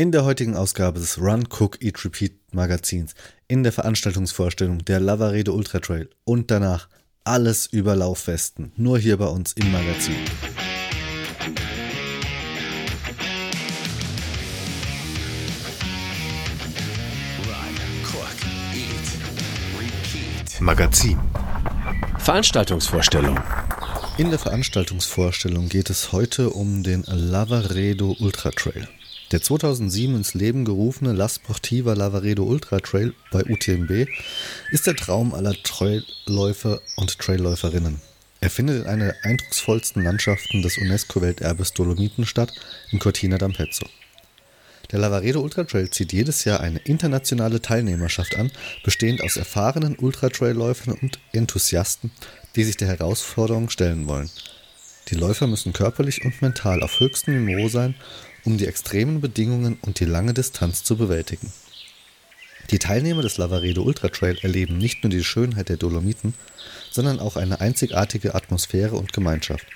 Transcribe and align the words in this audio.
In 0.00 0.12
der 0.12 0.24
heutigen 0.24 0.56
Ausgabe 0.56 0.98
des 0.98 1.20
Run, 1.20 1.46
Cook, 1.50 1.76
Eat, 1.82 2.02
Repeat 2.06 2.32
Magazins, 2.54 3.14
in 3.48 3.64
der 3.64 3.70
Veranstaltungsvorstellung 3.70 4.82
der 4.86 4.98
Lavaredo 4.98 5.52
Ultra 5.52 5.78
Trail 5.78 6.08
und 6.24 6.50
danach 6.50 6.88
alles 7.22 7.66
über 7.66 7.94
Laufwesten, 7.94 8.72
nur 8.76 8.98
hier 8.98 9.18
bei 9.18 9.26
uns 9.26 9.52
im 9.52 9.70
Magazin. 9.70 10.16
Magazin. 20.60 21.18
Veranstaltungsvorstellung. 22.16 23.38
In 24.16 24.30
der 24.30 24.38
Veranstaltungsvorstellung 24.38 25.68
geht 25.68 25.90
es 25.90 26.10
heute 26.12 26.48
um 26.48 26.82
den 26.82 27.04
Lavaredo 27.06 28.16
Ultra 28.18 28.50
Trail. 28.50 28.88
Der 29.30 29.40
2007 29.40 30.16
ins 30.16 30.34
Leben 30.34 30.64
gerufene 30.64 31.12
La 31.12 31.28
Sportiva 31.28 31.92
Lavaredo 31.92 32.42
Ultra 32.42 32.80
Trail 32.80 33.14
bei 33.30 33.44
UTMB 33.44 34.08
ist 34.72 34.88
der 34.88 34.96
Traum 34.96 35.34
aller 35.34 35.54
Trailläufer 35.62 36.80
und 36.96 37.16
Trailläuferinnen. 37.16 38.00
Er 38.40 38.50
findet 38.50 38.82
in 38.82 38.88
einer 38.88 39.04
der 39.04 39.24
eindrucksvollsten 39.24 40.02
Landschaften 40.02 40.62
des 40.62 40.78
UNESCO-Welterbes 40.78 41.74
Dolomiten 41.74 42.26
statt, 42.26 42.52
in 42.90 42.98
Cortina 42.98 43.36
d'Ampezzo. 43.36 43.86
Der 44.90 44.98
Lavaredo 44.98 45.40
Ultra 45.40 45.62
Trail 45.62 45.90
zieht 45.90 46.12
jedes 46.12 46.44
Jahr 46.44 46.58
eine 46.58 46.80
internationale 46.80 47.62
Teilnehmerschaft 47.62 48.34
an, 48.34 48.50
bestehend 48.82 49.22
aus 49.22 49.36
erfahrenen 49.36 49.96
Ultra-Trail-Läufern 49.96 50.94
und 51.00 51.20
Enthusiasten, 51.32 52.10
die 52.56 52.64
sich 52.64 52.76
der 52.76 52.88
Herausforderung 52.88 53.70
stellen 53.70 54.08
wollen. 54.08 54.28
Die 55.08 55.14
Läufer 55.14 55.46
müssen 55.46 55.72
körperlich 55.72 56.24
und 56.24 56.42
mental 56.42 56.82
auf 56.82 56.98
höchstem 56.98 57.44
Niveau 57.44 57.68
sein, 57.68 57.94
um 58.44 58.58
die 58.58 58.66
extremen 58.66 59.20
Bedingungen 59.20 59.78
und 59.82 60.00
die 60.00 60.04
lange 60.04 60.34
Distanz 60.34 60.84
zu 60.84 60.96
bewältigen. 60.96 61.52
Die 62.70 62.78
Teilnehmer 62.78 63.22
des 63.22 63.36
Lavaredo 63.36 63.82
Ultra 63.82 64.08
Trail 64.08 64.38
erleben 64.42 64.78
nicht 64.78 65.02
nur 65.02 65.10
die 65.10 65.24
Schönheit 65.24 65.68
der 65.68 65.76
Dolomiten, 65.76 66.34
sondern 66.90 67.18
auch 67.18 67.36
eine 67.36 67.60
einzigartige 67.60 68.34
Atmosphäre 68.34 68.96
und 68.96 69.12
Gemeinschaft. 69.12 69.66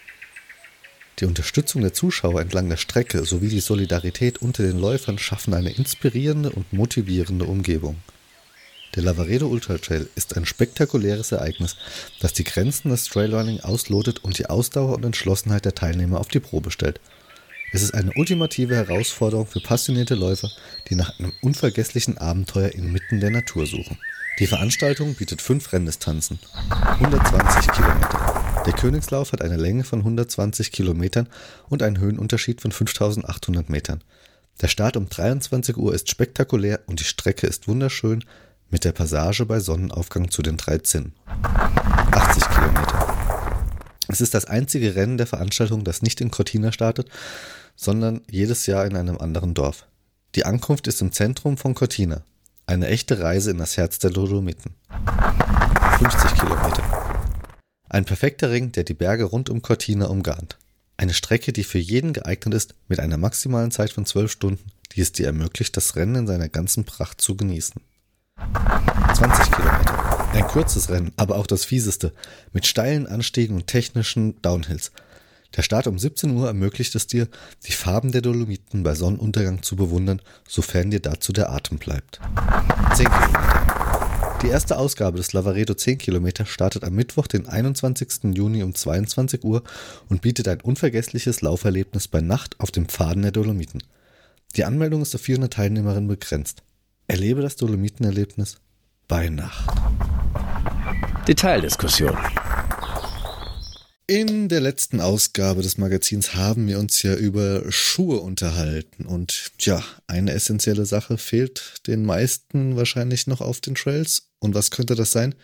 Die 1.20 1.26
Unterstützung 1.26 1.82
der 1.82 1.92
Zuschauer 1.92 2.40
entlang 2.40 2.68
der 2.68 2.76
Strecke 2.76 3.24
sowie 3.24 3.48
die 3.48 3.60
Solidarität 3.60 4.38
unter 4.42 4.64
den 4.64 4.78
Läufern 4.78 5.18
schaffen 5.18 5.54
eine 5.54 5.72
inspirierende 5.72 6.50
und 6.50 6.72
motivierende 6.72 7.44
Umgebung. 7.44 7.96
Der 8.94 9.02
Lavaredo 9.02 9.48
Ultra 9.48 9.78
Trail 9.78 10.08
ist 10.14 10.36
ein 10.36 10.46
spektakuläres 10.46 11.32
Ereignis, 11.32 11.76
das 12.20 12.32
die 12.32 12.44
Grenzen 12.44 12.90
des 12.90 13.04
Trailrunning 13.04 13.60
auslotet 13.60 14.22
und 14.22 14.38
die 14.38 14.46
Ausdauer 14.46 14.94
und 14.94 15.04
Entschlossenheit 15.04 15.64
der 15.64 15.74
Teilnehmer 15.74 16.20
auf 16.20 16.28
die 16.28 16.40
Probe 16.40 16.70
stellt. 16.70 17.00
Es 17.74 17.82
ist 17.82 17.92
eine 17.92 18.12
ultimative 18.14 18.76
Herausforderung 18.76 19.46
für 19.48 19.58
passionierte 19.58 20.14
Läufer, 20.14 20.48
die 20.88 20.94
nach 20.94 21.18
einem 21.18 21.32
unvergesslichen 21.42 22.18
Abenteuer 22.18 22.68
inmitten 22.68 23.18
der 23.18 23.30
Natur 23.30 23.66
suchen. 23.66 23.98
Die 24.38 24.46
Veranstaltung 24.46 25.14
bietet 25.14 25.42
fünf 25.42 25.72
Renndistanzen, 25.72 26.38
120 26.70 27.72
Kilometer. 27.72 28.62
Der 28.64 28.74
Königslauf 28.74 29.32
hat 29.32 29.42
eine 29.42 29.56
Länge 29.56 29.82
von 29.82 29.98
120 29.98 30.70
Kilometern 30.70 31.28
und 31.68 31.82
einen 31.82 31.98
Höhenunterschied 31.98 32.60
von 32.60 32.70
5800 32.70 33.68
Metern. 33.68 34.04
Der 34.62 34.68
Start 34.68 34.96
um 34.96 35.08
23 35.08 35.76
Uhr 35.76 35.92
ist 35.94 36.08
spektakulär 36.08 36.78
und 36.86 37.00
die 37.00 37.04
Strecke 37.04 37.48
ist 37.48 37.66
wunderschön 37.66 38.24
mit 38.70 38.84
der 38.84 38.92
Passage 38.92 39.46
bei 39.46 39.58
Sonnenaufgang 39.58 40.30
zu 40.30 40.42
den 40.42 40.58
drei 40.58 40.78
Zinnen. 40.78 41.12
80 42.12 42.50
Kilometer. 42.50 43.04
Es 44.06 44.20
ist 44.20 44.34
das 44.34 44.44
einzige 44.44 44.94
Rennen 44.94 45.16
der 45.16 45.26
Veranstaltung, 45.26 45.82
das 45.82 46.02
nicht 46.02 46.20
in 46.20 46.30
Cortina 46.30 46.70
startet, 46.70 47.08
sondern 47.76 48.22
jedes 48.30 48.66
Jahr 48.66 48.86
in 48.86 48.96
einem 48.96 49.18
anderen 49.18 49.54
Dorf. 49.54 49.86
Die 50.34 50.44
Ankunft 50.44 50.86
ist 50.88 51.00
im 51.00 51.12
Zentrum 51.12 51.56
von 51.56 51.74
Cortina. 51.74 52.22
Eine 52.66 52.88
echte 52.88 53.20
Reise 53.20 53.50
in 53.50 53.58
das 53.58 53.76
Herz 53.76 53.98
der 53.98 54.10
Dolomiten. 54.10 54.74
50 55.98 56.34
Kilometer. 56.34 56.82
Ein 57.88 58.04
perfekter 58.04 58.50
Ring, 58.50 58.72
der 58.72 58.84
die 58.84 58.94
Berge 58.94 59.24
rund 59.24 59.50
um 59.50 59.62
Cortina 59.62 60.06
umgarnt. 60.06 60.58
Eine 60.96 61.14
Strecke, 61.14 61.52
die 61.52 61.64
für 61.64 61.78
jeden 61.78 62.12
geeignet 62.12 62.54
ist, 62.54 62.74
mit 62.88 63.00
einer 63.00 63.16
maximalen 63.16 63.70
Zeit 63.70 63.92
von 63.92 64.06
zwölf 64.06 64.32
Stunden, 64.32 64.70
die 64.92 65.00
es 65.00 65.12
dir 65.12 65.26
ermöglicht, 65.26 65.76
das 65.76 65.96
Rennen 65.96 66.14
in 66.14 66.26
seiner 66.26 66.48
ganzen 66.48 66.84
Pracht 66.84 67.20
zu 67.20 67.36
genießen. 67.36 67.80
20 69.14 69.52
Kilometer. 69.52 70.30
Ein 70.32 70.48
kurzes 70.48 70.90
Rennen, 70.90 71.12
aber 71.16 71.36
auch 71.36 71.46
das 71.46 71.64
fieseste, 71.64 72.12
mit 72.52 72.66
steilen 72.66 73.06
Anstiegen 73.06 73.56
und 73.56 73.68
technischen 73.68 74.40
Downhills. 74.42 74.90
Der 75.56 75.62
Start 75.62 75.86
um 75.86 75.98
17 75.98 76.30
Uhr 76.30 76.48
ermöglicht 76.48 76.94
es 76.94 77.06
dir, 77.06 77.28
die 77.66 77.72
Farben 77.72 78.12
der 78.12 78.22
Dolomiten 78.22 78.82
bei 78.82 78.94
Sonnenuntergang 78.94 79.62
zu 79.62 79.76
bewundern, 79.76 80.20
sofern 80.48 80.90
dir 80.90 81.00
dazu 81.00 81.32
der 81.32 81.50
Atem 81.50 81.78
bleibt. 81.78 82.20
10 82.94 83.06
Kilometer. 83.06 83.64
Die 84.42 84.48
erste 84.48 84.76
Ausgabe 84.76 85.16
des 85.16 85.32
Lavaredo 85.32 85.72
10 85.72 85.96
Kilometer 85.96 86.44
startet 86.44 86.84
am 86.84 86.94
Mittwoch, 86.94 87.26
den 87.26 87.46
21. 87.46 88.34
Juni 88.34 88.62
um 88.62 88.74
22 88.74 89.42
Uhr 89.42 89.62
und 90.10 90.20
bietet 90.20 90.48
ein 90.48 90.60
unvergessliches 90.60 91.40
Lauferlebnis 91.40 92.08
bei 92.08 92.20
Nacht 92.20 92.60
auf 92.60 92.70
dem 92.70 92.86
Pfaden 92.86 93.22
der 93.22 93.32
Dolomiten. 93.32 93.82
Die 94.56 94.64
Anmeldung 94.64 95.02
ist 95.02 95.14
auf 95.14 95.22
400 95.22 95.52
Teilnehmerinnen 95.52 96.08
begrenzt. 96.08 96.62
Erlebe 97.06 97.40
das 97.40 97.56
Dolomitenerlebnis 97.56 98.58
bei 99.08 99.28
Nacht. 99.28 99.70
Detaildiskussion. 101.26 102.16
In 104.06 104.50
der 104.50 104.60
letzten 104.60 105.00
Ausgabe 105.00 105.62
des 105.62 105.78
Magazins 105.78 106.34
haben 106.34 106.68
wir 106.68 106.78
uns 106.78 107.02
ja 107.02 107.14
über 107.14 107.72
Schuhe 107.72 108.20
unterhalten 108.20 109.06
und 109.06 109.52
ja, 109.60 109.82
eine 110.06 110.32
essentielle 110.32 110.84
Sache 110.84 111.16
fehlt 111.16 111.86
den 111.86 112.04
meisten 112.04 112.76
wahrscheinlich 112.76 113.26
noch 113.26 113.40
auf 113.40 113.62
den 113.62 113.74
Trails. 113.74 114.28
Und 114.40 114.54
was 114.54 114.70
könnte 114.70 114.94
das 114.94 115.10
sein? 115.10 115.34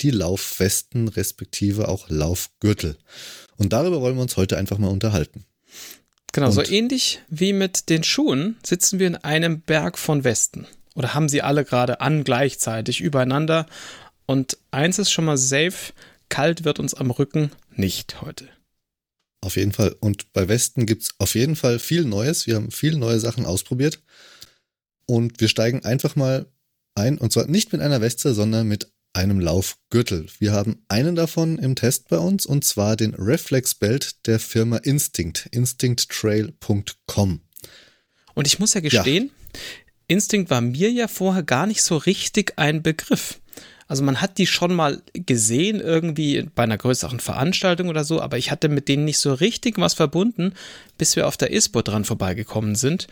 Die 0.00 0.12
Laufwesten 0.12 1.08
respektive 1.08 1.88
auch 1.88 2.08
Laufgürtel. 2.08 2.98
Und 3.56 3.72
darüber 3.72 4.00
wollen 4.00 4.14
wir 4.14 4.22
uns 4.22 4.36
heute 4.36 4.58
einfach 4.58 4.78
mal 4.78 4.92
unterhalten. 4.92 5.44
Genau, 6.32 6.46
und 6.46 6.52
so 6.52 6.62
ähnlich 6.62 7.20
wie 7.28 7.52
mit 7.52 7.88
den 7.88 8.04
Schuhen 8.04 8.58
sitzen 8.64 9.00
wir 9.00 9.08
in 9.08 9.16
einem 9.16 9.60
Berg 9.60 9.98
von 9.98 10.22
Westen. 10.22 10.68
Oder 10.94 11.14
haben 11.14 11.28
sie 11.28 11.42
alle 11.42 11.64
gerade 11.64 12.00
an 12.00 12.22
gleichzeitig 12.22 13.00
übereinander. 13.00 13.66
Und 14.26 14.56
eins 14.70 15.00
ist 15.00 15.10
schon 15.10 15.24
mal 15.24 15.36
safe, 15.36 15.92
kalt 16.28 16.64
wird 16.64 16.78
uns 16.78 16.94
am 16.94 17.10
Rücken 17.10 17.50
nicht 17.78 18.20
heute. 18.20 18.48
Auf 19.40 19.56
jeden 19.56 19.72
Fall. 19.72 19.94
Und 20.00 20.32
bei 20.32 20.48
Westen 20.48 20.86
gibt 20.86 21.02
es 21.02 21.14
auf 21.18 21.34
jeden 21.34 21.56
Fall 21.56 21.78
viel 21.78 22.04
Neues. 22.04 22.46
Wir 22.46 22.56
haben 22.56 22.70
viele 22.70 22.98
neue 22.98 23.20
Sachen 23.20 23.44
ausprobiert. 23.44 24.02
Und 25.06 25.40
wir 25.40 25.48
steigen 25.48 25.84
einfach 25.84 26.16
mal 26.16 26.46
ein. 26.94 27.18
Und 27.18 27.32
zwar 27.32 27.46
nicht 27.46 27.72
mit 27.72 27.82
einer 27.82 28.00
Weste, 28.00 28.32
sondern 28.32 28.66
mit 28.66 28.90
einem 29.12 29.40
Laufgürtel. 29.40 30.26
Wir 30.38 30.52
haben 30.52 30.82
einen 30.88 31.14
davon 31.14 31.58
im 31.58 31.76
Test 31.76 32.08
bei 32.08 32.18
uns 32.18 32.46
und 32.46 32.64
zwar 32.64 32.96
den 32.96 33.14
Reflex 33.14 33.74
Belt 33.74 34.26
der 34.26 34.40
Firma 34.40 34.78
Instinct. 34.78 35.48
InstinctTrail.com. 35.52 37.40
Und 38.34 38.46
ich 38.46 38.58
muss 38.58 38.74
ja 38.74 38.80
gestehen, 38.80 39.26
ja. 39.26 39.60
Instinct 40.08 40.50
war 40.50 40.60
mir 40.60 40.90
ja 40.90 41.08
vorher 41.08 41.42
gar 41.42 41.66
nicht 41.66 41.82
so 41.82 41.96
richtig 41.96 42.54
ein 42.56 42.82
Begriff. 42.82 43.40
Also 43.86 44.02
man 44.02 44.20
hat 44.20 44.38
die 44.38 44.46
schon 44.46 44.74
mal 44.74 45.02
gesehen 45.12 45.80
irgendwie 45.80 46.48
bei 46.54 46.62
einer 46.62 46.78
größeren 46.78 47.20
Veranstaltung 47.20 47.88
oder 47.88 48.04
so, 48.04 48.20
aber 48.20 48.38
ich 48.38 48.50
hatte 48.50 48.68
mit 48.68 48.88
denen 48.88 49.04
nicht 49.04 49.18
so 49.18 49.34
richtig 49.34 49.78
was 49.78 49.94
verbunden, 49.94 50.54
bis 50.96 51.16
wir 51.16 51.26
auf 51.26 51.36
der 51.36 51.52
ISPO 51.52 51.82
dran 51.82 52.04
vorbeigekommen 52.04 52.76
sind. 52.76 53.08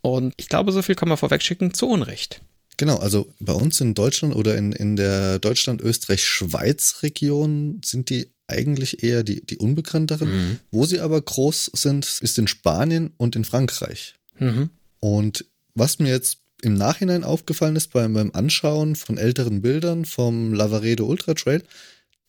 Und 0.00 0.34
ich 0.36 0.48
glaube, 0.48 0.72
so 0.72 0.82
viel 0.82 0.96
kann 0.96 1.08
man 1.08 1.18
vorwegschicken, 1.18 1.74
zu 1.74 1.88
Unrecht. 1.88 2.40
Genau, 2.76 2.96
also 2.96 3.32
bei 3.38 3.52
uns 3.52 3.80
in 3.80 3.94
Deutschland 3.94 4.34
oder 4.34 4.56
in, 4.56 4.72
in 4.72 4.96
der 4.96 5.38
Deutschland-Österreich-Schweiz-Region 5.38 7.80
sind 7.84 8.10
die 8.10 8.32
eigentlich 8.48 9.02
eher 9.02 9.22
die, 9.22 9.44
die 9.44 9.58
unbekannteren. 9.58 10.28
Mhm. 10.28 10.58
Wo 10.70 10.84
sie 10.84 11.00
aber 11.00 11.20
groß 11.20 11.70
sind, 11.74 12.20
ist 12.20 12.38
in 12.38 12.48
Spanien 12.48 13.12
und 13.16 13.36
in 13.36 13.44
Frankreich. 13.44 14.14
Mhm. 14.38 14.70
Und 15.00 15.46
was 15.74 15.98
mir 15.98 16.10
jetzt 16.10 16.41
im 16.62 16.74
Nachhinein 16.74 17.24
aufgefallen 17.24 17.76
ist 17.76 17.92
beim, 17.92 18.14
beim 18.14 18.30
Anschauen 18.32 18.96
von 18.96 19.18
älteren 19.18 19.60
Bildern 19.62 20.04
vom 20.04 20.54
Lavaredo 20.54 21.04
Ultra 21.04 21.34
Trail, 21.34 21.62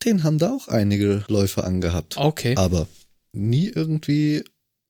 den 0.04 0.24
haben 0.24 0.38
da 0.38 0.50
auch 0.50 0.68
einige 0.68 1.24
Läufer 1.28 1.64
angehabt. 1.64 2.16
Okay. 2.18 2.54
Aber 2.56 2.86
nie 3.32 3.68
irgendwie 3.68 4.44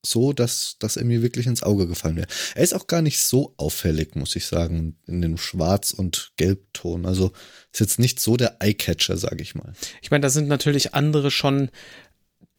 so, 0.05 0.32
dass, 0.32 0.76
dass 0.79 0.96
er 0.96 1.05
mir 1.05 1.23
wirklich 1.23 1.46
ins 1.46 1.62
Auge 1.62 1.87
gefallen 1.87 2.17
wäre. 2.17 2.26
Er 2.55 2.62
ist 2.62 2.75
auch 2.75 2.87
gar 2.87 3.02
nicht 3.02 3.20
so 3.20 3.55
auffällig, 3.56 4.17
muss 4.17 4.37
ich 4.37 4.46
sagen, 4.46 4.96
in 5.06 5.23
dem 5.23 5.37
Schwarz- 5.38 5.93
und 5.93 6.32
Gelbton. 6.37 7.06
Also 7.06 7.32
ist 7.73 7.81
jetzt 7.81 7.99
nicht 7.99 8.20
so 8.20 8.37
der 8.37 8.56
Eyecatcher, 8.61 9.17
sage 9.17 9.43
ich 9.43 9.55
mal. 9.55 9.73
Ich 10.02 10.11
meine, 10.11 10.23
da 10.23 10.31
sind 10.31 10.49
natürlich 10.49 10.94
andere 10.94 11.31
schon 11.31 11.70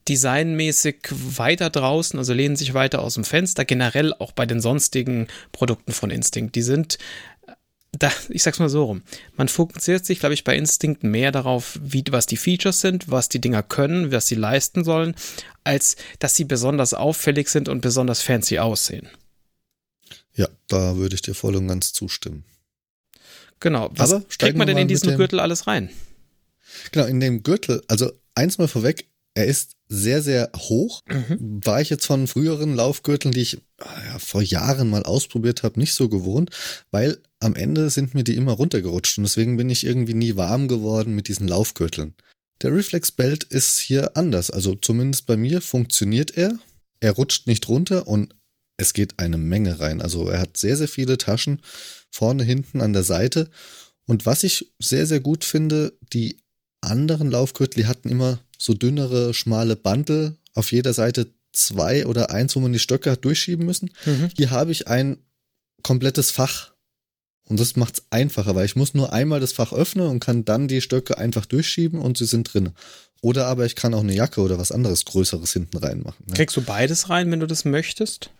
designmäßig 0.08 1.08
weiter 1.10 1.70
draußen, 1.70 2.18
also 2.18 2.32
lehnen 2.32 2.56
sich 2.56 2.74
weiter 2.74 3.02
aus 3.02 3.14
dem 3.14 3.24
Fenster, 3.24 3.64
generell 3.64 4.12
auch 4.14 4.32
bei 4.32 4.46
den 4.46 4.60
sonstigen 4.60 5.28
Produkten 5.52 5.92
von 5.92 6.10
Instinct. 6.10 6.54
Die 6.54 6.62
sind, 6.62 6.98
da, 7.92 8.12
ich 8.28 8.42
sag's 8.42 8.58
mal 8.58 8.68
so 8.68 8.84
rum, 8.84 9.02
man 9.36 9.48
fokussiert 9.48 10.06
sich, 10.06 10.20
glaube 10.20 10.34
ich, 10.34 10.44
bei 10.44 10.56
Instinct 10.56 11.02
mehr 11.02 11.32
darauf, 11.32 11.78
wie, 11.82 12.04
was 12.10 12.26
die 12.26 12.36
Features 12.36 12.80
sind, 12.80 13.10
was 13.10 13.28
die 13.28 13.40
Dinger 13.40 13.62
können, 13.62 14.12
was 14.12 14.26
sie 14.26 14.34
leisten 14.34 14.84
sollen, 14.84 15.14
als 15.64 15.96
dass 16.18 16.36
sie 16.36 16.44
besonders 16.44 16.94
auffällig 16.94 17.48
sind 17.48 17.68
und 17.68 17.80
besonders 17.80 18.22
fancy 18.22 18.58
aussehen. 18.58 19.08
Ja, 20.34 20.48
da 20.68 20.96
würde 20.96 21.14
ich 21.14 21.22
dir 21.22 21.34
voll 21.34 21.56
und 21.56 21.68
ganz 21.68 21.92
zustimmen. 21.92 22.44
Genau. 23.58 23.90
Was 23.94 24.12
Aber 24.12 24.24
kriegt 24.38 24.56
man 24.56 24.66
denn 24.66 24.76
in 24.76 24.88
diesen 24.88 25.16
Gürtel 25.16 25.40
alles 25.40 25.66
rein? 25.66 25.88
Genau, 26.92 27.06
in 27.06 27.20
dem 27.20 27.42
Gürtel, 27.42 27.82
also 27.88 28.12
eins 28.34 28.58
mal 28.58 28.68
vorweg, 28.68 29.08
er 29.36 29.46
ist 29.46 29.72
sehr, 29.88 30.22
sehr 30.22 30.50
hoch. 30.56 31.02
Mhm. 31.06 31.60
War 31.62 31.80
ich 31.80 31.90
jetzt 31.90 32.06
von 32.06 32.26
früheren 32.26 32.74
Laufgürteln, 32.74 33.32
die 33.32 33.42
ich 33.42 33.58
ah 33.78 34.02
ja, 34.06 34.18
vor 34.18 34.42
Jahren 34.42 34.88
mal 34.88 35.02
ausprobiert 35.02 35.62
habe, 35.62 35.78
nicht 35.78 35.92
so 35.92 36.08
gewohnt, 36.08 36.50
weil 36.90 37.18
am 37.38 37.54
Ende 37.54 37.90
sind 37.90 38.14
mir 38.14 38.24
die 38.24 38.34
immer 38.34 38.52
runtergerutscht 38.52 39.18
und 39.18 39.24
deswegen 39.24 39.58
bin 39.58 39.68
ich 39.68 39.84
irgendwie 39.84 40.14
nie 40.14 40.36
warm 40.36 40.68
geworden 40.68 41.14
mit 41.14 41.28
diesen 41.28 41.46
Laufgürteln. 41.46 42.14
Der 42.62 42.74
Reflex 42.74 43.12
Belt 43.12 43.44
ist 43.44 43.78
hier 43.78 44.16
anders, 44.16 44.50
also 44.50 44.74
zumindest 44.74 45.26
bei 45.26 45.36
mir 45.36 45.60
funktioniert 45.60 46.36
er. 46.36 46.58
Er 47.00 47.12
rutscht 47.12 47.46
nicht 47.46 47.68
runter 47.68 48.08
und 48.08 48.34
es 48.78 48.94
geht 48.94 49.18
eine 49.18 49.36
Menge 49.36 49.80
rein. 49.80 50.00
Also 50.00 50.28
er 50.28 50.40
hat 50.40 50.56
sehr, 50.56 50.78
sehr 50.78 50.88
viele 50.88 51.18
Taschen 51.18 51.60
vorne, 52.10 52.42
hinten, 52.42 52.80
an 52.80 52.94
der 52.94 53.02
Seite. 53.02 53.50
Und 54.06 54.24
was 54.24 54.44
ich 54.44 54.72
sehr, 54.78 55.06
sehr 55.06 55.20
gut 55.20 55.44
finde, 55.44 55.92
die 56.14 56.38
anderen 56.80 57.30
Laufgürtel, 57.30 57.82
die 57.82 57.86
hatten 57.86 58.08
immer 58.08 58.38
so 58.58 58.74
dünnere, 58.74 59.34
schmale 59.34 59.76
Bandel, 59.76 60.36
auf 60.54 60.72
jeder 60.72 60.92
Seite 60.92 61.28
zwei 61.52 62.06
oder 62.06 62.30
eins, 62.30 62.54
wo 62.56 62.60
man 62.60 62.72
die 62.72 62.78
Stöcke 62.78 63.10
hat 63.10 63.24
durchschieben 63.24 63.64
müssen. 63.66 63.90
Mhm. 64.04 64.30
Hier 64.36 64.50
habe 64.50 64.72
ich 64.72 64.88
ein 64.88 65.18
komplettes 65.82 66.30
Fach. 66.30 66.72
Und 67.48 67.60
das 67.60 67.76
macht 67.76 67.98
es 67.98 68.04
einfacher, 68.10 68.56
weil 68.56 68.66
ich 68.66 68.74
muss 68.74 68.94
nur 68.94 69.12
einmal 69.12 69.38
das 69.38 69.52
Fach 69.52 69.72
öffnen 69.72 70.08
und 70.08 70.18
kann 70.18 70.44
dann 70.44 70.66
die 70.66 70.80
Stöcke 70.80 71.16
einfach 71.16 71.46
durchschieben 71.46 72.00
und 72.00 72.18
sie 72.18 72.26
sind 72.26 72.52
drin. 72.52 72.70
Oder 73.22 73.46
aber 73.46 73.66
ich 73.66 73.76
kann 73.76 73.94
auch 73.94 74.02
eine 74.02 74.14
Jacke 74.14 74.40
oder 74.40 74.58
was 74.58 74.72
anderes 74.72 75.04
Größeres 75.04 75.52
hinten 75.52 75.76
reinmachen. 75.76 76.26
Ne? 76.26 76.34
Kriegst 76.34 76.56
du 76.56 76.62
beides 76.62 77.08
rein, 77.08 77.30
wenn 77.30 77.40
du 77.40 77.46
das 77.46 77.64
möchtest? 77.64 78.30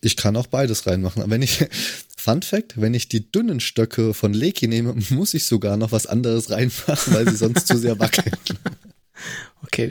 Ich 0.00 0.16
kann 0.16 0.36
auch 0.36 0.46
beides 0.46 0.86
reinmachen. 0.86 1.22
Aber 1.22 1.30
wenn 1.30 1.42
ich, 1.42 1.66
Fun 2.16 2.42
Fact, 2.42 2.80
wenn 2.80 2.94
ich 2.94 3.08
die 3.08 3.30
dünnen 3.30 3.60
Stöcke 3.60 4.14
von 4.14 4.32
Leki 4.32 4.68
nehme, 4.68 4.94
muss 5.10 5.34
ich 5.34 5.44
sogar 5.44 5.76
noch 5.76 5.92
was 5.92 6.06
anderes 6.06 6.50
reinmachen, 6.50 7.14
weil 7.14 7.28
sie 7.28 7.36
sonst 7.36 7.66
zu 7.66 7.76
sehr 7.76 7.98
wackeln. 7.98 8.36
Okay, 9.64 9.90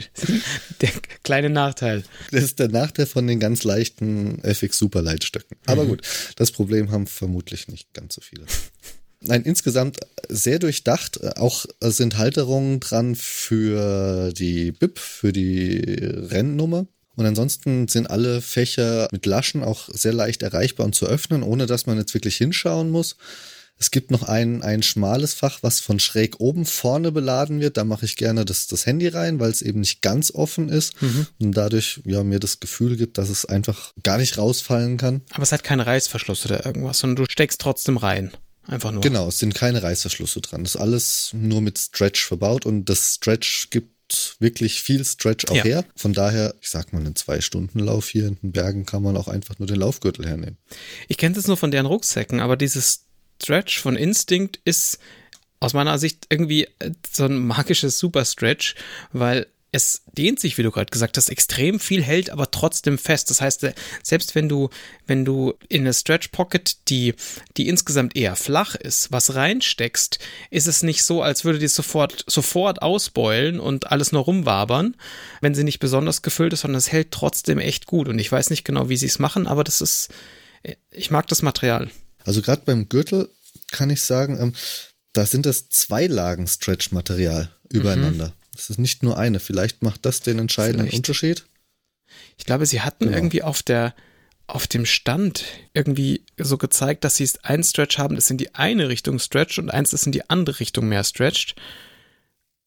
der 0.80 0.90
kleine 1.22 1.50
Nachteil. 1.50 2.04
Das 2.30 2.44
ist 2.44 2.58
der 2.58 2.68
Nachteil 2.68 3.06
von 3.06 3.26
den 3.26 3.40
ganz 3.40 3.64
leichten 3.64 4.42
FX 4.44 4.78
Superlight-Stöcken. 4.78 5.56
Aber 5.66 5.84
mhm. 5.84 5.88
gut, 5.88 6.02
das 6.36 6.52
Problem 6.52 6.90
haben 6.90 7.06
vermutlich 7.06 7.68
nicht 7.68 7.92
ganz 7.94 8.14
so 8.14 8.20
viele. 8.20 8.44
Nein, 9.20 9.44
insgesamt 9.44 9.98
sehr 10.28 10.58
durchdacht. 10.58 11.36
Auch 11.36 11.64
sind 11.80 12.18
Halterungen 12.18 12.80
dran 12.80 13.14
für 13.14 14.32
die 14.32 14.72
BIP, 14.72 14.98
für 14.98 15.32
die 15.32 15.78
Rennnummer. 15.78 16.86
Und 17.14 17.26
ansonsten 17.26 17.88
sind 17.88 18.10
alle 18.10 18.40
Fächer 18.40 19.08
mit 19.12 19.26
Laschen 19.26 19.62
auch 19.62 19.88
sehr 19.92 20.12
leicht 20.12 20.42
erreichbar 20.42 20.86
und 20.86 20.94
zu 20.94 21.06
öffnen, 21.06 21.42
ohne 21.42 21.66
dass 21.66 21.86
man 21.86 21.98
jetzt 21.98 22.14
wirklich 22.14 22.36
hinschauen 22.36 22.90
muss. 22.90 23.16
Es 23.82 23.90
gibt 23.90 24.12
noch 24.12 24.22
ein, 24.22 24.62
ein 24.62 24.84
schmales 24.84 25.34
Fach, 25.34 25.58
was 25.62 25.80
von 25.80 25.98
schräg 25.98 26.38
oben 26.38 26.66
vorne 26.66 27.10
beladen 27.10 27.58
wird. 27.58 27.76
Da 27.76 27.82
mache 27.82 28.04
ich 28.04 28.14
gerne 28.14 28.44
das, 28.44 28.68
das 28.68 28.86
Handy 28.86 29.08
rein, 29.08 29.40
weil 29.40 29.50
es 29.50 29.60
eben 29.60 29.80
nicht 29.80 30.02
ganz 30.02 30.30
offen 30.30 30.68
ist 30.68 31.02
mhm. 31.02 31.26
und 31.40 31.56
dadurch 31.56 32.00
ja, 32.04 32.22
mir 32.22 32.38
das 32.38 32.60
Gefühl 32.60 32.96
gibt, 32.96 33.18
dass 33.18 33.28
es 33.28 33.44
einfach 33.44 33.92
gar 34.00 34.18
nicht 34.18 34.38
rausfallen 34.38 34.98
kann. 34.98 35.22
Aber 35.32 35.42
es 35.42 35.50
hat 35.50 35.64
keinen 35.64 35.80
Reißverschluss 35.80 36.46
oder 36.46 36.64
irgendwas, 36.64 37.00
sondern 37.00 37.24
du 37.24 37.24
steckst 37.28 37.60
trotzdem 37.60 37.96
rein. 37.96 38.30
Einfach 38.68 38.92
nur. 38.92 39.00
Genau, 39.00 39.26
es 39.26 39.40
sind 39.40 39.56
keine 39.56 39.82
Reißverschlüsse 39.82 40.42
dran. 40.42 40.62
Das 40.62 40.76
ist 40.76 40.80
alles 40.80 41.30
nur 41.32 41.60
mit 41.60 41.76
Stretch 41.76 42.24
verbaut 42.24 42.64
und 42.64 42.84
das 42.84 43.16
Stretch 43.16 43.70
gibt 43.70 44.36
wirklich 44.38 44.80
viel 44.80 45.04
Stretch 45.04 45.50
auch 45.50 45.56
ja. 45.56 45.64
her. 45.64 45.84
Von 45.96 46.12
daher, 46.12 46.54
ich 46.60 46.70
sag 46.70 46.92
mal, 46.92 47.00
einen 47.00 47.16
Zwei-Stunden-Lauf 47.16 48.08
hier 48.08 48.28
in 48.28 48.36
den 48.36 48.52
Bergen 48.52 48.86
kann 48.86 49.02
man 49.02 49.16
auch 49.16 49.26
einfach 49.26 49.58
nur 49.58 49.66
den 49.66 49.80
Laufgürtel 49.80 50.24
hernehmen. 50.24 50.58
Ich 51.08 51.16
kenne 51.16 51.34
das 51.34 51.48
nur 51.48 51.56
von 51.56 51.72
deren 51.72 51.86
Rucksäcken, 51.86 52.38
aber 52.38 52.56
dieses 52.56 53.06
Stretch 53.42 53.80
von 53.80 53.96
Instinct 53.96 54.60
ist 54.64 54.98
aus 55.60 55.74
meiner 55.74 55.98
Sicht 55.98 56.26
irgendwie 56.28 56.68
so 57.10 57.24
ein 57.24 57.46
magisches 57.46 57.98
Super-Stretch, 57.98 58.74
weil 59.12 59.46
es 59.74 60.02
dehnt 60.12 60.38
sich, 60.38 60.58
wie 60.58 60.62
du 60.62 60.70
gerade 60.70 60.90
gesagt 60.90 61.16
hast, 61.16 61.30
extrem 61.30 61.80
viel 61.80 62.02
hält, 62.02 62.28
aber 62.28 62.50
trotzdem 62.50 62.98
fest. 62.98 63.30
Das 63.30 63.40
heißt, 63.40 63.66
selbst 64.02 64.34
wenn 64.34 64.46
du, 64.46 64.68
wenn 65.06 65.24
du 65.24 65.54
in 65.68 65.80
eine 65.80 65.94
Stretch 65.94 66.28
Pocket, 66.28 66.76
die, 66.90 67.14
die 67.56 67.68
insgesamt 67.68 68.14
eher 68.14 68.36
flach 68.36 68.74
ist, 68.74 69.10
was 69.12 69.34
reinsteckst, 69.34 70.18
ist 70.50 70.66
es 70.66 70.82
nicht 70.82 71.02
so, 71.04 71.22
als 71.22 71.46
würde 71.46 71.58
die 71.58 71.68
sofort, 71.68 72.26
sofort 72.28 72.82
ausbeulen 72.82 73.58
und 73.58 73.90
alles 73.90 74.12
nur 74.12 74.24
rumwabern, 74.24 74.94
wenn 75.40 75.54
sie 75.54 75.64
nicht 75.64 75.78
besonders 75.78 76.20
gefüllt 76.20 76.52
ist, 76.52 76.60
sondern 76.60 76.78
es 76.78 76.92
hält 76.92 77.10
trotzdem 77.10 77.58
echt 77.58 77.86
gut. 77.86 78.08
Und 78.08 78.18
ich 78.18 78.30
weiß 78.30 78.50
nicht 78.50 78.64
genau, 78.64 78.90
wie 78.90 78.98
sie 78.98 79.06
es 79.06 79.18
machen, 79.18 79.46
aber 79.46 79.64
das 79.64 79.80
ist, 79.80 80.10
ich 80.90 81.10
mag 81.10 81.26
das 81.28 81.40
Material. 81.40 81.90
Also 82.24 82.42
gerade 82.42 82.62
beim 82.64 82.88
Gürtel 82.88 83.28
kann 83.70 83.90
ich 83.90 84.02
sagen, 84.02 84.38
ähm, 84.40 84.52
da 85.12 85.26
sind 85.26 85.46
das 85.46 85.68
zwei 85.68 86.06
Lagen 86.06 86.46
Stretch-Material 86.46 87.50
übereinander. 87.70 88.28
Mhm. 88.28 88.32
Das 88.54 88.70
ist 88.70 88.78
nicht 88.78 89.02
nur 89.02 89.18
eine. 89.18 89.40
Vielleicht 89.40 89.82
macht 89.82 90.04
das 90.04 90.20
den 90.20 90.38
entscheidenden 90.38 90.86
Vielleicht. 90.86 90.96
Unterschied. 90.96 91.46
Ich 92.38 92.44
glaube, 92.44 92.66
sie 92.66 92.82
hatten 92.82 93.06
genau. 93.06 93.16
irgendwie 93.16 93.42
auf 93.42 93.62
der 93.62 93.94
auf 94.46 94.66
dem 94.66 94.84
Stand 94.84 95.44
irgendwie 95.72 96.26
so 96.36 96.58
gezeigt, 96.58 97.04
dass 97.04 97.16
sie 97.16 97.30
ein 97.42 97.62
Stretch 97.62 97.96
haben, 97.96 98.16
das 98.16 98.28
in 98.28 98.36
die 98.36 98.54
eine 98.54 98.88
Richtung 98.88 99.18
stretcht 99.18 99.58
und 99.58 99.70
eins 99.70 99.90
das 99.90 100.04
in 100.04 100.12
die 100.12 100.28
andere 100.28 100.60
Richtung 100.60 100.88
mehr 100.88 101.04
stretcht. 101.04 101.56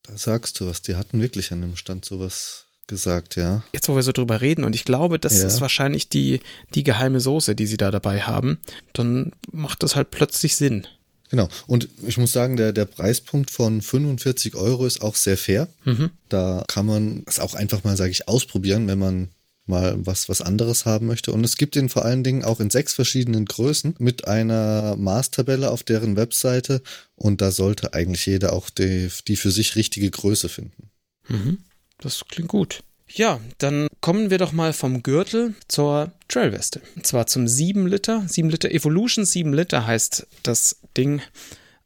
Da 0.04 0.18
sagst 0.18 0.60
du 0.60 0.68
was. 0.68 0.82
Die 0.82 0.96
hatten 0.96 1.22
wirklich 1.22 1.52
an 1.52 1.62
dem 1.62 1.76
Stand 1.76 2.06
sowas 2.06 2.65
gesagt, 2.88 3.36
ja. 3.36 3.64
Jetzt, 3.74 3.90
wo 3.90 3.96
wir 3.96 4.04
so 4.04 4.12
drüber 4.12 4.42
reden, 4.42 4.64
und 4.64 4.76
ich 4.76 4.86
glaube, 4.86 5.20
das 5.20 5.40
ja. 5.40 5.48
ist 5.48 5.62
wahrscheinlich 5.62 6.10
die, 6.10 6.40
die 6.74 6.84
geheime 6.84 7.20
Soße, 7.20 7.56
die 7.56 7.66
sie 7.66 7.78
da 7.78 7.92
dabei 7.92 8.22
haben, 8.22 8.60
dann 8.94 9.32
macht 9.52 9.84
das 9.84 9.96
halt 9.96 10.12
plötzlich 10.12 10.56
Sinn. 10.56 10.88
Genau. 11.30 11.50
Und 11.68 11.90
ich 12.06 12.18
muss 12.18 12.32
sagen, 12.32 12.56
der, 12.56 12.72
der 12.72 12.86
Preispunkt 12.86 13.50
von 13.50 13.82
45 13.82 14.56
Euro 14.56 14.86
ist 14.86 15.02
auch 15.02 15.16
sehr 15.16 15.38
fair. 15.38 15.68
Mhm. 15.84 16.12
Da 16.30 16.64
kann 16.68 16.86
man 16.86 17.24
es 17.26 17.40
auch 17.40 17.56
einfach 17.56 17.84
mal, 17.84 17.98
sage 17.98 18.12
ich, 18.12 18.28
ausprobieren, 18.28 18.88
wenn 18.88 19.00
man 19.00 19.30
mal 19.66 19.96
was, 19.98 20.30
was 20.30 20.42
anderes 20.42 20.86
haben 20.86 21.08
möchte. 21.08 21.32
Und 21.32 21.44
es 21.44 21.58
gibt 21.58 21.76
ihn 21.76 21.90
vor 21.90 22.06
allen 22.06 22.24
Dingen 22.24 22.44
auch 22.44 22.60
in 22.60 22.70
sechs 22.70 22.94
verschiedenen 22.94 23.46
Größen 23.46 23.96
mit 23.98 24.28
einer 24.28 24.96
Maßtabelle 24.98 25.72
auf 25.72 25.82
deren 25.82 26.16
Webseite. 26.16 26.82
Und 27.16 27.42
da 27.42 27.52
sollte 27.52 27.94
eigentlich 27.94 28.26
jeder 28.28 28.54
auch 28.54 28.70
die, 28.70 29.10
die 29.28 29.36
für 29.36 29.52
sich 29.52 29.76
richtige 29.76 30.12
Größe 30.12 30.50
finden. 30.50 30.92
Mhm. 31.28 31.58
Das 32.00 32.24
klingt 32.28 32.50
gut. 32.50 32.84
Ja, 33.08 33.40
dann 33.60 33.88
kommen 34.02 34.30
wir 34.30 34.38
doch 34.38 34.52
mal 34.52 34.74
vom 34.74 35.04
Gürtel 35.04 35.54
zur 35.68 36.12
Trailweste. 36.28 36.82
Und 36.96 37.06
zwar 37.06 37.28
zum 37.28 37.48
7 37.48 37.88
Liter. 37.88 38.24
7 38.28 38.50
Liter 38.50 38.72
Evolution 38.72 39.26
7 39.26 39.54
Liter 39.54 39.86
heißt 39.86 40.28
das 40.44 40.78
Ding. 40.98 41.22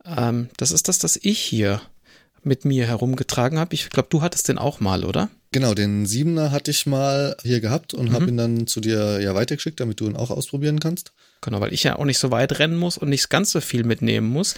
Ähm, 0.06 0.50
das 0.58 0.72
ist 0.72 0.88
das, 0.88 0.98
das 0.98 1.20
ich 1.22 1.40
hier 1.40 1.82
mit 2.44 2.64
mir 2.64 2.88
herumgetragen 2.88 3.60
habe. 3.60 3.74
Ich 3.74 3.90
glaube, 3.90 4.10
du 4.10 4.22
hattest 4.22 4.48
den 4.48 4.58
auch 4.58 4.80
mal, 4.80 5.04
oder? 5.04 5.30
Genau, 5.52 5.74
den 5.74 6.06
7er 6.06 6.52
hatte 6.52 6.72
ich 6.72 6.86
mal 6.86 7.36
hier 7.42 7.60
gehabt 7.60 7.94
und 7.94 8.10
mhm. 8.10 8.14
habe 8.14 8.28
ihn 8.28 8.38
dann 8.38 8.68
zu 8.68 8.80
dir 8.80 9.20
ja 9.20 9.36
weitergeschickt, 9.36 9.80
damit 9.80 10.00
du 10.00 10.06
ihn 10.06 10.16
auch 10.16 10.30
ausprobieren 10.30 10.80
kannst. 10.80 11.12
Genau, 11.42 11.60
weil 11.60 11.74
ich 11.74 11.84
ja 11.84 11.98
auch 11.98 12.06
nicht 12.06 12.20
so 12.20 12.32
weit 12.32 12.60
rennen 12.60 12.78
muss 12.78 12.98
und 12.98 13.10
nicht 13.10 13.30
ganz 13.30 13.52
so 13.52 13.62
viel 13.62 13.84
mitnehmen 13.84 14.28
muss. 14.28 14.56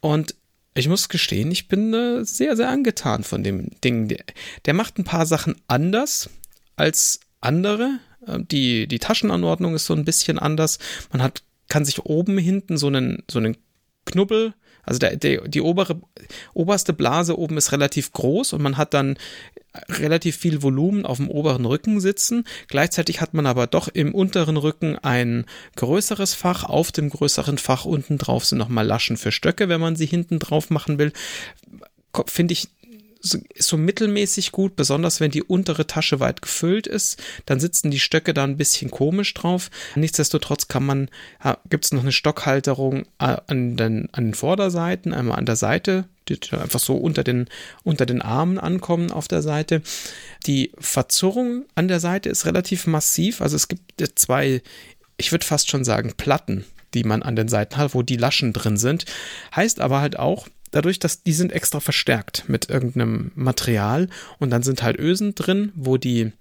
Und 0.00 0.34
ich 0.76 0.88
muss 0.88 1.08
gestehen, 1.08 1.50
ich 1.50 1.68
bin 1.68 1.94
äh, 1.94 2.24
sehr, 2.24 2.56
sehr 2.56 2.68
angetan 2.68 3.24
von 3.24 3.42
dem 3.42 3.70
Ding. 3.82 4.08
Der, 4.08 4.24
der, 4.64 4.74
macht 4.74 4.98
ein 4.98 5.04
paar 5.04 5.26
Sachen 5.26 5.56
anders 5.66 6.28
als 6.76 7.20
andere. 7.40 7.98
Äh, 8.26 8.40
die, 8.40 8.86
die 8.86 8.98
Taschenanordnung 8.98 9.74
ist 9.74 9.86
so 9.86 9.94
ein 9.94 10.04
bisschen 10.04 10.38
anders. 10.38 10.78
Man 11.12 11.22
hat, 11.22 11.42
kann 11.68 11.84
sich 11.84 12.04
oben 12.04 12.38
hinten 12.38 12.76
so 12.76 12.88
einen, 12.88 13.22
so 13.30 13.38
einen 13.38 13.56
Knubbel 14.04 14.54
also 14.86 14.98
der, 15.00 15.16
der, 15.16 15.46
die 15.48 15.60
obere, 15.60 16.00
oberste 16.54 16.92
Blase 16.92 17.38
oben 17.38 17.58
ist 17.58 17.72
relativ 17.72 18.12
groß 18.12 18.52
und 18.52 18.62
man 18.62 18.76
hat 18.76 18.94
dann 18.94 19.18
relativ 19.88 20.36
viel 20.36 20.62
Volumen 20.62 21.04
auf 21.04 21.18
dem 21.18 21.28
oberen 21.28 21.66
Rücken 21.66 22.00
sitzen. 22.00 22.44
Gleichzeitig 22.68 23.20
hat 23.20 23.34
man 23.34 23.46
aber 23.46 23.66
doch 23.66 23.88
im 23.88 24.14
unteren 24.14 24.56
Rücken 24.56 24.96
ein 24.98 25.44
größeres 25.76 26.34
Fach. 26.34 26.64
Auf 26.64 26.92
dem 26.92 27.10
größeren 27.10 27.58
Fach 27.58 27.84
unten 27.84 28.16
drauf 28.16 28.44
sind 28.44 28.58
nochmal 28.58 28.86
Laschen 28.86 29.16
für 29.16 29.32
Stöcke, 29.32 29.68
wenn 29.68 29.80
man 29.80 29.96
sie 29.96 30.06
hinten 30.06 30.38
drauf 30.38 30.70
machen 30.70 30.98
will. 30.98 31.12
Finde 32.26 32.52
ich 32.52 32.68
ist 33.34 33.68
so 33.68 33.76
mittelmäßig 33.76 34.52
gut, 34.52 34.76
besonders 34.76 35.20
wenn 35.20 35.30
die 35.30 35.42
untere 35.42 35.86
Tasche 35.86 36.20
weit 36.20 36.42
gefüllt 36.42 36.86
ist, 36.86 37.22
dann 37.46 37.60
sitzen 37.60 37.90
die 37.90 38.00
Stöcke 38.00 38.34
da 38.34 38.44
ein 38.44 38.56
bisschen 38.56 38.90
komisch 38.90 39.34
drauf. 39.34 39.70
Nichtsdestotrotz 39.94 40.68
kann 40.68 40.84
man, 40.84 41.10
gibt 41.68 41.84
es 41.84 41.92
noch 41.92 42.02
eine 42.02 42.12
Stockhalterung 42.12 43.02
äh, 43.18 43.36
an 43.46 43.76
den, 43.76 44.08
an 44.12 44.24
den 44.26 44.34
Vorderseiten, 44.34 45.12
einmal 45.12 45.38
an 45.38 45.46
der 45.46 45.56
Seite, 45.56 46.04
die 46.28 46.38
einfach 46.52 46.80
so 46.80 46.96
unter 46.96 47.22
den, 47.22 47.48
unter 47.84 48.06
den 48.06 48.22
Armen 48.22 48.58
ankommen 48.58 49.10
auf 49.10 49.28
der 49.28 49.42
Seite. 49.42 49.82
Die 50.46 50.72
Verzurrung 50.78 51.64
an 51.74 51.88
der 51.88 52.00
Seite 52.00 52.28
ist 52.28 52.46
relativ 52.46 52.86
massiv, 52.86 53.40
also 53.40 53.56
es 53.56 53.68
gibt 53.68 54.02
zwei, 54.18 54.62
ich 55.16 55.32
würde 55.32 55.46
fast 55.46 55.70
schon 55.70 55.84
sagen, 55.84 56.14
Platten, 56.16 56.64
die 56.94 57.04
man 57.04 57.22
an 57.22 57.36
den 57.36 57.48
Seiten 57.48 57.76
hat, 57.76 57.94
wo 57.94 58.02
die 58.02 58.16
Laschen 58.16 58.52
drin 58.52 58.76
sind. 58.76 59.04
Heißt 59.54 59.80
aber 59.80 60.00
halt 60.00 60.18
auch, 60.18 60.48
dadurch, 60.76 60.98
dass 60.98 61.22
die 61.22 61.32
sind 61.32 61.52
extra 61.52 61.80
verstärkt 61.80 62.48
mit 62.48 62.68
irgendeinem 62.68 63.32
Material 63.34 64.08
und 64.38 64.50
dann 64.50 64.62
sind 64.62 64.82
halt 64.82 64.98
Ösen 64.98 65.34
drin, 65.34 65.72
wo 65.74 65.96
die 65.96 66.32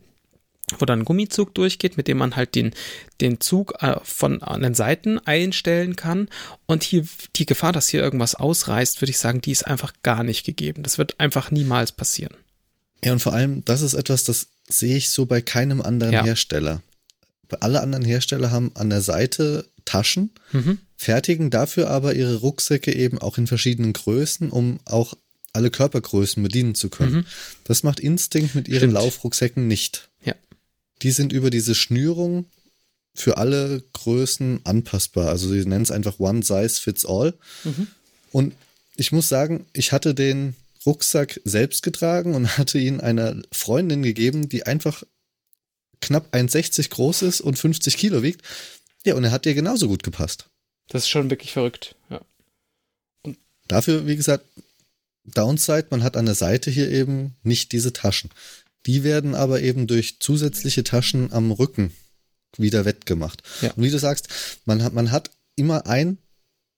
wo 0.79 0.85
dann 0.85 1.01
ein 1.01 1.05
Gummizug 1.05 1.53
durchgeht, 1.53 1.95
mit 1.95 2.07
dem 2.07 2.17
man 2.17 2.35
halt 2.35 2.55
den, 2.55 2.73
den 3.21 3.39
Zug 3.39 3.75
äh, 3.83 3.97
von 4.03 4.41
an 4.41 4.63
den 4.63 4.73
Seiten 4.73 5.19
einstellen 5.19 5.95
kann. 5.95 6.27
Und 6.65 6.83
hier 6.83 7.05
die 7.35 7.45
Gefahr, 7.45 7.71
dass 7.71 7.87
hier 7.87 8.01
irgendwas 8.01 8.33
ausreißt, 8.33 8.99
würde 8.99 9.11
ich 9.11 9.19
sagen, 9.19 9.41
die 9.41 9.51
ist 9.51 9.67
einfach 9.67 9.93
gar 10.01 10.23
nicht 10.23 10.43
gegeben. 10.43 10.81
Das 10.81 10.97
wird 10.97 11.19
einfach 11.19 11.51
niemals 11.51 11.91
passieren. 11.91 12.33
Ja, 13.03 13.11
und 13.11 13.19
vor 13.19 13.33
allem, 13.33 13.63
das 13.65 13.83
ist 13.83 13.93
etwas, 13.93 14.23
das 14.23 14.47
sehe 14.67 14.97
ich 14.97 15.11
so 15.11 15.27
bei 15.27 15.41
keinem 15.41 15.81
anderen 15.81 16.13
ja. 16.13 16.23
Hersteller. 16.23 16.81
Alle 17.59 17.81
anderen 17.81 18.03
Hersteller 18.03 18.49
haben 18.49 18.71
an 18.73 18.89
der 18.89 19.01
Seite 19.01 19.69
Taschen, 19.85 20.31
mhm. 20.51 20.79
fertigen 20.97 21.49
dafür 21.49 21.89
aber 21.89 22.15
ihre 22.15 22.35
Rucksäcke 22.35 22.93
eben 22.93 23.19
auch 23.19 23.37
in 23.37 23.47
verschiedenen 23.47 23.93
Größen, 23.93 24.49
um 24.49 24.79
auch 24.85 25.13
alle 25.53 25.71
Körpergrößen 25.71 26.43
bedienen 26.43 26.75
zu 26.75 26.89
können. 26.89 27.13
Mhm. 27.13 27.25
Das 27.63 27.83
macht 27.83 27.99
Instinct 27.99 28.55
mit 28.55 28.67
ihren 28.67 28.77
Stimmt. 28.79 28.93
Laufrucksäcken 28.93 29.67
nicht. 29.67 30.09
Ja. 30.23 30.35
Die 31.01 31.11
sind 31.11 31.31
über 31.31 31.49
diese 31.49 31.75
Schnürung 31.75 32.45
für 33.13 33.37
alle 33.37 33.81
Größen 33.93 34.61
anpassbar. 34.65 35.29
Also 35.29 35.47
sie 35.47 35.65
nennen 35.65 35.83
es 35.83 35.91
einfach 35.91 36.19
One 36.19 36.43
Size 36.43 36.81
Fits 36.81 37.05
All. 37.05 37.33
Mhm. 37.63 37.87
Und 38.31 38.53
ich 38.97 39.13
muss 39.13 39.29
sagen, 39.29 39.65
ich 39.71 39.93
hatte 39.93 40.13
den 40.13 40.55
Rucksack 40.85 41.39
selbst 41.45 41.83
getragen 41.83 42.35
und 42.35 42.57
hatte 42.57 42.77
ihn 42.77 42.99
einer 42.99 43.41
Freundin 43.51 44.03
gegeben, 44.03 44.49
die 44.49 44.65
einfach 44.65 45.03
knapp 46.01 46.33
1,60 46.33 46.89
groß 46.89 47.21
ist 47.23 47.41
und 47.41 47.57
50 47.57 47.97
Kilo 47.97 48.21
wiegt. 48.21 48.41
Ja, 49.05 49.15
und 49.15 49.23
er 49.23 49.31
hat 49.31 49.45
dir 49.45 49.53
genauso 49.53 49.87
gut 49.87 50.03
gepasst. 50.03 50.49
Das 50.89 51.03
ist 51.03 51.09
schon 51.09 51.29
wirklich 51.29 51.53
verrückt, 51.53 51.95
ja. 52.09 52.21
Und 53.21 53.37
Dafür, 53.67 54.05
wie 54.05 54.15
gesagt, 54.15 54.45
Downside, 55.23 55.87
man 55.89 56.03
hat 56.03 56.17
an 56.17 56.25
der 56.25 56.35
Seite 56.35 56.69
hier 56.69 56.89
eben 56.89 57.35
nicht 57.43 57.71
diese 57.71 57.93
Taschen. 57.93 58.29
Die 58.85 59.03
werden 59.03 59.33
aber 59.33 59.61
eben 59.61 59.87
durch 59.87 60.19
zusätzliche 60.19 60.83
Taschen 60.83 61.33
am 61.33 61.51
Rücken 61.51 61.91
wieder 62.57 62.85
wettgemacht. 62.85 63.41
Ja. 63.61 63.71
Und 63.71 63.83
wie 63.83 63.89
du 63.89 63.97
sagst, 63.97 64.27
man 64.65 64.83
hat, 64.83 64.93
man 64.93 65.11
hat 65.11 65.31
immer 65.55 65.87
ein 65.87 66.17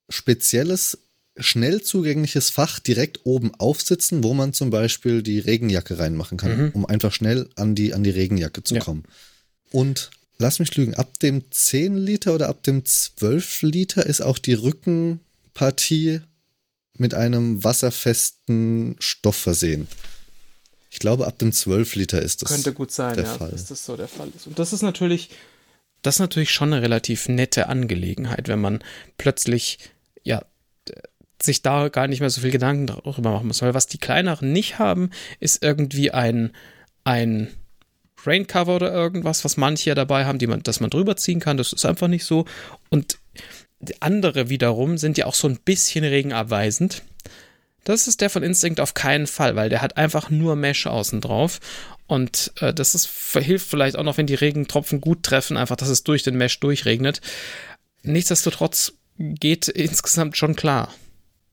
spezielles, 0.10 0.98
schnell 1.38 1.82
zugängliches 1.82 2.50
Fach 2.50 2.80
direkt 2.80 3.26
oben 3.26 3.54
aufsitzen, 3.56 4.24
wo 4.24 4.34
man 4.34 4.54
zum 4.54 4.70
Beispiel 4.70 5.22
die 5.22 5.40
Regenjacke 5.40 6.00
reinmachen 6.00 6.38
kann, 6.38 6.58
mhm. 6.58 6.70
um 6.74 6.86
einfach 6.86 7.12
schnell 7.12 7.50
an 7.56 7.76
die, 7.76 7.94
an 7.94 8.04
die 8.04 8.10
Regenjacke 8.10 8.64
zu 8.64 8.76
ja. 8.76 8.82
kommen. 8.82 9.04
Und 9.72 10.12
lass 10.38 10.60
mich 10.60 10.75
lügen, 10.75 10.96
ab 10.96 11.20
dem 11.20 11.44
10 11.50 11.98
Liter 11.98 12.36
oder 12.36 12.50
ab 12.50 12.63
dem 12.63 12.86
12 12.86 13.63
Liter 13.63 14.06
ist 14.06 14.22
auch 14.22 14.38
die 14.38 14.53
Rückenpartie 14.53 16.22
mit 16.94 17.13
einem 17.13 17.63
wasserfesten 17.63 18.96
Stoff 19.00 19.36
versehen. 19.36 19.88
Ich 20.89 21.00
glaube, 21.00 21.27
ab 21.27 21.38
dem 21.38 21.51
12 21.51 21.96
Liter 21.96 22.22
ist 22.22 22.41
das. 22.41 22.50
Könnte 22.50 22.74
gut 22.74 22.91
sein, 22.91 23.15
der 23.15 23.25
ja, 23.25 23.38
Fall. 23.38 23.51
dass 23.51 23.65
das 23.65 23.86
so 23.86 23.98
der 23.98 24.08
Fall 24.08 24.29
ist. 24.36 24.48
Und 24.48 24.58
das 24.58 24.74
ist 24.74 24.82
natürlich, 24.82 25.29
das 26.01 26.15
ist 26.15 26.20
natürlich 26.20 26.51
schon 26.51 26.74
eine 26.74 26.82
relativ 26.82 27.27
nette 27.27 27.67
Angelegenheit, 27.67 28.48
wenn 28.48 28.62
man 28.62 28.84
plötzlich, 29.17 29.79
ja, 30.24 30.44
sich 31.41 31.62
da 31.62 31.89
gar 31.89 32.08
nicht 32.08 32.20
mehr 32.20 32.29
so 32.29 32.41
viel 32.41 32.51
Gedanken 32.51 32.88
darüber 32.88 33.32
machen 33.32 33.48
muss. 33.48 33.62
Weil 33.62 33.74
was 33.74 33.88
die 33.88 34.00
kleineren 34.00 34.51
nicht 34.51 34.79
haben, 34.79 35.12
ist 35.39 35.62
irgendwie 35.62 36.12
ein, 36.12 36.51
ein 37.03 37.50
Raincover 38.26 38.76
oder 38.76 38.92
irgendwas, 38.92 39.46
was 39.46 39.58
manche 39.58 39.90
ja 39.90 39.96
dabei 39.96 40.26
haben, 40.26 40.40
die 40.40 40.48
man, 40.48 40.64
dass 40.64 40.80
man 40.80 40.90
drüber 40.90 41.16
ziehen 41.16 41.40
kann. 41.40 41.58
Das 41.58 41.74
ist 41.74 41.86
einfach 41.86 42.08
nicht 42.08 42.26
so. 42.26 42.46
Und 42.90 43.20
andere 44.00 44.50
wiederum 44.50 44.98
sind 44.98 45.18
ja 45.18 45.26
auch 45.26 45.36
so 45.36 45.48
ein 45.48 45.60
bisschen 45.64 46.04
regenabweisend. 46.04 47.04
Das 47.84 48.08
ist 48.08 48.20
der 48.20 48.30
von 48.30 48.44
Instinct 48.44 48.82
auf 48.82 48.94
keinen 48.94 49.28
Fall, 49.28 49.56
weil 49.56 49.70
der 49.70 49.82
hat 49.82 49.96
einfach 49.96 50.30
nur 50.30 50.56
Mesh 50.56 50.88
außen 50.88 51.22
drauf. 51.22 51.60
Und 52.08 52.52
äh, 52.60 52.74
das 52.74 52.96
ist, 52.96 53.10
hilft 53.34 53.70
vielleicht 53.70 53.98
auch 53.98 54.04
noch, 54.04 54.18
wenn 54.18 54.28
die 54.28 54.36
Regentropfen 54.36 55.00
gut 55.00 55.24
treffen, 55.24 55.58
einfach, 55.58 55.76
dass 55.76 55.90
es 55.90 56.04
durch 56.04 56.24
den 56.24 56.38
Mesh 56.38 56.60
durchregnet. 56.60 57.22
Nichtsdestotrotz 58.04 58.94
geht 59.18 59.68
insgesamt 59.68 60.38
schon 60.38 60.56
klar. 60.56 60.94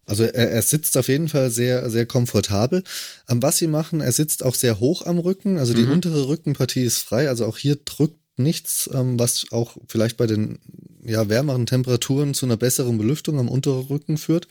Also 0.07 0.25
er, 0.25 0.51
er 0.51 0.63
sitzt 0.63 0.97
auf 0.97 1.09
jeden 1.09 1.29
Fall 1.29 1.51
sehr, 1.51 1.89
sehr 1.91 2.07
komfortabel. 2.07 2.83
Um, 3.29 3.43
was 3.43 3.59
sie 3.59 3.67
machen, 3.67 4.01
er 4.01 4.13
sitzt 4.13 4.45
auch 4.45 4.55
sehr 4.55 4.81
hoch 4.81 5.07
am 5.07 5.19
Rücken. 5.19 5.59
Also 5.59 5.75
die 5.75 5.83
mhm. 5.83 5.93
untere 5.93 6.29
Rückenpartie 6.29 6.83
ist 6.83 6.99
frei. 6.99 7.29
Also 7.29 7.47
auch 7.47 7.59
hier 7.59 7.77
drückt 7.77 8.19
nichts, 8.37 8.87
um, 8.87 9.19
was 9.19 9.47
auch 9.51 9.77
vielleicht 9.89 10.17
bei 10.17 10.27
den 10.27 10.59
ja, 11.05 11.29
wärmeren 11.29 11.67
Temperaturen 11.67 12.35
zu 12.35 12.47
einer 12.47 12.57
besseren 12.57 12.99
Belüftung 12.99 13.39
am 13.39 13.49
unteren 13.49 13.87
Rücken 13.87 14.17
führt. 14.17 14.49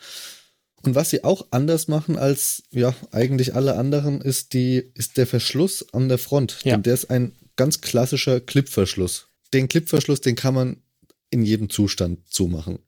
Und 0.82 0.96
was 0.96 1.10
sie 1.10 1.24
auch 1.24 1.48
anders 1.52 1.88
machen 1.88 2.18
als 2.18 2.64
ja 2.72 2.94
eigentlich 3.12 3.56
alle 3.56 3.78
anderen, 3.78 4.22
ist 4.22 4.54
die 4.54 4.84
ist 4.96 5.18
der 5.18 5.28
Verschluss 5.28 5.94
an 5.94 6.10
der 6.10 6.18
Front. 6.18 6.60
Ja. 6.64 6.74
Denn 6.74 6.84
der 6.84 6.94
ist 6.94 7.10
ein 7.10 7.34
ganz 7.56 7.82
klassischer 7.82 8.42
Clipverschluss. 8.42 9.28
Den 9.54 9.70
Clipverschluss, 9.70 10.22
den 10.22 10.36
kann 10.36 10.54
man 10.54 10.78
in 11.30 11.44
jedem 11.44 11.70
Zustand 11.70 12.20
zumachen. 12.30 12.80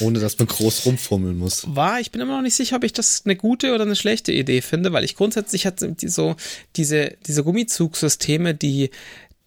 Ohne 0.00 0.20
dass 0.20 0.38
man 0.38 0.48
groß 0.48 0.86
rumfummeln 0.86 1.38
muss. 1.38 1.64
War, 1.74 2.00
ich 2.00 2.10
bin 2.10 2.20
immer 2.20 2.36
noch 2.36 2.42
nicht 2.42 2.54
sicher, 2.54 2.76
ob 2.76 2.84
ich 2.84 2.92
das 2.92 3.22
eine 3.24 3.36
gute 3.36 3.74
oder 3.74 3.84
eine 3.84 3.96
schlechte 3.96 4.32
Idee 4.32 4.60
finde, 4.60 4.92
weil 4.92 5.04
ich 5.04 5.16
grundsätzlich 5.16 5.66
hatte 5.66 5.92
die 5.92 6.08
so 6.08 6.36
diese, 6.76 7.16
diese 7.26 7.44
Gummizugsysteme, 7.44 8.54
die, 8.54 8.90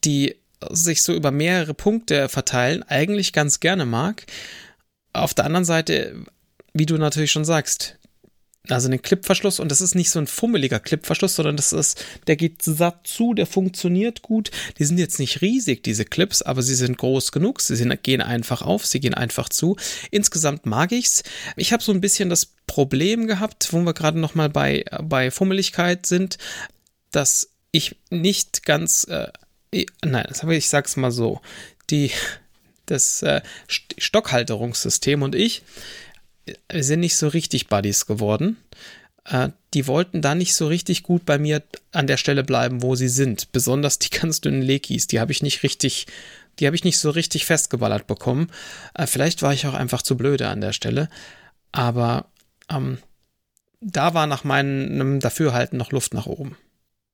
die 0.03 0.35
sich 0.71 1.03
so 1.03 1.13
über 1.13 1.31
mehrere 1.31 1.73
Punkte 1.73 2.29
verteilen, 2.29 2.83
eigentlich 2.83 3.33
ganz 3.33 3.59
gerne 3.59 3.85
mag. 3.85 4.25
Auf 5.13 5.33
der 5.33 5.45
anderen 5.45 5.65
Seite, 5.65 6.15
wie 6.73 6.85
du 6.85 6.97
natürlich 6.97 7.31
schon 7.31 7.45
sagst, 7.45 7.98
also 8.67 8.87
einen 8.87 9.01
Clipverschluss 9.01 9.59
und 9.59 9.71
das 9.71 9.81
ist 9.81 9.95
nicht 9.95 10.09
so 10.09 10.19
ein 10.19 10.27
fummeliger 10.27 10.79
Clipverschluss, 10.79 11.35
sondern 11.35 11.55
das 11.55 11.73
ist, 11.73 12.03
der 12.27 12.35
geht 12.35 12.61
satt 12.61 13.07
zu, 13.07 13.33
der 13.33 13.45
funktioniert 13.45 14.21
gut. 14.21 14.51
Die 14.77 14.85
sind 14.85 14.99
jetzt 14.99 15.19
nicht 15.19 15.41
riesig, 15.41 15.83
diese 15.83 16.05
Clips, 16.05 16.41
aber 16.41 16.61
sie 16.61 16.75
sind 16.75 16.97
groß 16.97 17.31
genug, 17.31 17.61
sie 17.61 17.75
sind, 17.75 18.03
gehen 18.03 18.21
einfach 18.21 18.61
auf, 18.61 18.85
sie 18.85 18.99
gehen 18.99 19.13
einfach 19.13 19.49
zu. 19.49 19.77
Insgesamt 20.11 20.65
mag 20.65 20.91
ich's. 20.91 21.23
Ich 21.55 21.73
habe 21.73 21.81
so 21.81 21.91
ein 21.91 22.01
bisschen 22.01 22.29
das 22.29 22.47
Problem 22.67 23.27
gehabt, 23.27 23.71
wo 23.71 23.79
wir 23.79 23.93
gerade 23.93 24.19
noch 24.19 24.35
mal 24.35 24.49
bei, 24.49 24.83
bei 25.01 25.31
Fummeligkeit 25.31 26.05
sind, 26.05 26.37
dass 27.11 27.49
ich 27.71 27.95
nicht 28.11 28.65
ganz 28.65 29.05
äh, 29.05 29.29
nein, 30.03 30.27
ich 30.49 30.69
sag's 30.69 30.95
mal 30.95 31.11
so, 31.11 31.41
die, 31.89 32.11
das 32.85 33.21
äh, 33.21 33.41
Stockhalterungssystem 33.67 35.21
und 35.21 35.35
ich, 35.35 35.63
sind 36.71 37.01
nicht 37.01 37.15
so 37.15 37.27
richtig 37.27 37.67
Buddies 37.67 38.05
geworden. 38.05 38.57
Äh, 39.25 39.49
die 39.73 39.87
wollten 39.87 40.21
da 40.21 40.35
nicht 40.35 40.55
so 40.55 40.67
richtig 40.67 41.03
gut 41.03 41.25
bei 41.25 41.37
mir 41.37 41.61
an 41.91 42.07
der 42.07 42.17
Stelle 42.17 42.43
bleiben, 42.43 42.81
wo 42.81 42.95
sie 42.95 43.09
sind. 43.09 43.51
Besonders 43.51 43.99
die 43.99 44.09
ganz 44.17 44.41
dünnen 44.41 44.61
Lekis, 44.61 45.07
die 45.07 45.19
habe 45.19 45.31
ich 45.31 45.41
nicht 45.41 45.63
richtig, 45.63 46.07
die 46.59 46.65
habe 46.65 46.75
ich 46.75 46.83
nicht 46.83 46.97
so 46.97 47.09
richtig 47.09 47.45
festgeballert 47.45 48.07
bekommen. 48.07 48.49
Äh, 48.93 49.07
vielleicht 49.07 49.41
war 49.41 49.53
ich 49.53 49.67
auch 49.67 49.73
einfach 49.73 50.01
zu 50.01 50.17
blöde 50.17 50.47
an 50.47 50.61
der 50.61 50.73
Stelle. 50.73 51.09
Aber 51.71 52.25
ähm, 52.69 52.97
da 53.81 54.13
war 54.13 54.27
nach 54.27 54.43
meinem 54.43 55.19
Dafürhalten 55.19 55.77
noch 55.77 55.91
Luft 55.91 56.13
nach 56.13 56.25
oben. 56.25 56.57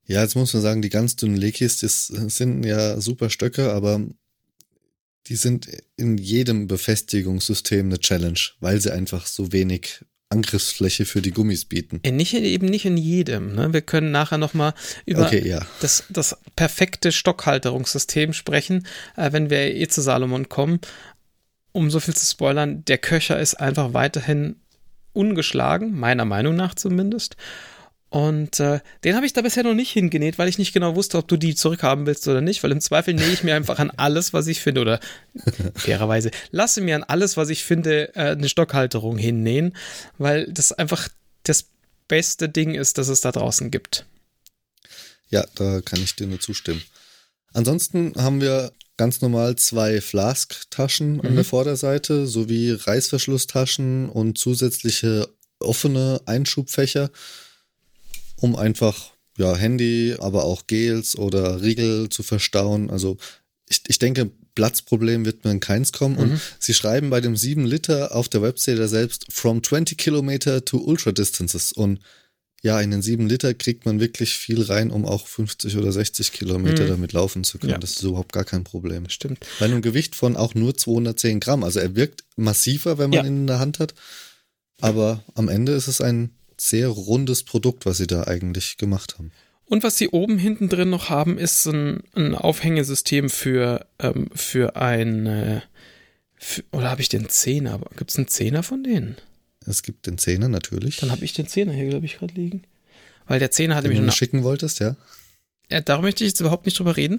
Ja, 0.06 0.22
jetzt 0.22 0.36
muss 0.36 0.54
man 0.54 0.62
sagen, 0.62 0.82
die 0.82 0.88
ganz 0.88 1.16
dünnen 1.16 1.36
Lekis, 1.36 1.80
das 1.80 2.06
sind 2.06 2.64
ja 2.64 3.00
super 3.00 3.28
Stöcke, 3.28 3.72
aber 3.72 4.00
die 5.28 5.36
sind 5.36 5.68
in 5.96 6.18
jedem 6.18 6.66
Befestigungssystem 6.66 7.86
eine 7.86 7.98
Challenge, 7.98 8.38
weil 8.60 8.80
sie 8.80 8.92
einfach 8.92 9.26
so 9.26 9.52
wenig 9.52 10.04
Angriffsfläche 10.28 11.04
für 11.04 11.22
die 11.22 11.30
Gummis 11.30 11.64
bieten. 11.64 12.00
Nicht, 12.16 12.34
eben 12.34 12.66
nicht 12.66 12.84
in 12.84 12.96
jedem. 12.96 13.54
Ne? 13.54 13.72
Wir 13.72 13.82
können 13.82 14.10
nachher 14.10 14.38
nochmal 14.38 14.74
über 15.04 15.26
okay, 15.26 15.46
ja. 15.46 15.64
das, 15.80 16.04
das 16.10 16.36
perfekte 16.56 17.12
Stockhalterungssystem 17.12 18.32
sprechen, 18.32 18.86
äh, 19.16 19.32
wenn 19.32 19.50
wir 19.50 19.74
eh 19.74 19.86
zu 19.86 20.00
Salomon 20.00 20.48
kommen. 20.48 20.80
Um 21.72 21.90
so 21.90 22.00
viel 22.00 22.14
zu 22.14 22.26
spoilern, 22.26 22.84
der 22.86 22.98
Köcher 22.98 23.38
ist 23.38 23.54
einfach 23.54 23.92
weiterhin 23.92 24.56
ungeschlagen, 25.12 25.98
meiner 25.98 26.24
Meinung 26.24 26.56
nach 26.56 26.74
zumindest. 26.74 27.36
Und 28.16 28.60
äh, 28.60 28.80
den 29.04 29.14
habe 29.14 29.26
ich 29.26 29.34
da 29.34 29.42
bisher 29.42 29.62
noch 29.62 29.74
nicht 29.74 29.92
hingenäht, 29.92 30.38
weil 30.38 30.48
ich 30.48 30.56
nicht 30.56 30.72
genau 30.72 30.96
wusste, 30.96 31.18
ob 31.18 31.28
du 31.28 31.36
die 31.36 31.54
zurückhaben 31.54 32.06
willst 32.06 32.26
oder 32.26 32.40
nicht, 32.40 32.62
weil 32.62 32.72
im 32.72 32.80
Zweifel 32.80 33.12
nähe 33.12 33.30
ich 33.30 33.44
mir 33.44 33.54
einfach 33.54 33.78
an 33.78 33.90
alles, 33.94 34.32
was 34.32 34.46
ich 34.46 34.62
finde, 34.62 34.80
oder 34.80 35.00
fairerweise 35.74 36.30
lasse 36.50 36.80
mir 36.80 36.96
an 36.96 37.04
alles, 37.04 37.36
was 37.36 37.50
ich 37.50 37.62
finde, 37.62 38.14
äh, 38.16 38.30
eine 38.30 38.48
Stockhalterung 38.48 39.18
hinnähen, 39.18 39.76
weil 40.16 40.50
das 40.50 40.72
einfach 40.72 41.10
das 41.42 41.66
beste 42.08 42.48
Ding 42.48 42.74
ist, 42.74 42.96
das 42.96 43.08
es 43.08 43.20
da 43.20 43.32
draußen 43.32 43.70
gibt. 43.70 44.06
Ja, 45.28 45.44
da 45.54 45.82
kann 45.82 46.00
ich 46.00 46.16
dir 46.16 46.26
nur 46.26 46.40
zustimmen. 46.40 46.82
Ansonsten 47.52 48.14
haben 48.16 48.40
wir 48.40 48.72
ganz 48.96 49.20
normal 49.20 49.56
zwei 49.56 50.00
Flask-Taschen 50.00 51.16
mhm. 51.16 51.20
an 51.20 51.34
der 51.34 51.44
Vorderseite 51.44 52.26
sowie 52.26 52.70
Reißverschlusstaschen 52.70 54.08
und 54.08 54.38
zusätzliche 54.38 55.28
offene 55.60 56.22
Einschubfächer 56.24 57.10
um 58.40 58.56
einfach 58.56 59.12
ja, 59.38 59.54
Handy, 59.54 60.16
aber 60.18 60.44
auch 60.44 60.66
Gels 60.66 61.16
oder 61.16 61.62
Riegel 61.62 62.08
zu 62.08 62.22
verstauen. 62.22 62.90
Also 62.90 63.16
ich, 63.68 63.82
ich 63.86 63.98
denke, 63.98 64.30
Platzproblem 64.54 65.24
wird 65.24 65.44
mir 65.44 65.50
in 65.50 65.60
keins 65.60 65.92
kommen. 65.92 66.14
Mhm. 66.14 66.20
Und 66.20 66.40
sie 66.58 66.74
schreiben 66.74 67.10
bei 67.10 67.20
dem 67.20 67.36
7 67.36 67.64
Liter 67.64 68.14
auf 68.14 68.28
der 68.28 68.42
Webseite 68.42 68.88
selbst 68.88 69.26
from 69.30 69.62
20 69.62 69.98
Kilometer 69.98 70.64
to 70.64 70.78
ultra 70.78 71.12
distances. 71.12 71.72
Und 71.72 72.00
ja, 72.62 72.80
in 72.80 72.90
den 72.90 73.02
sieben 73.02 73.28
Liter 73.28 73.54
kriegt 73.54 73.84
man 73.84 74.00
wirklich 74.00 74.34
viel 74.34 74.62
rein, 74.62 74.90
um 74.90 75.04
auch 75.04 75.26
50 75.28 75.76
oder 75.76 75.92
60 75.92 76.32
Kilometer 76.32 76.84
mhm. 76.84 76.88
damit 76.88 77.12
laufen 77.12 77.44
zu 77.44 77.58
können. 77.58 77.72
Ja. 77.72 77.78
Das 77.78 77.92
ist 77.92 78.02
überhaupt 78.02 78.32
gar 78.32 78.44
kein 78.44 78.64
Problem. 78.64 79.08
Stimmt. 79.08 79.46
Bei 79.60 79.66
einem 79.66 79.82
Gewicht 79.82 80.16
von 80.16 80.36
auch 80.36 80.54
nur 80.54 80.76
210 80.76 81.38
Gramm. 81.38 81.62
Also 81.62 81.78
er 81.78 81.94
wirkt 81.94 82.24
massiver, 82.36 82.98
wenn 82.98 83.10
man 83.10 83.18
ja. 83.18 83.24
ihn 83.24 83.42
in 83.42 83.46
der 83.46 83.60
Hand 83.60 83.78
hat. 83.78 83.94
Aber 84.80 85.22
am 85.34 85.48
Ende 85.48 85.72
ist 85.72 85.86
es 85.86 86.00
ein 86.00 86.30
sehr 86.58 86.88
rundes 86.88 87.42
Produkt, 87.42 87.86
was 87.86 87.98
sie 87.98 88.06
da 88.06 88.24
eigentlich 88.24 88.76
gemacht 88.76 89.18
haben. 89.18 89.32
Und 89.66 89.82
was 89.82 89.98
sie 89.98 90.08
oben 90.08 90.38
hinten 90.38 90.68
drin 90.68 90.90
noch 90.90 91.10
haben, 91.10 91.38
ist 91.38 91.66
ein, 91.66 92.02
ein 92.14 92.34
Aufhängesystem 92.34 93.28
für, 93.28 93.86
ähm, 93.98 94.28
für 94.32 94.76
ein, 94.76 95.26
äh, 95.26 95.60
für, 96.36 96.62
oder 96.70 96.90
habe 96.90 97.00
ich 97.00 97.08
den 97.08 97.28
Zehner? 97.28 97.80
Gibt 97.96 98.12
es 98.12 98.16
einen 98.16 98.28
Zehner 98.28 98.62
von 98.62 98.84
denen? 98.84 99.16
Es 99.66 99.82
gibt 99.82 100.06
den 100.06 100.18
Zehner 100.18 100.48
natürlich. 100.48 100.98
Dann 100.98 101.10
habe 101.10 101.24
ich 101.24 101.32
den 101.32 101.48
Zehner 101.48 101.72
hier, 101.72 101.88
glaube 101.88 102.06
ich, 102.06 102.18
gerade 102.18 102.34
liegen. 102.34 102.62
Weil 103.26 103.40
der 103.40 103.50
Zehner 103.50 103.74
hatte 103.74 103.88
mich 103.88 103.98
schon. 103.98 104.10
schicken 104.12 104.44
wolltest, 104.44 104.78
ja? 104.78 104.94
ja? 105.68 105.80
Darum 105.80 106.04
möchte 106.04 106.22
ich 106.22 106.30
jetzt 106.30 106.40
überhaupt 106.40 106.66
nicht 106.66 106.78
drüber 106.78 106.96
reden. 106.96 107.18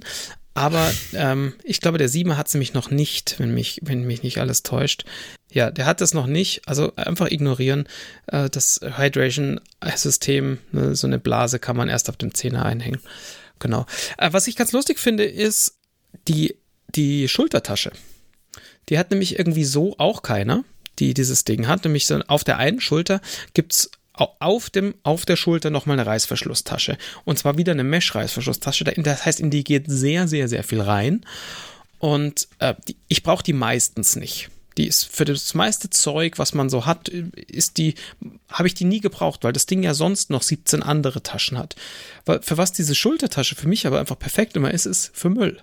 Aber 0.57 0.91
ähm, 1.13 1.53
ich 1.63 1.81
glaube, 1.81 1.99
der 1.99 2.09
Siemer 2.09 2.35
hat 2.35 2.47
es 2.47 2.55
nämlich 2.55 2.73
noch 2.73 2.89
nicht, 2.89 3.35
wenn 3.37 3.53
mich, 3.53 3.79
wenn 3.83 4.07
mich 4.07 4.23
nicht 4.23 4.39
alles 4.39 4.63
täuscht. 4.63 5.05
Ja, 5.51 5.69
der 5.69 5.85
hat 5.85 6.01
das 6.01 6.15
noch 6.15 6.25
nicht. 6.25 6.67
Also 6.67 6.95
einfach 6.95 7.29
ignorieren. 7.29 7.87
Äh, 8.25 8.49
das 8.49 8.79
Hydration-System, 8.81 10.57
ne, 10.71 10.95
so 10.95 11.05
eine 11.05 11.19
Blase 11.19 11.59
kann 11.59 11.77
man 11.77 11.89
erst 11.89 12.09
auf 12.09 12.17
dem 12.17 12.33
Zehner 12.33 12.65
einhängen. 12.65 13.01
Genau. 13.59 13.85
Äh, 14.17 14.33
was 14.33 14.47
ich 14.47 14.55
ganz 14.55 14.71
lustig 14.71 14.97
finde, 14.97 15.25
ist 15.25 15.77
die, 16.27 16.55
die 16.95 17.27
Schultertasche. 17.27 17.91
Die 18.89 18.97
hat 18.97 19.11
nämlich 19.11 19.37
irgendwie 19.37 19.65
so 19.65 19.93
auch 19.99 20.23
keiner, 20.23 20.63
die 20.97 21.13
dieses 21.13 21.43
Ding 21.43 21.67
hat. 21.67 21.83
Nämlich 21.83 22.07
so 22.07 22.19
auf 22.25 22.43
der 22.43 22.57
einen 22.57 22.81
Schulter 22.81 23.21
gibt 23.53 23.73
es 23.73 23.91
auf, 24.17 24.69
dem, 24.69 24.95
auf 25.03 25.25
der 25.25 25.35
Schulter 25.35 25.69
nochmal 25.69 25.99
eine 25.99 26.07
Reißverschlusstasche. 26.07 26.97
Und 27.25 27.37
zwar 27.39 27.57
wieder 27.57 27.71
eine 27.71 27.83
Mesh-Reißverschlusstasche. 27.83 28.83
Das 28.83 29.25
heißt, 29.25 29.39
in 29.39 29.49
die 29.49 29.63
geht 29.63 29.85
sehr, 29.87 30.27
sehr, 30.27 30.47
sehr 30.47 30.63
viel 30.63 30.81
rein. 30.81 31.25
Und 31.99 32.47
äh, 32.59 32.75
die, 32.87 32.95
ich 33.07 33.23
brauche 33.23 33.43
die 33.43 33.53
meistens 33.53 34.15
nicht. 34.15 34.49
Die 34.77 34.85
ist 34.85 35.05
für 35.05 35.25
das 35.25 35.55
meiste 35.55 35.89
Zeug, 35.89 36.37
was 36.37 36.53
man 36.53 36.69
so 36.69 36.85
hat, 36.85 37.09
ist 37.09 37.77
die, 37.77 37.95
habe 38.47 38.67
ich 38.67 38.75
die 38.75 38.85
nie 38.85 38.99
gebraucht, 38.99 39.43
weil 39.43 39.53
das 39.53 39.65
Ding 39.65 39.81
ja 39.81 39.95
sonst 39.95 40.29
noch 40.29 40.43
17 40.43 40.83
andere 40.83 41.23
Taschen 41.23 41.57
hat. 41.57 41.75
Für 42.25 42.57
was 42.57 42.73
diese 42.73 42.93
Schultertasche 42.93 43.55
für 43.55 43.67
mich 43.67 43.87
aber 43.87 43.99
einfach 43.99 44.19
perfekt 44.19 44.55
immer 44.55 44.71
ist, 44.71 44.85
ist 44.85 45.09
für 45.15 45.31
Müll. 45.31 45.59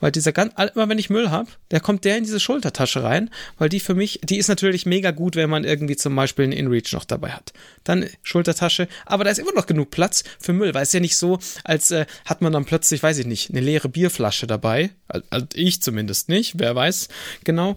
Weil 0.00 0.12
dieser 0.12 0.32
ganz, 0.32 0.52
immer 0.74 0.88
wenn 0.88 0.98
ich 0.98 1.10
Müll 1.10 1.30
habe, 1.30 1.50
der 1.70 1.80
kommt 1.80 2.04
der 2.04 2.16
in 2.16 2.24
diese 2.24 2.40
Schultertasche 2.40 3.02
rein, 3.02 3.30
weil 3.58 3.68
die 3.68 3.80
für 3.80 3.94
mich, 3.94 4.20
die 4.22 4.38
ist 4.38 4.48
natürlich 4.48 4.86
mega 4.86 5.10
gut, 5.10 5.36
wenn 5.36 5.50
man 5.50 5.64
irgendwie 5.64 5.96
zum 5.96 6.14
Beispiel 6.14 6.44
einen 6.44 6.52
InReach 6.52 6.92
noch 6.92 7.04
dabei 7.04 7.30
hat. 7.30 7.52
Dann 7.84 8.08
Schultertasche, 8.22 8.88
aber 9.06 9.24
da 9.24 9.30
ist 9.30 9.38
immer 9.38 9.52
noch 9.52 9.66
genug 9.66 9.90
Platz 9.90 10.24
für 10.38 10.52
Müll, 10.52 10.74
weil 10.74 10.82
es 10.82 10.92
ja 10.92 11.00
nicht 11.00 11.16
so, 11.16 11.38
als 11.64 11.90
äh, 11.90 12.06
hat 12.24 12.42
man 12.42 12.52
dann 12.52 12.64
plötzlich, 12.64 13.02
weiß 13.02 13.18
ich 13.18 13.26
nicht, 13.26 13.50
eine 13.50 13.60
leere 13.60 13.88
Bierflasche 13.88 14.46
dabei. 14.46 14.90
Also 15.30 15.46
ich 15.54 15.82
zumindest 15.82 16.28
nicht, 16.28 16.58
wer 16.58 16.74
weiß 16.74 17.08
genau. 17.44 17.76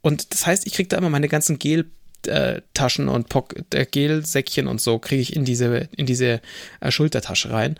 Und 0.00 0.32
das 0.32 0.46
heißt, 0.46 0.66
ich 0.66 0.74
kriege 0.74 0.88
da 0.88 0.98
immer 0.98 1.10
meine 1.10 1.28
ganzen 1.28 1.58
Gel 1.58 1.90
äh, 2.26 2.62
Taschen 2.74 3.08
und 3.08 3.26
äh, 3.72 3.86
Gelsäckchen 3.86 4.66
und 4.66 4.80
so 4.80 4.98
kriege 4.98 5.22
ich 5.22 5.34
in 5.34 5.44
diese, 5.44 5.88
in 5.96 6.06
diese 6.06 6.40
äh, 6.80 6.90
Schultertasche 6.90 7.50
rein. 7.50 7.78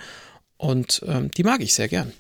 Und 0.57 1.03
ähm, 1.07 1.31
die 1.33 1.43
mag 1.43 1.61
ich 1.61 1.75
sehr 1.75 1.89
gern. 1.89 2.13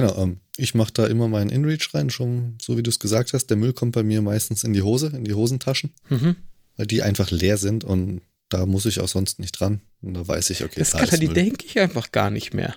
Genau, 0.00 0.22
ähm, 0.22 0.40
ich 0.56 0.74
mache 0.74 0.92
da 0.92 1.06
immer 1.06 1.28
meinen 1.28 1.50
InReach 1.50 1.94
rein, 1.94 2.10
schon 2.10 2.58
so 2.60 2.76
wie 2.76 2.82
du 2.82 2.90
es 2.90 2.98
gesagt 2.98 3.32
hast. 3.32 3.46
Der 3.46 3.56
Müll 3.56 3.72
kommt 3.72 3.92
bei 3.92 4.02
mir 4.02 4.22
meistens 4.22 4.64
in 4.64 4.72
die 4.72 4.82
Hose, 4.82 5.12
in 5.14 5.24
die 5.24 5.34
Hosentaschen, 5.34 5.92
mhm. 6.08 6.36
weil 6.76 6.86
die 6.86 7.02
einfach 7.02 7.30
leer 7.30 7.56
sind 7.56 7.84
und 7.84 8.22
da 8.50 8.66
muss 8.66 8.84
ich 8.84 9.00
auch 9.00 9.08
sonst 9.08 9.38
nicht 9.38 9.52
dran. 9.52 9.80
Und 10.02 10.14
da 10.14 10.26
weiß 10.26 10.50
ich, 10.50 10.64
okay, 10.64 10.80
das 10.80 10.90
da 10.90 11.06
kann, 11.06 11.20
die 11.20 11.28
denke 11.28 11.64
ich 11.64 11.78
einfach 11.78 12.12
gar 12.12 12.30
nicht 12.30 12.52
mehr. 12.52 12.74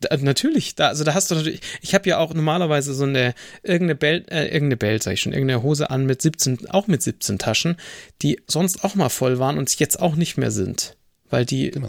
Da, 0.00 0.16
natürlich, 0.16 0.76
da, 0.76 0.88
also 0.88 1.02
da 1.02 1.12
hast 1.12 1.30
du 1.30 1.34
natürlich, 1.34 1.60
ich 1.80 1.94
habe 1.94 2.08
ja 2.08 2.18
auch 2.18 2.32
normalerweise 2.32 2.94
so 2.94 3.04
eine, 3.04 3.34
irgendeine 3.62 3.96
Belt, 3.96 4.30
äh, 4.30 4.44
irgendeine 4.44 4.76
Belt, 4.76 5.02
sag 5.02 5.12
ich 5.12 5.20
schon, 5.20 5.32
irgendeine 5.32 5.62
Hose 5.62 5.90
an 5.90 6.06
mit 6.06 6.22
17, 6.22 6.70
auch 6.70 6.86
mit 6.86 7.02
17 7.02 7.38
Taschen, 7.38 7.76
die 8.22 8.40
sonst 8.46 8.84
auch 8.84 8.94
mal 8.94 9.08
voll 9.08 9.38
waren 9.38 9.58
und 9.58 9.76
jetzt 9.78 10.00
auch 10.00 10.14
nicht 10.14 10.36
mehr 10.36 10.52
sind. 10.52 10.96
Weil 11.30 11.44
die 11.44 11.72
genau. 11.72 11.88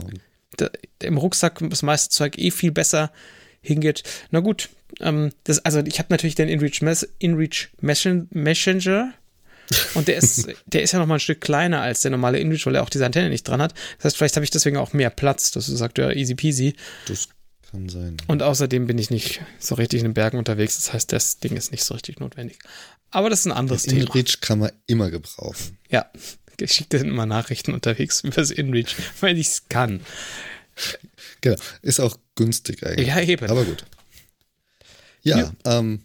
da, 0.58 0.70
im 1.02 1.18
Rucksack 1.18 1.60
das 1.70 1.84
meiste 1.84 2.10
Zeug 2.10 2.38
eh 2.38 2.52
viel 2.52 2.72
besser 2.72 3.12
hingeht. 3.64 4.04
Na 4.30 4.40
gut, 4.42 4.70
ähm, 5.00 5.32
das, 5.46 5.60
also 5.66 5.80
ich 5.80 5.98
habe 5.98 6.08
natürlich 6.12 6.36
den 6.36 6.50
InReach, 6.50 6.82
Mes 6.82 7.08
InReach 7.20 7.70
Messenger. 7.82 9.14
Und 9.96 10.08
der 10.10 10.18
ist, 10.18 10.50
der 10.68 10.84
ist 10.84 10.92
ja 10.92 11.00
noch 11.00 11.08
mal 11.08 11.16
ein 11.16 11.20
Stück 11.20 11.42
kleiner 11.42 11.82
als 11.82 12.02
der 12.02 12.12
normale 12.12 12.38
InReach, 12.38 12.66
weil 12.66 12.76
er 12.76 12.84
auch 12.84 12.90
diese 12.90 13.06
Antenne 13.06 13.30
nicht 13.30 13.48
dran 13.48 13.62
hat. 13.62 13.74
Das 13.98 14.06
heißt, 14.06 14.18
vielleicht 14.18 14.36
habe 14.36 14.44
ich 14.44 14.52
deswegen 14.52 14.78
auch 14.78 14.94
mehr 14.94 15.10
Platz. 15.10 15.52
Das 15.52 15.66
sagt 15.66 15.98
ja 15.98 16.12
easy 16.12 16.36
peasy. 16.36 16.76
Das 17.08 17.30
kann 17.72 17.90
sein. 17.90 18.18
Und 18.28 18.44
außerdem 18.44 18.86
bin 18.86 18.98
ich 18.98 19.10
nicht 19.10 19.42
so 19.60 19.76
richtig 19.76 20.02
in 20.02 20.06
den 20.06 20.14
Bergen 20.14 20.38
unterwegs. 20.38 20.76
Das 20.76 20.94
heißt, 20.94 21.12
das 21.12 21.40
Ding 21.40 21.56
ist 21.56 21.72
nicht 21.72 21.86
so 21.86 21.94
richtig 21.94 22.20
notwendig. 22.20 22.60
Aber 23.10 23.30
das 23.30 23.40
ist 23.40 23.46
ein 23.46 23.52
anderes 23.52 23.84
Thema. 23.84 24.02
InReach 24.02 24.42
kann 24.42 24.60
man 24.60 24.72
immer 24.86 25.10
gebrauchen. 25.10 25.78
Ja, 25.90 26.12
ich 26.60 26.74
schicke 26.74 26.98
dir 27.00 27.06
immer 27.06 27.26
Nachrichten 27.26 27.74
unterwegs 27.74 28.22
über 28.24 28.36
das 28.36 28.52
InReach, 28.52 28.96
weil 29.22 29.38
ich 29.38 29.48
es 29.48 29.70
kann. 29.70 30.02
Genau, 31.42 31.56
ist 31.82 32.00
auch 32.00 32.18
günstig 32.36 32.86
eigentlich. 32.86 33.08
Ja, 33.08 33.22
eben. 33.22 33.50
Aber 33.50 33.66
gut. 33.66 33.86
Ja, 35.22 35.38
ja. 35.38 35.54
Ähm, 35.66 36.02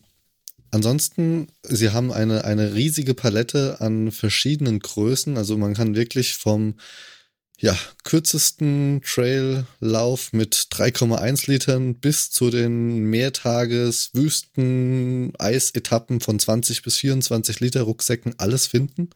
ansonsten, 0.71 1.49
sie 1.62 1.91
haben 1.91 2.12
eine, 2.12 2.45
eine 2.45 2.75
riesige 2.75 3.14
Palette 3.14 3.81
an 3.81 4.12
verschiedenen 4.12 4.79
Größen. 4.79 5.37
Also 5.37 5.57
man 5.57 5.75
kann 5.75 5.95
wirklich 5.95 6.35
vom 6.35 6.75
ja, 7.61 7.77
kürzesten 8.05 9.03
Traillauf 9.05 10.33
mit 10.33 10.55
3,1 10.71 11.51
Litern 11.51 11.97
bis 11.97 12.31
zu 12.31 12.51
den 12.51 13.05
Mehrtages 13.11 14.11
Wüsten 14.12 15.33
Eisetappen 15.38 16.21
von 16.21 16.38
20 16.38 16.83
bis 16.83 16.99
24 16.99 17.59
Liter 17.59 17.83
Rucksäcken 17.83 18.38
alles 18.38 18.69
finden. 18.69 19.11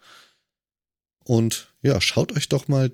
Und 1.24 1.72
ja, 1.82 2.00
schaut 2.00 2.32
euch 2.32 2.48
doch 2.48 2.66
mal 2.66 2.90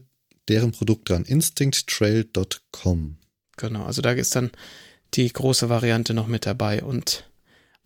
deren 0.48 0.72
Produkt 0.72 1.10
an. 1.10 1.24
Instincttrail.com. 1.24 3.16
Genau, 3.58 3.84
also 3.84 4.00
da 4.00 4.12
ist 4.12 4.34
dann 4.34 4.50
die 5.14 5.30
große 5.30 5.68
Variante 5.68 6.14
noch 6.14 6.26
mit 6.26 6.46
dabei 6.46 6.82
und 6.82 7.24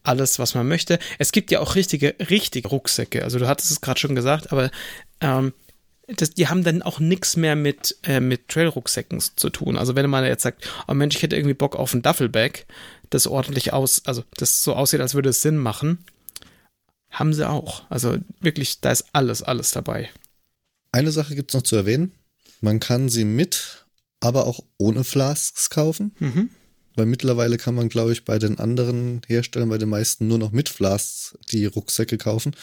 alles, 0.05 0.39
was 0.39 0.55
man 0.55 0.67
möchte. 0.69 0.99
Es 1.19 1.33
gibt 1.33 1.51
ja 1.51 1.61
auch 1.61 1.75
richtige, 1.75 2.15
richtige 2.19 2.69
Rucksäcke. 2.69 3.23
Also 3.23 3.39
du 3.39 3.49
hattest 3.49 3.71
es 3.71 3.81
gerade 3.81 4.01
schon 4.01 4.15
gesagt, 4.15 4.53
aber 4.53 4.71
ähm, 5.21 5.53
das, 6.09 6.31
die 6.31 6.49
haben 6.49 6.65
dann 6.65 6.83
auch 6.83 6.99
nichts 6.99 7.37
mehr 7.37 7.57
mit, 7.57 7.97
äh, 8.03 8.21
mit 8.21 8.49
Trail-Rucksäcken 8.49 9.21
zu 9.21 9.51
tun. 9.51 9.77
Also 9.77 9.95
wenn 9.95 10.11
man 10.11 10.25
jetzt 10.25 10.43
sagt, 10.43 10.69
oh 10.89 10.95
Mensch, 10.95 11.17
ich 11.17 11.23
hätte 11.23 11.37
irgendwie 11.37 11.55
Bock 11.55 11.77
auf 11.77 11.95
ein 11.95 12.03
Duffelbag, 12.03 12.67
das 13.11 13.27
ordentlich 13.27 13.73
aus, 13.73 14.03
also 14.05 14.25
das 14.37 14.63
so 14.63 14.75
aussieht, 14.75 15.01
als 15.01 15.15
würde 15.15 15.31
es 15.31 15.43
Sinn 15.43 15.57
machen, 15.57 16.05
haben 17.11 17.33
sie 17.33 17.49
auch. 17.49 17.85
Also 17.89 18.17
wirklich, 18.41 18.81
da 18.81 18.91
ist 18.91 19.07
alles, 19.13 19.43
alles 19.43 19.71
dabei. 19.71 20.11
Eine 20.91 21.13
Sache 21.13 21.35
gibt 21.35 21.51
es 21.51 21.55
noch 21.55 21.63
zu 21.63 21.77
erwähnen. 21.77 22.13
Man 22.61 22.81
kann 22.81 23.09
sie 23.09 23.25
mit, 23.25 23.82
aber 24.23 24.47
auch 24.47 24.61
ohne 24.79 25.05
Flasks 25.05 25.69
kaufen. 25.69 26.15
Mhm. 26.19 26.51
Weil 26.95 27.07
mittlerweile 27.07 27.57
kann 27.57 27.75
man, 27.75 27.89
glaube 27.89 28.13
ich, 28.13 28.25
bei 28.25 28.39
den 28.39 28.59
anderen 28.59 29.23
Herstellern, 29.27 29.69
bei 29.69 29.79
den 29.79 29.89
meisten 29.89 30.29
nur 30.29 30.39
noch 30.39 30.53
mit 30.53 30.69
Flasks 30.69 31.37
die 31.51 31.67
Rucksäcke 31.67 32.19
kaufen. 32.19 32.55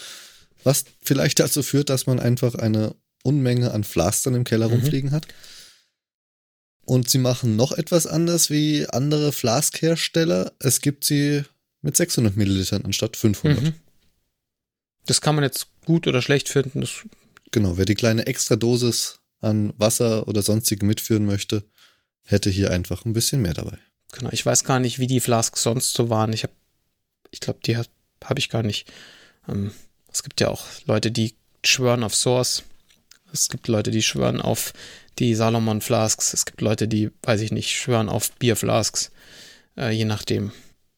Was 0.64 0.84
vielleicht 1.02 1.40
dazu 1.40 1.62
führt, 1.62 1.90
dass 1.90 2.06
man 2.06 2.20
einfach 2.20 2.54
eine 2.54 2.94
Unmenge 3.22 3.72
an 3.72 3.84
Pflastern 3.84 4.34
im 4.34 4.44
Keller 4.44 4.68
mhm. 4.68 4.74
rumfliegen 4.74 5.10
hat. 5.10 5.26
Und 6.86 7.10
sie 7.10 7.18
machen 7.18 7.56
noch 7.56 7.72
etwas 7.72 8.06
anders 8.06 8.50
wie 8.50 8.86
andere 8.88 9.32
Flask-Hersteller. 9.32 10.52
Es 10.58 10.80
gibt 10.80 11.04
sie 11.04 11.42
mit 11.82 11.96
600 11.96 12.36
Millilitern 12.36 12.84
anstatt 12.84 13.16
500. 13.16 13.62
Mhm. 13.62 13.74
Das 15.06 15.20
kann 15.20 15.34
man 15.34 15.44
jetzt 15.44 15.68
gut 15.84 16.06
oder 16.06 16.22
schlecht 16.22 16.48
finden. 16.48 16.80
Das 16.80 16.90
genau, 17.50 17.76
wer 17.76 17.84
die 17.84 17.94
kleine 17.94 18.26
Extra-Dosis 18.26 19.19
an 19.40 19.72
Wasser 19.76 20.28
oder 20.28 20.42
sonstigem 20.42 20.88
mitführen 20.88 21.26
möchte, 21.26 21.64
hätte 22.24 22.50
hier 22.50 22.70
einfach 22.70 23.04
ein 23.04 23.12
bisschen 23.12 23.42
mehr 23.42 23.54
dabei. 23.54 23.78
Genau, 24.12 24.30
ich 24.32 24.44
weiß 24.44 24.64
gar 24.64 24.80
nicht, 24.80 24.98
wie 24.98 25.06
die 25.06 25.20
Flasks 25.20 25.62
sonst 25.62 25.94
so 25.94 26.10
waren. 26.10 26.32
Ich 26.32 26.42
habe, 26.42 26.52
ich 27.30 27.40
glaube, 27.40 27.60
die 27.64 27.76
habe 27.76 27.88
hab 28.24 28.38
ich 28.38 28.48
gar 28.48 28.62
nicht. 28.62 28.90
Ähm, 29.48 29.72
es 30.12 30.22
gibt 30.22 30.40
ja 30.40 30.48
auch 30.48 30.66
Leute, 30.86 31.10
die 31.10 31.34
schwören 31.64 32.02
auf 32.02 32.14
Source. 32.14 32.64
Es 33.32 33.48
gibt 33.48 33.68
Leute, 33.68 33.90
die 33.90 34.02
schwören 34.02 34.40
auf 34.40 34.72
die 35.18 35.34
Salomon 35.34 35.80
Flasks. 35.80 36.34
Es 36.34 36.44
gibt 36.44 36.60
Leute, 36.60 36.88
die, 36.88 37.10
weiß 37.22 37.40
ich 37.42 37.52
nicht, 37.52 37.70
schwören 37.70 38.08
auf 38.08 38.32
Bier 38.32 38.56
Flasks. 38.56 39.10
Äh, 39.76 39.90
je 39.90 40.04
nachdem. 40.04 40.52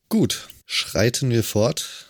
Gut, 0.09 0.49
schreiten 0.67 1.31
wir 1.31 1.45
fort. 1.45 2.07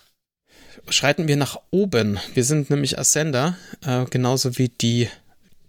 Schreiten 0.88 1.28
wir 1.28 1.36
nach 1.36 1.60
oben. 1.70 2.18
Wir 2.34 2.44
sind 2.44 2.70
nämlich 2.70 2.98
Ascender, 2.98 3.56
äh, 3.84 4.04
genauso 4.06 4.58
wie 4.58 4.68
die 4.68 5.08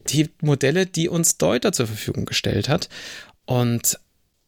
die 0.10 0.30
Modelle, 0.42 0.86
die 0.86 1.10
uns 1.10 1.38
Deuter 1.38 1.72
zur 1.72 1.88
Verfügung 1.88 2.26
gestellt 2.26 2.70
hat. 2.70 2.90
Und 3.46 4.00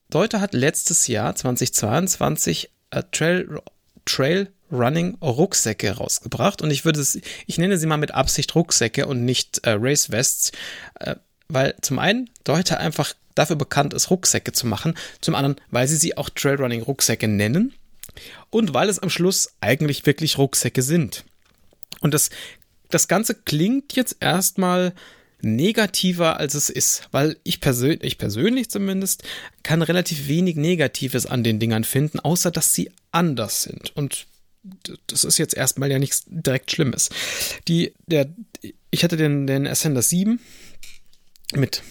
Deuter 0.10 0.42
hat 0.42 0.54
letztes 0.54 1.08
Jahr, 1.08 1.36
2022, 1.36 2.70
äh, 2.92 3.04
Trail, 3.12 3.62
Trail 4.06 4.52
Running 4.72 5.18
Rucksäcke 5.22 5.92
rausgebracht 5.92 6.62
und 6.62 6.72
ich 6.72 6.86
würde 6.86 7.00
es, 7.00 7.20
ich 7.46 7.58
nenne 7.58 7.78
sie 7.78 7.88
mal 7.88 7.98
mit 7.98 8.14
Absicht 8.14 8.54
Rucksäcke 8.56 9.06
und 9.06 9.24
nicht 9.24 9.60
äh, 9.64 9.76
Race 9.80 10.10
Vests, 10.10 10.52
äh, 11.00 11.16
weil 11.48 11.76
zum 11.82 12.00
einen 12.00 12.30
Deuter 12.44 12.80
einfach 12.80 13.14
dafür 13.36 13.56
bekannt 13.56 13.94
ist, 13.94 14.10
Rucksäcke 14.10 14.54
zu 14.54 14.66
machen, 14.66 14.96
zum 15.22 15.36
anderen, 15.36 15.58
weil 15.70 15.88
sie 15.88 15.98
sie 15.98 16.18
auch 16.18 16.30
Trailrunning 16.30 16.82
Rucksäcke 16.82 17.28
nennen 17.28 17.74
und 18.50 18.74
weil 18.74 18.90
es 18.90 19.00
am 19.00 19.10
Schluss 19.10 19.54
eigentlich 19.62 20.06
wirklich 20.06 20.38
Rucksäcke 20.38 20.82
sind. 20.82 21.26
Und 22.00 22.14
das, 22.14 22.30
das 22.90 23.08
Ganze 23.08 23.36
klingt 23.36 23.96
jetzt 23.96 24.18
erstmal 24.20 24.94
negativer, 25.46 26.38
als 26.38 26.56
es 26.56 26.70
ist, 26.70 27.08
weil 27.12 27.38
ich, 27.44 27.62
persönlich, 27.62 28.04
ich 28.04 28.18
persönlich 28.18 28.70
zumindest 28.70 29.24
kann 29.64 29.82
relativ 29.82 30.28
wenig 30.28 30.56
Negatives 30.56 31.26
an 31.26 31.44
den 31.44 31.60
Dingern 31.60 31.84
finden, 31.84 32.20
außer 32.20 32.52
dass 32.52 32.74
sie 32.74 32.92
anders 33.12 33.64
sind. 33.64 33.96
Und 33.96 34.26
das 35.08 35.24
ist 35.24 35.38
jetzt 35.38 35.56
erstmal 35.56 35.92
ja 35.92 36.00
nichts 36.00 36.24
direkt 36.28 36.72
Schlimmes. 36.72 37.10
Die, 37.68 37.94
der, 38.08 38.28
ich 38.90 39.04
hatte 39.04 39.18
den, 39.18 39.46
den 39.46 39.68
Ascender 39.68 40.02
7 40.02 40.40
mit 41.54 41.84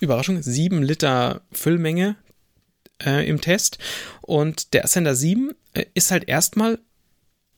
Überraschung, 0.00 0.42
7 0.42 0.82
Liter 0.82 1.42
Füllmenge 1.52 2.16
äh, 3.04 3.28
im 3.28 3.40
Test. 3.40 3.78
Und 4.22 4.72
der 4.72 4.84
Ascender 4.84 5.14
7 5.14 5.52
äh, 5.74 5.84
ist 5.94 6.10
halt 6.10 6.28
erstmal 6.28 6.78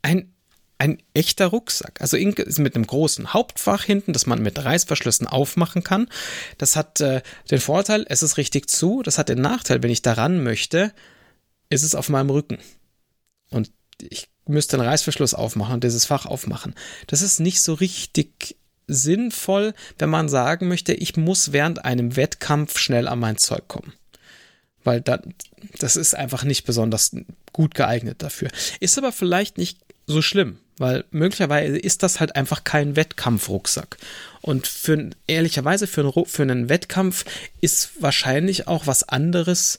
ein 0.02 0.33
ein 0.78 1.02
echter 1.14 1.46
Rucksack. 1.46 2.00
Also 2.00 2.16
mit 2.16 2.74
einem 2.74 2.86
großen 2.86 3.32
Hauptfach 3.32 3.84
hinten, 3.84 4.12
das 4.12 4.26
man 4.26 4.42
mit 4.42 4.62
Reißverschlüssen 4.62 5.26
aufmachen 5.26 5.84
kann. 5.84 6.08
Das 6.58 6.76
hat 6.76 7.00
äh, 7.00 7.22
den 7.50 7.60
Vorteil, 7.60 8.04
es 8.08 8.22
ist 8.22 8.36
richtig 8.36 8.68
zu. 8.68 9.02
Das 9.02 9.18
hat 9.18 9.28
den 9.28 9.40
Nachteil, 9.40 9.82
wenn 9.82 9.90
ich 9.90 10.02
daran 10.02 10.42
möchte, 10.42 10.92
ist 11.70 11.82
es 11.82 11.94
auf 11.94 12.08
meinem 12.08 12.30
Rücken. 12.30 12.58
Und 13.50 13.70
ich 14.00 14.28
müsste 14.46 14.76
einen 14.76 14.88
Reißverschluss 14.88 15.34
aufmachen 15.34 15.74
und 15.74 15.84
dieses 15.84 16.04
Fach 16.04 16.26
aufmachen. 16.26 16.74
Das 17.06 17.22
ist 17.22 17.40
nicht 17.40 17.62
so 17.62 17.74
richtig 17.74 18.56
sinnvoll, 18.86 19.74
wenn 19.98 20.10
man 20.10 20.28
sagen 20.28 20.68
möchte, 20.68 20.92
ich 20.92 21.16
muss 21.16 21.52
während 21.52 21.84
einem 21.84 22.16
Wettkampf 22.16 22.78
schnell 22.78 23.08
an 23.08 23.18
mein 23.18 23.38
Zeug 23.38 23.68
kommen. 23.68 23.94
Weil 24.82 25.00
da, 25.00 25.22
das 25.78 25.96
ist 25.96 26.14
einfach 26.14 26.44
nicht 26.44 26.64
besonders 26.66 27.16
gut 27.52 27.74
geeignet 27.74 28.22
dafür. 28.22 28.50
Ist 28.80 28.98
aber 28.98 29.12
vielleicht 29.12 29.56
nicht 29.56 29.78
so 30.06 30.20
schlimm, 30.20 30.58
weil 30.78 31.04
möglicherweise 31.10 31.78
ist 31.78 32.02
das 32.02 32.20
halt 32.20 32.36
einfach 32.36 32.64
kein 32.64 32.96
Wettkampfrucksack. 32.96 33.96
Und 34.40 34.66
für, 34.66 35.10
ehrlicherweise 35.26 35.86
für, 35.86 36.02
einen, 36.02 36.26
für 36.26 36.42
einen 36.42 36.68
Wettkampf 36.68 37.24
ist 37.60 37.90
wahrscheinlich 38.00 38.68
auch 38.68 38.86
was 38.86 39.08
anderes 39.08 39.78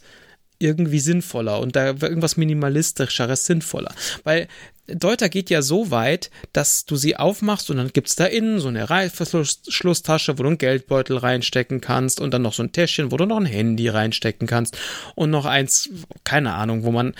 irgendwie 0.57 0.99
sinnvoller 0.99 1.59
und 1.59 1.75
da 1.75 1.87
irgendwas 1.87 2.37
minimalistischeres 2.37 3.45
sinnvoller. 3.45 3.93
Weil 4.23 4.47
Deuter 4.87 5.29
geht 5.29 5.49
ja 5.49 5.61
so 5.61 5.89
weit, 5.89 6.29
dass 6.53 6.85
du 6.85 6.95
sie 6.95 7.17
aufmachst 7.17 7.69
und 7.71 7.77
dann 7.77 7.91
gibt 7.91 8.07
es 8.07 8.15
da 8.15 8.25
innen 8.25 8.59
so 8.59 8.67
eine 8.67 8.89
Reißverschlusstasche, 8.89 10.37
wo 10.37 10.43
du 10.43 10.49
einen 10.49 10.57
Geldbeutel 10.59 11.17
reinstecken 11.17 11.81
kannst 11.81 12.21
und 12.21 12.33
dann 12.33 12.43
noch 12.43 12.53
so 12.53 12.61
ein 12.61 12.71
Täschchen, 12.71 13.11
wo 13.11 13.17
du 13.17 13.25
noch 13.25 13.37
ein 13.37 13.47
Handy 13.47 13.89
reinstecken 13.89 14.47
kannst 14.47 14.77
und 15.15 15.31
noch 15.31 15.45
eins, 15.45 15.89
keine 16.23 16.53
Ahnung, 16.53 16.83
wo 16.83 16.91
man 16.91 17.15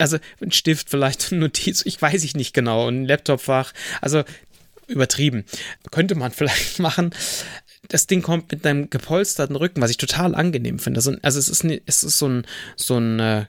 also 0.00 0.18
ein 0.40 0.52
Stift, 0.52 0.90
vielleicht 0.90 1.32
Notiz, 1.32 1.82
ich 1.84 2.00
weiß 2.00 2.24
ich 2.24 2.34
nicht 2.34 2.54
genau, 2.54 2.88
ein 2.88 3.04
Laptopfach, 3.04 3.72
also 4.00 4.24
übertrieben. 4.86 5.44
Könnte 5.90 6.14
man 6.14 6.30
vielleicht 6.32 6.78
machen. 6.78 7.14
Das 7.88 8.06
Ding 8.06 8.22
kommt 8.22 8.52
mit 8.52 8.66
einem 8.66 8.90
gepolsterten 8.90 9.56
Rücken, 9.56 9.80
was 9.80 9.90
ich 9.90 9.96
total 9.96 10.34
angenehm 10.34 10.78
finde. 10.78 10.98
Also 10.98 11.16
es 11.22 11.48
ist, 11.48 11.64
es 11.86 12.02
ist 12.02 12.18
so 12.18 12.28
ein, 12.28 12.46
so 12.76 12.98
ein, 12.98 13.20
äh, 13.20 13.46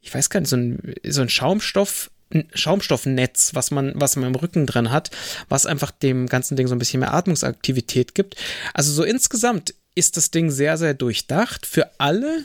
ich 0.00 0.12
weiß 0.12 0.30
gar 0.30 0.40
nicht, 0.40 0.50
so 0.50 0.56
ein, 0.56 0.94
so 1.04 1.22
ein 1.22 1.28
Schaumstoff, 1.28 2.10
Schaumstoffnetz, 2.54 3.54
was 3.54 3.70
man, 3.70 3.92
was 3.94 4.16
man 4.16 4.28
im 4.28 4.34
Rücken 4.34 4.66
drin 4.66 4.90
hat, 4.90 5.10
was 5.48 5.66
einfach 5.66 5.90
dem 5.90 6.28
ganzen 6.28 6.56
Ding 6.56 6.66
so 6.66 6.74
ein 6.74 6.78
bisschen 6.78 7.00
mehr 7.00 7.14
Atmungsaktivität 7.14 8.14
gibt. 8.14 8.36
Also 8.74 8.92
so 8.92 9.04
insgesamt 9.04 9.74
ist 9.94 10.16
das 10.16 10.30
Ding 10.30 10.50
sehr, 10.50 10.78
sehr 10.78 10.94
durchdacht 10.94 11.66
für 11.66 11.90
alle, 11.98 12.44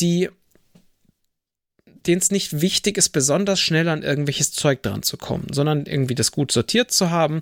die 0.00 0.30
denen 2.06 2.20
es 2.20 2.30
nicht 2.30 2.60
wichtig 2.60 2.98
ist, 2.98 3.10
besonders 3.10 3.60
schnell 3.60 3.88
an 3.88 4.02
irgendwelches 4.02 4.52
Zeug 4.52 4.82
dran 4.82 5.02
zu 5.02 5.16
kommen, 5.16 5.46
sondern 5.52 5.86
irgendwie 5.86 6.14
das 6.14 6.32
gut 6.32 6.52
sortiert 6.52 6.90
zu 6.90 7.10
haben 7.10 7.40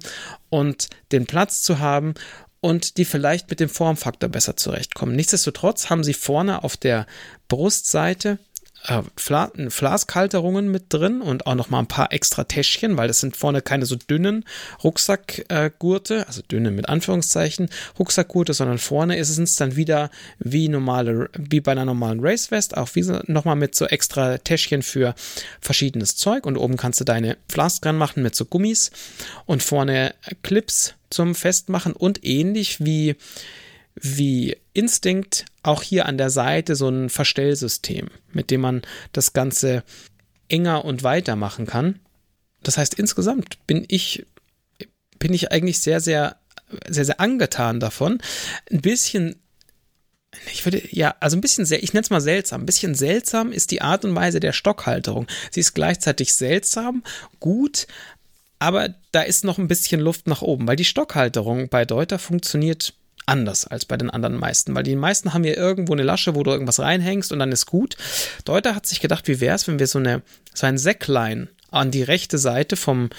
und 0.48 0.88
den 1.12 1.26
Platz 1.26 1.62
zu 1.62 1.78
haben 1.78 2.14
und 2.60 2.98
die 2.98 3.04
vielleicht 3.04 3.48
mit 3.50 3.60
dem 3.60 3.68
Formfaktor 3.68 4.28
besser 4.28 4.56
zurechtkommen. 4.56 5.16
Nichtsdestotrotz 5.16 5.90
haben 5.90 6.04
sie 6.04 6.14
vorne 6.14 6.62
auf 6.62 6.76
der 6.76 7.06
Brustseite 7.48 8.38
äh, 8.86 9.02
Fla 9.16 9.50
Flaskalterungen 9.68 10.70
mit 10.70 10.84
drin 10.88 11.20
und 11.20 11.46
auch 11.46 11.54
noch 11.54 11.70
mal 11.70 11.80
ein 11.80 11.86
paar 11.86 12.12
extra 12.12 12.44
Täschchen, 12.44 12.96
weil 12.96 13.08
das 13.08 13.20
sind 13.20 13.36
vorne 13.36 13.62
keine 13.62 13.86
so 13.86 13.96
dünnen 13.96 14.44
Rucksackgurte, 14.82 16.14
äh, 16.14 16.24
also 16.26 16.42
dünne 16.42 16.70
mit 16.70 16.88
Anführungszeichen 16.88 17.68
Rucksackgurte, 17.98 18.54
sondern 18.54 18.78
vorne 18.78 19.16
ist 19.16 19.36
es 19.36 19.54
dann 19.56 19.76
wieder 19.76 20.10
wie 20.38 20.68
normale, 20.68 21.28
wie 21.36 21.60
bei 21.60 21.72
einer 21.72 21.84
normalen 21.84 22.20
Racevest, 22.20 22.76
auch 22.76 22.94
wie 22.94 23.02
so, 23.02 23.20
noch 23.26 23.44
mal 23.44 23.54
mit 23.54 23.74
so 23.74 23.86
extra 23.86 24.38
Täschchen 24.38 24.82
für 24.82 25.14
verschiedenes 25.60 26.16
Zeug 26.16 26.46
und 26.46 26.56
oben 26.56 26.76
kannst 26.76 27.00
du 27.00 27.04
deine 27.04 27.36
Flask 27.48 27.82
dran 27.82 27.96
machen 27.96 28.22
mit 28.22 28.34
so 28.34 28.44
Gummis 28.44 28.90
und 29.46 29.62
vorne 29.62 30.14
Clips 30.42 30.94
zum 31.10 31.34
Festmachen 31.34 31.92
und 31.92 32.24
ähnlich 32.24 32.84
wie 32.84 33.16
wie 33.94 34.56
Instinct 34.72 35.44
auch 35.62 35.82
hier 35.82 36.06
an 36.06 36.18
der 36.18 36.30
Seite 36.30 36.76
so 36.76 36.88
ein 36.88 37.10
Verstellsystem, 37.10 38.08
mit 38.32 38.50
dem 38.50 38.62
man 38.62 38.82
das 39.12 39.32
Ganze 39.32 39.82
enger 40.48 40.84
und 40.84 41.02
weiter 41.02 41.36
machen 41.36 41.66
kann. 41.66 42.00
Das 42.62 42.78
heißt, 42.78 42.94
insgesamt 42.94 43.66
bin 43.66 43.84
ich, 43.88 44.26
bin 45.18 45.34
ich 45.34 45.52
eigentlich 45.52 45.80
sehr, 45.80 46.00
sehr, 46.00 46.36
sehr, 46.88 47.04
sehr 47.04 47.20
angetan 47.20 47.80
davon. 47.80 48.18
Ein 48.70 48.80
bisschen 48.80 49.36
ich 50.52 50.64
würde, 50.64 50.80
ja, 50.90 51.16
also 51.18 51.36
ein 51.36 51.40
bisschen, 51.40 51.64
ich 51.64 51.92
nenne 51.92 52.04
es 52.04 52.10
mal 52.10 52.20
seltsam. 52.20 52.62
Ein 52.62 52.66
bisschen 52.66 52.94
seltsam 52.94 53.50
ist 53.52 53.72
die 53.72 53.82
Art 53.82 54.04
und 54.04 54.14
Weise 54.14 54.38
der 54.38 54.52
Stockhalterung. 54.52 55.26
Sie 55.50 55.60
ist 55.60 55.74
gleichzeitig 55.74 56.34
seltsam, 56.34 57.02
gut, 57.40 57.88
aber 58.60 58.94
da 59.10 59.22
ist 59.22 59.42
noch 59.44 59.58
ein 59.58 59.68
bisschen 59.68 60.00
Luft 60.00 60.28
nach 60.28 60.42
oben, 60.42 60.68
weil 60.68 60.76
die 60.76 60.84
Stockhalterung 60.84 61.68
bei 61.68 61.84
Deuter 61.84 62.18
funktioniert 62.18 62.94
anders 63.26 63.66
als 63.66 63.84
bei 63.84 63.96
den 63.96 64.10
anderen 64.10 64.38
meisten, 64.38 64.74
weil 64.74 64.82
die 64.82 64.96
meisten 64.96 65.32
haben 65.32 65.44
ja 65.44 65.54
irgendwo 65.54 65.92
eine 65.92 66.02
Lasche, 66.02 66.34
wo 66.34 66.42
du 66.42 66.50
irgendwas 66.50 66.80
reinhängst 66.80 67.32
und 67.32 67.38
dann 67.38 67.52
ist 67.52 67.66
gut. 67.66 67.96
Deuter 68.44 68.74
hat 68.74 68.86
sich 68.86 69.00
gedacht, 69.00 69.28
wie 69.28 69.40
wäre 69.40 69.54
es, 69.54 69.68
wenn 69.68 69.78
wir 69.78 69.86
so 69.86 69.98
eine 69.98 70.22
so 70.54 70.66
ein 70.66 70.78
Säcklein 70.78 71.48
an 71.70 71.90
die 71.90 72.02
rechte 72.02 72.38
Seite 72.38 72.76
vom 72.76 73.10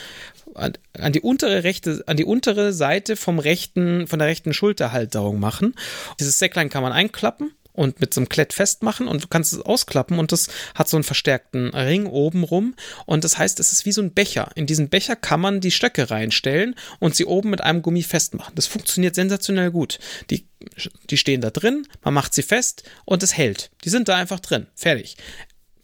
an, 0.54 1.14
die 1.14 1.22
untere 1.22 1.64
rechte 1.64 2.04
an 2.08 2.18
die 2.18 2.26
untere 2.26 2.74
Seite 2.74 3.16
vom 3.16 3.40
rechten 3.40 4.08
von 4.08 4.20
der 4.20 4.28
rechten 4.28 4.54
Schulterhalterung 4.54 5.40
machen. 5.40 5.76
Dieses 6.20 6.40
Säcklein 6.40 6.70
kann 6.70 6.84
man 6.84 6.92
einklappen 6.92 7.52
und 7.74 8.00
mit 8.00 8.14
so 8.14 8.22
einem 8.22 8.30
Klett 8.30 8.54
festmachen 8.54 9.08
und 9.08 9.24
du 9.24 9.28
kannst 9.28 9.54
es 9.54 9.62
ausklappen 9.62 10.20
und 10.20 10.32
das 10.32 10.50
hat 10.76 10.90
so 10.90 10.98
einen 10.98 11.04
verstärkten 11.04 11.70
Ring 11.70 12.06
oben 12.06 12.44
rum 12.44 12.76
und 13.06 13.24
das 13.24 13.38
heißt, 13.38 13.60
es 13.60 13.72
ist 13.72 13.86
wie 13.86 13.92
so 13.92 14.02
ein 14.02 14.14
Becher. 14.14 14.52
In 14.56 14.66
diesen 14.66 14.90
Becher 14.90 15.16
kann 15.16 15.40
man 15.40 15.62
die 15.62 15.72
Stöcke 15.72 16.12
reinstellen 16.12 16.76
und 17.00 17.16
sie 17.16 17.26
oben 17.26 17.50
mit 17.50 17.62
einem 17.62 17.82
Gummi 17.82 18.04
festmachen. 18.04 18.56
Das 18.56 18.68
funktioniert 18.68 19.16
sensationell 19.16 19.72
gut. 19.72 20.00
Die, 20.30 20.48
die 21.10 21.18
stehen 21.18 21.42
da 21.42 21.50
drin, 21.50 21.88
man 22.04 22.14
macht 22.14 22.34
sie 22.34 22.44
fest 22.44 22.84
und 23.06 23.24
es 23.24 23.38
hält. 23.38 23.72
Die 23.84 23.90
sind 23.90 24.08
da 24.08 24.16
einfach 24.16 24.40
drin. 24.40 24.68
Fertig. 24.76 25.18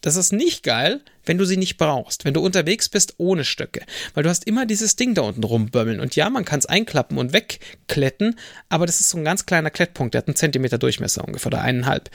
Das 0.08 0.16
ist 0.16 0.32
nicht 0.32 0.64
geil, 0.64 1.02
wenn 1.26 1.38
du 1.38 1.44
sie 1.44 1.58
nicht 1.58 1.76
brauchst, 1.76 2.24
wenn 2.24 2.34
du 2.34 2.40
unterwegs 2.40 2.88
bist 2.88 3.16
ohne 3.18 3.44
Stöcke, 3.44 3.82
weil 4.14 4.24
du 4.24 4.30
hast 4.30 4.48
immer 4.48 4.66
dieses 4.66 4.96
Ding 4.96 5.16
da 5.16 5.24
unten 5.24 5.44
rumbömmeln. 5.44 6.00
Und 6.00 6.16
ja, 6.16 6.30
man 6.30 6.46
kann 6.46 6.60
es 6.60 6.66
einklappen 6.66 7.18
und 7.18 7.34
wegkletten, 7.34 8.40
aber 8.70 8.86
das 8.86 9.02
ist 9.02 9.10
so 9.10 9.18
ein 9.18 9.26
ganz 9.26 9.46
kleiner 9.46 9.70
Klettpunkt, 9.70 10.14
der 10.14 10.20
hat 10.20 10.30
einen 10.30 10.38
Zentimeter 10.38 10.78
Durchmesser 10.78 11.26
ungefähr 11.26 11.48
oder 11.48 11.62
eineinhalb. 11.62 12.10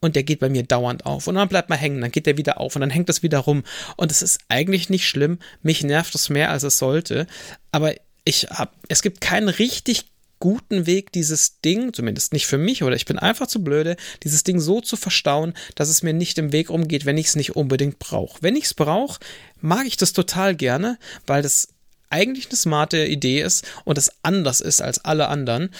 Und 0.00 0.14
der 0.14 0.24
geht 0.24 0.40
bei 0.40 0.50
mir 0.50 0.62
dauernd 0.62 1.06
auf. 1.06 1.26
Und 1.26 1.36
dann 1.36 1.48
bleibt 1.48 1.70
man 1.70 1.78
hängen, 1.78 2.02
dann 2.02 2.12
geht 2.12 2.26
der 2.26 2.36
wieder 2.36 2.60
auf 2.60 2.76
und 2.76 2.80
dann 2.80 2.90
hängt 2.90 3.08
das 3.08 3.22
wieder 3.22 3.38
rum. 3.38 3.62
Und 3.96 4.10
es 4.10 4.20
ist 4.20 4.40
eigentlich 4.50 4.90
nicht 4.90 5.08
schlimm, 5.08 5.38
mich 5.62 5.82
nervt 5.82 6.14
es 6.14 6.28
mehr 6.28 6.50
als 6.50 6.64
es 6.64 6.76
sollte, 6.76 7.26
aber 7.70 7.94
ich 8.26 8.48
hab, 8.50 8.74
es 8.88 9.00
gibt 9.00 9.22
keinen 9.22 9.48
richtig 9.48 10.11
guten 10.42 10.86
Weg, 10.86 11.12
dieses 11.12 11.60
Ding, 11.60 11.92
zumindest 11.92 12.32
nicht 12.32 12.48
für 12.48 12.58
mich, 12.58 12.82
oder 12.82 12.96
ich 12.96 13.04
bin 13.04 13.16
einfach 13.16 13.46
zu 13.46 13.62
blöde, 13.62 13.96
dieses 14.24 14.42
Ding 14.42 14.58
so 14.58 14.80
zu 14.80 14.96
verstauen, 14.96 15.54
dass 15.76 15.88
es 15.88 16.02
mir 16.02 16.12
nicht 16.12 16.36
im 16.36 16.50
Weg 16.50 16.68
umgeht, 16.68 17.06
wenn 17.06 17.16
ich 17.16 17.28
es 17.28 17.36
nicht 17.36 17.54
unbedingt 17.54 18.00
brauche. 18.00 18.42
Wenn 18.42 18.56
ich 18.56 18.64
es 18.64 18.74
brauche, 18.74 19.20
mag 19.60 19.86
ich 19.86 19.96
das 19.96 20.12
total 20.12 20.56
gerne, 20.56 20.98
weil 21.28 21.42
das 21.42 21.68
eigentlich 22.10 22.48
eine 22.48 22.56
smarte 22.56 23.06
Idee 23.06 23.40
ist 23.40 23.64
und 23.84 23.98
es 23.98 24.10
anders 24.24 24.60
ist 24.60 24.82
als 24.82 25.04
alle 25.04 25.28
anderen. 25.28 25.70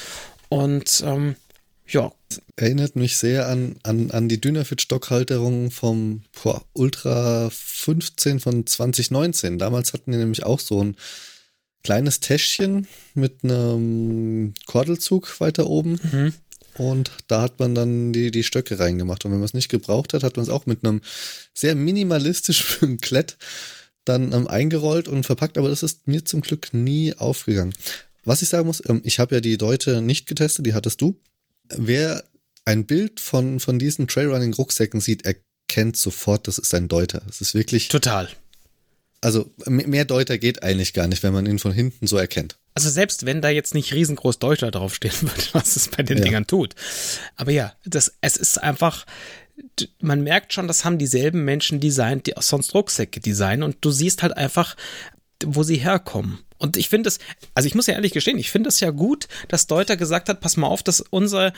Und 0.49 1.03
ähm, 1.05 1.35
ja. 1.89 2.13
Erinnert 2.55 2.95
mich 2.95 3.17
sehr 3.17 3.49
an, 3.49 3.81
an, 3.83 4.13
an 4.13 4.29
die 4.29 4.41
Dynafit-Stockhalterung 4.41 5.73
vom 5.73 6.23
boah, 6.41 6.63
Ultra 6.73 7.51
15 7.51 8.39
von 8.39 8.65
2019. 8.65 9.59
Damals 9.59 9.93
hatten 9.93 10.13
die 10.13 10.19
nämlich 10.19 10.45
auch 10.45 10.61
so 10.61 10.85
ein 10.85 10.97
kleines 11.83 12.21
Täschchen 12.21 12.87
mit 13.15 13.45
einem 13.45 14.55
Kordelzug 14.67 15.41
weiter 15.41 15.67
oben. 15.67 15.99
Mhm. 16.11 16.35
Und 16.79 17.11
da 17.27 17.43
hat 17.43 17.59
man 17.59 17.75
dann 17.75 18.13
die, 18.13 18.31
die 18.31 18.45
Stöcke 18.45 18.79
reingemacht. 18.79 19.25
Und 19.25 19.33
wenn 19.33 19.39
man 19.39 19.45
es 19.45 19.55
nicht 19.55 19.69
gebraucht 19.69 20.15
hat, 20.15 20.23
hat 20.23 20.37
man 20.37 20.45
es 20.45 20.49
auch 20.49 20.67
mit 20.67 20.85
einem 20.85 21.03
sehr 21.55 21.75
minimalistischen 21.75 22.99
Klett 23.01 23.37
dann 24.05 24.33
ähm, 24.33 24.49
eingerollt 24.49 25.07
und 25.07 25.25
verpackt, 25.25 25.59
aber 25.59 25.69
das 25.69 25.83
ist 25.83 26.09
mir 26.09 26.25
zum 26.25 26.41
Glück 26.41 26.75
nie 26.75 27.15
aufgegangen. 27.15 27.73
Was 28.25 28.43
ich 28.43 28.49
sagen 28.49 28.67
muss, 28.67 28.83
ähm, 28.89 29.01
ich 29.05 29.19
habe 29.19 29.37
ja 29.37 29.41
die 29.41 29.59
Deute 29.59 30.01
nicht 30.01 30.27
getestet, 30.27 30.67
die 30.67 30.75
hattest 30.75 31.01
du. 31.01 31.21
Wer 31.69 32.25
ein 32.65 32.85
Bild 32.87 33.21
von, 33.21 33.61
von 33.61 33.79
diesen 33.79 34.09
Trailrunning-Rucksäcken 34.09 35.01
sieht, 35.01 35.25
erkennt 35.25 35.97
sofort, 35.97 36.49
das 36.49 36.59
ist 36.59 36.75
ein 36.75 36.89
Deuter. 36.89 37.23
Es 37.29 37.41
ist 37.41 37.55
wirklich. 37.55 37.89
Total. 37.89 38.29
Also 39.23 39.53
mehr 39.67 40.05
Deuter 40.05 40.37
geht 40.37 40.65
eigentlich 40.65 40.93
gar 40.93 41.07
nicht, 41.07 41.23
wenn 41.23 41.33
man 41.33 41.47
ihn 41.47 41.61
von 41.61 41.73
hinten 41.73 42.09
so 42.09 42.17
erkennt. 42.17 42.59
Also 42.75 42.91
selbst 42.91 43.25
wenn 43.25 43.41
da 43.41 43.51
jetzt 43.51 43.73
nicht 43.73 43.95
riesengroß 43.95 44.41
Deuter 44.41 44.73
draufstehen 44.73 45.15
würde, 45.23 45.45
was 45.53 45.77
es 45.77 45.89
bei 45.89 46.03
den 46.03 46.19
ja. 46.19 46.25
Dingern 46.25 46.47
tut. 46.47 46.75
Aber 47.37 47.53
ja, 47.53 47.73
das, 47.85 48.15
es 48.21 48.37
ist 48.37 48.59
einfach, 48.59 49.07
man 50.01 50.23
merkt 50.23 50.53
schon, 50.53 50.67
das 50.67 50.85
haben 50.85 50.99
dieselben 50.99 51.45
Menschen 51.45 51.79
designt, 51.79 52.27
die 52.27 52.37
auch 52.37 52.43
sonst 52.43 52.75
Rucksäcke 52.75 53.21
designen 53.21 53.63
und 53.63 53.77
du 53.81 53.93
siehst 53.93 54.23
halt 54.25 54.37
einfach, 54.37 54.77
wo 55.45 55.63
sie 55.63 55.77
herkommen. 55.77 56.41
Und 56.59 56.77
ich 56.77 56.89
finde 56.89 57.09
es, 57.09 57.19
also 57.55 57.69
ich 57.69 57.77
muss 57.77 57.87
ja 57.87 57.95
ehrlich 57.95 58.13
gestehen, 58.13 58.39
ich 58.39 58.51
finde 58.51 58.69
es 58.69 58.81
ja 58.81 58.91
gut, 58.91 59.29
dass 59.49 59.69
Deuter 59.69 59.97
gesagt 59.97 60.29
hat, 60.29 60.41
pass 60.41 60.57
mal 60.57 60.67
auf, 60.67 60.83
dass 60.83 61.01
unser, 61.01 61.53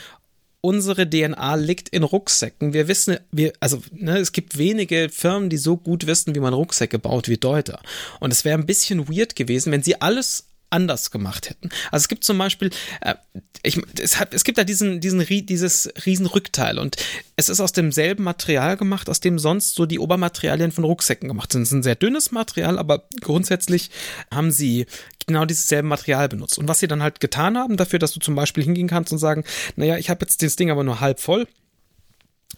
unsere 0.64 1.08
DNA 1.08 1.56
liegt 1.56 1.90
in 1.90 2.04
Rucksäcken. 2.04 2.72
Wir 2.72 2.88
wissen, 2.88 3.18
wir, 3.30 3.52
also 3.60 3.82
ne, 3.92 4.16
es 4.16 4.32
gibt 4.32 4.56
wenige 4.56 5.10
Firmen, 5.10 5.50
die 5.50 5.58
so 5.58 5.76
gut 5.76 6.06
wissen, 6.06 6.34
wie 6.34 6.40
man 6.40 6.54
Rucksäcke 6.54 6.98
baut 6.98 7.28
wie 7.28 7.36
Deuter. 7.36 7.80
Und 8.18 8.32
es 8.32 8.46
wäre 8.46 8.58
ein 8.58 8.64
bisschen 8.64 9.06
weird 9.06 9.36
gewesen, 9.36 9.72
wenn 9.72 9.82
sie 9.82 10.00
alles 10.00 10.46
anders 10.74 11.10
gemacht 11.10 11.48
hätten. 11.48 11.70
Also 11.90 12.04
es 12.04 12.08
gibt 12.08 12.24
zum 12.24 12.36
Beispiel, 12.36 12.70
äh, 13.00 13.14
ich, 13.62 13.80
es, 14.00 14.18
hat, 14.18 14.34
es 14.34 14.44
gibt 14.44 14.58
da 14.58 14.64
diesen, 14.64 15.00
diesen, 15.00 15.24
dieses 15.46 15.90
Riesenrückteil 16.04 16.78
und 16.78 16.96
es 17.36 17.48
ist 17.48 17.60
aus 17.60 17.72
demselben 17.72 18.24
Material 18.24 18.76
gemacht, 18.76 19.08
aus 19.08 19.20
dem 19.20 19.38
sonst 19.38 19.74
so 19.74 19.86
die 19.86 19.98
Obermaterialien 19.98 20.72
von 20.72 20.84
Rucksäcken 20.84 21.28
gemacht 21.28 21.52
sind. 21.52 21.62
Es 21.62 21.68
ist 21.68 21.74
ein 21.74 21.82
sehr 21.82 21.94
dünnes 21.94 22.32
Material, 22.32 22.78
aber 22.78 23.04
grundsätzlich 23.20 23.90
haben 24.30 24.50
sie 24.50 24.86
genau 25.26 25.44
dieses 25.44 25.68
selbe 25.68 25.88
Material 25.88 26.28
benutzt. 26.28 26.58
Und 26.58 26.68
was 26.68 26.80
sie 26.80 26.88
dann 26.88 27.02
halt 27.02 27.20
getan 27.20 27.56
haben, 27.56 27.76
dafür, 27.76 27.98
dass 27.98 28.12
du 28.12 28.20
zum 28.20 28.34
Beispiel 28.34 28.64
hingehen 28.64 28.88
kannst 28.88 29.12
und 29.12 29.18
sagen, 29.18 29.44
naja, 29.76 29.96
ich 29.96 30.10
habe 30.10 30.20
jetzt 30.22 30.42
das 30.42 30.56
Ding 30.56 30.70
aber 30.70 30.84
nur 30.84 31.00
halb 31.00 31.20
voll, 31.20 31.46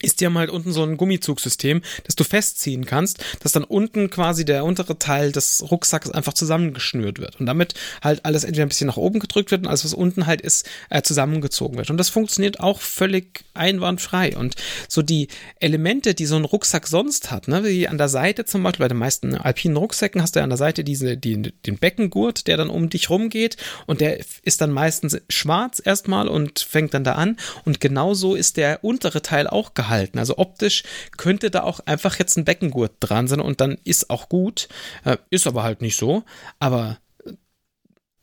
ist 0.03 0.21
die 0.21 0.27
haben 0.27 0.39
halt 0.39 0.51
unten 0.51 0.73
so 0.73 0.83
ein 0.83 0.97
Gummizugsystem, 0.97 1.83
das 2.05 2.17
du 2.17 2.25
festziehen 2.25 2.87
kannst, 2.87 3.25
dass 3.41 3.53
dann 3.53 3.65
unten 3.65 4.11
quasi 4.11 4.45
der 4.45 4.65
untere 4.65 4.99
Teil 4.99 5.33
des 5.33 5.65
Rucksacks 5.71 6.11
einfach 6.11 6.35
zusammengeschnürt 6.35 7.19
wird 7.19 7.41
und 7.41 7.47
damit 7.47 7.75
halt 8.03 8.25
alles 8.25 8.45
entweder 8.45 8.67
ein 8.67 8.69
bisschen 8.69 8.87
nach 8.87 8.97
oben 8.97 9.19
gedrückt 9.19 9.51
wird 9.51 9.63
und 9.63 9.69
alles, 9.69 9.85
was 9.85 9.95
unten 9.95 10.27
halt 10.27 10.41
ist, 10.41 10.69
äh, 10.91 11.03
zusammengezogen 11.03 11.77
wird. 11.77 11.91
Und 11.91 11.97
das 11.97 12.09
funktioniert 12.09 12.61
auch 12.61 12.81
völlig 12.81 13.45
einwandfrei. 13.55 14.37
Und 14.37 14.55
so 14.89 15.03
die 15.03 15.29
Elemente, 15.61 16.15
die 16.15 16.27
so 16.27 16.37
ein 16.37 16.45
Rucksack 16.45 16.87
sonst 16.87 17.31
hat, 17.31 17.49
ne, 17.49 17.65
wie 17.65 17.89
an 17.89 17.99
der 17.99 18.09
Seite 18.09 18.45
zum 18.45 18.63
Beispiel, 18.63 18.85
bei 18.85 18.89
den 18.89 18.99
meisten 18.99 19.35
alpinen 19.35 19.77
Rucksäcken 19.77 20.23
hast 20.23 20.35
du 20.35 20.41
ja 20.41 20.45
an 20.45 20.51
der 20.51 20.59
Seite 20.59 20.85
diese, 20.85 21.17
die, 21.17 21.41
den 21.43 21.79
Beckengurt, 21.79 22.47
der 22.47 22.57
dann 22.57 22.71
um 22.71 22.91
dich 22.91 23.11
rumgeht 23.11 23.57
und 23.87 24.01
der 24.01 24.21
ist 24.43 24.61
dann 24.61 24.71
meistens 24.71 25.19
schwarz 25.29 25.81
erstmal 25.85 26.29
und 26.29 26.61
fängt 26.61 26.95
dann 26.95 27.05
da 27.05 27.13
an. 27.13 27.37
Und 27.65 27.81
genauso 27.81 28.35
ist 28.35 28.57
der 28.57 28.85
untere 28.85 29.23
Teil 29.23 29.47
auch 29.47 29.75
gehalten 29.75 29.86
gehalten. 29.87 30.18
Also 30.18 30.38
optisch 30.38 30.83
könnte 31.16 31.51
da 31.51 31.62
auch 31.62 31.81
einfach 31.81 32.18
jetzt 32.18 32.37
ein 32.37 32.44
Beckengurt 32.44 32.94
dran 33.01 33.29
sein 33.29 33.40
und 33.40 33.61
dann 33.61 33.79
ist 33.85 34.11
auch 34.11 34.29
gut. 34.29 34.68
Äh, 35.05 35.16
ist 35.31 35.46
aber 35.46 35.62
halt 35.62 35.81
nicht 35.81 35.96
so. 35.96 36.25
Aber 36.59 36.99
äh, 37.25 37.33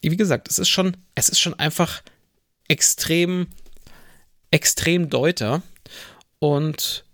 wie 0.01 0.17
gesagt, 0.17 0.49
es 0.49 0.59
ist 0.59 0.69
schon, 0.69 0.97
es 1.15 1.29
ist 1.29 1.39
schon 1.39 1.57
einfach 1.57 2.03
extrem, 2.67 3.47
extrem 4.51 5.09
deuter. 5.09 5.61
Und 6.39 7.05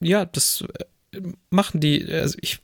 ja, 0.00 0.24
das 0.24 0.64
äh, 1.12 1.20
machen 1.50 1.80
die, 1.80 2.06
also 2.12 2.38
ich 2.40 2.60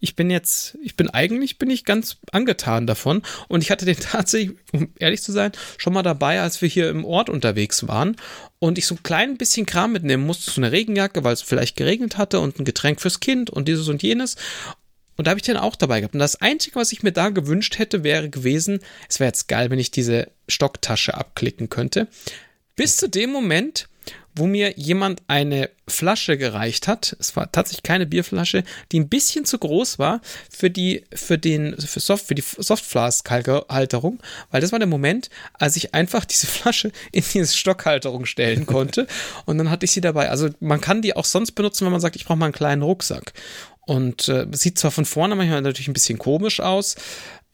ich 0.00 0.16
bin 0.16 0.30
jetzt, 0.30 0.76
ich 0.82 0.96
bin 0.96 1.10
eigentlich, 1.10 1.58
bin 1.58 1.70
ich 1.70 1.84
ganz 1.84 2.16
angetan 2.32 2.86
davon. 2.86 3.22
Und 3.48 3.62
ich 3.62 3.70
hatte 3.70 3.84
den 3.84 3.96
tatsächlich, 4.00 4.56
um 4.72 4.92
ehrlich 4.98 5.22
zu 5.22 5.32
sein, 5.32 5.52
schon 5.78 5.92
mal 5.92 6.02
dabei, 6.02 6.40
als 6.40 6.62
wir 6.62 6.68
hier 6.68 6.90
im 6.90 7.04
Ort 7.04 7.30
unterwegs 7.30 7.88
waren. 7.88 8.16
Und 8.58 8.78
ich 8.78 8.86
so 8.86 8.94
ein 8.94 9.02
klein 9.02 9.36
bisschen 9.36 9.66
Kram 9.66 9.92
mitnehmen 9.92 10.24
musste, 10.24 10.50
so 10.50 10.60
eine 10.60 10.72
Regenjacke, 10.72 11.24
weil 11.24 11.34
es 11.34 11.42
vielleicht 11.42 11.76
geregnet 11.76 12.16
hatte 12.16 12.40
und 12.40 12.58
ein 12.58 12.64
Getränk 12.64 13.00
fürs 13.00 13.20
Kind 13.20 13.50
und 13.50 13.68
dieses 13.68 13.88
und 13.88 14.02
jenes. 14.02 14.36
Und 15.16 15.26
da 15.26 15.30
habe 15.30 15.38
ich 15.38 15.44
den 15.44 15.56
auch 15.56 15.76
dabei 15.76 16.00
gehabt. 16.00 16.14
Und 16.14 16.20
das 16.20 16.40
Einzige, 16.40 16.76
was 16.76 16.92
ich 16.92 17.02
mir 17.02 17.12
da 17.12 17.28
gewünscht 17.28 17.78
hätte, 17.78 18.02
wäre 18.02 18.30
gewesen, 18.30 18.80
es 19.08 19.20
wäre 19.20 19.28
jetzt 19.28 19.48
geil, 19.48 19.70
wenn 19.70 19.78
ich 19.78 19.90
diese 19.90 20.30
Stocktasche 20.48 21.14
abklicken 21.14 21.68
könnte. 21.68 22.08
Bis 22.74 22.96
zu 22.96 23.08
dem 23.08 23.30
Moment, 23.30 23.88
wo 24.34 24.46
mir 24.46 24.74
jemand 24.76 25.22
eine 25.28 25.70
Flasche 25.86 26.36
gereicht 26.36 26.88
hat. 26.88 27.16
Es 27.20 27.36
war 27.36 27.52
tatsächlich 27.52 27.82
keine 27.82 28.06
Bierflasche, 28.06 28.64
die 28.90 29.00
ein 29.00 29.08
bisschen 29.08 29.44
zu 29.44 29.58
groß 29.58 29.98
war 29.98 30.20
für 30.50 30.70
die, 30.70 31.04
für 31.14 31.38
den, 31.38 31.76
für 31.78 32.00
Soft, 32.00 32.26
für 32.26 32.34
die 32.34 32.42
Softflask-Halterung, 32.42 34.20
weil 34.50 34.60
das 34.60 34.72
war 34.72 34.78
der 34.78 34.88
Moment, 34.88 35.30
als 35.54 35.76
ich 35.76 35.94
einfach 35.94 36.24
diese 36.24 36.46
Flasche 36.48 36.90
in 37.12 37.22
diese 37.32 37.56
Stockhalterung 37.56 38.26
stellen 38.26 38.66
konnte 38.66 39.06
und 39.46 39.58
dann 39.58 39.70
hatte 39.70 39.84
ich 39.84 39.92
sie 39.92 40.00
dabei. 40.00 40.30
Also 40.30 40.50
man 40.60 40.80
kann 40.80 41.02
die 41.02 41.14
auch 41.14 41.24
sonst 41.24 41.52
benutzen, 41.52 41.84
wenn 41.84 41.92
man 41.92 42.00
sagt, 42.00 42.16
ich 42.16 42.24
brauche 42.24 42.38
mal 42.38 42.46
einen 42.46 42.54
kleinen 42.54 42.82
Rucksack. 42.82 43.32
Und 43.86 44.28
äh, 44.28 44.46
sieht 44.52 44.78
zwar 44.78 44.90
von 44.90 45.04
vorne 45.04 45.34
manchmal 45.34 45.60
natürlich 45.60 45.88
ein 45.88 45.92
bisschen 45.92 46.18
komisch 46.18 46.60
aus, 46.60 46.96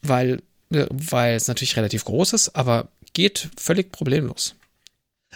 weil, 0.01 0.41
äh, 0.71 0.85
weil 0.89 1.35
es 1.35 1.49
natürlich 1.49 1.75
relativ 1.75 2.05
groß 2.05 2.31
ist, 2.31 2.55
aber 2.55 2.87
geht 3.13 3.49
völlig 3.57 3.91
problemlos. 3.91 4.55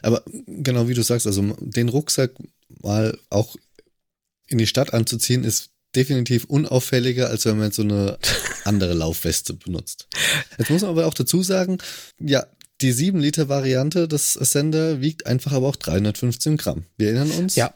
Aber 0.01 0.23
genau 0.47 0.87
wie 0.87 0.93
du 0.93 1.03
sagst, 1.03 1.27
also 1.27 1.55
den 1.59 1.89
Rucksack 1.89 2.31
mal 2.81 3.17
auch 3.29 3.55
in 4.47 4.57
die 4.57 4.67
Stadt 4.67 4.93
anzuziehen, 4.93 5.43
ist 5.43 5.69
definitiv 5.95 6.45
unauffälliger, 6.45 7.29
als 7.29 7.45
wenn 7.45 7.57
man 7.57 7.71
so 7.71 7.81
eine 7.81 8.17
andere 8.65 8.93
Laufweste 8.93 9.53
benutzt. 9.53 10.07
Jetzt 10.57 10.69
muss 10.69 10.81
man 10.81 10.91
aber 10.91 11.07
auch 11.07 11.13
dazu 11.13 11.41
sagen, 11.41 11.77
ja, 12.19 12.45
die 12.81 12.91
7 12.91 13.19
Liter 13.19 13.47
Variante 13.47 14.07
des 14.07 14.37
Ascender 14.37 14.99
wiegt 14.99 15.25
einfach 15.25 15.53
aber 15.53 15.67
auch 15.67 15.77
315 15.77 16.57
Gramm. 16.57 16.85
Wir 16.97 17.07
erinnern 17.07 17.31
uns. 17.31 17.55
Ja. 17.55 17.73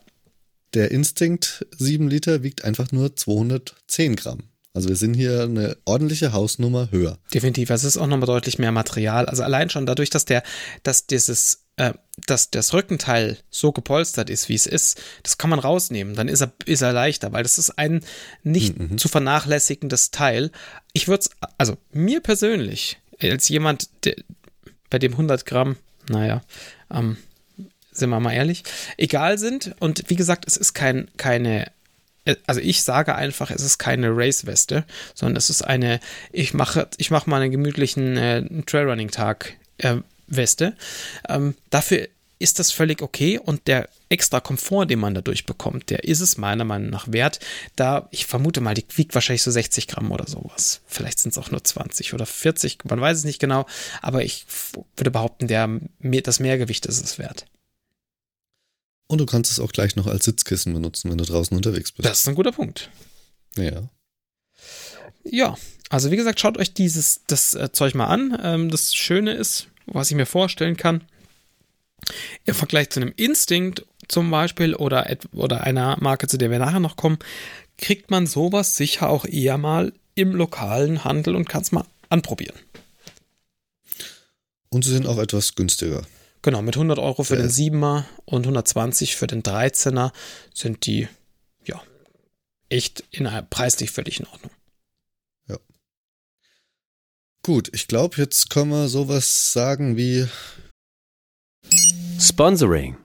Der 0.74 0.92
Instinct 0.92 1.66
7 1.78 2.10
Liter 2.10 2.44
wiegt 2.44 2.66
einfach 2.66 2.92
nur 2.92 3.16
210 3.16 4.18
Gramm. 4.18 4.44
Also 4.74 4.90
wir 4.90 4.96
sind 4.96 5.16
hier 5.16 5.44
eine 5.44 5.78
ordentliche 5.86 6.32
Hausnummer 6.32 6.92
höher. 6.92 7.18
Definitiv. 7.34 7.70
Es 7.72 7.84
ist 7.84 7.98
auch 7.98 8.08
nochmal 8.08 8.28
deutlich 8.28 8.60
mehr 8.60 8.72
Material. 8.72 9.26
Also 9.26 9.42
allein 9.42 9.70
schon 9.70 9.86
dadurch, 9.86 10.10
dass 10.10 10.26
der, 10.26 10.44
dass 10.84 11.08
dieses 11.08 11.66
äh, 11.80 11.94
dass 12.26 12.52
das 12.52 12.74
Rückenteil 12.74 13.38
so 13.50 13.72
gepolstert 13.72 14.30
ist, 14.30 14.50
wie 14.50 14.56
es 14.56 14.68
ist, 14.68 15.02
das 15.24 15.38
kann 15.38 15.50
man 15.50 15.60
rausnehmen. 15.60 16.14
Dann 16.14 16.28
ist 16.28 16.42
er, 16.42 16.52
ist 16.66 16.82
er 16.82 16.92
leichter, 16.92 17.32
weil 17.32 17.44
das 17.44 17.58
ist 17.58 17.80
ein 17.80 18.02
nicht 18.44 18.78
mhm. 18.78 18.98
zu 18.98 19.08
vernachlässigendes 19.08 20.12
Teil. 20.12 20.52
Ich 20.92 21.08
würde 21.08 21.22
es, 21.22 21.30
also 21.58 21.78
mir 21.94 22.20
persönlich, 22.20 23.00
als 23.22 23.48
jemand, 23.48 23.90
der, 24.04 24.16
bei 24.90 25.00
dem 25.00 25.14
100 25.14 25.46
Gramm, 25.46 25.78
naja, 26.10 26.42
ähm, 26.92 27.16
sind 27.94 28.10
wir 28.10 28.20
mal 28.20 28.34
ehrlich, 28.34 28.64
egal 28.98 29.38
sind. 29.38 29.74
Und 29.80 30.04
wie 30.10 30.18
gesagt, 30.18 30.46
es 30.48 30.58
ist 30.58 30.74
kein, 30.74 31.10
keine 31.16 31.72
also 32.46 32.62
ich 32.62 32.84
sage 32.84 33.16
einfach, 33.16 33.50
es 33.50 33.64
ist 33.64 33.80
keine 33.80 34.10
Race-Weste, 34.12 34.84
sondern 35.16 35.38
es 35.38 35.50
ist 35.50 35.64
eine, 35.64 36.00
ich 36.32 36.54
mache, 36.54 36.88
ich 36.98 37.10
mache 37.10 37.28
mal 37.30 37.42
einen 37.42 37.52
gemütlichen 37.52 38.18
äh, 38.18 38.44
Trailrunning-Tag 38.66 39.54
äh, 39.80 39.96
Weste. 40.30 40.76
Ähm, 41.28 41.56
dafür 41.70 42.08
ist 42.40 42.58
das 42.58 42.72
völlig 42.72 43.02
okay 43.02 43.38
und 43.38 43.68
der 43.68 43.90
extra 44.08 44.40
Komfort, 44.40 44.86
den 44.86 45.00
man 45.00 45.14
dadurch 45.14 45.46
bekommt, 45.46 45.90
der 45.90 46.06
ist 46.06 46.22
es 46.22 46.38
meiner 46.38 46.64
Meinung 46.64 46.90
nach 46.90 47.12
wert. 47.12 47.40
Da, 47.76 48.08
ich 48.12 48.26
vermute 48.26 48.62
mal, 48.62 48.74
die 48.74 48.86
wiegt 48.96 49.14
wahrscheinlich 49.14 49.44
so 49.44 49.52
60 49.52 49.88
Gramm 49.88 50.12
oder 50.12 50.26
sowas. 50.26 50.82
Vielleicht 50.88 51.20
sind 51.20 51.32
es 51.32 51.38
auch 51.38 51.52
nur 51.52 51.64
20 51.64 52.14
oder 52.14 52.26
40, 52.26 52.86
man 52.86 53.02
weiß 53.02 53.18
es 53.18 53.24
nicht 53.26 53.40
genau, 53.40 53.66
aber 54.02 54.24
ich 54.24 54.46
würde 54.96 55.12
behaupten, 55.12 55.48
der, 55.48 55.70
das 56.00 56.40
Mehrgewicht 56.40 56.86
ist 56.86 57.04
es 57.04 57.20
wert. 57.20 57.46
Und 59.08 59.20
du 59.20 59.26
kannst 59.26 59.52
es 59.52 59.60
auch 59.60 59.72
gleich 59.72 59.96
noch 59.96 60.08
als 60.08 60.26
Sitzkissen 60.26 60.74
benutzen, 60.74 61.12
wenn 61.12 61.18
du 61.18 61.26
draußen 61.26 61.58
unterwegs 61.58 61.92
bist. 61.92 62.08
Das 62.08 62.22
ist 62.22 62.30
ein 62.30 62.36
guter 62.36 62.52
Punkt. 62.52 62.90
Ja. 63.58 63.90
Ja, 65.24 65.58
also 65.90 66.12
wie 66.12 66.16
gesagt, 66.16 66.40
schaut 66.40 66.58
euch 66.58 66.74
dieses 66.74 67.22
das 67.28 67.56
äh, 67.56 67.72
Zeug 67.72 67.96
mal 67.96 68.06
an. 68.06 68.40
Ähm, 68.42 68.70
das 68.70 68.94
Schöne 68.94 69.34
ist, 69.34 69.68
was 69.92 70.10
ich 70.10 70.18
mir 70.18 70.26
vorstellen 70.26 70.78
kann. 70.78 71.02
Im 72.46 72.56
Vergleich 72.56 72.90
zu 72.90 73.02
einem 73.02 73.14
Instinct 73.16 73.86
zum 74.08 74.32
Beispiel 74.32 74.76
oder, 74.76 75.06
oder 75.34 75.64
einer 75.64 75.98
Marke, 76.00 76.28
zu 76.28 76.38
der 76.38 76.50
wir 76.50 76.60
nachher 76.60 76.80
noch 76.80 76.96
kommen, 76.96 77.20
kriegt 77.78 78.12
man 78.12 78.28
sowas 78.28 78.76
sicher 78.76 79.10
auch 79.10 79.26
eher 79.26 79.58
mal 79.58 79.94
im 80.16 80.36
lokalen 80.36 81.04
Handel 81.04 81.36
und 81.36 81.48
kann 81.48 81.62
es 81.62 81.72
mal 81.72 81.86
anprobieren. 82.10 82.58
Und 84.70 84.84
sie 84.84 84.92
sind 84.92 85.08
auch 85.08 85.18
etwas 85.18 85.56
günstiger. 85.56 86.06
Genau, 86.42 86.62
mit 86.62 86.76
100 86.76 87.00
Euro 87.00 87.24
für 87.24 87.36
ja. 87.36 87.42
den 87.42 87.50
7er 87.50 88.04
und 88.26 88.44
120 88.44 89.16
für 89.16 89.28
den 89.28 89.44
13er 89.44 90.12
sind 90.54 90.86
die, 90.86 91.08
ja, 91.66 91.82
echt 92.70 93.04
in, 93.12 93.30
preislich 93.50 93.92
völlig 93.92 94.20
in 94.20 94.28
Ordnung. 94.28 94.52
Gut, 97.44 97.70
ich 97.74 97.88
glaube, 97.88 98.18
jetzt 98.18 98.50
können 98.50 98.72
wir 98.72 98.90
sowas 98.90 99.54
sagen 99.54 99.96
wie 99.96 100.28
Sponsoring. 102.20 102.98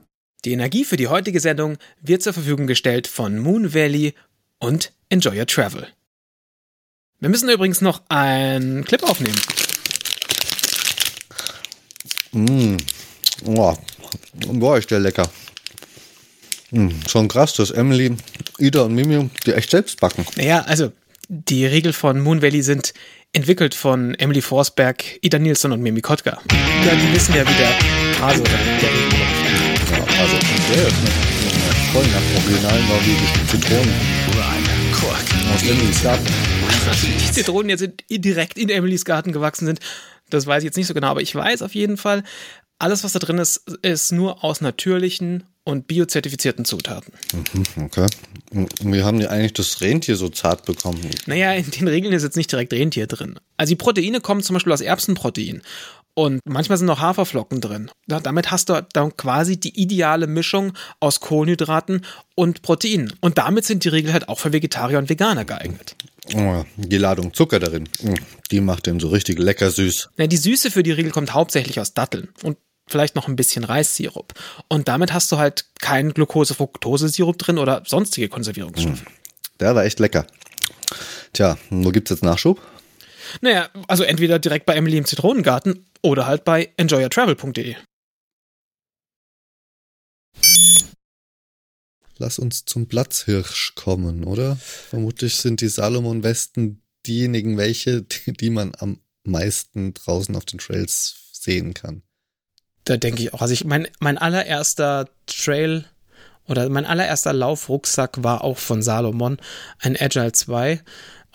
Die 0.43 0.51
Energie 0.51 0.83
für 0.83 0.97
die 0.97 1.07
heutige 1.07 1.39
Sendung 1.39 1.77
wird 2.01 2.21
zur 2.21 2.33
Verfügung 2.33 2.67
gestellt 2.67 3.07
von 3.07 3.39
Moon 3.39 3.73
Valley 3.73 4.13
und 4.59 4.91
Enjoy 5.09 5.39
Your 5.39 5.47
Travel. 5.47 5.87
Wir 7.19 7.29
müssen 7.29 7.49
übrigens 7.49 7.81
noch 7.81 8.03
einen 8.09 8.83
Clip 8.83 9.01
aufnehmen. 9.03 9.39
Mmh. 12.33 12.77
Oh. 13.45 13.75
Boah, 14.47 14.77
ist 14.77 14.91
der 14.91 14.99
lecker. 14.99 15.31
Mmh. 16.71 16.91
Schon 17.07 17.29
krass, 17.29 17.53
dass 17.53 17.71
Emily, 17.71 18.15
Ida 18.59 18.81
und 18.81 18.95
Mimi 18.95 19.29
die 19.45 19.53
echt 19.53 19.71
selbst 19.71 19.99
backen. 20.01 20.25
Naja, 20.35 20.61
also 20.63 20.91
die 21.29 21.65
Riegel 21.65 21.93
von 21.93 22.19
Moon 22.19 22.41
Valley 22.41 22.61
sind 22.61 22.93
entwickelt 23.35 23.75
von 23.75 24.15
Emily 24.15 24.41
Forsberg, 24.41 25.03
Ida 25.21 25.37
Nilsson 25.37 25.73
und 25.73 25.81
Mimi 25.81 26.01
Kotka. 26.01 26.41
Ja, 26.85 26.95
die 26.95 27.13
wissen 27.13 27.35
ja, 27.35 27.41
wie 27.41 27.53
der 27.53 28.21
Hase 28.21 28.39
oder 28.39 28.49
der 28.49 28.89
Riegel 28.89 29.19
Ja, 29.91 30.21
also 30.21 30.37
der 30.71 30.87
ist 30.87 30.95
voll 31.91 32.05
nach 32.05 32.43
originalen 32.43 32.87
norwegischen 32.87 33.47
Zitronen. 33.49 33.93
Aus 35.53 35.61
Emilys 35.63 36.01
Garten. 36.01 36.25
Die 37.27 37.31
Zitronen 37.31 37.69
jetzt 37.69 37.87
direkt 38.09 38.57
in 38.57 38.69
Emilys 38.69 39.05
Garten 39.05 39.33
gewachsen 39.33 39.65
sind, 39.65 39.79
das 40.29 40.47
weiß 40.47 40.63
ich 40.63 40.65
jetzt 40.65 40.77
nicht 40.77 40.87
so 40.87 40.93
genau, 40.93 41.07
aber 41.07 41.21
ich 41.21 41.35
weiß 41.35 41.61
auf 41.61 41.75
jeden 41.75 41.97
Fall, 41.97 42.23
alles, 42.79 43.03
was 43.03 43.11
da 43.11 43.19
drin 43.19 43.37
ist, 43.37 43.57
ist 43.81 44.11
nur 44.11 44.43
aus 44.43 44.61
natürlichen 44.61 45.43
und 45.65 45.87
biozertifizierten 45.87 46.63
Zutaten. 46.63 47.13
Mhm, 47.33 47.85
okay. 47.85 48.07
Und 48.51 48.69
wie 48.79 49.03
haben 49.03 49.19
die 49.19 49.27
eigentlich 49.27 49.53
das 49.53 49.81
Rentier 49.81 50.15
so 50.15 50.29
zart 50.29 50.65
bekommen? 50.65 51.01
Naja, 51.25 51.53
in 51.53 51.69
den 51.69 51.87
Regeln 51.87 52.13
ist 52.13 52.23
jetzt 52.23 52.37
nicht 52.37 52.51
direkt 52.51 52.71
Rentier 52.71 53.07
drin. 53.07 53.37
Also 53.57 53.71
die 53.71 53.75
Proteine 53.75 54.21
kommen 54.21 54.41
zum 54.41 54.53
Beispiel 54.53 54.71
aus 54.71 54.81
Erbsenprotein. 54.81 55.61
Und 56.17 56.39
manchmal 56.45 56.77
sind 56.77 56.87
noch 56.87 57.01
Haferflocken 57.01 57.59
drin. 57.59 57.91
Damit 58.07 58.49
hast 58.49 58.69
du 58.69 58.87
dann 58.93 59.17
quasi 59.17 59.59
die 59.59 59.77
ideale 59.77 60.27
Mischung 60.27 60.71
aus 61.01 61.19
Kohlenhydraten 61.19 62.05
und 62.35 62.61
Proteinen. 62.61 63.11
Und 63.19 63.37
damit 63.37 63.65
sind 63.65 63.83
die 63.83 63.89
Regeln 63.89 64.13
halt 64.13 64.29
auch 64.29 64.39
für 64.39 64.53
Vegetarier 64.53 64.97
und 64.97 65.09
Veganer 65.09 65.43
geeignet. 65.43 65.97
Oh, 66.33 66.63
die 66.77 66.97
Ladung 66.97 67.33
Zucker 67.33 67.59
darin, 67.59 67.83
mm, 68.01 68.13
die 68.49 68.61
macht 68.61 68.87
den 68.87 68.99
so 68.99 69.09
richtig 69.09 69.37
lecker 69.37 69.69
süß. 69.69 70.09
Ja, 70.17 70.25
die 70.25 70.37
Süße 70.37 70.71
für 70.71 70.81
die 70.81 70.91
Riegel 70.91 71.11
kommt 71.11 71.33
hauptsächlich 71.33 71.79
aus 71.79 71.93
Datteln 71.93 72.29
und 72.41 72.57
vielleicht 72.87 73.15
noch 73.15 73.27
ein 73.27 73.35
bisschen 73.35 73.63
Reissirup. 73.63 74.33
Und 74.67 74.87
damit 74.87 75.13
hast 75.13 75.31
du 75.31 75.37
halt 75.37 75.65
keinen 75.79 76.13
Glucose-Fructose-Sirup 76.13 77.37
drin 77.37 77.57
oder 77.57 77.83
sonstige 77.85 78.29
Konservierungsstoffe. 78.29 79.03
Mm, 79.03 79.59
der 79.59 79.75
war 79.75 79.85
echt 79.85 79.99
lecker. 79.99 80.27
Tja, 81.33 81.57
wo 81.69 81.89
gibt's 81.91 82.11
jetzt 82.11 82.23
Nachschub? 82.23 82.61
Naja, 83.41 83.69
also 83.87 84.03
entweder 84.03 84.39
direkt 84.39 84.65
bei 84.65 84.75
Emily 84.75 84.97
im 84.97 85.05
Zitronengarten 85.05 85.85
oder 86.01 86.27
halt 86.27 86.45
bei 86.45 86.71
enjoyyourtravel.de. 86.77 87.75
Lass 92.17 92.39
uns 92.39 92.63
zum 92.63 92.87
Platzhirsch 92.87 93.73
kommen, 93.75 94.23
oder? 94.23 94.55
Vermutlich 94.55 95.35
sind 95.35 95.59
die 95.59 95.67
Salomon-Westen 95.67 96.81
diejenigen, 97.05 97.57
welche, 97.57 98.03
die, 98.03 98.31
die 98.31 98.49
man 98.49 98.73
am 98.77 99.01
meisten 99.23 99.93
draußen 99.93 100.35
auf 100.35 100.45
den 100.45 100.59
Trails 100.59 101.31
sehen 101.33 101.73
kann. 101.73 102.03
Da 102.85 102.97
denke 102.97 103.23
ich 103.23 103.33
auch. 103.33 103.41
Also 103.41 103.53
ich 103.53 103.65
mein, 103.65 103.87
mein 103.99 104.17
allererster 104.17 105.09
Trail 105.27 105.85
oder 106.47 106.69
mein 106.69 106.85
allererster 106.85 107.33
Laufrucksack 107.33 108.23
war 108.23 108.43
auch 108.43 108.57
von 108.57 108.81
Salomon, 108.81 109.37
ein 109.79 109.97
Agile 109.99 110.31
2 110.31 110.81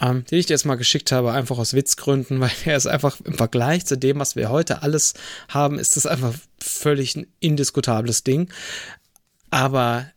ähm, 0.01 0.25
den 0.25 0.39
ich 0.39 0.47
dir 0.47 0.55
jetzt 0.55 0.65
mal 0.65 0.77
geschickt 0.77 1.13
habe, 1.13 1.33
einfach 1.33 1.59
aus 1.59 1.75
Witzgründen, 1.75 2.41
weil 2.41 2.51
er 2.65 2.77
ist 2.77 2.87
einfach 2.87 3.21
im 3.21 3.35
Vergleich 3.35 3.87
zu 3.87 3.97
dem, 3.97 4.19
was 4.19 4.37
wir 4.37 4.51
heute 4.51 4.83
alles 4.83 5.15
haben, 5.49 5.79
ist 5.79 5.97
das 5.97 6.07
einfach 6.07 6.35
völlig 6.59 7.17
ein 7.17 7.27
indiskutables 7.41 8.25
Ding. 8.25 8.51
Aber 9.51 10.11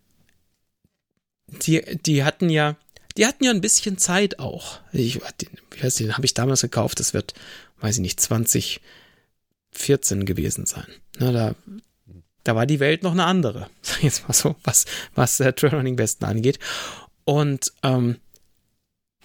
die, 1.47 1.81
die 2.05 2.23
hatten 2.23 2.49
ja, 2.49 2.75
die 3.17 3.25
hatten 3.25 3.43
ja 3.43 3.51
ein 3.51 3.61
bisschen 3.61 3.97
Zeit 3.97 4.39
auch. 4.39 4.79
Ich, 4.91 5.19
den, 5.41 5.49
den 5.81 6.13
habe 6.13 6.25
ich 6.25 6.33
damals 6.33 6.61
gekauft, 6.61 6.99
das 6.99 7.13
wird, 7.13 7.33
weiß 7.81 7.95
ich 7.95 8.01
nicht, 8.01 8.21
2014 9.73 10.25
gewesen 10.25 10.65
sein. 10.65 10.87
Na, 11.19 11.31
da, 11.31 11.55
da 12.43 12.55
war 12.55 12.65
die 12.65 12.79
Welt 12.79 13.03
noch 13.03 13.11
eine 13.11 13.25
andere, 13.25 13.69
sag 13.81 13.97
ich 13.97 14.03
jetzt 14.03 14.27
mal 14.27 14.33
so, 14.33 14.55
was, 14.63 14.85
was 15.15 15.39
äh, 15.39 15.53
Trailrunning 15.53 15.97
Westen 15.97 16.25
angeht. 16.25 16.59
Und 17.25 17.71
ähm, 17.83 18.17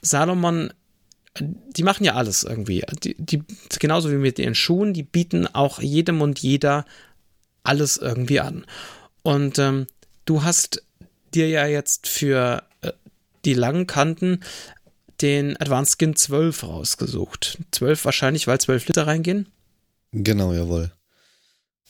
Salomon, 0.02 0.72
die 1.40 1.82
machen 1.82 2.04
ja 2.04 2.14
alles 2.14 2.42
irgendwie. 2.42 2.84
Die, 3.02 3.14
die, 3.18 3.42
genauso 3.78 4.10
wie 4.10 4.16
mit 4.16 4.38
ihren 4.38 4.54
Schuhen, 4.54 4.94
die 4.94 5.02
bieten 5.02 5.46
auch 5.46 5.80
jedem 5.80 6.20
und 6.20 6.38
jeder 6.40 6.84
alles 7.62 7.96
irgendwie 7.96 8.40
an. 8.40 8.64
Und 9.22 9.58
ähm, 9.58 9.86
du 10.24 10.42
hast 10.42 10.82
dir 11.34 11.48
ja 11.48 11.66
jetzt 11.66 12.08
für 12.08 12.62
äh, 12.80 12.92
die 13.44 13.54
langen 13.54 13.86
Kanten 13.86 14.40
den 15.20 15.60
Advanced 15.60 15.98
Skin 15.98 16.14
12 16.14 16.62
rausgesucht. 16.62 17.58
12 17.72 18.04
wahrscheinlich, 18.04 18.46
weil 18.46 18.60
12 18.60 18.88
Liter 18.88 19.06
reingehen? 19.06 19.48
Genau, 20.12 20.52
jawohl. 20.52 20.92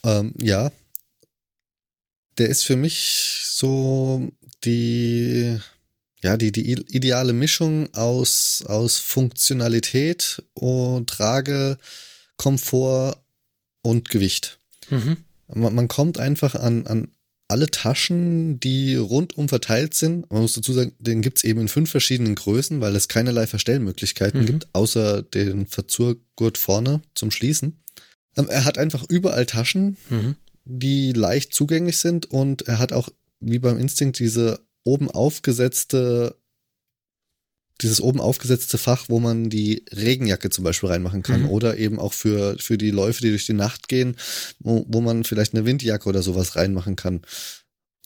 Ähm, 0.04 0.34
ja. 0.40 0.72
Der 2.38 2.48
ist 2.48 2.64
für 2.64 2.76
mich 2.76 3.40
so 3.44 4.30
die 4.64 5.58
ja, 6.20 6.36
die, 6.36 6.52
die 6.52 6.72
ideale 6.72 7.32
Mischung 7.32 7.92
aus, 7.94 8.64
aus 8.66 8.98
Funktionalität 8.98 10.42
und 10.54 11.08
Trage, 11.08 11.78
Komfort 12.36 13.16
und 13.82 14.08
Gewicht. 14.08 14.58
Mhm. 14.90 15.18
Man, 15.54 15.74
man, 15.74 15.88
kommt 15.88 16.18
einfach 16.18 16.54
an, 16.54 16.86
an 16.86 17.08
alle 17.46 17.70
Taschen, 17.70 18.60
die 18.60 18.96
rundum 18.96 19.48
verteilt 19.48 19.94
sind. 19.94 20.30
Man 20.30 20.42
muss 20.42 20.54
dazu 20.54 20.72
sagen, 20.72 20.92
den 20.98 21.22
gibt's 21.22 21.44
eben 21.44 21.60
in 21.60 21.68
fünf 21.68 21.90
verschiedenen 21.90 22.34
Größen, 22.34 22.80
weil 22.80 22.94
es 22.96 23.08
keinerlei 23.08 23.46
Verstellmöglichkeiten 23.46 24.42
mhm. 24.42 24.46
gibt, 24.46 24.68
außer 24.72 25.22
den 25.22 25.66
Verzurgurt 25.66 26.58
vorne 26.58 27.00
zum 27.14 27.30
Schließen. 27.30 27.78
Ähm, 28.38 28.48
er 28.48 28.64
hat 28.64 28.78
einfach 28.78 29.04
überall 29.08 29.44
Taschen, 29.44 29.96
mhm. 30.08 30.36
die 30.64 31.12
leicht 31.12 31.52
zugänglich 31.52 31.98
sind 31.98 32.26
und 32.26 32.62
er 32.62 32.78
hat 32.78 32.92
auch 32.92 33.10
wie 33.40 33.58
beim 33.58 33.78
Instinct 33.78 34.18
diese 34.18 34.60
oben 34.84 35.10
aufgesetzte, 35.10 36.36
dieses 37.80 38.00
oben 38.00 38.20
aufgesetzte 38.20 38.78
Fach, 38.78 39.06
wo 39.08 39.20
man 39.20 39.50
die 39.50 39.84
Regenjacke 39.94 40.50
zum 40.50 40.64
Beispiel 40.64 40.88
reinmachen 40.88 41.22
kann 41.22 41.42
mhm. 41.42 41.50
oder 41.50 41.76
eben 41.76 41.98
auch 41.98 42.12
für, 42.12 42.56
für 42.58 42.78
die 42.78 42.90
Läufe, 42.90 43.20
die 43.20 43.28
durch 43.28 43.46
die 43.46 43.52
Nacht 43.52 43.88
gehen, 43.88 44.16
wo, 44.60 44.84
wo 44.88 45.00
man 45.00 45.24
vielleicht 45.24 45.54
eine 45.54 45.66
Windjacke 45.66 46.08
oder 46.08 46.22
sowas 46.22 46.56
reinmachen 46.56 46.96
kann, 46.96 47.22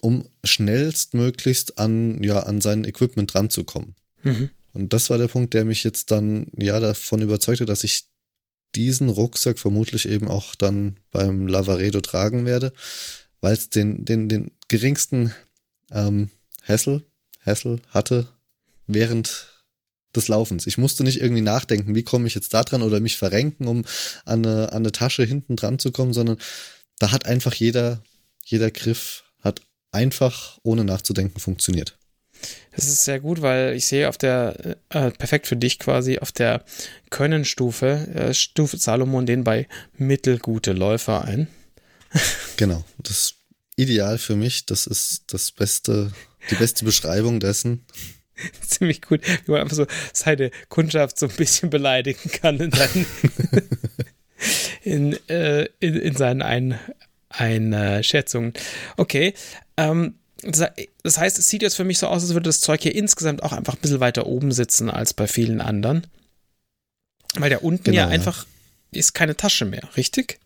um 0.01 0.29
schnellstmöglichst 0.45 1.79
an, 1.79 2.23
ja, 2.23 2.41
an 2.41 2.61
sein 2.61 2.85
Equipment 2.85 3.33
dran 3.33 3.51
zu 3.51 3.65
kommen. 3.65 3.95
Mhm. 4.23 4.51
Und 4.75 4.93
das 4.93 5.11
war 5.11 5.19
der 5.19 5.29
Punkt, 5.29 5.55
der 5.55 5.65
mich 5.65 5.85
jetzt 5.85 6.11
dann, 6.11 6.49
ja, 6.57 6.81
davon 6.81 7.23
überzeugte, 7.23 7.67
dass 7.67 7.85
ich 7.85 8.07
diesen 8.75 9.09
Rucksack 9.09 9.59
vermutlich 9.59 10.09
eben 10.09 10.29
auch 10.29 10.55
dann 10.55 10.97
beim 11.11 11.47
Lavaredo 11.47 12.01
tragen 12.01 12.47
werde, 12.47 12.73
weil 13.41 13.53
es 13.53 13.71
den, 13.71 14.05
den, 14.05 14.29
den 14.29 14.51
geringsten 14.69 15.33
ähm, 15.91 16.31
Hessel, 16.63 17.05
Hessel 17.41 17.81
hatte 17.91 18.29
während 18.87 19.49
des 20.15 20.29
Laufens. 20.29 20.67
Ich 20.67 20.79
musste 20.79 21.05
nicht 21.05 21.21
irgendwie 21.21 21.43
nachdenken, 21.43 21.95
wie 21.95 22.03
komme 22.03 22.27
ich 22.27 22.35
jetzt 22.35 22.53
da 22.55 22.63
dran 22.63 22.83
oder 22.83 23.01
mich 23.01 23.17
verrenken, 23.17 23.67
um 23.67 23.85
an 24.25 24.45
eine, 24.45 24.73
an 24.73 24.83
eine 24.83 24.93
Tasche 24.93 25.25
hinten 25.25 25.57
dran 25.57 25.79
zu 25.79 25.91
kommen, 25.91 26.13
sondern 26.13 26.37
da 26.99 27.13
hat 27.13 27.27
einfach 27.27 27.55
jeder, 27.55 28.03
jeder 28.45 28.71
Griff 28.71 29.25
hat 29.41 29.63
einfach 29.91 30.59
ohne 30.63 30.85
nachzudenken 30.85 31.41
funktioniert. 31.41 31.99
Das 32.75 32.87
ist 32.87 33.05
sehr 33.05 33.21
gut, 33.21 33.43
weil 33.43 33.75
ich 33.75 33.87
sehe 33.87 34.09
auf 34.09 34.19
der, 34.19 34.77
äh, 34.91 35.11
perfekt 35.11 35.47
für 35.47 35.57
dich 35.57 35.79
quasi, 35.79 36.19
auf 36.19 36.33
der 36.33 36.65
Können-Stufe, 37.11 38.09
äh, 38.15 38.35
stuft 38.35 38.81
Salomon 38.81 39.27
den 39.27 39.45
bei 39.45 39.69
mittelgute 39.97 40.73
Läufer 40.73 41.25
ein. 41.25 41.49
genau, 42.57 42.85
das 42.99 43.19
ist 43.19 43.35
ideal 43.77 44.19
für 44.19 44.37
mich. 44.37 44.67
Das 44.67 44.87
ist 44.87 45.25
das 45.33 45.53
beste 45.53 46.13
die 46.51 46.55
beste 46.57 46.85
Beschreibung 46.85 47.41
dessen. 47.41 47.85
Ziemlich 48.67 49.03
gut, 49.03 49.21
wie 49.45 49.53
man 49.53 49.63
einfach 49.63 49.77
so 49.77 49.87
seine 50.13 50.51
Kundschaft 50.69 51.19
so 51.19 51.27
ein 51.27 51.37
bisschen 51.37 51.71
beleidigen 51.71 52.31
kann 52.31 52.59
in 52.59 52.73
seinen, 52.73 53.07
in, 54.83 55.29
äh, 55.29 55.69
in, 55.81 55.97
in, 55.97 56.17
seinen 56.17 56.43
Ein, 56.43 56.79
Einschätzungen. 57.29 58.53
Okay, 58.97 59.35
ähm, 59.77 60.19
das 60.43 61.19
heißt, 61.19 61.39
es 61.39 61.49
sieht 61.49 61.63
jetzt 61.63 61.77
für 61.77 61.85
mich 61.85 61.99
so 61.99 62.09
aus, 62.09 62.23
als 62.23 62.33
würde 62.33 62.49
das 62.49 62.61
Zeug 62.61 62.83
hier 62.83 62.95
insgesamt 62.95 63.43
auch 63.43 63.53
einfach 63.53 63.75
ein 63.75 63.81
bisschen 63.81 64.01
weiter 64.01 64.27
oben 64.27 64.53
sitzen 64.53 64.91
als 64.91 65.15
bei 65.15 65.27
vielen 65.27 65.61
anderen. 65.61 66.07
Weil 67.35 67.51
der 67.51 67.65
unten 67.65 67.85
genau, 67.85 67.99
ja 67.99 68.09
einfach 68.09 68.45
ja. 68.91 68.99
ist 68.99 69.15
keine 69.15 69.37
Tasche 69.37 69.65
mehr, 69.65 69.89
richtig? 69.97 70.39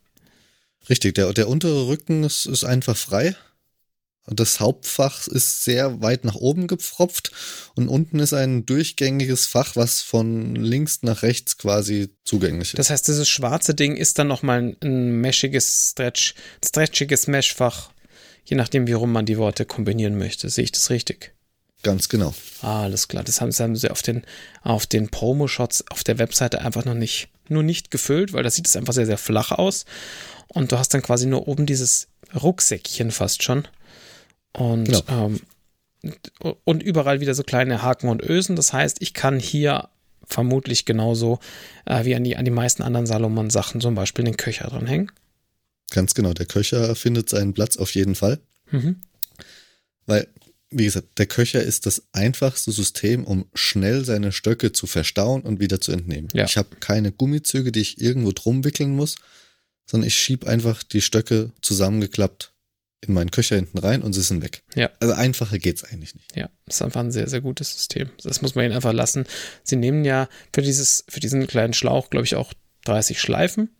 Richtig, 0.88 1.14
der, 1.14 1.32
der 1.32 1.48
untere 1.48 1.88
Rücken 1.88 2.24
ist, 2.24 2.46
ist 2.46 2.64
einfach 2.64 2.96
frei. 2.96 3.34
Das 4.28 4.58
Hauptfach 4.58 5.28
ist 5.28 5.62
sehr 5.62 6.02
weit 6.02 6.24
nach 6.24 6.34
oben 6.34 6.66
gepfropft 6.66 7.30
und 7.76 7.88
unten 7.88 8.18
ist 8.18 8.32
ein 8.32 8.66
durchgängiges 8.66 9.46
Fach, 9.46 9.76
was 9.76 10.02
von 10.02 10.56
links 10.56 11.02
nach 11.02 11.22
rechts 11.22 11.58
quasi 11.58 12.08
zugänglich 12.24 12.70
ist. 12.70 12.78
Das 12.78 12.90
heißt, 12.90 13.06
dieses 13.06 13.28
schwarze 13.28 13.74
Ding 13.74 13.96
ist 13.96 14.18
dann 14.18 14.26
nochmal 14.26 14.76
ein 14.82 15.20
meschiges 15.20 15.90
Stretch, 15.92 16.34
stretchiges 16.64 17.28
Meshfach, 17.28 17.90
je 18.46 18.56
nachdem, 18.56 18.86
wie 18.86 18.92
rum 18.92 19.12
man 19.12 19.26
die 19.26 19.38
Worte 19.38 19.66
kombinieren 19.66 20.16
möchte. 20.16 20.48
Sehe 20.48 20.64
ich 20.64 20.72
das 20.72 20.90
richtig? 20.90 21.34
Ganz 21.82 22.08
genau. 22.08 22.34
Ah, 22.62 22.84
alles 22.84 23.08
klar. 23.08 23.22
Das 23.22 23.40
haben, 23.40 23.50
das 23.50 23.60
haben 23.60 23.76
sie 23.76 23.90
auf 23.90 24.02
den, 24.02 24.22
auf 24.62 24.86
den 24.86 25.08
Promo-Shots 25.08 25.84
auf 25.90 26.04
der 26.04 26.18
Webseite 26.18 26.62
einfach 26.62 26.84
noch 26.84 26.94
nicht, 26.94 27.28
nur 27.48 27.62
nicht 27.62 27.90
gefüllt, 27.90 28.32
weil 28.32 28.42
da 28.42 28.50
sieht 28.50 28.66
es 28.66 28.76
einfach 28.76 28.94
sehr, 28.94 29.06
sehr 29.06 29.18
flach 29.18 29.52
aus. 29.52 29.84
Und 30.48 30.72
du 30.72 30.78
hast 30.78 30.94
dann 30.94 31.02
quasi 31.02 31.26
nur 31.26 31.48
oben 31.48 31.66
dieses 31.66 32.08
Rucksäckchen 32.34 33.10
fast 33.10 33.42
schon. 33.42 33.68
Und, 34.52 34.84
genau. 34.84 35.02
ähm, 35.10 35.40
und 36.64 36.82
überall 36.82 37.20
wieder 37.20 37.34
so 37.34 37.42
kleine 37.42 37.82
Haken 37.82 38.08
und 38.08 38.22
Ösen. 38.22 38.56
Das 38.56 38.72
heißt, 38.72 38.98
ich 39.00 39.12
kann 39.12 39.38
hier 39.38 39.88
vermutlich 40.24 40.86
genauso 40.86 41.38
äh, 41.84 42.04
wie 42.04 42.14
an 42.14 42.24
die, 42.24 42.36
an 42.36 42.44
die 42.44 42.50
meisten 42.50 42.82
anderen 42.82 43.06
Salomon-Sachen 43.06 43.80
zum 43.80 43.94
Beispiel 43.94 44.24
den 44.24 44.36
Köcher 44.36 44.68
dranhängen. 44.68 45.12
Ganz 45.90 46.14
genau, 46.14 46.32
der 46.32 46.46
Köcher 46.46 46.94
findet 46.94 47.28
seinen 47.28 47.54
Platz 47.54 47.76
auf 47.76 47.94
jeden 47.94 48.14
Fall. 48.14 48.40
Mhm. 48.70 49.02
Weil, 50.06 50.28
wie 50.70 50.84
gesagt, 50.84 51.18
der 51.18 51.26
Köcher 51.26 51.62
ist 51.62 51.86
das 51.86 52.02
einfachste 52.12 52.72
System, 52.72 53.24
um 53.24 53.46
schnell 53.54 54.04
seine 54.04 54.32
Stöcke 54.32 54.72
zu 54.72 54.86
verstauen 54.86 55.42
und 55.42 55.60
wieder 55.60 55.80
zu 55.80 55.92
entnehmen. 55.92 56.28
Ja. 56.32 56.44
Ich 56.44 56.56
habe 56.56 56.76
keine 56.80 57.12
Gummizüge, 57.12 57.72
die 57.72 57.80
ich 57.80 58.00
irgendwo 58.00 58.32
drum 58.32 58.64
wickeln 58.64 58.94
muss, 58.94 59.16
sondern 59.88 60.08
ich 60.08 60.18
schiebe 60.18 60.46
einfach 60.46 60.82
die 60.82 61.02
Stöcke 61.02 61.52
zusammengeklappt 61.62 62.52
in 63.06 63.14
meinen 63.14 63.30
Köcher 63.30 63.56
hinten 63.56 63.78
rein 63.78 64.02
und 64.02 64.12
sie 64.12 64.22
sind 64.22 64.42
weg. 64.42 64.62
Ja. 64.74 64.90
Also 65.00 65.14
einfacher 65.14 65.58
geht 65.58 65.76
es 65.76 65.84
eigentlich 65.84 66.14
nicht. 66.14 66.34
Ja, 66.34 66.48
das 66.64 66.76
ist 66.76 66.82
einfach 66.82 67.00
ein 67.00 67.12
sehr, 67.12 67.28
sehr 67.28 67.40
gutes 67.40 67.72
System. 67.72 68.10
Das 68.22 68.42
muss 68.42 68.54
man 68.54 68.64
ihnen 68.64 68.74
einfach 68.74 68.92
lassen. 68.92 69.26
Sie 69.62 69.76
nehmen 69.76 70.04
ja 70.04 70.28
für 70.52 70.62
dieses, 70.62 71.04
für 71.08 71.20
diesen 71.20 71.46
kleinen 71.46 71.74
Schlauch, 71.74 72.10
glaube 72.10 72.26
ich, 72.26 72.34
auch 72.34 72.52
30 72.84 73.20
Schleifen. 73.20 73.70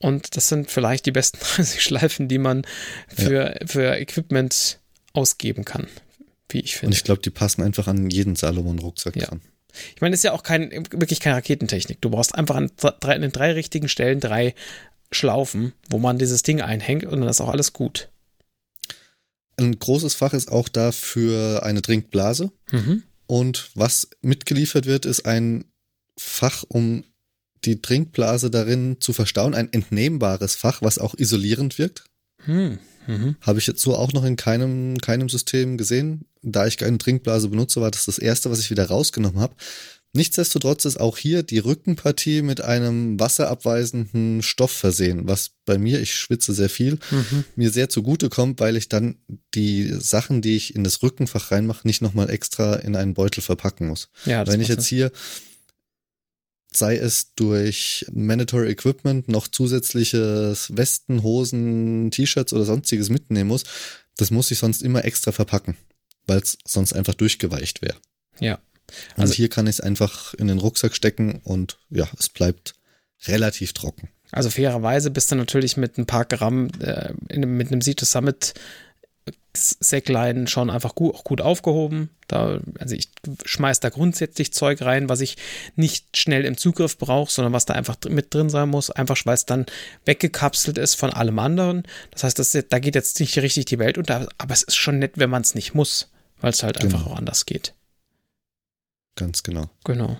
Und 0.00 0.36
das 0.36 0.48
sind 0.48 0.70
vielleicht 0.70 1.06
die 1.06 1.12
besten 1.12 1.38
30 1.56 1.82
Schleifen, 1.82 2.28
die 2.28 2.38
man 2.38 2.66
für, 3.08 3.54
ja. 3.60 3.66
für 3.66 3.96
Equipment 3.96 4.80
ausgeben 5.12 5.64
kann, 5.64 5.86
wie 6.48 6.60
ich 6.60 6.74
finde. 6.74 6.88
Und 6.88 6.92
ich 6.96 7.04
glaube, 7.04 7.22
die 7.22 7.30
passen 7.30 7.62
einfach 7.62 7.86
an 7.86 8.10
jeden 8.10 8.34
Salomon-Rucksack 8.34 9.16
ja. 9.16 9.26
dran. 9.26 9.40
Ich 9.94 10.00
meine, 10.00 10.14
es 10.14 10.20
ist 10.20 10.24
ja 10.24 10.32
auch 10.32 10.42
kein, 10.42 10.70
wirklich 10.90 11.20
keine 11.20 11.36
Raketentechnik. 11.36 12.00
Du 12.00 12.10
brauchst 12.10 12.34
einfach 12.34 12.56
an 12.56 12.72
drei, 12.76 13.14
an 13.14 13.22
den 13.22 13.32
drei 13.32 13.52
richtigen 13.52 13.88
Stellen 13.88 14.18
drei 14.18 14.54
Schlaufen, 15.12 15.72
wo 15.88 15.98
man 15.98 16.18
dieses 16.18 16.42
Ding 16.42 16.60
einhängt 16.60 17.04
und 17.04 17.20
dann 17.20 17.28
ist 17.28 17.40
auch 17.40 17.48
alles 17.48 17.72
gut. 17.72 18.08
Ein 19.56 19.78
großes 19.78 20.14
Fach 20.14 20.32
ist 20.32 20.50
auch 20.50 20.68
da 20.68 20.90
für 20.90 21.62
eine 21.64 21.82
Trinkblase. 21.82 22.50
Mhm. 22.70 23.02
Und 23.26 23.70
was 23.74 24.08
mitgeliefert 24.22 24.86
wird, 24.86 25.04
ist 25.04 25.26
ein 25.26 25.66
Fach, 26.16 26.64
um 26.66 27.04
die 27.64 27.82
Trinkblase 27.82 28.50
darin 28.50 28.96
zu 29.00 29.12
verstauen. 29.12 29.54
Ein 29.54 29.72
entnehmbares 29.72 30.54
Fach, 30.54 30.82
was 30.82 30.98
auch 30.98 31.14
isolierend 31.14 31.78
wirkt. 31.78 32.04
Mhm. 32.46 32.78
Mhm. 33.06 33.36
Habe 33.40 33.58
ich 33.58 33.66
jetzt 33.66 33.82
so 33.82 33.96
auch 33.96 34.12
noch 34.12 34.24
in 34.24 34.36
keinem, 34.36 34.98
keinem 34.98 35.28
System 35.28 35.78
gesehen. 35.78 36.26
Da 36.42 36.66
ich 36.66 36.76
keine 36.76 36.98
Trinkblase 36.98 37.48
benutze, 37.48 37.80
war 37.80 37.90
das 37.90 38.04
das 38.04 38.18
erste, 38.18 38.50
was 38.50 38.60
ich 38.60 38.70
wieder 38.70 38.86
rausgenommen 38.86 39.40
habe. 39.40 39.54
Nichtsdestotrotz 40.12 40.86
ist 40.86 40.98
auch 40.98 41.16
hier 41.16 41.44
die 41.44 41.60
Rückenpartie 41.60 42.42
mit 42.42 42.60
einem 42.60 43.20
wasserabweisenden 43.20 44.42
Stoff 44.42 44.72
versehen, 44.72 45.28
was 45.28 45.52
bei 45.64 45.78
mir, 45.78 46.00
ich 46.00 46.14
schwitze 46.16 46.52
sehr 46.52 46.68
viel, 46.68 46.98
mhm. 47.12 47.44
mir 47.54 47.70
sehr 47.70 47.88
zugute 47.88 48.28
kommt, 48.28 48.58
weil 48.58 48.76
ich 48.76 48.88
dann 48.88 49.18
die 49.54 49.94
Sachen, 50.00 50.42
die 50.42 50.56
ich 50.56 50.74
in 50.74 50.82
das 50.82 51.04
Rückenfach 51.04 51.52
reinmache, 51.52 51.86
nicht 51.86 52.02
nochmal 52.02 52.28
extra 52.28 52.74
in 52.74 52.96
einen 52.96 53.14
Beutel 53.14 53.40
verpacken 53.40 53.86
muss. 53.86 54.08
Ja, 54.24 54.44
Wenn 54.48 54.60
ich 54.60 54.66
jetzt 54.66 54.86
hier, 54.86 55.12
sei 56.72 56.96
es 56.96 57.34
durch 57.34 58.06
Mandatory 58.12 58.70
Equipment 58.70 59.28
noch 59.28 59.48
zusätzliches 59.48 60.76
Westen, 60.76 61.22
Hosen, 61.22 62.10
T-Shirts 62.10 62.52
oder 62.52 62.64
sonstiges 62.64 63.10
mitnehmen 63.10 63.48
muss, 63.48 63.64
das 64.16 64.30
muss 64.30 64.50
ich 64.50 64.58
sonst 64.58 64.82
immer 64.82 65.04
extra 65.04 65.32
verpacken, 65.32 65.76
weil 66.26 66.38
es 66.38 66.58
sonst 66.66 66.92
einfach 66.92 67.14
durchgeweicht 67.14 67.82
wäre. 67.82 67.96
Ja. 68.38 68.58
Also 69.16 69.30
und 69.30 69.36
hier 69.36 69.48
kann 69.48 69.66
ich 69.66 69.76
es 69.76 69.80
einfach 69.80 70.34
in 70.34 70.48
den 70.48 70.58
Rucksack 70.58 70.94
stecken 70.94 71.40
und 71.44 71.78
ja, 71.90 72.08
es 72.18 72.28
bleibt 72.28 72.74
relativ 73.26 73.72
trocken. 73.72 74.08
Also 74.32 74.50
fairerweise 74.50 75.10
bist 75.10 75.30
du 75.30 75.36
natürlich 75.36 75.76
mit 75.76 75.98
ein 75.98 76.06
paar 76.06 76.24
Gramm 76.24 76.68
äh, 76.80 77.12
in, 77.28 77.42
mit 77.56 77.72
einem 77.72 77.80
Seed 77.80 78.00
Summit 78.00 78.54
Säcklein 79.54 80.46
schon 80.46 80.70
einfach 80.70 80.94
gut, 80.94 81.14
auch 81.14 81.24
gut 81.24 81.40
aufgehoben. 81.40 82.10
Da, 82.28 82.60
also 82.78 82.94
ich 82.94 83.08
schmeiß 83.44 83.80
da 83.80 83.88
grundsätzlich 83.88 84.52
Zeug 84.52 84.82
rein, 84.82 85.08
was 85.08 85.20
ich 85.20 85.36
nicht 85.74 86.16
schnell 86.16 86.44
im 86.44 86.56
Zugriff 86.56 86.98
brauche, 86.98 87.30
sondern 87.30 87.52
was 87.52 87.66
da 87.66 87.74
einfach 87.74 87.96
mit 88.08 88.32
drin 88.32 88.48
sein 88.48 88.68
muss, 88.68 88.90
einfach 88.90 89.16
weil 89.24 89.34
es 89.34 89.46
dann 89.46 89.66
weggekapselt 90.04 90.78
ist 90.78 90.94
von 90.94 91.10
allem 91.10 91.38
anderen. 91.38 91.82
Das 92.12 92.24
heißt, 92.24 92.38
das, 92.38 92.56
da 92.68 92.78
geht 92.78 92.94
jetzt 92.94 93.18
nicht 93.18 93.36
richtig 93.38 93.64
die 93.64 93.78
Welt 93.80 93.98
unter, 93.98 94.28
aber 94.38 94.54
es 94.54 94.62
ist 94.62 94.76
schon 94.76 95.00
nett, 95.00 95.12
wenn 95.16 95.30
man 95.30 95.42
es 95.42 95.54
nicht 95.54 95.74
muss, 95.74 96.10
weil 96.40 96.50
es 96.50 96.62
halt 96.62 96.78
genau. 96.78 96.94
einfach 96.96 97.10
auch 97.10 97.16
anders 97.16 97.44
geht. 97.46 97.74
Ganz 99.16 99.42
genau. 99.42 99.68
Genau. 99.84 100.16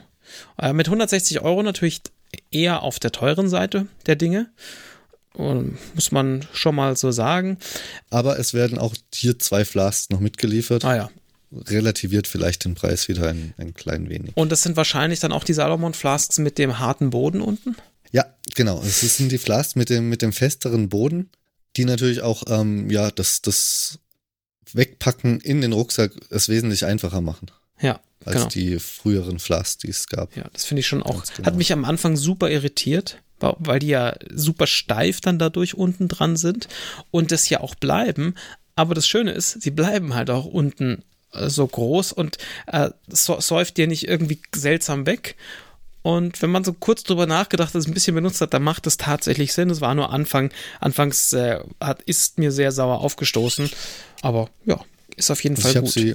Äh, 0.59 0.73
mit 0.73 0.89
160 0.89 1.41
Euro 1.41 1.63
natürlich 1.63 2.03
eher 2.51 2.83
auf 2.83 2.99
der 2.99 3.13
teuren 3.13 3.49
Seite 3.49 3.87
der 4.07 4.17
Dinge. 4.17 4.51
Muss 5.37 6.13
man 6.13 6.47
schon 6.53 6.75
mal 6.75 6.97
so 6.97 7.11
sagen. 7.11 7.59
Aber 8.11 8.39
es 8.39 8.53
werden 8.53 8.79
auch 8.79 8.95
hier 9.15 9.39
zwei 9.39 9.65
Flasks 9.65 10.11
noch 10.11 10.21
mitgeliefert. 10.21 10.85
Ah 10.85 10.97
ja. 10.97 11.11
Relativiert 11.53 12.27
vielleicht 12.27 12.65
den 12.65 12.75
Preis 12.75 13.09
wieder 13.09 13.29
ein, 13.29 13.55
ein 13.57 13.75
klein 13.75 14.09
wenig. 14.09 14.33
Und 14.37 14.53
das 14.53 14.63
sind 14.63 14.77
wahrscheinlich 14.77 15.21
dann 15.21 15.33
auch 15.33 15.45
die 15.45 15.53
Salomon 15.53 15.95
Flasks 15.95 16.39
mit 16.39 16.59
dem 16.59 16.79
harten 16.79 17.11
Boden 17.11 17.41
unten? 17.41 17.77
Ja, 18.13 18.25
genau. 18.55 18.83
Es 18.83 19.01
sind 19.01 19.33
die 19.33 19.39
Flasks 19.39 19.75
mit 19.75 19.89
dem, 19.89 20.09
mit 20.09 20.23
dem 20.23 20.33
festeren 20.33 20.89
Boden, 20.89 21.31
die 21.77 21.85
natürlich 21.85 22.23
auch 22.23 22.45
ähm, 22.49 22.91
ja, 22.91 23.11
das, 23.11 23.43
das 23.43 23.99
Wegpacken 24.73 25.41
in 25.41 25.61
den 25.61 25.73
Rucksack 25.73 26.13
es 26.31 26.49
wesentlich 26.49 26.85
einfacher 26.85 27.21
machen. 27.21 27.51
Ja 27.81 28.01
als 28.25 28.37
genau. 28.37 28.49
die 28.49 28.79
früheren 28.79 29.39
Flasks, 29.39 29.79
die 29.79 29.89
es 29.89 30.07
gab. 30.07 30.37
Ja, 30.37 30.45
das 30.53 30.65
finde 30.65 30.81
ich 30.81 30.87
schon 30.87 31.03
auch. 31.03 31.25
Genau. 31.25 31.47
Hat 31.47 31.57
mich 31.57 31.73
am 31.73 31.85
Anfang 31.85 32.17
super 32.17 32.51
irritiert, 32.51 33.23
weil 33.41 33.79
die 33.79 33.89
ja 33.89 34.15
super 34.33 34.67
steif 34.67 35.21
dann 35.21 35.39
dadurch 35.39 35.75
unten 35.75 36.09
dran 36.09 36.37
sind 36.37 36.69
und 37.11 37.33
das 37.33 37.49
ja 37.49 37.61
auch 37.61 37.75
bleiben. 37.75 38.35
Aber 38.77 38.95
das 38.95 39.07
Schöne 39.07 39.33
ist, 39.33 39.61
sie 39.61 39.71
bleiben 39.71 40.15
halt 40.15 40.31
auch 40.31 40.47
unten 40.47 41.03
äh, 41.33 41.49
so 41.49 41.67
groß 41.67 42.13
und 42.13 42.39
äh, 42.67 42.91
so, 43.09 43.41
säuft 43.41 43.77
dir 43.77 43.87
nicht 43.87 44.09
irgendwie 44.09 44.41
seltsam 44.55 45.07
weg. 45.07 45.37
Und 46.03 46.41
wenn 46.41 46.51
man 46.51 46.65
so 46.65 46.73
kurz 46.73 47.03
drüber 47.03 47.27
nachgedacht 47.27 47.75
hat, 47.75 47.87
ein 47.87 47.93
bisschen 47.93 48.15
benutzt 48.15 48.41
hat, 48.41 48.55
dann 48.55 48.63
macht 48.63 48.87
es 48.87 48.97
tatsächlich 48.97 49.53
Sinn. 49.53 49.69
Es 49.69 49.83
war 49.83 49.95
nur 49.95 50.11
Anfang, 50.11 50.51
anfangs 50.81 51.35
äh, 51.35 51.61
hat, 51.79 52.01
ist 52.03 52.39
mir 52.39 52.53
sehr 52.53 52.73
sauer 52.73 53.01
aufgestoßen. 53.01 53.71
Aber 54.23 54.49
ja, 54.65 54.81
ist 55.17 55.31
auf 55.31 55.43
jeden 55.45 55.57
also 55.57 55.69
Fall 55.69 55.83
gut. 55.83 55.91
Sie 55.93 56.15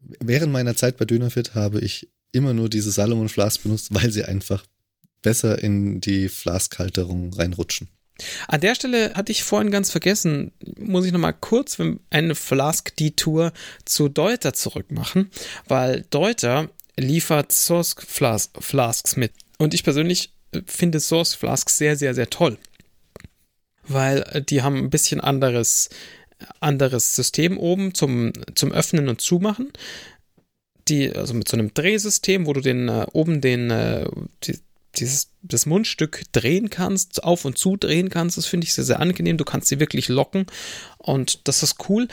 während 0.00 0.52
meiner 0.52 0.76
Zeit 0.76 0.96
bei 0.96 1.04
Dönerfit 1.04 1.54
habe 1.54 1.80
ich 1.80 2.08
immer 2.32 2.52
nur 2.52 2.68
diese 2.68 2.90
Salomon 2.90 3.28
Flask 3.28 3.62
benutzt, 3.62 3.88
weil 3.90 4.10
sie 4.10 4.24
einfach 4.24 4.64
besser 5.22 5.62
in 5.62 6.00
die 6.00 6.28
Flaskhalterung 6.28 7.32
reinrutschen. 7.32 7.88
An 8.48 8.60
der 8.60 8.74
Stelle 8.74 9.14
hatte 9.14 9.32
ich 9.32 9.44
vorhin 9.44 9.70
ganz 9.70 9.90
vergessen, 9.90 10.52
muss 10.78 11.06
ich 11.06 11.12
nochmal 11.12 11.34
kurz 11.34 11.78
eine 12.10 12.34
Flask-Detour 12.34 13.52
zu 13.86 14.08
Deuter 14.08 14.52
zurückmachen, 14.52 15.30
weil 15.68 16.04
Deuter 16.10 16.68
liefert 16.98 17.52
Source 17.52 17.96
Flasks 17.98 19.16
mit. 19.16 19.32
Und 19.58 19.72
ich 19.72 19.84
persönlich 19.84 20.34
finde 20.66 21.00
Source 21.00 21.34
Flasks 21.34 21.78
sehr, 21.78 21.96
sehr, 21.96 22.14
sehr 22.14 22.28
toll. 22.28 22.58
Weil 23.86 24.44
die 24.48 24.62
haben 24.62 24.76
ein 24.76 24.90
bisschen 24.90 25.20
anderes 25.20 25.88
anderes 26.60 27.14
System 27.16 27.58
oben 27.58 27.94
zum, 27.94 28.32
zum 28.54 28.72
Öffnen 28.72 29.08
und 29.08 29.20
Zumachen. 29.20 29.72
Die, 30.88 31.14
also 31.14 31.34
mit 31.34 31.48
so 31.48 31.56
einem 31.56 31.72
Drehsystem, 31.72 32.46
wo 32.46 32.52
du 32.52 32.60
den 32.60 32.88
äh, 32.88 33.06
oben 33.12 33.40
den, 33.40 33.70
äh, 33.70 34.08
die, 34.44 34.58
dieses, 34.96 35.30
das 35.42 35.66
Mundstück 35.66 36.22
drehen 36.32 36.70
kannst, 36.70 37.22
auf 37.24 37.44
und 37.44 37.56
zu 37.56 37.76
drehen 37.76 38.10
kannst. 38.10 38.36
Das 38.36 38.46
finde 38.46 38.66
ich 38.66 38.74
sehr, 38.74 38.84
sehr 38.84 39.00
angenehm. 39.00 39.36
Du 39.36 39.44
kannst 39.44 39.68
sie 39.68 39.80
wirklich 39.80 40.08
locken 40.08 40.46
und 40.98 41.46
das 41.48 41.62
ist 41.62 41.88
cool. 41.88 42.08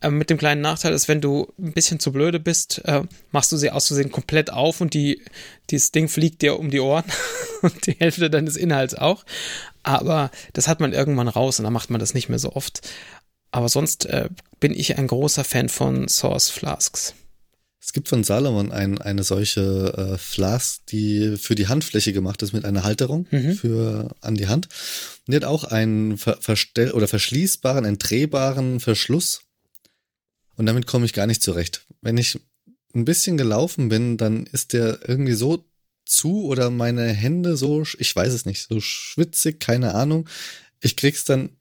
Äh, 0.00 0.10
mit 0.10 0.30
dem 0.30 0.38
kleinen 0.38 0.60
Nachteil 0.60 0.92
ist, 0.92 1.08
wenn 1.08 1.20
du 1.20 1.52
ein 1.58 1.72
bisschen 1.72 2.00
zu 2.00 2.12
blöde 2.12 2.40
bist, 2.40 2.82
äh, 2.84 3.02
machst 3.32 3.52
du 3.52 3.56
sie 3.56 3.70
aus 3.70 3.88
Versehen 3.88 4.12
komplett 4.12 4.52
auf 4.52 4.80
und 4.80 4.94
die, 4.94 5.22
dieses 5.70 5.92
Ding 5.92 6.08
fliegt 6.08 6.42
dir 6.42 6.58
um 6.58 6.70
die 6.70 6.80
Ohren 6.80 7.04
und 7.62 7.86
die 7.86 7.96
Hälfte 7.98 8.30
deines 8.30 8.56
Inhalts 8.56 8.94
auch. 8.94 9.24
Aber 9.82 10.30
das 10.52 10.68
hat 10.68 10.80
man 10.80 10.92
irgendwann 10.92 11.28
raus 11.28 11.58
und 11.58 11.64
dann 11.64 11.72
macht 11.72 11.90
man 11.90 12.00
das 12.00 12.14
nicht 12.14 12.28
mehr 12.28 12.38
so 12.38 12.52
oft. 12.52 12.80
Aber 13.50 13.68
sonst 13.68 14.06
äh, 14.06 14.28
bin 14.60 14.72
ich 14.72 14.96
ein 14.98 15.08
großer 15.08 15.44
Fan 15.44 15.68
von 15.68 16.08
Source 16.08 16.50
Flasks. 16.50 17.14
Es 17.82 17.94
gibt 17.94 18.08
von 18.08 18.24
Salomon 18.24 18.72
ein, 18.72 18.98
eine 18.98 19.22
solche 19.22 19.94
äh, 19.96 20.18
Flask, 20.18 20.84
die 20.86 21.36
für 21.38 21.54
die 21.54 21.68
Handfläche 21.68 22.12
gemacht 22.12 22.42
ist 22.42 22.52
mit 22.52 22.66
einer 22.66 22.84
Halterung 22.84 23.26
mhm. 23.30 23.54
für 23.54 24.14
an 24.20 24.34
die 24.34 24.48
Hand. 24.48 24.68
Und 25.26 25.32
die 25.32 25.36
hat 25.36 25.44
auch 25.44 25.64
einen 25.64 26.18
ver 26.18 26.36
verstell 26.40 26.92
oder 26.92 27.08
verschließbaren, 27.08 27.86
einen 27.86 27.98
drehbaren 27.98 28.80
Verschluss. 28.80 29.42
Und 30.56 30.66
damit 30.66 30.86
komme 30.86 31.06
ich 31.06 31.14
gar 31.14 31.26
nicht 31.26 31.42
zurecht. 31.42 31.86
Wenn 32.02 32.18
ich 32.18 32.38
ein 32.94 33.06
bisschen 33.06 33.38
gelaufen 33.38 33.88
bin, 33.88 34.18
dann 34.18 34.44
ist 34.46 34.74
der 34.74 35.08
irgendwie 35.08 35.32
so 35.32 35.64
zu 36.04 36.44
oder 36.44 36.70
meine 36.70 37.06
Hände 37.06 37.56
so, 37.56 37.84
ich 37.98 38.14
weiß 38.14 38.34
es 38.34 38.44
nicht, 38.44 38.66
so 38.68 38.80
schwitzig, 38.80 39.58
keine 39.58 39.94
Ahnung. 39.94 40.28
Ich 40.80 40.96
krieg's 40.96 41.24
dann 41.24 41.56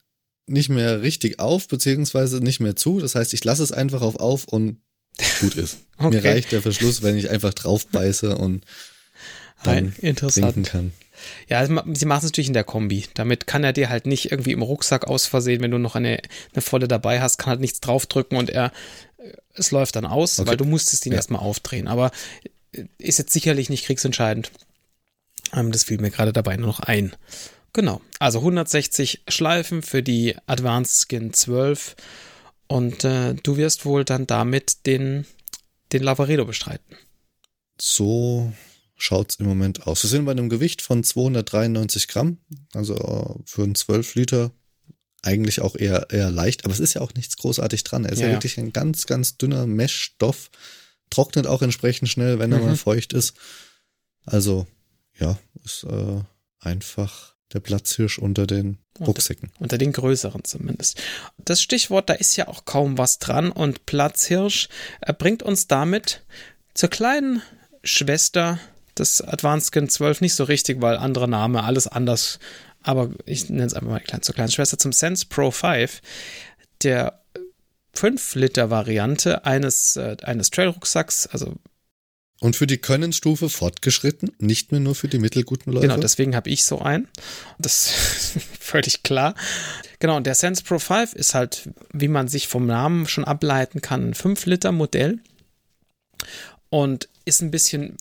nicht 0.48 0.70
mehr 0.70 1.02
richtig 1.02 1.40
auf, 1.40 1.68
beziehungsweise 1.68 2.40
nicht 2.42 2.60
mehr 2.60 2.76
zu. 2.76 3.00
Das 3.00 3.16
heißt, 3.16 3.34
ich 3.34 3.44
lasse 3.44 3.64
es 3.64 3.72
einfach 3.72 4.02
auf 4.02 4.18
auf 4.18 4.46
und 4.46 4.82
gut 5.40 5.56
ist. 5.56 5.78
Okay. 6.02 6.22
Mir 6.22 6.24
reicht 6.24 6.54
der 6.54 6.62
Verschluss, 6.62 7.04
wenn 7.04 7.18
ich 7.18 7.30
einfach 7.30 7.54
drauf 7.54 7.86
beiße 7.88 8.38
und 8.38 8.64
dann 9.64 9.94
Nein, 10.02 10.16
trinken 10.16 10.64
kann. 10.64 10.94
Ja, 11.50 11.66
sie 11.66 11.74
machen 11.74 11.94
es 11.94 12.24
natürlich 12.24 12.48
in 12.48 12.54
der 12.54 12.64
Kombi. 12.64 13.04
Damit 13.16 13.48
kann 13.48 13.66
er 13.66 13.74
dir 13.74 13.90
halt 13.90 14.06
nicht 14.06 14.32
irgendwie 14.32 14.54
im 14.54 14.62
Rucksack 14.62 15.08
aus 15.08 15.26
Versehen, 15.26 15.62
wenn 15.62 15.72
du 15.72 15.78
noch 15.78 15.96
eine, 15.96 16.22
eine 16.54 16.62
volle 16.62 16.88
dabei 16.88 17.20
hast, 17.20 17.38
kann 17.38 17.50
halt 17.50 17.60
nichts 17.60 17.82
draufdrücken 17.82 18.38
und 18.38 18.50
er, 18.50 18.72
es 19.54 19.72
läuft 19.72 19.98
dann 19.98 20.06
aus, 20.06 20.40
okay. 20.40 20.50
weil 20.50 20.56
du 20.56 20.64
musstest 20.64 21.06
ihn 21.06 21.12
ja. 21.12 21.18
erstmal 21.18 21.42
aufdrehen. 21.42 21.90
Aber 21.90 22.12
ist 22.98 23.20
jetzt 23.20 23.34
sicherlich 23.34 23.70
nicht 23.70 23.86
kriegsentscheidend. 23.86 24.52
Ähm, 25.54 25.72
das 25.72 25.84
fiel 25.84 26.00
mir 26.00 26.12
gerade 26.12 26.34
dabei 26.34 26.56
nur 26.58 26.68
noch 26.68 26.80
ein. 26.80 27.14
Genau, 27.74 28.02
also 28.20 28.40
160 28.40 29.24
Schleifen 29.28 29.82
für 29.84 30.02
die 30.02 30.36
Advanced 30.48 31.08
Skin 31.08 31.34
12 31.34 31.96
und 32.70 33.04
äh, 33.04 33.34
du 33.34 33.58
wirst 33.58 33.84
wohl 33.84 34.06
dann 34.06 34.28
damit 34.28 34.86
den, 34.86 35.26
den 35.92 36.04
Lavaredo 36.04 36.46
bestreiten. 36.46 36.96
So 37.82 38.54
schaut 38.96 39.32
es 39.32 39.36
im 39.38 39.48
Moment 39.48 39.88
aus. 39.88 40.04
Wir 40.04 40.10
sind 40.10 40.26
bei 40.26 40.32
einem 40.32 40.50
Gewicht 40.50 40.82
von 40.82 41.04
293 41.04 42.08
Gramm, 42.08 42.38
also 42.74 42.96
äh, 42.96 43.42
für 43.46 43.64
einen 43.64 43.76
12 43.76 44.16
Liter 44.16 44.52
eigentlich 45.22 45.62
auch 45.62 45.76
eher, 45.76 46.08
eher 46.12 46.32
leicht, 46.32 46.64
aber 46.64 46.74
es 46.74 46.80
ist 46.80 46.94
ja 46.94 47.02
auch 47.02 47.14
nichts 47.14 47.38
großartig 47.38 47.84
dran. 47.84 48.06
Er 48.06 48.14
ist 48.14 48.20
ja, 48.20 48.28
ja 48.28 48.34
wirklich 48.34 48.58
ein 48.58 48.72
ganz, 48.72 49.06
ganz 49.06 49.38
dünner 49.38 49.66
Meshstoff, 49.66 50.50
trocknet 51.10 51.48
auch 51.48 51.62
entsprechend 51.62 52.10
schnell, 52.10 52.40
wenn 52.40 52.52
er 52.52 52.60
mhm. 52.60 52.66
mal 52.66 52.78
feucht 52.78 53.14
ist. 53.14 53.34
Also, 54.26 54.68
ja, 55.20 55.38
ist 55.66 55.84
äh, 55.86 56.22
einfach 56.60 57.36
der 57.54 57.60
Platzhirsch 57.60 58.20
unter 58.20 58.46
den 58.46 58.78
Rucksäcken. 59.00 59.50
Unter, 59.50 59.62
unter, 59.62 59.78
den 59.78 59.92
größeren 59.92 60.44
zumindest. 60.44 61.02
Das 61.38 61.62
Stichwort, 61.62 62.10
da 62.10 62.14
ist 62.14 62.36
ja 62.36 62.48
auch 62.48 62.66
kaum 62.66 62.98
was 62.98 63.20
dran 63.20 63.52
und 63.52 63.86
Platzhirsch 63.86 64.70
äh, 65.02 65.14
bringt 65.14 65.44
uns 65.44 65.68
damit 65.68 66.24
zur 66.74 66.90
kleinen 66.90 67.42
Schwester 67.84 68.60
des 68.98 69.22
Advanced 69.22 69.74
Skin 69.74 69.90
12 69.90 70.22
nicht 70.22 70.36
so 70.36 70.44
richtig, 70.44 70.82
weil 70.82 70.98
anderer 70.98 71.28
Name, 71.28 71.64
alles 71.64 71.88
anders. 71.88 72.40
Aber 72.82 73.10
ich 73.26 73.50
nenne 73.50 73.66
es 73.66 73.74
einfach 73.74 73.90
mal 73.90 74.00
klein, 74.00 74.22
zur 74.22 74.36
kleinen 74.36 74.52
Schwester 74.52 74.78
zum 74.78 74.94
Sense 74.94 75.26
Pro 75.28 75.52
5, 75.52 76.02
der 76.84 77.22
5-Liter-Variante 77.96 79.46
eines, 79.46 79.98
äh, 79.98 80.18
eines 80.24 80.50
Trail-Rucksacks, 80.52 81.28
also 81.28 81.56
und 82.40 82.56
für 82.56 82.68
die 82.68 82.78
Könnensstufe 82.78 83.50
fortgeschritten, 83.50 84.32
nicht 84.40 84.72
mehr 84.72 84.80
nur 84.80 84.96
für 84.96 85.08
die 85.08 85.20
mittelguten 85.20 85.74
Leute. 85.74 85.88
Genau, 85.88 86.00
deswegen 86.00 86.36
habe 86.36 86.50
ich 86.50 86.64
so 86.64 86.80
einen. 86.80 87.08
Das 87.58 87.92
ist 87.92 88.44
völlig 88.60 89.04
klar. 89.04 89.36
Genau, 90.00 90.18
und 90.18 90.26
der 90.26 90.36
Sense 90.36 90.64
Pro 90.64 90.80
5 90.80 91.14
ist 91.14 91.36
halt, 91.36 91.70
wie 91.92 92.08
man 92.08 92.28
sich 92.28 92.48
vom 92.48 92.66
Namen 92.66 93.08
schon 93.08 93.26
ableiten 93.26 93.82
kann, 93.82 94.10
ein 94.10 94.14
5-Liter-Modell. 94.14 95.20
Und 96.70 97.10
ist 97.26 97.42
ein 97.42 97.52
bisschen 97.52 97.98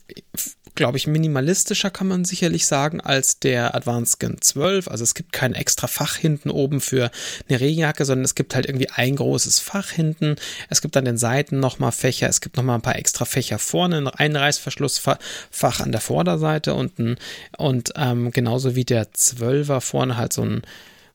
glaube 0.78 0.96
ich, 0.96 1.08
minimalistischer 1.08 1.90
kann 1.90 2.06
man 2.06 2.24
sicherlich 2.24 2.64
sagen 2.66 3.00
als 3.00 3.40
der 3.40 3.74
Advanced 3.74 4.18
Skin 4.18 4.36
12. 4.40 4.86
Also 4.86 5.02
es 5.02 5.14
gibt 5.14 5.32
kein 5.32 5.52
extra 5.52 5.88
Fach 5.88 6.14
hinten 6.14 6.50
oben 6.50 6.80
für 6.80 7.10
eine 7.48 7.58
Regenjacke, 7.58 8.04
sondern 8.04 8.24
es 8.24 8.36
gibt 8.36 8.54
halt 8.54 8.66
irgendwie 8.66 8.88
ein 8.88 9.16
großes 9.16 9.58
Fach 9.58 9.90
hinten. 9.90 10.36
Es 10.70 10.80
gibt 10.80 10.96
an 10.96 11.04
den 11.04 11.18
Seiten 11.18 11.58
nochmal 11.58 11.90
Fächer. 11.90 12.28
Es 12.28 12.40
gibt 12.40 12.56
nochmal 12.56 12.76
ein 12.76 12.82
paar 12.82 12.96
extra 12.96 13.24
Fächer 13.24 13.58
vorne, 13.58 13.98
ein 13.98 14.06
Einreißverschlussfach 14.06 15.80
an 15.80 15.90
der 15.90 16.00
Vorderseite 16.00 16.74
und, 16.74 16.98
ein, 17.00 17.16
und 17.56 17.92
ähm, 17.96 18.30
genauso 18.30 18.76
wie 18.76 18.84
der 18.84 19.10
12er 19.10 19.80
vorne 19.80 20.16
halt 20.16 20.32
so 20.32 20.42
ein 20.42 20.62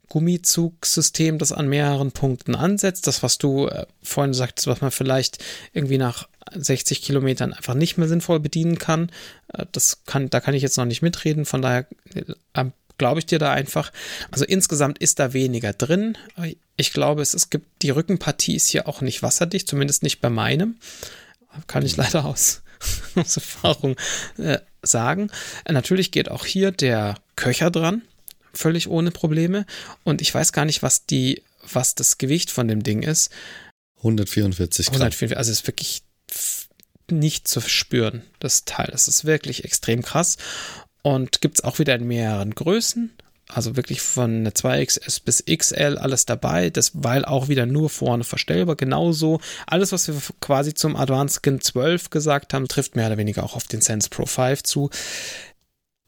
Gummizugsystem, 0.09 1.39
das 1.39 1.51
an 1.51 1.69
mehreren 1.69 2.11
Punkten 2.11 2.53
ansetzt. 2.53 3.07
Das, 3.07 3.23
was 3.23 3.37
du 3.37 3.67
äh, 3.67 3.85
vorhin 4.03 4.33
sagtest, 4.33 4.67
was 4.67 4.81
man 4.81 4.91
vielleicht 4.91 5.43
irgendwie 5.71 5.97
nach 5.97 6.27
60 6.55 7.01
Kilometern 7.01 7.53
einfach 7.53 7.73
nicht 7.73 7.97
mehr 7.97 8.07
sinnvoll 8.07 8.39
bedienen 8.39 8.77
kann. 8.77 9.11
Äh, 9.53 9.65
das 9.71 10.03
kann, 10.05 10.29
da 10.29 10.39
kann 10.39 10.53
ich 10.53 10.61
jetzt 10.61 10.77
noch 10.77 10.85
nicht 10.85 11.01
mitreden, 11.01 11.45
von 11.45 11.61
daher 11.61 11.87
äh, 12.13 12.65
glaube 12.97 13.19
ich 13.19 13.25
dir 13.25 13.39
da 13.39 13.51
einfach. 13.51 13.91
Also 14.31 14.45
insgesamt 14.45 14.99
ist 14.99 15.19
da 15.19 15.33
weniger 15.33 15.73
drin. 15.73 16.17
Ich 16.77 16.93
glaube, 16.93 17.21
es, 17.21 17.33
es 17.33 17.49
gibt, 17.49 17.81
die 17.81 17.89
Rückenpartie 17.89 18.55
ist 18.55 18.67
hier 18.67 18.87
auch 18.87 19.01
nicht 19.01 19.23
wasserdicht, 19.23 19.67
zumindest 19.67 20.03
nicht 20.03 20.21
bei 20.21 20.29
meinem. 20.29 20.77
Kann 21.67 21.85
ich 21.85 21.97
leider 21.97 22.25
aus, 22.25 22.61
aus 23.15 23.37
Erfahrung 23.37 23.95
äh, 24.37 24.59
sagen. 24.81 25.29
Natürlich 25.69 26.11
geht 26.11 26.29
auch 26.29 26.45
hier 26.45 26.71
der 26.71 27.15
Köcher 27.35 27.71
dran, 27.71 28.01
völlig 28.53 28.87
ohne 28.87 29.11
Probleme. 29.11 29.65
Und 30.03 30.21
ich 30.21 30.33
weiß 30.33 30.53
gar 30.53 30.65
nicht, 30.65 30.83
was 30.83 31.05
die, 31.05 31.43
was 31.71 31.95
das 31.95 32.17
Gewicht 32.17 32.51
von 32.51 32.67
dem 32.67 32.83
Ding 32.83 33.03
ist. 33.03 33.31
144 33.97 34.87
Gramm. 34.87 34.95
144, 34.95 35.37
also 35.37 35.51
es 35.51 35.59
ist 35.59 35.67
wirklich 35.67 36.03
nicht 37.09 37.47
zu 37.47 37.61
spüren, 37.61 38.23
das 38.39 38.65
Teil. 38.65 38.89
Das 38.91 39.07
ist 39.07 39.25
wirklich 39.25 39.65
extrem 39.65 40.01
krass. 40.01 40.37
Und 41.01 41.41
gibt 41.41 41.59
es 41.59 41.63
auch 41.63 41.79
wieder 41.79 41.95
in 41.95 42.07
mehreren 42.07 42.55
Größen. 42.55 43.11
Also 43.49 43.75
wirklich 43.75 44.01
von 44.01 44.47
2XS 44.47 45.21
bis 45.23 45.43
XL 45.45 45.97
alles 45.97 46.25
dabei. 46.25 46.69
Das, 46.69 46.91
weil 46.93 47.25
auch 47.25 47.49
wieder 47.49 47.65
nur 47.65 47.89
vorne 47.89 48.23
verstellbar. 48.23 48.75
Genauso 48.75 49.41
alles, 49.67 49.91
was 49.91 50.07
wir 50.07 50.15
quasi 50.39 50.73
zum 50.73 50.95
Advanced 50.95 51.41
Skin 51.43 51.61
12 51.61 52.09
gesagt 52.09 52.53
haben, 52.53 52.67
trifft 52.67 52.95
mehr 52.95 53.07
oder 53.07 53.17
weniger 53.17 53.43
auch 53.43 53.55
auf 53.55 53.67
den 53.67 53.81
Sense 53.81 54.09
Pro 54.09 54.25
5 54.25 54.63
zu. 54.63 54.89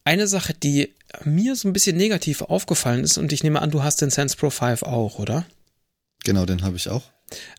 Eine 0.06 0.28
Sache, 0.28 0.54
die 0.54 0.94
mir 1.24 1.56
so 1.56 1.68
ein 1.68 1.74
bisschen 1.74 1.98
negativ 1.98 2.42
aufgefallen 2.42 3.04
ist, 3.04 3.18
und 3.18 3.34
ich 3.34 3.44
nehme 3.44 3.62
an, 3.62 3.72
du 3.72 3.84
hast 3.84 4.02
den 4.02 4.12
Sense 4.12 4.38
Pro 4.38 4.50
5 4.50 4.84
auch, 4.84 5.20
oder? 5.20 5.46
Genau, 6.24 6.46
den 6.46 6.64
habe 6.64 6.78
ich 6.78 6.90
auch. 6.90 7.04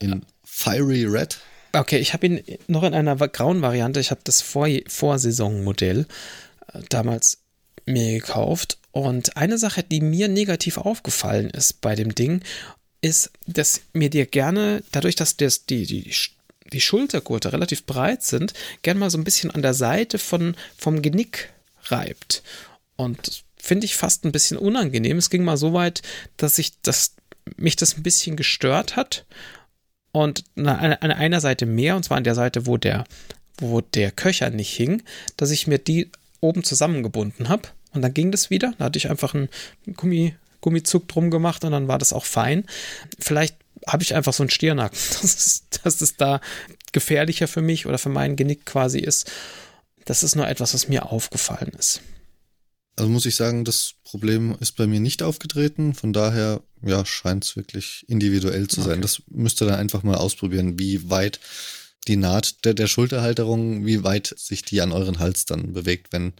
In 0.00 0.24
Fiery 0.44 1.04
Red. 1.04 1.38
Okay, 1.72 1.98
ich 1.98 2.12
habe 2.12 2.26
ihn 2.26 2.42
noch 2.68 2.82
in 2.82 2.94
einer 2.94 3.16
grauen 3.16 3.62
Variante. 3.62 4.00
Ich 4.00 4.10
habe 4.10 4.20
das 4.24 4.40
Vor 4.40 4.68
Vorsaisonmodell 4.86 6.06
äh, 6.72 6.80
damals 6.88 7.38
mir 7.84 8.18
gekauft. 8.18 8.78
Und 8.92 9.36
eine 9.36 9.58
Sache, 9.58 9.82
die 9.82 10.00
mir 10.00 10.28
negativ 10.28 10.78
aufgefallen 10.78 11.50
ist 11.50 11.80
bei 11.80 11.94
dem 11.94 12.14
Ding, 12.14 12.42
ist, 13.02 13.30
dass 13.46 13.82
mir 13.92 14.10
dir 14.10 14.26
gerne, 14.26 14.82
dadurch, 14.90 15.16
dass 15.16 15.36
das, 15.36 15.66
die, 15.66 15.86
die, 15.86 16.10
die 16.72 16.80
Schultergurte 16.80 17.52
relativ 17.52 17.84
breit 17.84 18.22
sind, 18.22 18.54
gerne 18.82 18.98
mal 18.98 19.10
so 19.10 19.18
ein 19.18 19.24
bisschen 19.24 19.50
an 19.50 19.62
der 19.62 19.74
Seite 19.74 20.18
von, 20.18 20.56
vom 20.76 21.02
Genick 21.02 21.52
reibt. 21.84 22.42
Und 22.96 23.44
finde 23.56 23.84
ich 23.84 23.96
fast 23.96 24.24
ein 24.24 24.32
bisschen 24.32 24.56
unangenehm. 24.56 25.18
Es 25.18 25.30
ging 25.30 25.44
mal 25.44 25.56
so 25.58 25.72
weit, 25.72 26.02
dass 26.36 26.58
ich 26.58 26.80
das, 26.80 27.14
mich 27.56 27.76
das 27.76 27.96
ein 27.96 28.02
bisschen 28.02 28.36
gestört 28.36 28.96
hat 28.96 29.26
und 30.22 30.44
an, 30.56 30.66
einer 30.66 31.40
Seite 31.40 31.66
mehr, 31.66 31.94
und 31.94 32.04
zwar 32.04 32.16
an 32.16 32.24
der 32.24 32.34
Seite, 32.34 32.66
wo 32.66 32.78
der, 32.78 33.04
wo 33.58 33.82
der 33.82 34.10
Köcher 34.10 34.48
nicht 34.48 34.74
hing, 34.74 35.02
dass 35.36 35.50
ich 35.50 35.66
mir 35.66 35.78
die 35.78 36.10
oben 36.40 36.64
zusammengebunden 36.64 37.50
habe. 37.50 37.68
Und 37.92 38.00
dann 38.00 38.14
ging 38.14 38.30
das 38.30 38.48
wieder. 38.48 38.72
Da 38.78 38.86
hatte 38.86 38.98
ich 38.98 39.10
einfach 39.10 39.34
einen 39.34 39.50
Gummi, 39.94 40.34
Gummizug 40.62 41.06
drum 41.08 41.30
gemacht 41.30 41.64
und 41.64 41.72
dann 41.72 41.86
war 41.86 41.98
das 41.98 42.14
auch 42.14 42.24
fein. 42.24 42.64
Vielleicht 43.18 43.56
habe 43.86 44.02
ich 44.02 44.14
einfach 44.14 44.32
so 44.32 44.42
einen 44.42 44.50
Stirnacken, 44.50 44.98
dass 45.22 45.64
dass 45.82 46.00
es 46.00 46.16
da 46.16 46.40
gefährlicher 46.92 47.46
für 47.46 47.62
mich 47.62 47.84
oder 47.84 47.98
für 47.98 48.08
meinen 48.08 48.36
Genick 48.36 48.64
quasi 48.64 49.00
ist. 49.00 49.30
Das 50.06 50.22
ist 50.22 50.34
nur 50.34 50.48
etwas, 50.48 50.72
was 50.72 50.88
mir 50.88 51.12
aufgefallen 51.12 51.72
ist. 51.78 52.00
Also 52.98 53.10
muss 53.10 53.26
ich 53.26 53.36
sagen, 53.36 53.66
das 53.66 53.92
Problem 54.04 54.56
ist 54.60 54.72
bei 54.72 54.86
mir 54.86 55.00
nicht 55.00 55.22
aufgetreten. 55.22 55.92
Von 55.92 56.14
daher, 56.14 56.62
ja, 56.82 57.04
scheint 57.04 57.44
es 57.44 57.56
wirklich 57.56 58.04
individuell 58.08 58.68
zu 58.68 58.80
sein. 58.82 58.94
Okay. 58.94 59.02
Das 59.02 59.22
müsst 59.28 59.60
ihr 59.62 59.66
dann 59.66 59.78
einfach 59.78 60.02
mal 60.02 60.16
ausprobieren, 60.16 60.78
wie 60.78 61.10
weit 61.10 61.40
die 62.08 62.16
Naht 62.16 62.64
der, 62.64 62.74
der 62.74 62.86
Schulterhalterung, 62.86 63.84
wie 63.86 64.04
weit 64.04 64.34
sich 64.36 64.62
die 64.62 64.80
an 64.80 64.92
euren 64.92 65.18
Hals 65.18 65.44
dann 65.44 65.72
bewegt, 65.72 66.12
wenn 66.12 66.34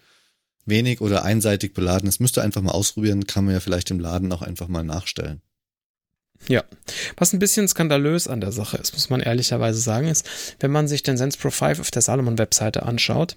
wenig 0.64 1.00
oder 1.00 1.24
einseitig 1.24 1.74
beladen 1.74 2.08
ist. 2.08 2.20
Müsst 2.20 2.38
ihr 2.38 2.42
einfach 2.42 2.62
mal 2.62 2.72
ausprobieren, 2.72 3.26
kann 3.26 3.44
man 3.44 3.54
ja 3.54 3.60
vielleicht 3.60 3.90
im 3.90 4.00
Laden 4.00 4.32
auch 4.32 4.42
einfach 4.42 4.68
mal 4.68 4.84
nachstellen. 4.84 5.40
Ja, 6.48 6.64
was 7.16 7.32
ein 7.32 7.38
bisschen 7.38 7.66
skandalös 7.66 8.28
an 8.28 8.40
der 8.40 8.52
Sache 8.52 8.76
ist, 8.76 8.92
muss 8.92 9.08
man 9.08 9.20
ehrlicherweise 9.20 9.80
sagen, 9.80 10.08
ist, 10.08 10.28
wenn 10.60 10.70
man 10.70 10.86
sich 10.86 11.02
den 11.02 11.16
Sense 11.16 11.38
Pro 11.38 11.50
5 11.50 11.80
auf 11.80 11.90
der 11.90 12.02
Salomon-Webseite 12.02 12.82
anschaut, 12.82 13.36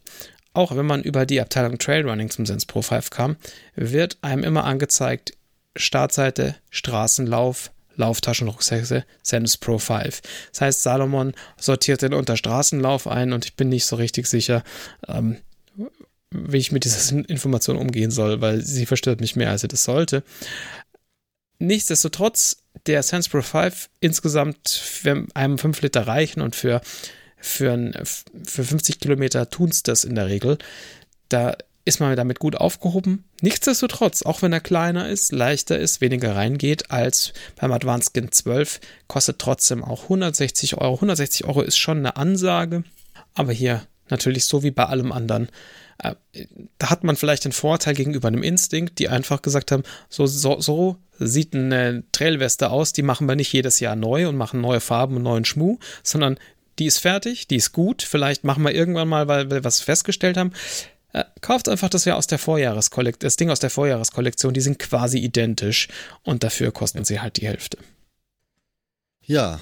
auch 0.54 0.76
wenn 0.76 0.86
man 0.86 1.04
über 1.04 1.26
die 1.26 1.40
Abteilung 1.40 1.78
Trailrunning 1.78 2.30
zum 2.30 2.46
Sense 2.46 2.68
Pro 2.68 2.82
5 2.82 3.10
kam, 3.10 3.38
wird 3.76 4.18
einem 4.22 4.44
immer 4.44 4.66
angezeigt, 4.66 5.34
Startseite, 5.80 6.56
Straßenlauf, 6.70 7.72
Lauftaschenrucksäcke, 7.96 9.06
Sense 9.24 9.58
Pro 9.60 9.78
5. 9.78 10.22
Das 10.52 10.62
heißt, 10.62 10.84
Salomon 10.84 11.34
sortiert 11.58 12.02
den 12.02 12.14
unter 12.14 12.38
Straßenlauf 12.38 13.08
ein 13.08 13.34
und 13.34 13.46
ich 13.46 13.56
bin 13.56 13.70
nicht 13.70 13.86
so 13.86 13.96
richtig 13.96 14.28
sicher, 14.28 14.64
ähm, 15.08 15.38
wie 16.32 16.58
ich 16.58 16.72
mit 16.72 16.86
dieser 16.86 17.18
Information 17.30 17.78
umgehen 17.78 18.12
soll, 18.12 18.42
weil 18.42 18.62
sie 18.62 18.86
verstört 18.86 19.22
mich 19.22 19.36
mehr, 19.36 19.50
als 19.50 19.62
sie 19.62 19.68
das 19.68 19.84
sollte. 19.84 20.24
Nichtsdestotrotz, 21.60 22.64
der 22.86 23.04
Sense 23.04 23.30
Pro 23.30 23.42
5 23.42 23.90
insgesamt 24.00 24.82
einem 25.34 25.58
5 25.58 25.82
Liter 25.82 26.08
reichen 26.08 26.42
und 26.42 26.56
für 26.56 26.82
für, 27.42 27.72
ein, 27.72 27.94
für 28.04 28.64
50 28.64 29.00
Kilometer 29.00 29.50
tun 29.50 29.70
es 29.70 29.84
das 29.84 30.04
in 30.04 30.16
der 30.16 30.28
Regel. 30.28 30.58
Da 31.30 31.56
ist 31.90 32.00
man 32.00 32.16
damit 32.16 32.40
gut 32.40 32.56
aufgehoben. 32.56 33.26
Nichtsdestotrotz, 33.42 34.22
auch 34.22 34.42
wenn 34.42 34.54
er 34.54 34.62
kleiner 34.62 35.10
ist, 35.10 35.32
leichter 35.32 35.78
ist, 35.78 36.02
weniger 36.02 36.36
reingeht 36.36 36.92
als 36.92 37.34
beim 37.60 37.72
Advanced 37.72 38.12
Skin 38.14 38.32
12, 38.32 38.80
kostet 39.08 39.40
trotzdem 39.40 39.84
auch 39.84 40.04
160 40.04 40.78
Euro. 40.78 40.96
160 40.96 41.46
Euro 41.46 41.62
ist 41.62 41.78
schon 41.78 41.98
eine 41.98 42.16
Ansage, 42.16 42.84
aber 43.34 43.52
hier 43.52 43.82
natürlich 44.10 44.46
so 44.46 44.64
wie 44.64 44.72
bei 44.72 44.86
allem 44.86 45.12
anderen. 45.12 45.50
Äh, 45.98 46.16
da 46.78 46.92
hat 46.92 47.04
man 47.04 47.16
vielleicht 47.16 47.46
den 47.46 47.52
Vorteil 47.52 47.96
gegenüber 47.96 48.28
einem 48.28 48.44
Instinct, 48.44 49.00
die 49.00 49.10
einfach 49.10 49.42
gesagt 49.42 49.72
haben, 49.72 49.84
so, 50.10 50.28
so, 50.28 50.62
so 50.62 50.98
sieht 51.18 51.56
eine 51.56 52.04
Trailweste 52.12 52.70
aus, 52.70 52.94
die 52.94 53.02
machen 53.02 53.28
wir 53.28 53.36
nicht 53.36 53.52
jedes 53.52 53.80
Jahr 53.80 53.96
neu 53.96 54.30
und 54.30 54.38
machen 54.38 54.62
neue 54.62 54.80
Farben 54.80 55.18
und 55.18 55.24
neuen 55.24 55.44
Schmuh, 55.44 55.80
sondern 56.04 56.38
die 56.78 56.86
ist 56.86 57.00
fertig, 57.00 57.48
die 57.48 57.58
ist 57.58 57.74
gut, 57.74 58.04
vielleicht 58.04 58.44
machen 58.44 58.64
wir 58.64 58.74
irgendwann 58.74 59.10
mal, 59.10 59.28
weil 59.28 59.52
wir 59.52 59.64
was 59.64 59.82
festgestellt 59.82 60.38
haben. 60.38 60.54
Äh, 61.14 61.26
kauft 61.42 61.68
einfach 61.68 61.90
das 61.90 62.06
ja 62.06 62.16
aus 62.16 62.28
der 62.28 62.40
Vorjahreskollektion, 62.40 63.28
das 63.28 63.36
Ding 63.36 63.50
aus 63.50 63.60
der 63.60 63.70
Vorjahreskollektion, 63.70 64.54
die 64.54 64.62
sind 64.62 64.80
quasi 64.80 65.18
identisch 65.20 65.88
und 66.24 66.44
dafür 66.44 66.72
kosten 66.72 67.04
sie 67.06 67.20
halt 67.20 67.38
die 67.38 67.48
Hälfte. 67.48 67.78
Ja, 69.26 69.60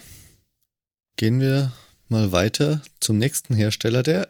gehen 1.15 1.39
wir 1.39 1.71
mal 2.09 2.31
weiter 2.31 2.81
zum 2.99 3.17
nächsten 3.17 3.53
Hersteller, 3.53 4.03
der 4.03 4.29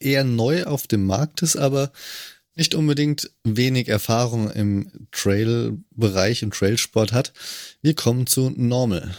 eher 0.00 0.24
neu 0.24 0.64
auf 0.64 0.86
dem 0.86 1.06
Markt 1.06 1.42
ist, 1.42 1.56
aber 1.56 1.90
nicht 2.54 2.74
unbedingt 2.74 3.30
wenig 3.42 3.88
Erfahrung 3.88 4.50
im 4.50 5.08
Trail-Bereich, 5.10 6.42
im 6.42 6.52
Trailsport 6.52 7.12
hat. 7.12 7.32
Wir 7.82 7.94
kommen 7.94 8.26
zu 8.26 8.50
Normal. 8.50 9.14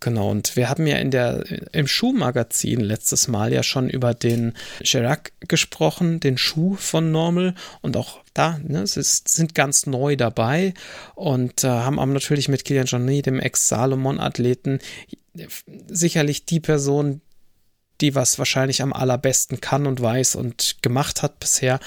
Genau, 0.00 0.30
und 0.30 0.56
wir 0.56 0.70
haben 0.70 0.86
ja 0.86 0.96
in 0.96 1.10
der, 1.10 1.44
im 1.72 1.86
Schuhmagazin 1.86 2.80
letztes 2.80 3.28
Mal 3.28 3.52
ja 3.52 3.62
schon 3.62 3.90
über 3.90 4.14
den 4.14 4.54
Chirac 4.82 5.32
gesprochen, 5.40 6.20
den 6.20 6.38
Schuh 6.38 6.74
von 6.76 7.12
Normal. 7.12 7.54
Und 7.82 7.98
auch 7.98 8.20
da, 8.32 8.58
ne, 8.66 8.80
es 8.80 8.96
ist, 8.96 9.28
sind 9.28 9.54
ganz 9.54 9.84
neu 9.84 10.16
dabei. 10.16 10.72
Und 11.14 11.64
äh, 11.64 11.68
haben 11.68 11.98
aber 11.98 12.12
natürlich 12.12 12.48
mit 12.48 12.64
Kilian 12.64 12.86
Johnny, 12.86 13.20
dem 13.20 13.40
Ex-Salomon-Athleten, 13.40 14.78
sicherlich 15.88 16.46
die 16.46 16.60
Person, 16.60 17.20
die 18.00 18.14
was 18.14 18.38
wahrscheinlich 18.38 18.80
am 18.80 18.94
allerbesten 18.94 19.60
kann 19.60 19.86
und 19.86 20.00
weiß 20.00 20.34
und 20.34 20.78
gemacht 20.80 21.22
hat 21.22 21.40
bisher. 21.40 21.78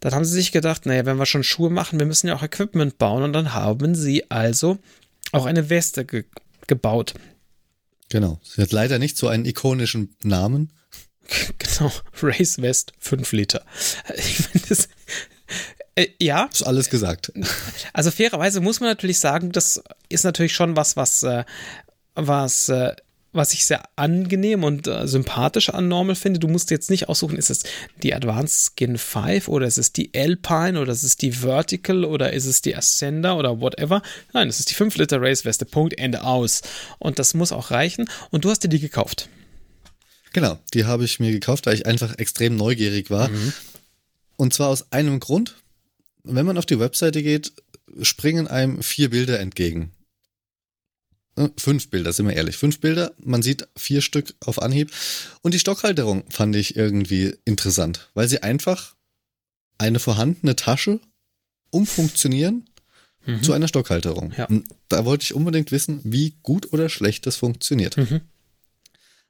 Dann 0.00 0.14
haben 0.14 0.24
sie 0.24 0.32
sich 0.32 0.50
gedacht, 0.50 0.86
naja, 0.86 1.04
wenn 1.04 1.18
wir 1.18 1.26
schon 1.26 1.44
Schuhe 1.44 1.68
machen, 1.68 1.98
wir 1.98 2.06
müssen 2.06 2.28
ja 2.28 2.36
auch 2.36 2.42
Equipment 2.42 2.96
bauen. 2.96 3.22
Und 3.22 3.34
dann 3.34 3.52
haben 3.52 3.94
sie 3.94 4.30
also 4.30 4.78
auch 5.32 5.44
eine 5.44 5.68
Weste 5.68 6.06
ge 6.06 6.24
gebaut. 6.68 7.14
Genau. 8.08 8.40
Sie 8.42 8.62
hat 8.62 8.72
leider 8.72 8.98
nicht 8.98 9.16
so 9.16 9.28
einen 9.28 9.44
ikonischen 9.44 10.16
Namen. 10.22 10.72
Genau. 11.58 11.90
Race 12.22 12.62
West 12.62 12.92
5 13.00 13.32
Liter. 13.32 13.64
Ich 14.16 14.38
meine, 14.40 14.64
das. 14.68 14.88
Äh, 15.96 16.06
ja. 16.20 16.44
Ist 16.44 16.62
alles 16.62 16.88
gesagt. 16.88 17.32
Also 17.92 18.12
fairerweise 18.12 18.60
muss 18.60 18.78
man 18.78 18.90
natürlich 18.90 19.18
sagen, 19.18 19.50
das 19.50 19.82
ist 20.08 20.24
natürlich 20.24 20.54
schon 20.54 20.76
was, 20.76 20.96
was, 20.96 21.24
äh, 21.24 21.44
was 22.14 22.68
äh, 22.68 22.94
was 23.36 23.52
ich 23.52 23.66
sehr 23.66 23.82
angenehm 23.96 24.64
und 24.64 24.86
äh, 24.86 25.06
sympathisch 25.06 25.70
an 25.70 25.88
Normal 25.88 26.16
finde. 26.16 26.40
Du 26.40 26.48
musst 26.48 26.70
jetzt 26.70 26.90
nicht 26.90 27.08
aussuchen, 27.08 27.36
ist 27.36 27.50
es 27.50 27.64
die 28.02 28.14
Advanced 28.14 28.72
Skin 28.72 28.98
5 28.98 29.48
oder 29.48 29.66
ist 29.66 29.78
es 29.78 29.92
die 29.92 30.10
Alpine 30.14 30.80
oder 30.80 30.92
ist 30.92 31.02
es 31.02 31.16
die 31.16 31.32
Vertical 31.32 32.04
oder 32.04 32.32
ist 32.32 32.46
es 32.46 32.62
die 32.62 32.74
Ascender 32.74 33.36
oder 33.36 33.60
whatever. 33.60 34.02
Nein, 34.32 34.48
es 34.48 34.58
ist 34.58 34.70
die 34.70 34.74
5 34.74 34.96
Liter 34.96 35.20
Race 35.20 35.44
Weste. 35.44 35.64
Punkt, 35.64 35.98
Ende 35.98 36.24
aus. 36.24 36.62
Und 36.98 37.18
das 37.18 37.34
muss 37.34 37.52
auch 37.52 37.70
reichen. 37.70 38.08
Und 38.30 38.44
du 38.44 38.50
hast 38.50 38.64
dir 38.64 38.68
die 38.68 38.80
gekauft. 38.80 39.28
Genau, 40.32 40.58
die 40.74 40.84
habe 40.84 41.04
ich 41.04 41.18
mir 41.18 41.32
gekauft, 41.32 41.66
weil 41.66 41.74
ich 41.74 41.86
einfach 41.86 42.18
extrem 42.18 42.56
neugierig 42.56 43.10
war. 43.10 43.28
Mhm. 43.28 43.52
Und 44.36 44.52
zwar 44.52 44.68
aus 44.68 44.92
einem 44.92 45.20
Grund. 45.20 45.56
Wenn 46.24 46.44
man 46.44 46.58
auf 46.58 46.66
die 46.66 46.78
Webseite 46.78 47.22
geht, 47.22 47.52
springen 48.02 48.46
einem 48.46 48.82
vier 48.82 49.10
Bilder 49.10 49.40
entgegen. 49.40 49.92
Fünf 51.58 51.90
Bilder, 51.90 52.12
sind 52.12 52.28
wir 52.28 52.34
ehrlich. 52.34 52.56
Fünf 52.56 52.80
Bilder, 52.80 53.12
man 53.18 53.42
sieht 53.42 53.68
vier 53.76 54.00
Stück 54.00 54.34
auf 54.40 54.60
Anhieb. 54.62 54.90
Und 55.42 55.52
die 55.52 55.58
Stockhalterung 55.58 56.24
fand 56.30 56.56
ich 56.56 56.76
irgendwie 56.76 57.34
interessant, 57.44 58.08
weil 58.14 58.28
sie 58.28 58.42
einfach 58.42 58.94
eine 59.78 59.98
vorhandene 59.98 60.56
Tasche 60.56 61.00
umfunktionieren 61.70 62.68
mhm. 63.26 63.42
zu 63.42 63.52
einer 63.52 63.68
Stockhalterung. 63.68 64.32
Ja. 64.36 64.48
Da 64.88 65.04
wollte 65.04 65.24
ich 65.24 65.34
unbedingt 65.34 65.72
wissen, 65.72 66.00
wie 66.04 66.36
gut 66.42 66.72
oder 66.72 66.88
schlecht 66.88 67.26
das 67.26 67.36
funktioniert. 67.36 67.98
Mhm. 67.98 68.22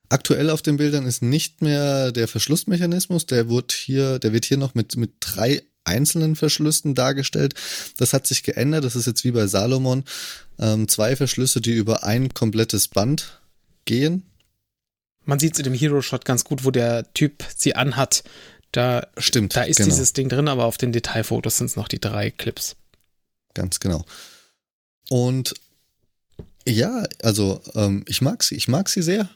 Aktuell 0.08 0.50
auf 0.50 0.62
den 0.62 0.76
Bildern 0.76 1.06
ist 1.06 1.22
nicht 1.22 1.62
mehr 1.62 2.12
der 2.12 2.28
Verschlussmechanismus, 2.28 3.26
der 3.26 3.48
wird 3.48 3.72
hier, 3.72 4.20
der 4.20 4.32
wird 4.32 4.44
hier 4.44 4.58
noch 4.58 4.76
mit, 4.76 4.96
mit 4.96 5.14
drei 5.18 5.62
einzelnen 5.86 6.36
Verschlüssen 6.36 6.94
dargestellt. 6.94 7.54
Das 7.96 8.12
hat 8.12 8.26
sich 8.26 8.42
geändert. 8.42 8.84
Das 8.84 8.96
ist 8.96 9.06
jetzt 9.06 9.24
wie 9.24 9.30
bei 9.30 9.46
Salomon. 9.46 10.04
Ähm, 10.58 10.88
zwei 10.88 11.16
Verschlüsse, 11.16 11.60
die 11.60 11.72
über 11.72 12.04
ein 12.04 12.32
komplettes 12.34 12.88
Band 12.88 13.40
gehen. 13.84 14.24
Man 15.24 15.38
sieht 15.38 15.54
es 15.54 15.58
in 15.58 15.64
dem 15.64 15.74
Hero 15.74 16.02
Shot 16.02 16.24
ganz 16.24 16.44
gut, 16.44 16.64
wo 16.64 16.70
der 16.70 17.12
Typ 17.12 17.44
sie 17.56 17.74
anhat. 17.74 18.22
Da, 18.72 19.06
Stimmt, 19.18 19.56
da 19.56 19.62
ist 19.62 19.78
genau. 19.78 19.90
dieses 19.90 20.12
Ding 20.12 20.28
drin, 20.28 20.48
aber 20.48 20.64
auf 20.64 20.76
den 20.76 20.92
Detailfotos 20.92 21.58
sind 21.58 21.66
es 21.66 21.76
noch 21.76 21.88
die 21.88 22.00
drei 22.00 22.30
Clips. 22.30 22.76
Ganz 23.54 23.80
genau. 23.80 24.04
Und 25.08 25.54
ja, 26.68 27.04
also 27.22 27.60
ähm, 27.74 28.04
ich 28.06 28.20
mag 28.20 28.42
sie, 28.42 28.56
ich 28.56 28.68
mag 28.68 28.88
sie 28.88 29.02
sehr. 29.02 29.28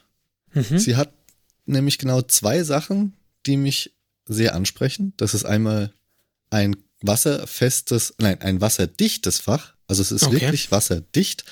Mhm. 0.53 0.77
Sie 0.77 0.95
hat 0.95 1.11
nämlich 1.65 1.97
genau 1.97 2.21
zwei 2.21 2.63
Sachen, 2.63 3.13
die 3.45 3.57
mich 3.57 3.93
sehr 4.25 4.53
ansprechen. 4.53 5.13
Das 5.17 5.33
ist 5.33 5.45
einmal 5.45 5.93
ein 6.51 6.75
wasserfestes, 7.01 8.13
nein, 8.19 8.39
ein 8.41 8.61
wasserdichtes 8.61 9.39
Fach. 9.39 9.73
Also 9.87 10.01
es 10.03 10.11
ist 10.11 10.23
okay. 10.23 10.41
wirklich 10.41 10.71
wasserdicht. 10.71 11.43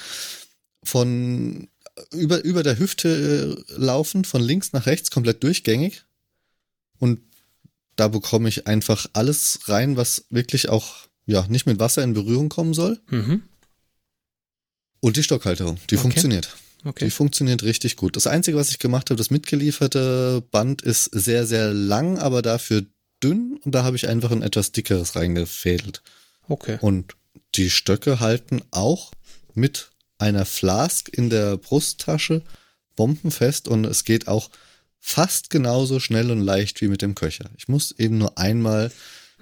Von 0.84 1.68
über, 2.12 2.43
über 2.43 2.64
der 2.64 2.80
Hüfte 2.80 3.58
äh, 3.68 3.74
laufen, 3.76 4.24
von 4.24 4.41
links 4.41 4.72
nach 4.74 4.86
rechts, 4.86 5.12
komplett 5.12 5.43
durchgängig. 5.43 6.06
Und 7.00 7.20
da 7.95 8.08
bekomme 8.08 8.47
ich 8.47 8.68
einfach 8.68 9.08
alles 9.14 9.60
rein, 9.66 9.97
was 9.97 10.26
wirklich 10.30 10.70
auch 10.70 11.08
ja, 11.26 11.45
nicht 11.47 11.66
mit 11.66 11.80
Wasser 11.80 12.04
in 12.04 12.14
Berührung 12.14 12.50
kommen 12.50 12.74
soll. 12.74 13.00
Mhm. 13.10 13.43
Und 15.02 15.18
die 15.18 15.24
Stockhalterung, 15.24 15.78
die 15.89 15.95
okay. 15.95 16.02
funktioniert. 16.02 16.56
Okay. 16.84 17.06
Die 17.06 17.12
funktioniert 17.12 17.64
richtig 17.64 17.97
gut. 17.97 18.16
Das 18.16 18.26
Einzige, 18.26 18.58
was 18.58 18.70
ich 18.70 18.80
gemacht 18.80 19.10
habe, 19.10 19.18
das 19.18 19.32
mitgelieferte 19.32 20.41
Band 20.50 20.82
ist 20.82 21.06
sehr, 21.06 21.45
sehr 21.45 21.74
lang, 21.74 22.18
aber 22.18 22.41
dafür 22.41 22.86
dünn 23.24 23.59
und 23.63 23.74
da 23.74 23.84
habe 23.84 23.95
ich 23.95 24.07
einfach 24.07 24.32
ein 24.32 24.41
etwas 24.41 24.72
dickeres 24.72 25.15
reingefädelt. 25.15 26.01
Okay. 26.47 26.78
Und 26.82 27.15
die 27.55 27.70
Stöcke 27.70 28.20
halten 28.20 28.61
auch 28.72 29.11
mit 29.53 29.91
einer 30.17 30.45
Flask 30.45 31.09
in 31.09 31.30
der 31.30 31.57
Brusttasche 31.57 32.43
bombenfest 32.95 33.67
und 33.67 33.86
es 33.86 34.03
geht 34.03 34.28
auch 34.28 34.49
fast 34.99 35.49
genauso 35.49 35.99
schnell 35.99 36.32
und 36.32 36.41
leicht 36.41 36.82
wie 36.82 36.88
mit 36.88 37.01
dem 37.01 37.15
Köcher. 37.15 37.49
Ich 37.57 37.67
muss 37.67 37.91
eben 37.97 38.17
nur 38.17 38.38
einmal 38.38 38.91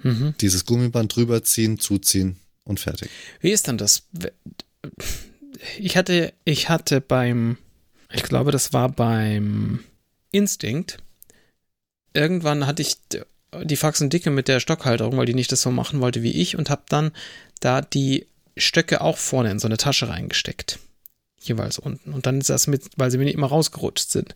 mhm. 0.02 0.34
dieses 0.40 0.64
Gummiband 0.64 1.14
drüber 1.14 1.42
ziehen, 1.42 1.78
zuziehen 1.78 2.36
und 2.64 2.80
fertig. 2.80 3.10
Wie 3.40 3.50
ist 3.50 3.66
denn 3.66 3.78
das? 3.78 4.04
Ich 5.78 5.96
hatte, 5.96 6.32
ich 6.44 6.68
hatte 6.68 7.00
beim, 7.00 7.58
ich 8.12 8.22
glaube, 8.22 8.52
das 8.52 8.72
war 8.72 8.88
beim 8.88 9.80
Instinct. 10.30 10.98
Irgendwann 12.14 12.66
hatte 12.66 12.82
ich 12.82 12.96
die 13.62 13.76
Faxen 13.76 14.10
dicke 14.10 14.30
mit 14.30 14.48
der 14.48 14.60
Stockhalterung, 14.60 15.16
weil 15.16 15.26
die 15.26 15.34
nicht 15.34 15.52
das 15.52 15.62
so 15.62 15.70
machen 15.70 16.00
wollte 16.00 16.22
wie 16.22 16.32
ich 16.32 16.56
und 16.56 16.70
habe 16.70 16.82
dann 16.88 17.12
da 17.60 17.80
die 17.80 18.26
Stöcke 18.56 19.00
auch 19.00 19.16
vorne 19.16 19.50
in 19.50 19.58
so 19.58 19.68
eine 19.68 19.76
Tasche 19.76 20.08
reingesteckt. 20.08 20.78
Jeweils 21.40 21.78
unten. 21.78 22.12
Und 22.12 22.26
dann 22.26 22.40
ist 22.40 22.50
das 22.50 22.66
mit, 22.66 22.90
weil 22.96 23.10
sie 23.10 23.18
mir 23.18 23.24
nicht 23.24 23.36
immer 23.36 23.46
rausgerutscht 23.46 24.10
sind. 24.10 24.34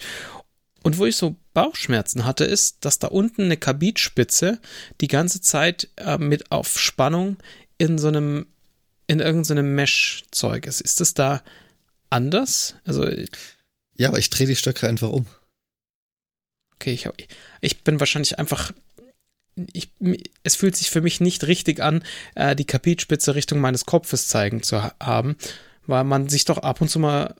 Und 0.82 0.98
wo 0.98 1.06
ich 1.06 1.16
so 1.16 1.36
Bauchschmerzen 1.54 2.24
hatte, 2.24 2.44
ist, 2.44 2.84
dass 2.84 2.98
da 2.98 3.08
unten 3.08 3.42
eine 3.42 3.56
Kabitspitze 3.56 4.60
die 5.00 5.08
ganze 5.08 5.40
Zeit 5.40 5.88
äh, 5.96 6.18
mit 6.18 6.50
auf 6.50 6.78
Spannung 6.78 7.36
in 7.78 7.98
so 7.98 8.08
einem, 8.08 8.46
in 9.06 9.20
irgendeinem 9.20 9.74
Mesh-Zeug 9.74 10.66
ist. 10.66 10.80
Ist 10.80 11.00
das 11.00 11.14
da 11.14 11.42
anders? 12.10 12.76
Also. 12.84 13.08
Ja, 13.94 14.08
aber 14.08 14.18
ich 14.18 14.30
drehe 14.30 14.46
die 14.46 14.56
Stöcke 14.56 14.88
einfach 14.88 15.10
um. 15.10 15.26
Okay, 16.76 16.94
ich, 16.94 17.08
ich 17.60 17.84
bin 17.84 18.00
wahrscheinlich 18.00 18.38
einfach 18.38 18.72
ich, 19.72 19.90
es 20.42 20.56
fühlt 20.56 20.76
sich 20.76 20.90
für 20.90 21.00
mich 21.00 21.20
nicht 21.20 21.46
richtig 21.46 21.80
an, 21.80 22.02
äh, 22.34 22.56
die 22.56 22.64
Kapitspitze 22.64 23.34
Richtung 23.34 23.60
meines 23.60 23.86
Kopfes 23.86 24.28
zeigen 24.28 24.62
zu 24.62 24.82
ha 24.82 24.94
haben, 25.00 25.36
weil 25.86 26.04
man 26.04 26.28
sich 26.28 26.44
doch 26.44 26.58
ab 26.58 26.80
und 26.80 26.88
zu 26.88 26.98
mal 26.98 27.34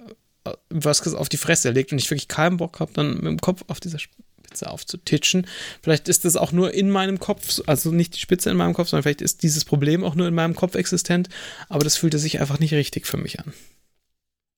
äh, 0.45 0.53
was 0.69 1.15
auf 1.15 1.29
die 1.29 1.37
Fresse 1.37 1.71
legt 1.71 1.93
und 1.93 1.99
ich 1.99 2.11
wirklich 2.11 2.29
keinen 2.29 2.59
Bock 2.59 2.81
habe, 2.81 2.93
dann 2.93 3.15
mit 3.15 3.27
dem 3.27 3.41
Kopf 3.41 3.65
auf 3.69 3.81
dieser 3.81 3.99
Spitze 3.99 4.71
aufzutitschen. 4.71 5.47
Vielleicht 5.83 6.09
ist 6.09 6.25
das 6.25 6.37
auch 6.37 6.53
nur 6.53 6.75
in 6.75 6.91
meinem 6.91 7.19
Kopf, 7.19 7.61
also 7.67 7.91
nicht 7.91 8.17
die 8.17 8.21
Spitze 8.21 8.51
in 8.51 8.57
meinem 8.57 8.75
Kopf, 8.75 8.89
sondern 8.89 9.05
vielleicht 9.05 9.23
ist 9.23 9.43
dieses 9.43 9.65
Problem 9.65 10.05
auch 10.05 10.15
nur 10.15 10.29
in 10.29 10.35
meinem 10.35 10.55
Kopf 10.55 10.75
existent, 10.75 11.29
aber 11.69 11.85
das 11.85 11.97
fühlte 11.97 12.19
sich 12.19 12.41
einfach 12.41 12.59
nicht 12.59 12.75
richtig 12.75 13.07
für 13.07 13.17
mich 13.17 13.41
an. 13.41 13.53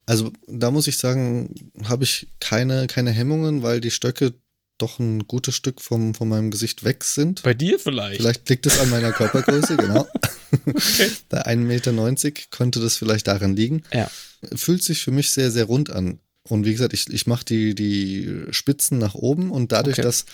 Also 0.07 0.33
da 0.47 0.71
muss 0.71 0.87
ich 0.87 0.99
sagen, 0.99 1.55
habe 1.85 2.05
ich 2.05 2.29
keine, 2.41 2.89
keine 2.89 3.11
Hemmungen, 3.11 3.63
weil 3.63 3.81
die 3.81 3.91
Stöcke 3.91 4.35
doch 4.79 4.99
ein 4.99 5.27
gutes 5.27 5.55
Stück 5.55 5.81
vom, 5.81 6.15
von 6.15 6.29
meinem 6.29 6.51
Gesicht 6.51 6.85
weg 6.85 7.05
sind. 7.05 7.43
Bei 7.43 7.55
dir 7.55 7.79
vielleicht? 7.79 8.17
Vielleicht 8.17 8.49
liegt 8.49 8.67
es 8.67 8.79
an 8.79 8.91
meiner 8.91 9.13
Körpergröße, 9.13 9.77
genau. 9.77 10.09
Okay. 10.67 11.11
Bei 11.31 11.47
1,90 11.47 11.57
Meter 11.57 12.31
könnte 12.51 12.81
das 12.81 12.97
vielleicht 12.97 13.27
daran 13.27 13.57
liegen. 13.57 13.83
Ja. 13.93 14.09
Fühlt 14.55 14.85
sich 14.85 15.03
für 15.03 15.11
mich 15.11 15.33
sehr, 15.33 15.51
sehr 15.51 15.65
rund 15.65 15.91
an. 15.91 16.21
Und 16.45 16.65
wie 16.65 16.73
gesagt, 16.73 16.93
ich, 16.93 17.09
ich 17.11 17.27
mache 17.27 17.45
die, 17.45 17.75
die 17.75 18.47
Spitzen 18.51 18.99
nach 18.99 19.15
oben 19.15 19.51
und 19.51 19.73
dadurch, 19.73 19.99
okay. 19.99 20.03
dass 20.03 20.27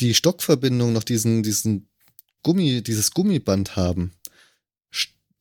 die 0.00 0.14
Stockverbindung 0.14 0.92
noch 0.92 1.04
diesen, 1.04 1.42
diesen 1.42 1.88
Gummi, 2.42 2.82
dieses 2.82 3.12
Gummiband 3.12 3.76
haben, 3.76 4.12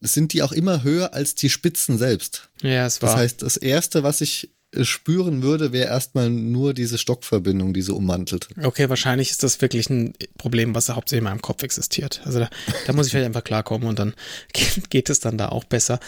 sind 0.01 0.33
die 0.33 0.43
auch 0.43 0.51
immer 0.51 0.83
höher 0.83 1.13
als 1.13 1.35
die 1.35 1.49
Spitzen 1.49 1.97
selbst. 1.97 2.49
Ja, 2.61 2.85
es 2.85 3.01
war. 3.01 3.09
Das 3.09 3.19
heißt, 3.19 3.41
das 3.41 3.57
erste, 3.57 4.03
was 4.03 4.21
ich 4.21 4.51
spüren 4.81 5.43
würde, 5.43 5.71
wäre 5.71 5.87
erstmal 5.87 6.29
nur 6.29 6.73
diese 6.73 6.97
Stockverbindung, 6.97 7.73
die 7.73 7.81
sie 7.81 7.93
ummantelt. 7.93 8.47
Okay, 8.61 8.89
wahrscheinlich 8.89 9.29
ist 9.31 9.43
das 9.43 9.61
wirklich 9.61 9.89
ein 9.89 10.13
Problem, 10.37 10.73
was 10.75 10.89
hauptsächlich 10.89 11.19
in 11.19 11.25
meinem 11.25 11.41
Kopf 11.41 11.63
existiert. 11.63 12.21
Also 12.25 12.39
da, 12.39 12.49
da 12.87 12.93
muss 12.93 13.07
ich 13.07 13.11
vielleicht 13.11 13.27
einfach 13.27 13.43
klarkommen 13.43 13.87
und 13.87 13.99
dann 13.99 14.13
geht, 14.53 14.89
geht 14.89 15.09
es 15.09 15.19
dann 15.19 15.37
da 15.37 15.49
auch 15.49 15.63
besser. 15.63 15.99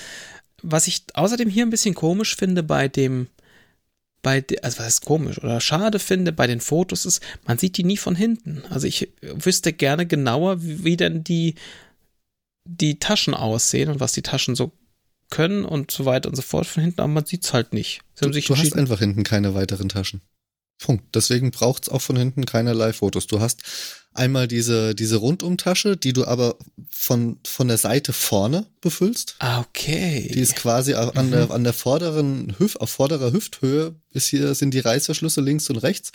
Was 0.62 0.88
ich 0.88 1.04
außerdem 1.14 1.50
hier 1.50 1.66
ein 1.66 1.70
bisschen 1.70 1.94
komisch 1.94 2.36
finde 2.36 2.64
bei 2.64 2.88
dem, 2.88 3.28
bei, 4.24 4.44
also 4.64 4.80
was 4.80 4.88
ist 4.88 5.06
komisch 5.06 5.38
oder 5.38 5.62
schade 5.62 6.00
finde 6.00 6.32
bei 6.32 6.48
den 6.48 6.60
Fotos 6.60 7.06
ist, 7.06 7.22
man 7.46 7.60
sieht 7.60 7.78
die 7.78 7.84
nie 7.84 7.98
von 7.98 8.16
hinten. 8.16 8.64
Also 8.70 8.88
ich 8.88 9.14
wüsste 9.22 9.74
gerne 9.74 10.08
genauer, 10.08 10.64
wie, 10.64 10.84
wie 10.84 10.98
denn 10.98 11.24
die, 11.24 11.56
die 12.68 12.98
Taschen 12.98 13.36
aussehen 13.36 13.90
und 13.90 14.00
was 14.00 14.14
die 14.14 14.24
Taschen 14.24 14.56
so 14.56 14.72
können 15.30 15.66
und 15.66 15.92
so 15.92 16.06
weiter 16.06 16.30
und 16.30 16.36
so 16.36 16.42
fort 16.42 16.66
von 16.66 16.84
hinten, 16.84 17.02
aber 17.02 17.12
man 17.12 17.26
sieht 17.26 17.44
es 17.46 17.54
halt 17.54 17.74
nicht. 17.74 18.02
du, 18.20 18.30
du 18.30 18.58
hast 18.58 18.76
einfach 18.76 19.00
hinten 19.00 19.24
keine 19.24 19.54
weiteren 19.54 19.90
Taschen. 19.90 20.22
Punkt. 20.78 21.16
Deswegen 21.16 21.52
braucht 21.52 21.84
es 21.84 21.90
auch 21.90 22.02
von 22.02 22.18
hinten 22.18 22.46
keinerlei 22.46 22.92
Fotos. 22.94 23.28
Du 23.28 23.40
hast 23.40 23.64
einmal 24.14 24.48
diese, 24.48 24.96
diese 24.96 25.18
Rundumtasche, 25.18 25.98
die 25.98 26.14
du 26.14 26.26
aber 26.26 26.58
von, 26.90 27.40
von 27.46 27.68
der 27.68 27.78
Seite 27.78 28.14
vorne 28.14 28.66
befüllst. 28.82 29.36
Ah, 29.40 29.62
okay. 29.62 30.30
Die 30.34 30.40
ist 30.40 30.56
quasi 30.56 30.94
an, 30.94 31.28
mhm. 31.28 31.32
der, 31.32 31.52
an 31.52 31.64
der 31.64 31.74
vorderen 31.74 32.56
Hüft, 32.58 32.82
auf 32.82 32.90
vorderer 32.90 33.32
Hüfthöhe 33.32 33.96
ist 34.12 34.28
hier, 34.28 34.54
sind 34.56 34.74
die 34.74 34.80
Reißverschlüsse 34.80 35.42
links 35.42 35.70
und 35.70 35.78
rechts 35.78 36.12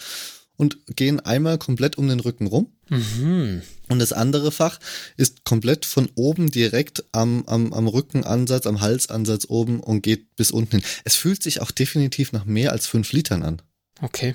und 0.60 0.76
gehen 0.94 1.20
einmal 1.20 1.56
komplett 1.56 1.96
um 1.96 2.06
den 2.06 2.20
Rücken 2.20 2.46
rum. 2.46 2.70
Mhm. 2.90 3.62
Und 3.88 3.98
das 3.98 4.12
andere 4.12 4.52
Fach 4.52 4.78
ist 5.16 5.42
komplett 5.44 5.86
von 5.86 6.10
oben 6.16 6.50
direkt 6.50 7.02
am, 7.12 7.44
am, 7.46 7.72
am 7.72 7.88
Rückenansatz, 7.88 8.66
am 8.66 8.82
Halsansatz 8.82 9.46
oben 9.48 9.80
und 9.80 10.02
geht 10.02 10.36
bis 10.36 10.50
unten 10.50 10.72
hin. 10.72 10.86
Es 11.04 11.16
fühlt 11.16 11.42
sich 11.42 11.62
auch 11.62 11.70
definitiv 11.70 12.32
nach 12.32 12.44
mehr 12.44 12.72
als 12.72 12.86
fünf 12.86 13.12
Litern 13.12 13.42
an. 13.42 13.62
Okay. 14.02 14.34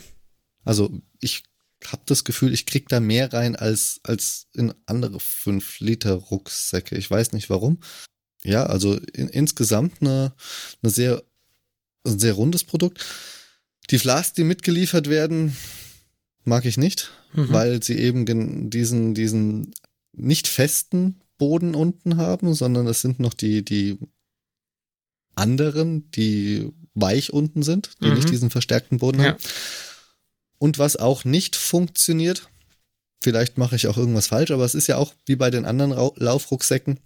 Also 0.63 0.99
ich 1.19 1.43
habe 1.85 2.01
das 2.07 2.23
Gefühl, 2.23 2.55
ich 2.55 2.65
krieg 2.65 2.89
da 2.89 2.99
mehr 2.99 3.31
rein 3.31 3.55
als, 3.55 3.99
als 4.01 4.47
in 4.53 4.73
andere 4.87 5.19
fünf 5.19 5.79
Liter 5.79 6.13
Rucksäcke. 6.13 6.97
Ich 6.97 7.11
weiß 7.11 7.33
nicht 7.33 7.51
warum. 7.51 7.77
Ja, 8.43 8.65
also 8.65 8.95
in, 9.13 9.27
insgesamt 9.27 10.01
eine, 10.01 10.33
eine 10.81 10.91
sehr, 10.91 11.21
ein 12.03 12.17
sehr 12.17 12.33
rundes 12.33 12.63
Produkt. 12.63 13.05
Die 13.91 13.99
Flasks, 13.99 14.33
die 14.33 14.43
mitgeliefert 14.43 15.07
werden, 15.07 15.55
mag 16.45 16.65
ich 16.65 16.77
nicht, 16.77 17.11
mhm. 17.33 17.51
weil 17.51 17.83
sie 17.83 17.97
eben 17.97 18.69
diesen, 18.69 19.13
diesen 19.13 19.73
nicht 20.13 20.47
festen 20.47 21.21
Boden 21.37 21.75
unten 21.75 22.17
haben, 22.17 22.53
sondern 22.53 22.87
es 22.87 23.01
sind 23.01 23.19
noch 23.19 23.33
die, 23.33 23.63
die 23.63 23.99
anderen, 25.35 26.09
die 26.11 26.71
weich 26.93 27.33
unten 27.33 27.61
sind, 27.61 27.91
die 28.01 28.07
mhm. 28.07 28.15
nicht 28.15 28.29
diesen 28.29 28.49
verstärkten 28.49 28.99
Boden 28.99 29.21
ja. 29.21 29.29
haben. 29.29 29.37
Und 30.57 30.79
was 30.79 30.95
auch 30.95 31.25
nicht 31.25 31.55
funktioniert, 31.55 32.49
vielleicht 33.21 33.57
mache 33.57 33.75
ich 33.75 33.87
auch 33.87 33.97
irgendwas 33.97 34.27
falsch, 34.27 34.51
aber 34.51 34.63
es 34.63 34.75
ist 34.75 34.87
ja 34.87 34.97
auch 34.97 35.13
wie 35.25 35.35
bei 35.35 35.51
den 35.51 35.65
anderen 35.65 35.91
Laufrucksäcken 36.15 36.99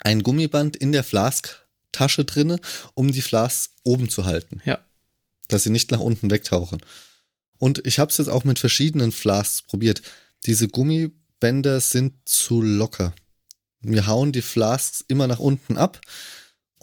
ein 0.00 0.22
Gummiband 0.22 0.76
in 0.76 0.92
der 0.92 1.04
Flask-Tasche 1.04 2.24
drinne, 2.24 2.58
um 2.94 3.12
die 3.12 3.22
Flasks 3.22 3.74
oben 3.84 4.08
zu 4.08 4.24
halten. 4.24 4.60
Ja. 4.64 4.80
Dass 5.48 5.62
sie 5.62 5.70
nicht 5.70 5.90
nach 5.92 6.00
unten 6.00 6.30
wegtauchen. 6.30 6.80
Und 7.58 7.86
ich 7.86 7.98
habe 7.98 8.10
es 8.10 8.18
jetzt 8.18 8.28
auch 8.28 8.44
mit 8.44 8.58
verschiedenen 8.58 9.12
Flasks 9.12 9.62
probiert. 9.62 10.02
Diese 10.46 10.68
Gummibänder 10.68 11.80
sind 11.80 12.14
zu 12.24 12.60
locker. 12.60 13.14
Wir 13.80 14.06
hauen 14.06 14.32
die 14.32 14.42
Flasks 14.42 15.04
immer 15.06 15.26
nach 15.26 15.38
unten 15.38 15.76
ab. 15.76 16.00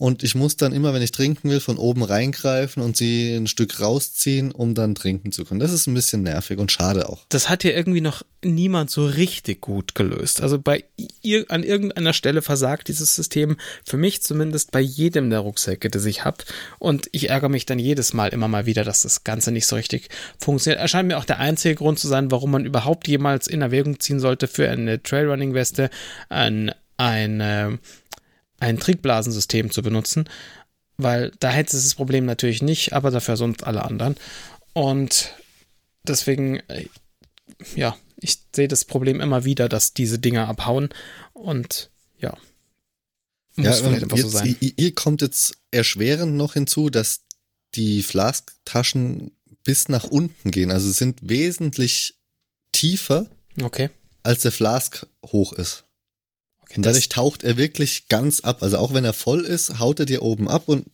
Und 0.01 0.23
ich 0.23 0.33
muss 0.33 0.57
dann 0.57 0.73
immer, 0.73 0.95
wenn 0.95 1.03
ich 1.03 1.11
trinken 1.11 1.51
will, 1.51 1.59
von 1.59 1.77
oben 1.77 2.01
reingreifen 2.01 2.81
und 2.81 2.97
sie 2.97 3.35
ein 3.35 3.45
Stück 3.45 3.79
rausziehen, 3.79 4.51
um 4.51 4.73
dann 4.73 4.95
trinken 4.95 5.31
zu 5.31 5.45
können. 5.45 5.59
Das 5.59 5.71
ist 5.71 5.85
ein 5.85 5.93
bisschen 5.93 6.23
nervig 6.23 6.57
und 6.57 6.71
schade 6.71 7.07
auch. 7.07 7.23
Das 7.29 7.49
hat 7.49 7.63
ja 7.63 7.69
irgendwie 7.69 8.01
noch 8.01 8.23
niemand 8.43 8.89
so 8.89 9.05
richtig 9.05 9.61
gut 9.61 9.93
gelöst. 9.93 10.41
Also 10.41 10.57
bei 10.57 10.85
ihr, 11.21 11.45
an 11.49 11.61
irgendeiner 11.61 12.13
Stelle 12.13 12.41
versagt 12.41 12.87
dieses 12.87 13.15
System 13.15 13.57
für 13.85 13.97
mich 13.97 14.23
zumindest 14.23 14.71
bei 14.71 14.79
jedem 14.79 15.29
der 15.29 15.41
Rucksäcke, 15.41 15.91
das 15.91 16.05
ich 16.05 16.25
habe. 16.25 16.45
Und 16.79 17.07
ich 17.11 17.29
ärgere 17.29 17.49
mich 17.49 17.67
dann 17.67 17.77
jedes 17.77 18.11
Mal 18.15 18.29
immer 18.29 18.47
mal 18.47 18.65
wieder, 18.65 18.83
dass 18.83 19.03
das 19.03 19.23
Ganze 19.23 19.51
nicht 19.51 19.67
so 19.67 19.75
richtig 19.75 20.09
funktioniert. 20.39 20.81
Erscheint 20.81 21.09
mir 21.09 21.19
auch 21.19 21.25
der 21.25 21.37
einzige 21.37 21.75
Grund 21.75 21.99
zu 21.99 22.07
sein, 22.07 22.31
warum 22.31 22.49
man 22.49 22.65
überhaupt 22.65 23.07
jemals 23.07 23.45
in 23.45 23.61
Erwägung 23.61 23.99
ziehen 23.99 24.19
sollte, 24.19 24.47
für 24.47 24.67
eine 24.67 25.03
Trailrunning-Weste 25.03 25.91
ein, 26.27 26.71
ein 26.97 27.79
ein 28.61 28.79
Trickblasensystem 28.79 29.71
zu 29.71 29.81
benutzen, 29.81 30.29
weil 30.97 31.31
da 31.39 31.49
hätte 31.49 31.75
es 31.75 31.83
das 31.83 31.95
Problem 31.95 32.25
natürlich 32.25 32.61
nicht, 32.61 32.93
aber 32.93 33.11
dafür 33.11 33.35
sonst 33.35 33.63
alle 33.65 33.83
anderen. 33.83 34.15
Und 34.73 35.33
deswegen, 36.03 36.57
äh, 36.69 36.85
ja, 37.75 37.97
ich 38.17 38.37
sehe 38.55 38.67
das 38.67 38.85
Problem 38.85 39.19
immer 39.19 39.45
wieder, 39.45 39.67
dass 39.67 39.93
diese 39.93 40.19
Dinger 40.19 40.47
abhauen 40.47 40.89
und 41.33 41.89
ja. 42.19 42.37
Muss 43.55 43.65
ja, 43.65 43.73
vielleicht 43.73 44.03
einfach 44.03 44.17
jetzt, 44.17 44.31
so 44.31 44.37
sein. 44.37 44.55
Ihr 44.59 44.95
kommt 44.95 45.21
jetzt 45.21 45.57
erschwerend 45.71 46.35
noch 46.35 46.53
hinzu, 46.53 46.89
dass 46.89 47.21
die 47.73 48.03
Flask-Taschen 48.03 49.31
bis 49.63 49.89
nach 49.89 50.05
unten 50.05 50.51
gehen. 50.51 50.71
Also 50.71 50.89
sind 50.91 51.19
wesentlich 51.27 52.15
tiefer, 52.71 53.27
okay. 53.61 53.89
als 54.23 54.43
der 54.43 54.51
Flask 54.51 55.07
hoch 55.25 55.53
ist. 55.53 55.83
Und 56.75 56.85
dadurch 56.85 57.09
taucht 57.09 57.43
er 57.43 57.57
wirklich 57.57 58.07
ganz 58.07 58.41
ab. 58.41 58.63
Also 58.63 58.77
auch 58.77 58.93
wenn 58.93 59.05
er 59.05 59.13
voll 59.13 59.41
ist, 59.41 59.79
haut 59.79 59.99
er 59.99 60.05
dir 60.05 60.21
oben 60.21 60.47
ab 60.47 60.63
und 60.67 60.85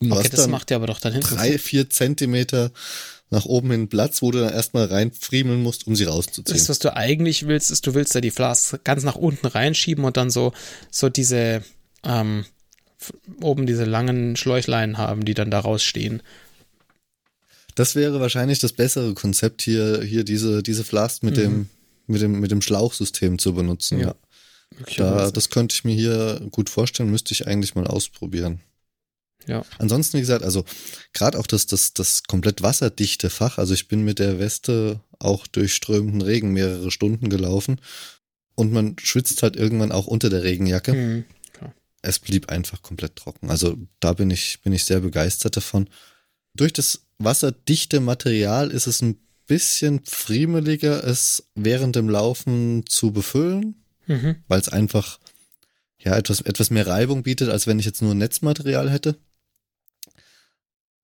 okay, 0.00 0.28
das 0.30 0.46
macht 0.48 0.70
er 0.70 0.76
aber 0.76 0.86
doch 0.86 1.00
dann 1.00 1.12
hinten. 1.12 1.34
Drei, 1.34 1.58
vier 1.58 1.90
Zentimeter 1.90 2.70
nach 3.30 3.44
oben 3.44 3.70
hin 3.70 3.88
Platz, 3.88 4.22
wo 4.22 4.30
du 4.30 4.40
dann 4.40 4.52
erstmal 4.52 4.86
reinfriemeln 4.86 5.62
musst, 5.62 5.86
um 5.86 5.94
sie 5.94 6.04
rauszuziehen. 6.04 6.56
Das, 6.56 6.68
was 6.68 6.78
du 6.78 6.94
eigentlich 6.96 7.46
willst, 7.46 7.70
ist, 7.70 7.86
du 7.86 7.94
willst 7.94 8.14
da 8.14 8.20
die 8.20 8.30
Flasks 8.30 8.78
ganz 8.84 9.02
nach 9.02 9.16
unten 9.16 9.46
reinschieben 9.46 10.04
und 10.04 10.16
dann 10.16 10.30
so, 10.30 10.52
so 10.90 11.08
diese, 11.08 11.62
ähm, 12.04 12.46
oben 13.40 13.66
diese 13.66 13.84
langen 13.84 14.36
Schläuchlein 14.36 14.98
haben, 14.98 15.24
die 15.24 15.34
dann 15.34 15.50
da 15.50 15.60
rausstehen. 15.60 16.22
Das 17.74 17.94
wäre 17.94 18.18
wahrscheinlich 18.18 18.58
das 18.58 18.72
bessere 18.72 19.14
Konzept 19.14 19.62
hier, 19.62 20.02
hier 20.02 20.24
diese, 20.24 20.62
diese 20.62 20.84
Flask 20.84 21.22
mit 21.22 21.36
mhm. 21.36 21.40
dem, 21.40 21.68
mit 22.06 22.22
dem, 22.22 22.40
mit 22.40 22.50
dem 22.50 22.62
Schlauchsystem 22.62 23.38
zu 23.38 23.52
benutzen. 23.52 24.00
Ja. 24.00 24.14
Da, 24.96 25.30
das 25.30 25.50
könnte 25.50 25.74
ich 25.74 25.84
mir 25.84 25.94
hier 25.94 26.40
gut 26.50 26.70
vorstellen, 26.70 27.10
müsste 27.10 27.32
ich 27.32 27.46
eigentlich 27.46 27.74
mal 27.74 27.86
ausprobieren. 27.86 28.60
Ja. 29.46 29.64
Ansonsten, 29.78 30.18
wie 30.18 30.22
gesagt, 30.22 30.44
also 30.44 30.64
gerade 31.12 31.38
auch 31.38 31.46
das, 31.46 31.66
das, 31.66 31.94
das 31.94 32.24
komplett 32.24 32.62
wasserdichte 32.62 33.30
Fach, 33.30 33.58
also 33.58 33.72
ich 33.72 33.88
bin 33.88 34.04
mit 34.04 34.18
der 34.18 34.38
Weste 34.38 35.00
auch 35.18 35.46
durch 35.46 35.74
strömenden 35.74 36.22
Regen 36.22 36.52
mehrere 36.52 36.90
Stunden 36.90 37.30
gelaufen 37.30 37.80
und 38.54 38.72
man 38.72 38.96
schwitzt 38.98 39.42
halt 39.42 39.56
irgendwann 39.56 39.92
auch 39.92 40.06
unter 40.06 40.28
der 40.28 40.42
Regenjacke. 40.42 40.92
Mhm, 40.92 41.24
es 42.02 42.18
blieb 42.18 42.48
einfach 42.50 42.82
komplett 42.82 43.16
trocken. 43.16 43.50
Also 43.50 43.76
da 44.00 44.12
bin 44.12 44.30
ich, 44.30 44.60
bin 44.62 44.72
ich 44.72 44.84
sehr 44.84 45.00
begeistert 45.00 45.56
davon. 45.56 45.88
Durch 46.54 46.72
das 46.72 47.06
wasserdichte 47.18 48.00
Material 48.00 48.70
ist 48.70 48.86
es 48.86 49.02
ein 49.02 49.18
bisschen 49.46 50.00
friemeliger, 50.04 51.04
es 51.04 51.48
während 51.54 51.96
dem 51.96 52.08
Laufen 52.08 52.84
zu 52.86 53.12
befüllen 53.12 53.82
mhm. 54.08 54.36
weil 54.48 54.60
es 54.60 54.68
einfach 54.68 55.20
ja 55.98 56.16
etwas, 56.16 56.40
etwas 56.40 56.70
mehr 56.70 56.86
Reibung 56.86 57.22
bietet, 57.22 57.48
als 57.48 57.66
wenn 57.66 57.78
ich 57.78 57.86
jetzt 57.86 58.02
nur 58.02 58.14
Netzmaterial 58.14 58.90
hätte. 58.90 59.16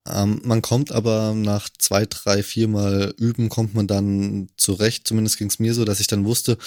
Ähm, 0.07 0.41
man 0.45 0.61
kommt 0.61 0.93
aber 0.93 1.35
nach 1.35 1.69
zwei, 1.79 2.05
drei, 2.05 2.43
viermal 2.43 3.15
üben, 3.17 3.49
kommt 3.49 3.75
man 3.75 3.87
dann 3.87 4.49
zurecht. 4.57 5.09
Zumindest 5.09 5.39
ging 5.39 5.49
es 5.49 5.59
mir 5.59 5.73
so, 5.73 5.85
dass 5.85 6.01
ich 6.01 6.07
dann 6.07 6.25
wusste, 6.25 6.59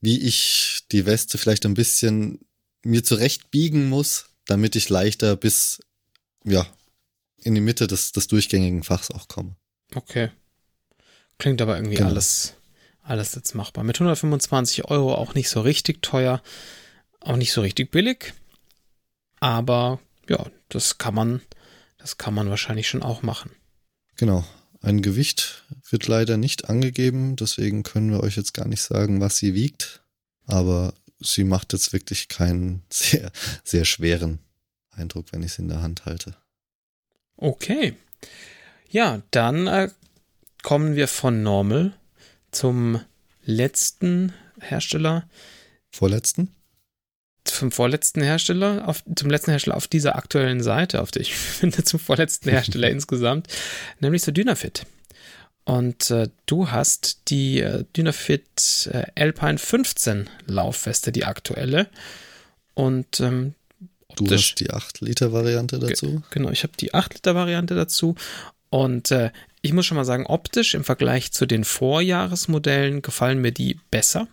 wie 0.00 0.20
ich 0.20 0.82
die 0.92 1.06
Weste 1.06 1.38
vielleicht 1.38 1.64
ein 1.64 1.74
bisschen 1.74 2.40
mir 2.84 3.02
zurecht 3.02 3.50
biegen 3.50 3.88
muss, 3.88 4.26
damit 4.44 4.76
ich 4.76 4.88
leichter 4.88 5.36
bis 5.36 5.80
ja 6.44 6.66
in 7.38 7.54
die 7.54 7.60
Mitte 7.60 7.86
des, 7.86 8.12
des 8.12 8.26
durchgängigen 8.26 8.82
Fachs 8.82 9.10
auch 9.10 9.26
komme. 9.26 9.56
Okay. 9.94 10.30
Klingt 11.38 11.62
aber 11.62 11.76
irgendwie 11.76 11.96
genau. 11.96 12.10
alles 12.10 12.54
alles 13.02 13.34
jetzt 13.34 13.54
machbar. 13.54 13.84
Mit 13.84 13.96
125 13.96 14.84
Euro 14.86 15.14
auch 15.14 15.34
nicht 15.34 15.48
so 15.48 15.60
richtig 15.60 16.02
teuer, 16.02 16.42
auch 17.20 17.36
nicht 17.36 17.52
so 17.52 17.60
richtig 17.60 17.90
billig. 17.90 18.34
Aber 19.40 20.00
ja, 20.28 20.46
das 20.68 20.98
kann 20.98 21.14
man, 21.14 21.40
das 21.98 22.18
kann 22.18 22.34
man 22.34 22.48
wahrscheinlich 22.48 22.88
schon 22.88 23.02
auch 23.02 23.22
machen. 23.22 23.50
Genau. 24.16 24.44
ein 24.80 25.02
Gewicht 25.02 25.64
wird 25.90 26.06
leider 26.06 26.36
nicht 26.36 26.68
angegeben, 26.68 27.36
deswegen 27.36 27.82
können 27.82 28.10
wir 28.10 28.20
euch 28.20 28.36
jetzt 28.36 28.54
gar 28.54 28.66
nicht 28.66 28.82
sagen, 28.82 29.20
was 29.20 29.36
sie 29.36 29.54
wiegt. 29.54 30.02
Aber 30.46 30.94
sie 31.20 31.44
macht 31.44 31.72
jetzt 31.72 31.92
wirklich 31.92 32.28
keinen 32.28 32.82
sehr, 32.90 33.30
sehr 33.64 33.84
schweren 33.84 34.38
Eindruck, 34.90 35.26
wenn 35.32 35.42
ich 35.42 35.54
sie 35.54 35.62
in 35.62 35.68
der 35.68 35.82
Hand 35.82 36.04
halte. 36.04 36.36
Okay. 37.36 37.96
Ja, 38.90 39.22
dann 39.30 39.66
äh, 39.66 39.88
kommen 40.62 40.94
wir 40.94 41.08
von 41.08 41.42
Normal 41.42 41.94
zum 42.52 43.00
letzten 43.44 44.32
Hersteller. 44.60 45.28
Vorletzten? 45.90 46.54
Zum 47.44 47.72
vorletzten 47.72 48.22
Hersteller, 48.22 48.86
auf, 48.86 49.02
zum 49.16 49.28
letzten 49.28 49.50
Hersteller 49.50 49.76
auf 49.76 49.88
dieser 49.88 50.14
aktuellen 50.14 50.62
Seite, 50.62 51.02
auf 51.02 51.10
der 51.10 51.22
ich 51.22 51.34
finde, 51.36 51.82
zum 51.82 51.98
vorletzten 51.98 52.50
Hersteller 52.50 52.88
insgesamt, 52.90 53.48
nämlich 54.00 54.22
zu 54.22 54.32
Dynafit. 54.32 54.86
Und 55.64 56.10
äh, 56.10 56.28
du 56.46 56.70
hast 56.70 57.28
die 57.28 57.60
äh, 57.60 57.84
Dynafit 57.96 58.90
äh, 58.92 59.06
Alpine 59.14 59.58
15 59.58 60.28
Laufweste, 60.46 61.12
die 61.12 61.24
aktuelle. 61.24 61.88
Und 62.74 63.20
ähm, 63.20 63.54
du 64.16 64.28
hast 64.30 64.56
die 64.56 64.70
8-Liter-Variante 64.70 65.78
dazu? 65.78 66.22
Genau, 66.30 66.50
ich 66.50 66.64
habe 66.64 66.72
die 66.78 66.92
8-Liter-Variante 66.92 67.74
dazu. 67.74 68.16
Und 68.72 69.10
äh, 69.10 69.30
ich 69.60 69.74
muss 69.74 69.84
schon 69.84 69.98
mal 69.98 70.06
sagen, 70.06 70.24
optisch 70.24 70.72
im 70.72 70.82
Vergleich 70.82 71.30
zu 71.30 71.44
den 71.44 71.62
Vorjahresmodellen 71.62 73.02
gefallen 73.02 73.38
mir 73.38 73.52
die 73.52 73.78
besser. 73.90 74.28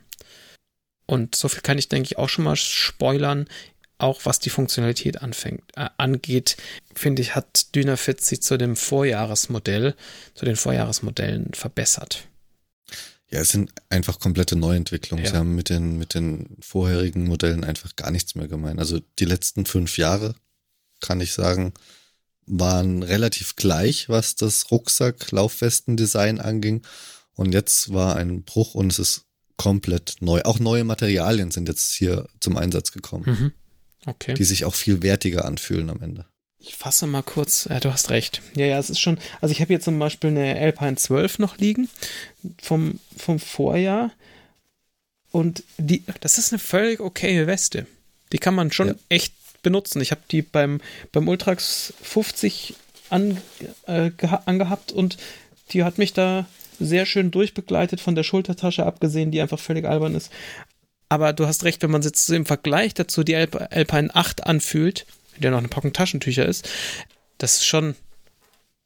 Und 1.06 1.36
so 1.36 1.50
viel 1.50 1.60
kann 1.60 1.78
ich, 1.78 1.90
denke 1.90 2.08
ich, 2.08 2.18
auch 2.18 2.30
schon 2.30 2.46
mal 2.46 2.56
spoilern. 2.56 3.50
Auch 3.98 4.22
was 4.24 4.40
die 4.40 4.50
Funktionalität 4.50 5.22
anfängt, 5.22 5.64
äh, 5.76 5.90
angeht, 5.98 6.56
finde 6.96 7.22
ich, 7.22 7.36
hat 7.36 7.76
Dynafit 7.76 8.22
sich 8.22 8.42
zu 8.42 8.58
dem 8.58 8.78
Vorjahresmodell, 8.78 9.94
zu 10.36 10.46
den 10.46 10.56
Vorjahresmodellen 10.56 11.54
verbessert. 11.54 12.26
Ja, 13.30 13.42
es 13.42 13.50
sind 13.50 13.74
einfach 13.90 14.22
komplette 14.22 14.56
Neuentwicklungen. 14.56 15.26
Ja. 15.26 15.32
Sie 15.32 15.38
haben 15.38 15.54
mit 15.54 15.68
den, 15.68 15.98
mit 15.98 16.14
den 16.14 16.56
vorherigen 16.62 17.28
Modellen 17.28 17.66
einfach 17.66 17.98
gar 17.98 18.12
nichts 18.12 18.36
mehr 18.36 18.48
gemeint. 18.48 18.80
Also 18.80 19.02
die 19.20 19.26
letzten 19.26 19.66
fünf 19.66 19.98
Jahre, 19.98 20.34
kann 21.02 21.20
ich 21.20 21.34
sagen, 21.34 21.74
waren 22.50 23.04
relativ 23.04 23.56
gleich, 23.56 24.10
was 24.10 24.36
das 24.36 24.72
Rucksack-Laufwesten-Design 24.72 26.40
anging. 26.40 26.82
Und 27.36 27.54
jetzt 27.54 27.94
war 27.94 28.16
ein 28.16 28.44
Bruch 28.44 28.76
und 28.76 28.92
es 28.92 29.00
ist 29.00 29.26
komplett 29.56 30.16
neu. 30.20 30.42
Auch 30.44 30.60
neue 30.60 30.84
Materialien 30.84 31.52
sind 31.52 31.70
jetzt 31.70 31.94
hier 31.94 32.28
zum 32.40 32.58
Einsatz 32.58 32.92
gekommen. 32.92 33.26
Mhm. 33.26 33.52
Okay. 34.06 34.34
Die 34.34 34.44
sich 34.44 34.66
auch 34.66 34.76
viel 34.76 35.04
wertiger 35.04 35.46
anfühlen 35.46 35.90
am 35.90 36.02
Ende. 36.02 36.26
Ich 36.58 36.76
fasse 36.76 37.08
mal 37.08 37.24
kurz, 37.24 37.68
ja, 37.70 37.80
du 37.80 37.92
hast 37.92 38.10
recht. 38.10 38.42
Ja, 38.56 38.66
ja, 38.66 38.80
es 38.80 38.90
ist 38.90 39.00
schon, 39.00 39.18
also 39.40 39.52
ich 39.52 39.62
habe 39.62 39.70
hier 39.70 39.80
zum 39.80 39.98
Beispiel 39.98 40.30
eine 40.30 40.60
Alpine 40.60 40.96
12 40.96 41.40
noch 41.40 41.58
liegen 41.58 41.90
vom, 42.62 43.00
vom 43.16 43.40
Vorjahr 43.40 44.12
und 45.32 45.64
die, 45.78 46.04
das 46.22 46.38
ist 46.38 46.52
eine 46.52 46.60
völlig 46.60 47.00
okaye 47.00 47.48
Weste. 47.48 47.86
Die 48.32 48.40
kann 48.40 48.56
man 48.56 48.72
schon 48.72 48.90
ja. 48.90 48.96
echt 49.08 49.34
benutzen. 49.62 50.02
Ich 50.02 50.12
habe 50.12 50.22
die 50.32 50.42
beim, 50.42 50.82
beim 51.12 51.28
Ultrax 51.28 51.94
50 52.02 52.76
an, 53.10 53.38
äh, 53.88 54.12
angehabt 54.46 54.92
und 54.92 55.18
die 55.72 55.84
hat 55.84 55.98
mich 55.98 56.14
da 56.14 56.46
sehr 56.80 57.06
schön 57.06 57.32
durchbegleitet 57.32 58.00
von 58.00 58.16
der 58.16 58.24
Schultertasche 58.24 58.86
abgesehen, 58.86 59.32
die 59.32 59.42
einfach 59.42 59.60
völlig 59.60 59.86
albern 59.86 60.16
ist. 60.16 60.32
Aber 61.10 61.34
du 61.34 61.48
hast 61.48 61.64
recht, 61.64 61.82
wenn 61.82 61.92
man 61.92 62.02
jetzt 62.02 62.30
im 62.30 62.46
Vergleich 62.46 62.94
dazu 62.94 63.24
die 63.24 63.36
Alp 63.36 63.56
Alpine 63.72 64.16
8 64.16 64.46
anfühlt, 64.46 65.06
der 65.38 65.52
noch 65.52 65.58
eine 65.58 65.68
Packung 65.68 65.92
Taschentücher 65.92 66.46
ist, 66.46 66.70
das 67.38 67.58
ist 67.58 67.66
schon, 67.66 67.96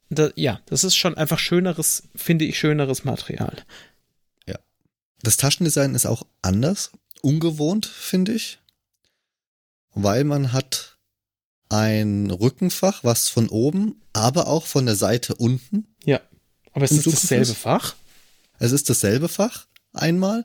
da, 0.08 0.30
ja, 0.34 0.60
das 0.66 0.84
ist 0.84 0.96
schon 0.96 1.16
einfach 1.16 1.38
schöneres, 1.38 2.04
finde 2.16 2.46
ich, 2.46 2.58
schöneres 2.58 3.04
Material. 3.04 3.56
Ja. 4.46 4.56
Das 5.22 5.36
Taschendesign 5.36 5.94
ist 5.94 6.06
auch 6.06 6.26
anders, 6.42 6.92
ungewohnt, 7.20 7.86
finde 7.86 8.32
ich 8.32 8.58
weil 9.94 10.24
man 10.24 10.52
hat 10.52 10.98
ein 11.68 12.30
Rückenfach, 12.30 13.04
was 13.04 13.28
von 13.28 13.48
oben, 13.48 14.00
aber 14.12 14.46
auch 14.48 14.66
von 14.66 14.86
der 14.86 14.96
Seite 14.96 15.34
unten. 15.34 15.94
Ja, 16.04 16.20
aber 16.72 16.84
es 16.84 16.92
ist 16.92 17.06
dasselbe 17.06 17.54
Fach. 17.54 17.94
Es 18.58 18.72
ist 18.72 18.88
dasselbe 18.90 19.28
Fach 19.28 19.66
einmal. 19.92 20.44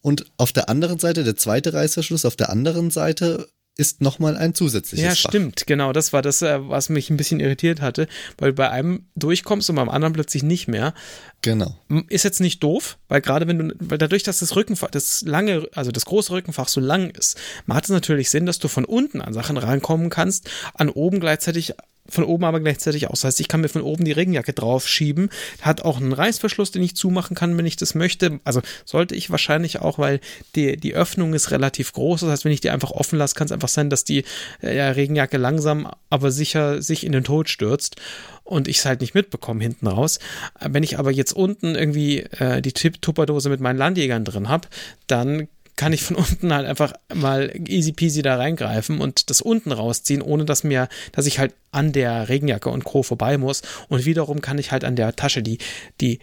Und 0.00 0.26
auf 0.36 0.52
der 0.52 0.68
anderen 0.68 0.98
Seite, 0.98 1.24
der 1.24 1.36
zweite 1.36 1.72
Reißverschluss, 1.72 2.24
auf 2.24 2.36
der 2.36 2.50
anderen 2.50 2.90
Seite 2.90 3.48
ist 3.76 4.00
nochmal 4.00 4.36
ein 4.36 4.54
zusätzliches. 4.54 5.04
Ja, 5.04 5.10
Fach. 5.10 5.30
stimmt, 5.30 5.66
genau. 5.66 5.92
Das 5.92 6.12
war 6.12 6.22
das, 6.22 6.42
äh, 6.42 6.68
was 6.68 6.88
mich 6.88 7.10
ein 7.10 7.16
bisschen 7.16 7.40
irritiert 7.40 7.80
hatte, 7.80 8.06
weil 8.38 8.52
bei 8.52 8.70
einem 8.70 9.06
durchkommst 9.16 9.68
und 9.68 9.76
beim 9.76 9.88
anderen 9.88 10.12
plötzlich 10.12 10.42
nicht 10.42 10.68
mehr. 10.68 10.94
Genau. 11.42 11.76
Ist 12.08 12.24
jetzt 12.24 12.40
nicht 12.40 12.62
doof, 12.62 12.98
weil 13.08 13.20
gerade 13.20 13.48
wenn 13.48 13.58
du, 13.58 13.74
weil 13.80 13.98
dadurch, 13.98 14.22
dass 14.22 14.38
das 14.38 14.54
Rückenfach, 14.54 14.90
das 14.90 15.22
lange, 15.22 15.68
also 15.74 15.90
das 15.90 16.04
große 16.04 16.32
Rückenfach 16.32 16.68
so 16.68 16.80
lang 16.80 17.10
ist, 17.10 17.38
macht 17.66 17.84
es 17.84 17.90
natürlich 17.90 18.30
Sinn, 18.30 18.46
dass 18.46 18.60
du 18.60 18.68
von 18.68 18.84
unten 18.84 19.20
an 19.20 19.34
Sachen 19.34 19.56
rankommen 19.56 20.08
kannst, 20.08 20.48
an 20.74 20.88
oben 20.88 21.18
gleichzeitig 21.18 21.74
von 22.08 22.24
oben 22.24 22.44
aber 22.44 22.60
gleichzeitig 22.60 23.08
aus. 23.08 23.20
Das 23.20 23.28
heißt, 23.28 23.40
ich 23.40 23.48
kann 23.48 23.62
mir 23.62 23.68
von 23.68 23.82
oben 23.82 24.04
die 24.04 24.12
Regenjacke 24.12 24.52
draufschieben. 24.52 25.30
Hat 25.62 25.82
auch 25.82 25.98
einen 25.98 26.12
Reißverschluss, 26.12 26.70
den 26.70 26.82
ich 26.82 26.96
zumachen 26.96 27.34
kann, 27.34 27.56
wenn 27.56 27.66
ich 27.66 27.76
das 27.76 27.94
möchte. 27.94 28.40
Also 28.44 28.60
sollte 28.84 29.14
ich 29.14 29.30
wahrscheinlich 29.30 29.80
auch, 29.80 29.98
weil 29.98 30.20
die, 30.54 30.76
die 30.76 30.94
Öffnung 30.94 31.32
ist 31.32 31.50
relativ 31.50 31.92
groß. 31.92 32.20
Das 32.20 32.30
heißt, 32.30 32.44
wenn 32.44 32.52
ich 32.52 32.60
die 32.60 32.70
einfach 32.70 32.90
offen 32.90 33.18
lasse, 33.18 33.34
kann 33.34 33.46
es 33.46 33.52
einfach 33.52 33.68
sein, 33.68 33.90
dass 33.90 34.04
die 34.04 34.24
äh, 34.60 34.80
Regenjacke 34.80 35.38
langsam, 35.38 35.90
aber 36.10 36.30
sicher 36.30 36.82
sich 36.82 37.04
in 37.04 37.12
den 37.12 37.24
Tod 37.24 37.48
stürzt 37.48 37.96
und 38.44 38.68
ich 38.68 38.78
es 38.78 38.84
halt 38.84 39.00
nicht 39.00 39.14
mitbekomme 39.14 39.62
hinten 39.62 39.86
raus. 39.86 40.18
Wenn 40.60 40.82
ich 40.82 40.98
aber 40.98 41.10
jetzt 41.10 41.32
unten 41.32 41.74
irgendwie 41.74 42.20
äh, 42.20 42.60
die 42.60 42.72
Tupperdose 42.72 43.48
mit 43.48 43.60
meinen 43.60 43.78
Landjägern 43.78 44.24
drin 44.24 44.48
habe, 44.48 44.68
dann 45.06 45.48
kann 45.76 45.92
ich 45.92 46.02
von 46.02 46.16
unten 46.16 46.52
halt 46.52 46.66
einfach 46.66 46.92
mal 47.12 47.52
easy 47.68 47.92
peasy 47.92 48.22
da 48.22 48.36
reingreifen 48.36 49.00
und 49.00 49.30
das 49.30 49.40
unten 49.40 49.72
rausziehen, 49.72 50.22
ohne 50.22 50.44
dass 50.44 50.64
mir, 50.64 50.88
dass 51.12 51.26
ich 51.26 51.38
halt 51.38 51.54
an 51.70 51.92
der 51.92 52.28
Regenjacke 52.28 52.70
und 52.70 52.84
Co. 52.84 53.02
vorbei 53.02 53.38
muss. 53.38 53.62
Und 53.88 54.04
wiederum 54.04 54.40
kann 54.40 54.58
ich 54.58 54.72
halt 54.72 54.84
an 54.84 54.96
der 54.96 55.16
Tasche, 55.16 55.42
die, 55.42 55.58
die 56.00 56.20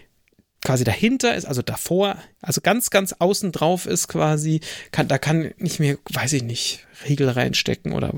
quasi 0.63 0.83
dahinter 0.83 1.35
ist, 1.35 1.45
also 1.45 1.61
davor, 1.61 2.17
also 2.41 2.61
ganz, 2.61 2.91
ganz 2.91 3.13
außen 3.13 3.51
drauf 3.51 3.85
ist 3.85 4.07
quasi, 4.07 4.61
kann, 4.91 5.07
da 5.07 5.17
kann 5.17 5.51
ich 5.57 5.79
mir, 5.79 5.97
weiß 6.11 6.33
ich 6.33 6.43
nicht, 6.43 6.85
Riegel 7.07 7.29
reinstecken 7.29 7.93
oder 7.93 8.13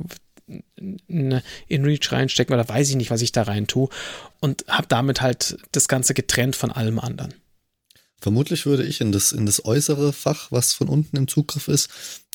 in 0.75 1.41
Reach 1.85 2.11
reinstecken 2.11 2.53
oder 2.53 2.67
weiß 2.67 2.89
ich 2.89 2.95
nicht, 2.97 3.11
was 3.11 3.21
ich 3.21 3.31
da 3.31 3.43
rein 3.43 3.67
tue 3.67 3.87
und 4.41 4.65
habe 4.67 4.87
damit 4.89 5.21
halt 5.21 5.57
das 5.71 5.87
Ganze 5.87 6.13
getrennt 6.13 6.57
von 6.57 6.71
allem 6.71 6.99
anderen. 6.99 7.33
Vermutlich 8.23 8.65
würde 8.65 8.85
ich 8.85 9.01
in 9.01 9.11
das, 9.11 9.33
in 9.33 9.45
das 9.45 9.65
äußere 9.65 10.13
Fach, 10.13 10.49
was 10.49 10.71
von 10.71 10.87
unten 10.87 11.17
im 11.17 11.27
Zugriff 11.27 11.67
ist, 11.67 11.89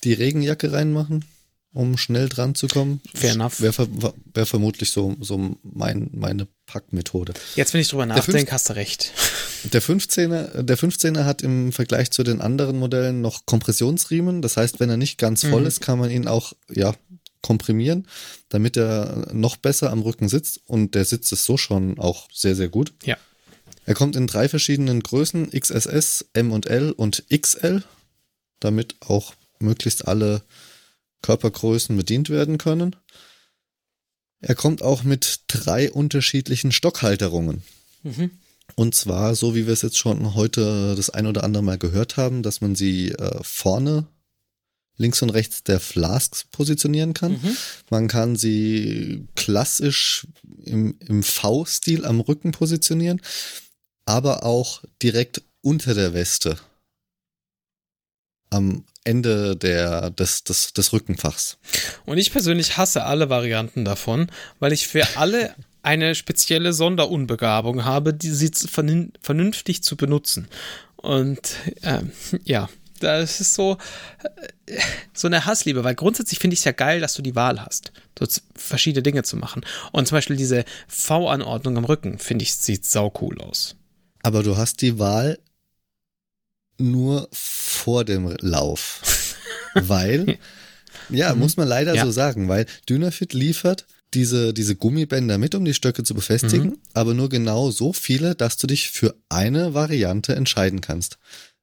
die 0.04 0.12
Regenjacke 0.12 0.70
reinmachen, 0.70 1.24
um 1.72 1.96
schnell 1.96 2.28
dran 2.28 2.54
zu 2.54 2.68
kommen. 2.68 3.00
Fair 3.14 3.32
enough. 3.32 3.62
Wäre 3.62 3.88
wär 4.34 4.44
vermutlich 4.44 4.90
so, 4.90 5.16
so 5.18 5.56
mein, 5.62 6.10
meine 6.12 6.46
Packmethode. 6.66 7.32
Jetzt, 7.56 7.72
wenn 7.72 7.80
ich 7.80 7.88
drüber 7.88 8.04
nachdenke, 8.04 8.52
hast 8.52 8.68
du 8.68 8.74
recht. 8.74 9.14
Der 9.72 9.82
15er, 9.82 10.62
der 10.62 10.78
15er 10.78 11.24
hat 11.24 11.42
im 11.42 11.72
Vergleich 11.72 12.12
zu 12.12 12.22
den 12.22 12.40
anderen 12.40 12.78
Modellen 12.78 13.22
noch 13.22 13.44
Kompressionsriemen. 13.44 14.40
Das 14.40 14.56
heißt, 14.56 14.78
wenn 14.78 14.88
er 14.88 14.96
nicht 14.96 15.18
ganz 15.18 15.44
voll 15.44 15.62
mhm. 15.62 15.66
ist, 15.66 15.80
kann 15.80 15.98
man 15.98 16.10
ihn 16.10 16.28
auch, 16.28 16.52
ja, 16.70 16.94
komprimieren, 17.42 18.06
damit 18.50 18.76
er 18.76 19.28
noch 19.32 19.56
besser 19.56 19.90
am 19.90 20.02
Rücken 20.02 20.28
sitzt. 20.28 20.60
Und 20.66 20.94
der 20.94 21.04
Sitz 21.04 21.32
ist 21.32 21.44
so 21.44 21.56
schon 21.56 21.98
auch 21.98 22.28
sehr, 22.32 22.54
sehr 22.54 22.68
gut. 22.68 22.92
Ja. 23.02 23.16
Er 23.88 23.94
kommt 23.94 24.16
in 24.16 24.26
drei 24.26 24.50
verschiedenen 24.50 25.02
Größen, 25.02 25.50
XSS, 25.50 26.26
M 26.34 26.52
und 26.52 26.66
L 26.66 26.92
und 26.92 27.24
XL, 27.34 27.82
damit 28.60 28.96
auch 29.00 29.32
möglichst 29.60 30.06
alle 30.06 30.42
Körpergrößen 31.22 31.96
bedient 31.96 32.28
werden 32.28 32.58
können. 32.58 32.96
Er 34.42 34.54
kommt 34.54 34.82
auch 34.82 35.04
mit 35.04 35.40
drei 35.46 35.90
unterschiedlichen 35.90 36.70
Stockhalterungen. 36.70 37.62
Mhm. 38.02 38.32
Und 38.74 38.94
zwar, 38.94 39.34
so 39.34 39.54
wie 39.54 39.64
wir 39.64 39.72
es 39.72 39.80
jetzt 39.80 39.96
schon 39.96 40.34
heute 40.34 40.94
das 40.94 41.08
ein 41.08 41.26
oder 41.26 41.42
andere 41.42 41.62
Mal 41.62 41.78
gehört 41.78 42.18
haben, 42.18 42.42
dass 42.42 42.60
man 42.60 42.74
sie 42.74 43.12
äh, 43.12 43.38
vorne 43.42 44.06
links 44.98 45.22
und 45.22 45.30
rechts 45.30 45.62
der 45.62 45.80
Flasks 45.80 46.44
positionieren 46.52 47.14
kann. 47.14 47.32
Mhm. 47.32 47.56
Man 47.88 48.06
kann 48.06 48.36
sie 48.36 49.26
klassisch 49.34 50.26
im, 50.62 50.96
im 50.98 51.22
V-Stil 51.22 52.04
am 52.04 52.20
Rücken 52.20 52.52
positionieren 52.52 53.22
aber 54.08 54.42
auch 54.42 54.82
direkt 55.02 55.42
unter 55.60 55.92
der 55.92 56.14
Weste. 56.14 56.56
Am 58.48 58.84
Ende 59.04 59.54
der, 59.54 60.08
des, 60.10 60.44
des, 60.44 60.72
des 60.72 60.94
Rückenfachs. 60.94 61.58
Und 62.06 62.16
ich 62.16 62.32
persönlich 62.32 62.78
hasse 62.78 63.04
alle 63.04 63.28
Varianten 63.28 63.84
davon, 63.84 64.30
weil 64.60 64.72
ich 64.72 64.88
für 64.88 65.18
alle 65.18 65.54
eine 65.82 66.14
spezielle 66.14 66.72
Sonderunbegabung 66.72 67.84
habe, 67.84 68.14
die 68.14 68.30
sie 68.30 68.50
vernünftig 68.50 69.82
zu 69.82 69.96
benutzen. 69.96 70.48
Und 70.96 71.56
ähm, 71.82 72.10
ja, 72.44 72.70
das 73.00 73.42
ist 73.42 73.54
so, 73.54 73.76
so 75.12 75.26
eine 75.28 75.44
Hassliebe, 75.44 75.84
weil 75.84 75.94
grundsätzlich 75.94 76.38
finde 76.38 76.54
ich 76.54 76.60
es 76.60 76.64
ja 76.64 76.72
geil, 76.72 77.00
dass 77.00 77.12
du 77.12 77.20
die 77.20 77.36
Wahl 77.36 77.60
hast, 77.60 77.92
so 78.18 78.26
verschiedene 78.54 79.02
Dinge 79.02 79.22
zu 79.22 79.36
machen. 79.36 79.66
Und 79.92 80.08
zum 80.08 80.16
Beispiel 80.16 80.36
diese 80.36 80.64
V-Anordnung 80.88 81.76
am 81.76 81.84
Rücken, 81.84 82.18
finde 82.18 82.44
ich, 82.44 82.54
sieht 82.54 82.86
sau 82.86 83.12
cool 83.20 83.38
aus. 83.42 83.77
Aber 84.28 84.42
du 84.42 84.58
hast 84.58 84.82
die 84.82 84.98
Wahl 84.98 85.38
nur 86.76 87.30
vor 87.32 88.04
dem 88.04 88.36
Lauf. 88.40 89.00
weil, 89.74 90.36
ja, 91.08 91.32
mhm. 91.32 91.40
muss 91.40 91.56
man 91.56 91.66
leider 91.66 91.94
ja. 91.94 92.04
so 92.04 92.10
sagen, 92.10 92.46
weil 92.46 92.66
Dynafit 92.90 93.32
liefert 93.32 93.86
diese, 94.12 94.52
diese 94.52 94.76
Gummibänder 94.76 95.38
mit, 95.38 95.54
um 95.54 95.64
die 95.64 95.72
Stöcke 95.72 96.02
zu 96.02 96.12
befestigen, 96.12 96.72
mhm. 96.72 96.78
aber 96.92 97.14
nur 97.14 97.30
genau 97.30 97.70
so 97.70 97.94
viele, 97.94 98.34
dass 98.34 98.58
du 98.58 98.66
dich 98.66 98.90
für 98.90 99.14
eine 99.30 99.72
Variante 99.72 100.36
entscheiden 100.36 100.82
kannst. 100.82 101.16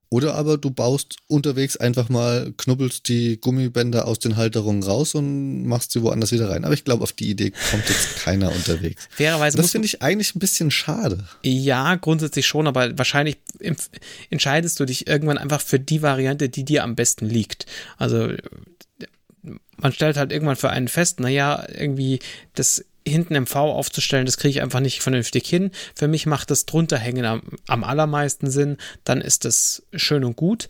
Oder 0.09 0.35
aber 0.35 0.57
du 0.57 0.69
baust 0.69 1.17
unterwegs 1.27 1.77
einfach 1.77 2.09
mal, 2.09 2.53
knubbelst 2.57 3.07
die 3.07 3.39
Gummibänder 3.39 4.07
aus 4.07 4.19
den 4.19 4.35
Halterungen 4.35 4.83
raus 4.83 5.15
und 5.15 5.65
machst 5.65 5.91
sie 5.91 6.01
woanders 6.03 6.31
wieder 6.31 6.49
rein. 6.49 6.63
Aber 6.63 6.73
ich 6.73 6.83
glaube, 6.83 7.03
auf 7.03 7.11
die 7.11 7.29
Idee 7.29 7.51
kommt 7.71 7.89
jetzt 7.89 8.15
keiner 8.23 8.51
unterwegs. 8.51 9.07
Fairerweise 9.09 9.57
das 9.57 9.71
finde 9.71 9.87
ich 9.87 10.01
eigentlich 10.01 10.35
ein 10.35 10.39
bisschen 10.39 10.71
schade. 10.71 11.25
Ja, 11.43 11.95
grundsätzlich 11.95 12.45
schon, 12.45 12.67
aber 12.67 12.97
wahrscheinlich 12.97 13.37
entscheidest 14.29 14.79
du 14.79 14.85
dich 14.85 15.07
irgendwann 15.07 15.37
einfach 15.37 15.61
für 15.61 15.79
die 15.79 16.01
Variante, 16.01 16.49
die 16.49 16.63
dir 16.63 16.83
am 16.83 16.95
besten 16.95 17.25
liegt. 17.25 17.65
Also 17.97 18.29
man 19.77 19.91
stellt 19.91 20.17
halt 20.17 20.31
irgendwann 20.31 20.55
für 20.55 20.69
einen 20.69 20.87
fest, 20.87 21.19
naja, 21.19 21.65
irgendwie 21.73 22.19
das 22.53 22.83
hinten 23.07 23.35
im 23.35 23.47
V 23.47 23.71
aufzustellen, 23.71 24.25
das 24.25 24.37
kriege 24.37 24.49
ich 24.49 24.61
einfach 24.61 24.79
nicht 24.79 25.01
vernünftig 25.01 25.47
hin. 25.47 25.71
Für 25.95 26.07
mich 26.07 26.25
macht 26.25 26.51
das 26.51 26.65
drunterhängen 26.65 27.25
am, 27.25 27.41
am 27.67 27.83
allermeisten 27.83 28.49
Sinn, 28.49 28.77
dann 29.03 29.21
ist 29.21 29.45
das 29.45 29.83
schön 29.93 30.23
und 30.23 30.35
gut. 30.35 30.67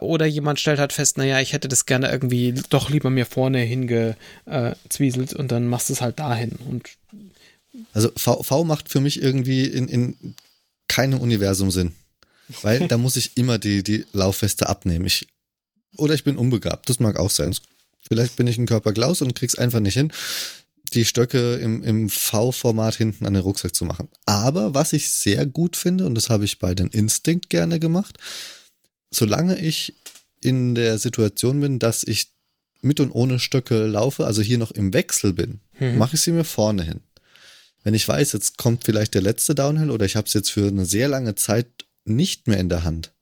Oder 0.00 0.26
jemand 0.26 0.60
stellt 0.60 0.78
halt 0.78 0.92
fest, 0.92 1.18
naja, 1.18 1.40
ich 1.40 1.52
hätte 1.52 1.68
das 1.68 1.86
gerne 1.86 2.10
irgendwie 2.10 2.54
doch 2.70 2.88
lieber 2.88 3.10
mir 3.10 3.26
vorne 3.26 3.58
hingezwieselt 3.58 5.34
und 5.34 5.50
dann 5.50 5.66
machst 5.66 5.88
du 5.88 5.92
es 5.92 6.00
halt 6.00 6.18
dahin. 6.20 6.52
Und 6.68 6.88
also 7.92 8.10
v, 8.16 8.42
v 8.42 8.64
macht 8.64 8.88
für 8.88 9.00
mich 9.00 9.20
irgendwie 9.20 9.66
in, 9.66 9.88
in 9.88 10.34
keinem 10.86 11.20
Universum 11.20 11.70
Sinn. 11.70 11.92
Weil 12.62 12.86
da 12.88 12.98
muss 12.98 13.16
ich 13.16 13.36
immer 13.36 13.58
die, 13.58 13.82
die 13.82 14.04
Lauffeste 14.12 14.68
abnehmen. 14.68 15.06
Ich 15.06 15.26
oder 15.96 16.14
ich 16.14 16.24
bin 16.24 16.36
unbegabt, 16.36 16.88
das 16.88 17.00
mag 17.00 17.18
auch 17.18 17.30
sein. 17.30 17.54
Vielleicht 18.06 18.36
bin 18.36 18.46
ich 18.46 18.58
ein 18.58 18.66
Körperklaus 18.66 19.22
und 19.22 19.34
krieg's 19.34 19.56
einfach 19.56 19.80
nicht 19.80 19.94
hin, 19.94 20.12
die 20.94 21.04
Stöcke 21.04 21.56
im, 21.56 21.82
im 21.82 22.08
V-Format 22.08 22.94
hinten 22.94 23.26
an 23.26 23.34
den 23.34 23.42
Rucksack 23.42 23.74
zu 23.74 23.84
machen. 23.84 24.08
Aber 24.26 24.74
was 24.74 24.92
ich 24.92 25.10
sehr 25.10 25.46
gut 25.46 25.76
finde, 25.76 26.06
und 26.06 26.14
das 26.14 26.30
habe 26.30 26.44
ich 26.44 26.58
bei 26.58 26.74
den 26.74 26.88
Instinct 26.88 27.50
gerne 27.50 27.78
gemacht, 27.80 28.18
solange 29.10 29.58
ich 29.58 29.94
in 30.40 30.74
der 30.74 30.98
Situation 30.98 31.60
bin, 31.60 31.78
dass 31.78 32.04
ich 32.04 32.28
mit 32.82 33.00
und 33.00 33.10
ohne 33.10 33.38
Stöcke 33.38 33.86
laufe, 33.86 34.26
also 34.26 34.42
hier 34.42 34.58
noch 34.58 34.70
im 34.70 34.92
Wechsel 34.92 35.32
bin, 35.32 35.60
mhm. 35.78 35.98
mache 35.98 36.16
ich 36.16 36.22
sie 36.22 36.32
mir 36.32 36.44
vorne 36.44 36.82
hin. 36.82 37.00
Wenn 37.82 37.94
ich 37.94 38.06
weiß, 38.06 38.32
jetzt 38.32 38.56
kommt 38.56 38.84
vielleicht 38.84 39.14
der 39.14 39.22
letzte 39.22 39.54
Downhill 39.54 39.90
oder 39.90 40.06
ich 40.06 40.16
habe 40.16 40.26
es 40.26 40.34
jetzt 40.34 40.50
für 40.50 40.66
eine 40.68 40.86
sehr 40.86 41.08
lange 41.08 41.34
Zeit 41.34 41.66
nicht 42.04 42.46
mehr 42.46 42.58
in 42.58 42.68
der 42.68 42.84
Hand, 42.84 43.12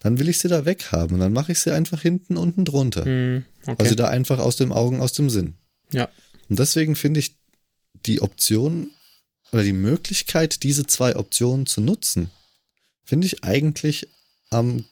dann 0.00 0.18
will 0.18 0.28
ich 0.28 0.38
sie 0.38 0.48
da 0.48 0.64
weghaben. 0.64 1.14
Und 1.14 1.20
dann 1.20 1.32
mache 1.32 1.52
ich 1.52 1.60
sie 1.60 1.72
einfach 1.72 2.02
hinten 2.02 2.36
unten 2.36 2.64
drunter. 2.64 3.04
Mm, 3.04 3.44
okay. 3.66 3.76
Also 3.78 3.94
da 3.94 4.08
einfach 4.08 4.38
aus 4.38 4.56
dem 4.56 4.72
Augen, 4.72 5.00
aus 5.00 5.12
dem 5.12 5.30
Sinn. 5.30 5.54
Ja. 5.92 6.08
Und 6.52 6.58
deswegen 6.58 6.96
finde 6.96 7.18
ich 7.18 7.38
die 8.04 8.20
Option 8.20 8.90
oder 9.52 9.62
die 9.62 9.72
Möglichkeit, 9.72 10.62
diese 10.64 10.86
zwei 10.86 11.16
Optionen 11.16 11.64
zu 11.64 11.80
nutzen, 11.80 12.30
finde 13.02 13.26
ich 13.26 13.42
eigentlich 13.42 14.06
am 14.50 14.84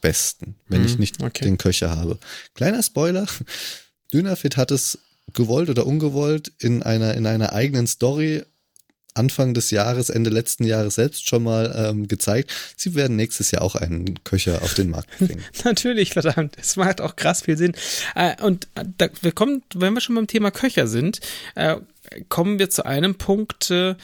besten, 0.00 0.56
wenn 0.66 0.82
mm, 0.82 0.86
ich 0.86 0.98
nicht 0.98 1.22
okay. 1.22 1.44
den 1.44 1.56
Köcher 1.56 1.94
habe. 1.94 2.18
Kleiner 2.54 2.82
Spoiler, 2.82 3.28
Dynafit 4.12 4.56
hat 4.56 4.72
es 4.72 4.98
gewollt 5.32 5.70
oder 5.70 5.86
ungewollt 5.86 6.50
in 6.58 6.82
einer, 6.82 7.14
in 7.14 7.28
einer 7.28 7.52
eigenen 7.52 7.86
Story 7.86 8.42
Anfang 9.14 9.54
des 9.54 9.70
Jahres, 9.70 10.10
Ende 10.10 10.30
letzten 10.30 10.64
Jahres 10.64 10.96
selbst 10.96 11.28
schon 11.28 11.44
mal 11.44 11.72
ähm, 11.76 12.08
gezeigt. 12.08 12.52
Sie 12.76 12.94
werden 12.94 13.16
nächstes 13.16 13.52
Jahr 13.52 13.62
auch 13.62 13.76
einen 13.76 14.22
Köcher 14.24 14.62
auf 14.62 14.74
den 14.74 14.90
Markt 14.90 15.08
bringen. 15.18 15.44
Natürlich, 15.64 16.12
verdammt. 16.12 16.56
Es 16.60 16.76
macht 16.76 17.00
auch 17.00 17.16
krass 17.16 17.42
viel 17.42 17.56
Sinn. 17.56 17.74
Äh, 18.14 18.40
und 18.42 18.68
da, 18.98 19.08
wir 19.22 19.32
kommen, 19.32 19.62
wenn 19.74 19.94
wir 19.94 20.00
schon 20.00 20.16
beim 20.16 20.26
Thema 20.26 20.50
Köcher 20.50 20.86
sind, 20.88 21.20
äh, 21.54 21.76
kommen 22.28 22.58
wir 22.58 22.70
zu 22.70 22.84
einem 22.84 23.14
Punkt, 23.14 23.70
äh, 23.70 23.94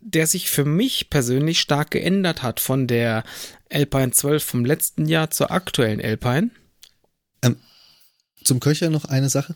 der 0.00 0.26
sich 0.26 0.50
für 0.50 0.64
mich 0.64 1.10
persönlich 1.10 1.60
stark 1.60 1.90
geändert 1.90 2.42
hat 2.42 2.60
von 2.60 2.86
der 2.86 3.24
Alpine 3.70 4.12
12 4.12 4.44
vom 4.44 4.64
letzten 4.64 5.06
Jahr 5.06 5.30
zur 5.30 5.50
aktuellen 5.50 6.00
Alpine. 6.00 6.50
Ähm, 7.42 7.56
zum 8.44 8.60
Köcher 8.60 8.90
noch 8.90 9.06
eine 9.06 9.30
Sache. 9.30 9.54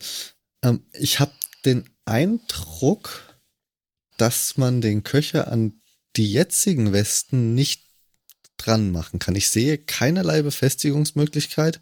Ähm, 0.64 0.82
ich 0.92 1.20
habe 1.20 1.32
den 1.64 1.88
Eindruck, 2.06 3.27
dass 4.18 4.56
man 4.56 4.80
den 4.80 5.02
Köcher 5.02 5.50
an 5.50 5.80
die 6.16 6.30
jetzigen 6.30 6.92
Westen 6.92 7.54
nicht 7.54 7.82
dran 8.58 8.90
machen 8.90 9.18
kann. 9.18 9.36
Ich 9.36 9.50
sehe 9.50 9.78
keinerlei 9.78 10.42
Befestigungsmöglichkeit, 10.42 11.80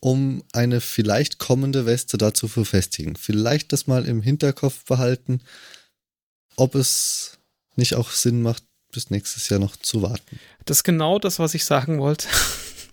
um 0.00 0.42
eine 0.52 0.80
vielleicht 0.80 1.38
kommende 1.38 1.86
Weste 1.86 2.16
dazu 2.16 2.48
zu 2.48 2.60
befestigen. 2.60 3.16
Vielleicht 3.16 3.72
das 3.72 3.86
mal 3.86 4.06
im 4.06 4.22
Hinterkopf 4.22 4.84
behalten, 4.86 5.42
ob 6.56 6.74
es 6.74 7.38
nicht 7.76 7.94
auch 7.94 8.10
Sinn 8.10 8.42
macht, 8.42 8.64
bis 8.92 9.10
nächstes 9.10 9.48
Jahr 9.48 9.60
noch 9.60 9.76
zu 9.76 10.02
warten. 10.02 10.40
Das 10.64 10.78
ist 10.78 10.84
genau 10.84 11.18
das, 11.18 11.38
was 11.38 11.54
ich 11.54 11.64
sagen 11.64 12.00
wollte. 12.00 12.26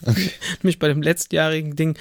Okay. 0.06 0.32
Nämlich 0.62 0.80
bei 0.80 0.90
dem 0.90 1.02
letztjährigen 1.02 1.76
Ding 1.76 1.98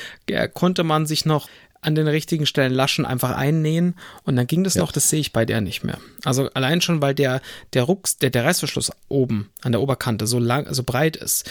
konnte 0.55 0.85
man 0.85 1.07
sich 1.07 1.25
noch 1.25 1.49
an 1.81 1.95
den 1.95 2.09
richtigen 2.09 2.47
Stellen 2.47 2.72
Laschen 2.72 3.07
einfach 3.07 3.37
einnähen 3.37 3.95
und 4.24 4.37
dann 4.37 4.47
ging 4.47 4.64
das 4.64 4.74
ja. 4.74 4.83
noch, 4.83 4.93
das 4.93 5.09
sehe 5.09 5.20
ich 5.20 5.33
bei 5.33 5.45
der 5.45 5.61
nicht 5.61 5.85
mehr. 5.85 5.99
Also 6.24 6.51
allein 6.55 6.81
schon, 6.81 7.01
weil 7.03 7.14
der, 7.14 7.41
der 7.72 7.85
Rucks, 7.85 8.18
der, 8.18 8.31
der 8.31 8.45
Reißverschluss 8.45 8.93
oben 9.09 9.51
an 9.62 9.72
der 9.72 9.81
Oberkante 9.81 10.27
so 10.27 10.39
lang, 10.39 10.72
so 10.72 10.83
breit 10.83 11.16
ist, 11.16 11.49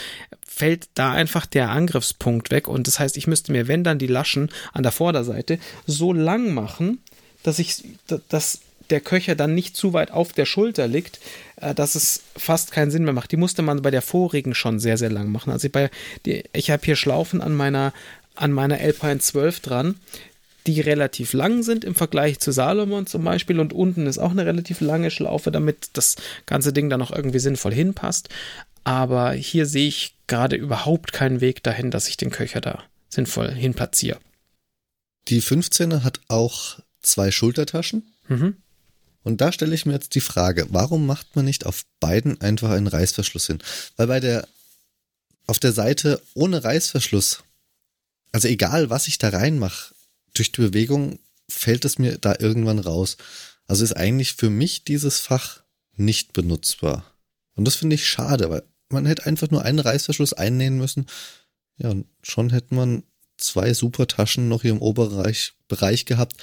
fällt 0.48 0.88
da 0.94 1.12
einfach 1.12 1.46
der 1.46 1.70
Angriffspunkt 1.70 2.52
weg 2.52 2.68
und 2.68 2.88
das 2.88 3.00
heißt, 3.00 3.18
ich 3.18 3.28
müsste 3.28 3.52
mir, 3.52 3.68
wenn 3.68 3.84
dann 3.84 4.00
die 4.00 4.08
Laschen 4.08 4.50
an 4.74 4.84
der 4.84 4.92
Vorderseite 4.92 5.60
so 5.86 6.14
lang 6.14 6.54
machen, 6.54 7.00
dass 7.44 7.60
ich, 7.60 7.84
dass 8.30 8.62
der 8.90 9.02
Köcher 9.02 9.36
dann 9.36 9.56
nicht 9.56 9.76
zu 9.76 9.94
weit 9.94 10.12
auf 10.12 10.34
der 10.34 10.46
Schulter 10.46 10.88
liegt, 10.88 11.20
äh, 11.58 11.74
dass 11.74 11.96
es 11.96 12.24
fast 12.36 12.72
keinen 12.72 12.92
Sinn 12.92 13.04
mehr 13.04 13.14
macht. 13.14 13.32
Die 13.32 13.38
musste 13.38 13.62
man 13.62 13.82
bei 13.82 13.92
der 13.92 14.02
vorigen 14.02 14.54
schon 14.54 14.80
sehr, 14.80 14.98
sehr 14.98 15.10
lang 15.10 15.32
machen. 15.32 15.52
Also 15.52 15.68
ich, 15.68 15.72
bei, 15.72 15.90
die, 16.26 16.44
ich 16.54 16.72
habe 16.72 16.84
hier 16.86 16.96
Schlaufen 16.96 17.42
an 17.42 17.54
meiner 17.54 17.94
an 18.36 18.52
meiner 18.52 18.80
Alpine 18.80 19.20
12 19.20 19.60
dran, 19.62 19.96
die 20.68 20.82
relativ 20.82 21.34
lang 21.34 21.64
sind 21.64 21.84
im 21.84 21.96
Vergleich 21.96 22.40
zu 22.40 22.52
Salomon 22.52 23.06
zum 23.06 23.24
Beispiel 23.24 23.60
und 23.60 23.74
unten 23.74 24.08
ist 24.08 24.18
auch 24.18 24.32
eine 24.32 24.46
relativ 24.46 24.82
lange 24.82 25.12
Schlaufe, 25.12 25.52
damit 25.52 25.90
das 25.94 26.16
ganze 26.46 26.74
Ding 26.74 26.90
dann 26.90 27.00
noch 27.00 27.12
irgendwie 27.12 27.40
sinnvoll 27.40 27.74
hinpasst. 27.74 28.30
Aber 28.84 29.32
hier 29.34 29.66
sehe 29.66 29.88
ich 29.88 30.16
gerade 30.28 30.56
überhaupt 30.56 31.14
keinen 31.14 31.42
Weg 31.42 31.64
dahin, 31.64 31.92
dass 31.92 32.08
ich 32.08 32.18
den 32.18 32.32
Köcher 32.32 32.62
da 32.62 32.84
sinnvoll 33.10 33.52
hinplatziere. 33.52 34.20
Die 35.28 35.42
15er 35.42 36.04
hat 36.04 36.20
auch 36.28 36.80
zwei 37.02 37.32
Schultertaschen. 37.32 38.14
Mhm. 38.28 38.58
Und 39.24 39.42
da 39.42 39.52
stelle 39.52 39.74
ich 39.74 39.88
mir 39.88 39.94
jetzt 39.94 40.14
die 40.14 40.22
Frage, 40.22 40.68
warum 40.70 41.08
macht 41.08 41.36
man 41.36 41.46
nicht 41.46 41.66
auf 41.66 41.84
beiden 42.00 42.40
einfach 42.42 42.70
einen 42.70 42.88
Reißverschluss 42.88 43.48
hin? 43.48 43.60
Weil 43.98 44.08
bei 44.08 44.20
der 44.20 44.48
auf 45.48 45.60
der 45.60 45.72
Seite 45.72 46.22
ohne 46.34 46.64
Reißverschluss 46.64 47.44
also 48.36 48.50
egal, 48.50 48.90
was 48.90 49.08
ich 49.08 49.18
da 49.18 49.30
reinmache, 49.30 49.96
durch 50.34 50.52
die 50.52 50.60
Bewegung 50.60 51.20
fällt 51.50 51.86
es 51.86 51.98
mir 52.00 52.18
da 52.18 52.36
irgendwann 52.38 52.80
raus. 52.80 53.16
Also 53.66 53.86
ist 53.86 53.96
eigentlich 53.96 54.34
für 54.34 54.50
mich 54.50 54.84
dieses 54.84 55.22
Fach 55.22 55.62
nicht 55.96 56.34
benutzbar. 56.34 57.10
Und 57.54 57.64
das 57.64 57.76
finde 57.76 57.96
ich 57.96 58.10
schade, 58.10 58.50
weil 58.50 58.64
man 58.90 59.06
hätte 59.06 59.26
einfach 59.26 59.50
nur 59.52 59.64
einen 59.64 59.80
Reißverschluss 59.80 60.34
einnähen 60.34 60.78
müssen. 60.78 61.06
Ja, 61.78 61.92
und 61.92 62.08
schon 62.24 62.50
hätte 62.50 62.76
man 62.76 63.04
zwei 63.38 63.74
super 63.74 64.06
Taschen 64.06 64.50
noch 64.50 64.64
hier 64.64 64.72
im 64.72 64.82
Oberbereich 64.82 65.54
Bereich 65.70 66.04
gehabt, 66.04 66.36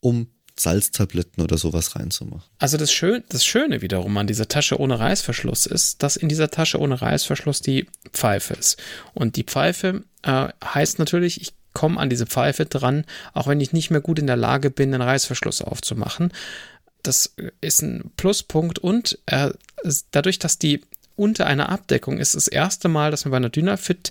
um 0.00 0.28
Salztabletten 0.58 1.42
oder 1.42 1.58
sowas 1.58 1.96
reinzumachen. 1.96 2.44
Also 2.58 2.76
das, 2.76 2.92
Schön, 2.92 3.24
das 3.28 3.44
Schöne 3.44 3.82
wiederum 3.82 4.16
an 4.16 4.26
dieser 4.26 4.48
Tasche 4.48 4.78
ohne 4.78 4.98
Reißverschluss 4.98 5.66
ist, 5.66 6.02
dass 6.02 6.16
in 6.16 6.28
dieser 6.28 6.50
Tasche 6.50 6.78
ohne 6.78 7.00
Reißverschluss 7.00 7.60
die 7.60 7.86
Pfeife 8.12 8.54
ist. 8.54 8.80
Und 9.14 9.36
die 9.36 9.44
Pfeife 9.44 10.04
äh, 10.22 10.48
heißt 10.64 10.98
natürlich, 10.98 11.40
ich 11.40 11.54
komme 11.72 11.98
an 11.98 12.08
diese 12.08 12.26
Pfeife 12.26 12.66
dran, 12.66 13.04
auch 13.32 13.48
wenn 13.48 13.60
ich 13.60 13.72
nicht 13.72 13.90
mehr 13.90 14.00
gut 14.00 14.18
in 14.18 14.28
der 14.28 14.36
Lage 14.36 14.70
bin, 14.70 14.92
den 14.92 15.02
Reißverschluss 15.02 15.60
aufzumachen. 15.60 16.32
Das 17.02 17.34
ist 17.60 17.82
ein 17.82 18.12
Pluspunkt 18.16 18.78
und 18.78 19.18
äh, 19.26 19.50
dadurch, 20.12 20.38
dass 20.38 20.58
die 20.58 20.82
unter 21.16 21.46
einer 21.46 21.68
Abdeckung 21.68 22.18
ist, 22.18 22.34
das 22.34 22.48
erste 22.48 22.88
Mal, 22.88 23.10
dass 23.10 23.24
mir 23.24 23.30
bei 23.30 23.36
einer 23.36 23.50
Dynafit 23.50 24.10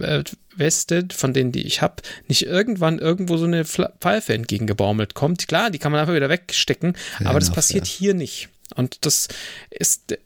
äh, 0.00 0.24
Weste, 0.56 1.06
von 1.12 1.32
denen, 1.32 1.52
die 1.52 1.66
ich 1.66 1.82
habe, 1.82 2.02
nicht 2.26 2.46
irgendwann 2.46 2.98
irgendwo 2.98 3.36
so 3.36 3.44
eine 3.44 3.64
Pfeife 3.64 4.34
entgegengebaumelt 4.34 5.14
kommt. 5.14 5.48
Klar, 5.48 5.70
die 5.70 5.78
kann 5.78 5.92
man 5.92 6.00
einfach 6.00 6.14
wieder 6.14 6.28
wegstecken, 6.28 6.96
ja, 7.20 7.26
aber 7.26 7.40
das 7.40 7.52
passiert 7.52 7.86
ja. 7.86 7.92
hier 7.92 8.14
nicht. 8.14 8.48
Und 8.74 9.04
das 9.06 9.28
ist 9.70 10.18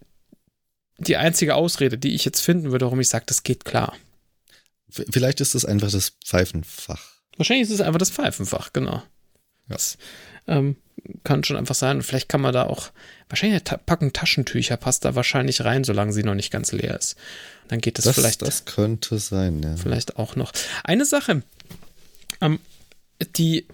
die 0.98 1.16
einzige 1.16 1.54
Ausrede, 1.54 1.98
die 1.98 2.14
ich 2.14 2.24
jetzt 2.24 2.40
finden 2.40 2.72
würde, 2.72 2.86
warum 2.86 3.00
ich 3.00 3.08
sage, 3.08 3.24
das 3.26 3.42
geht 3.42 3.64
klar. 3.64 3.96
Vielleicht 4.88 5.40
ist 5.40 5.54
es 5.54 5.64
einfach 5.64 5.90
das 5.90 6.10
Pfeifenfach. 6.24 7.02
Wahrscheinlich 7.36 7.68
ist 7.68 7.74
es 7.74 7.80
einfach 7.80 7.98
das 7.98 8.10
Pfeifenfach, 8.10 8.72
genau. 8.72 8.96
Ja. 8.96 9.02
Das 9.68 9.96
ähm, 10.46 10.76
kann 11.24 11.44
schon 11.44 11.56
einfach 11.56 11.74
sein. 11.74 11.98
Und 11.98 12.02
vielleicht 12.02 12.28
kann 12.28 12.40
man 12.40 12.52
da 12.52 12.64
auch, 12.64 12.90
wahrscheinlich 13.28 13.64
Packung 13.64 14.12
Taschentücher 14.12 14.76
passt 14.76 15.04
da 15.04 15.14
wahrscheinlich 15.14 15.64
rein, 15.64 15.84
solange 15.84 16.12
sie 16.12 16.22
noch 16.22 16.34
nicht 16.34 16.50
ganz 16.50 16.72
leer 16.72 16.96
ist. 16.98 17.16
Dann 17.68 17.80
geht 17.80 17.98
das, 17.98 18.04
das 18.04 18.16
vielleicht. 18.16 18.42
Das 18.42 18.64
könnte 18.64 19.18
sein, 19.18 19.62
ja. 19.62 19.76
Vielleicht 19.76 20.16
auch 20.16 20.36
noch. 20.36 20.52
Eine 20.84 21.04
Sache, 21.04 21.42
ähm, 22.40 22.58
die 23.36 23.66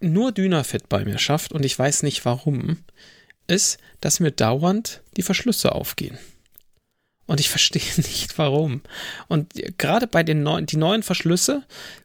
nur 0.00 0.32
Dynafit 0.32 0.88
bei 0.88 1.04
mir 1.04 1.18
schafft, 1.18 1.52
und 1.52 1.64
ich 1.64 1.78
weiß 1.78 2.02
nicht 2.02 2.24
warum, 2.24 2.78
ist, 3.46 3.78
dass 4.00 4.20
mir 4.20 4.30
dauernd 4.30 5.02
die 5.16 5.22
Verschlüsse 5.22 5.72
aufgehen. 5.72 6.18
Und 7.26 7.40
ich 7.40 7.48
verstehe 7.50 7.82
nicht 7.96 8.36
warum. 8.38 8.82
Und 9.28 9.52
gerade 9.78 10.06
bei 10.06 10.22
den 10.22 10.42
neuen, 10.42 10.66
die 10.66 10.76
neuen 10.76 11.02
Verschlüsse 11.02 11.62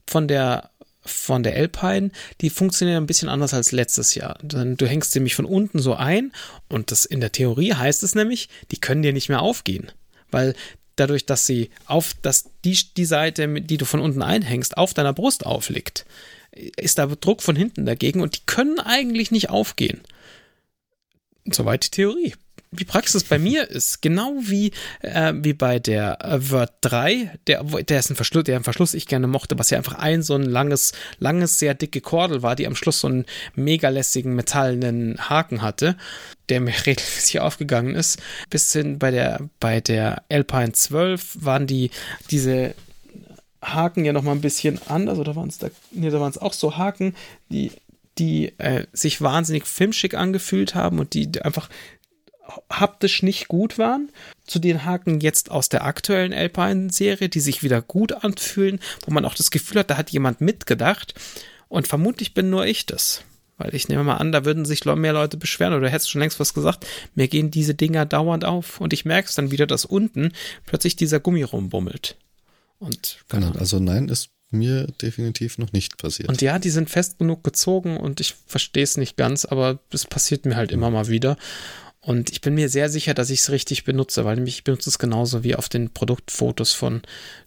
von 0.08 0.28
der 0.28 0.69
von 1.02 1.44
der 1.44 1.56
Alpine, 1.56 2.12
die 2.42 2.50
funktionieren 2.50 3.04
ein 3.04 3.08
bisschen 3.08 3.30
anders 3.30 3.54
als 3.54 3.72
letztes 3.72 4.16
Jahr. 4.16 4.38
Du 4.44 4.86
hängst 4.86 5.16
nämlich 5.16 5.36
von 5.36 5.46
unten 5.46 5.80
so 5.80 5.96
ein 5.96 6.32
und 6.68 6.92
das 6.92 7.06
in 7.06 7.22
der 7.22 7.32
Theorie 7.32 7.74
heißt 7.74 8.04
es 8.04 8.16
nämlich, 8.16 8.50
die 8.72 8.80
können 8.80 9.02
dir 9.02 9.14
nicht 9.14 9.30
mehr 9.30 9.42
aufgehen, 9.42 9.92
weil 10.30 10.56
dadurch, 10.98 11.26
dass 11.26 11.46
sie 11.46 11.70
auf, 11.86 12.14
dass 12.22 12.50
die, 12.66 12.78
die 12.98 13.06
Seite, 13.06 13.62
die 13.62 13.78
du 13.78 13.86
von 13.86 14.02
unten 14.02 14.22
einhängst, 14.22 14.78
auf 14.78 14.94
deiner 14.94 15.14
Brust 15.14 15.46
aufliegt, 15.46 16.06
ist 16.52 16.98
da 16.98 17.06
Druck 17.06 17.42
von 17.42 17.56
hinten 17.56 17.86
dagegen 17.86 18.22
und 18.22 18.38
die 18.38 18.46
können 18.46 18.80
eigentlich 18.80 19.32
nicht 19.32 19.50
aufgehen. 19.50 20.02
Soweit 21.46 21.86
die 21.86 21.92
Theorie 21.92 22.36
die 22.72 22.86
Praxis 22.86 23.24
bei 23.24 23.40
mir 23.40 23.68
ist, 23.70 24.02
genau 24.02 24.36
wie, 24.42 24.72
äh, 25.02 25.34
wie 25.36 25.54
bei 25.54 25.80
der 25.80 26.24
äh, 26.24 26.52
Word 26.52 26.72
3, 26.82 27.40
der, 27.48 27.64
der 27.64 28.00
ist 28.00 28.12
ein 28.12 28.16
Verschluss, 28.16 28.44
der 28.44 28.56
einen 28.56 28.64
Verschluss 28.64 28.94
ich 28.94 29.08
gerne 29.08 29.28
mochte, 29.28 29.58
was 29.58 29.72
ja 29.72 29.78
einfach 29.78 29.96
ein 29.96 30.22
so 30.22 30.36
ein 30.36 30.44
langes, 30.44 30.92
langes, 31.18 31.58
sehr 31.58 31.74
dicke 31.74 32.02
Kordel 32.02 32.44
war, 32.44 32.56
die 32.56 32.68
am 32.68 32.76
Schluss 32.76 33.00
so 33.00 33.08
einen 33.08 33.26
mega 33.56 33.90
lässigen 33.90 34.36
metallenen 34.36 35.18
Haken 35.30 35.64
hatte, 35.64 35.98
der 36.50 36.62
mir 36.62 36.74
regelmäßig 36.86 37.40
aufgegangen 37.40 37.96
ist. 37.96 38.22
Bis 38.52 38.72
hin 38.72 39.00
bei 39.00 39.10
der, 39.10 39.50
bei 39.60 39.82
der 39.82 40.24
Alpine 40.30 40.74
12 40.74 41.38
waren 41.44 41.66
die, 41.66 41.90
diese 42.30 42.76
Haken 43.64 44.06
ja 44.06 44.14
nochmal 44.14 44.36
ein 44.36 44.42
bisschen 44.42 44.80
anders, 44.88 45.18
oder 45.18 45.36
waren 45.36 45.50
es 45.50 45.58
da, 45.58 45.70
nee, 45.92 46.12
da 46.12 46.20
waren 46.20 46.30
es 46.30 46.38
auch 46.38 46.54
so 46.54 46.78
Haken, 46.78 47.16
die 47.50 47.72
die 48.20 48.52
äh, 48.58 48.86
sich 48.92 49.22
wahnsinnig 49.22 49.66
filmschick 49.66 50.14
angefühlt 50.14 50.76
haben 50.76 51.00
und 51.00 51.14
die 51.14 51.42
einfach 51.42 51.70
haptisch 52.70 53.24
nicht 53.24 53.48
gut 53.48 53.78
waren, 53.78 54.10
zu 54.46 54.60
den 54.60 54.86
Haken 54.86 55.20
jetzt 55.20 55.52
aus 55.52 55.70
der 55.70 55.84
aktuellen 55.86 56.34
Alpine-Serie, 56.34 57.30
die 57.30 57.40
sich 57.40 57.64
wieder 57.64 57.82
gut 57.82 58.24
anfühlen, 58.24 58.80
wo 59.06 59.12
man 59.12 59.26
auch 59.26 59.36
das 59.36 59.52
Gefühl 59.52 59.80
hat, 59.80 59.90
da 59.90 59.98
hat 59.98 60.10
jemand 60.10 60.42
mitgedacht. 60.42 61.14
Und 61.68 61.88
vermutlich 61.88 62.34
bin 62.34 62.50
nur 62.50 62.66
ich 62.66 62.86
das. 62.86 63.24
Weil 63.58 63.76
ich 63.76 63.90
nehme 63.90 64.06
mal 64.06 64.16
an, 64.16 64.32
da 64.32 64.46
würden 64.46 64.64
sich 64.64 64.86
mehr 64.86 65.14
Leute 65.14 65.36
beschweren 65.36 65.74
oder 65.74 65.90
hättest 65.90 66.10
schon 66.10 66.22
längst 66.22 66.40
was 66.40 66.54
gesagt. 66.54 66.88
Mir 67.14 67.28
gehen 67.28 67.52
diese 67.52 67.76
Dinger 67.76 68.06
dauernd 68.06 68.46
auf. 68.46 68.80
Und 68.80 68.94
ich 68.94 69.04
merke 69.04 69.28
es 69.28 69.36
dann 69.36 69.52
wieder, 69.52 69.68
dass 69.68 69.84
unten 69.86 70.32
plötzlich 70.66 70.96
dieser 70.96 71.20
Gummi 71.20 71.44
rumbummelt. 71.44 72.16
Und 72.80 73.18
genau, 73.28 73.52
also 73.52 73.80
nein, 73.80 74.08
ist 74.08 74.30
mir 74.52 74.88
definitiv 75.02 75.58
noch 75.58 75.74
nicht 75.74 75.98
passiert. 75.98 76.30
Und 76.30 76.42
ja, 76.42 76.58
die 76.58 76.70
sind 76.70 76.90
fest 76.90 77.20
genug 77.20 77.44
gezogen 77.44 77.98
und 77.98 78.20
ich 78.20 78.36
verstehe 78.48 78.84
es 78.84 78.98
nicht 78.98 79.18
ganz, 79.18 79.46
aber 79.46 79.80
es 79.92 80.06
passiert 80.06 80.46
mir 80.46 80.56
halt 80.56 80.72
immer 80.72 80.90
mal 80.90 81.08
wieder. 81.08 81.38
Und 82.10 82.32
ich 82.32 82.42
bin 82.42 82.56
mir 82.56 82.70
sehr 82.70 82.90
sicher, 82.90 83.14
dass 83.14 83.30
ich 83.30 83.42
es 83.42 83.52
richtig 83.52 83.84
benutze, 83.84 84.26
weil 84.26 84.34
nämlich 84.34 84.56
ich 84.56 84.64
benutze 84.64 84.90
es 84.90 84.98
genauso 84.98 85.44
wie 85.44 85.54
auf 85.54 85.70
den 85.70 85.92
Produktfotos 85.92 86.74
von 86.74 87.04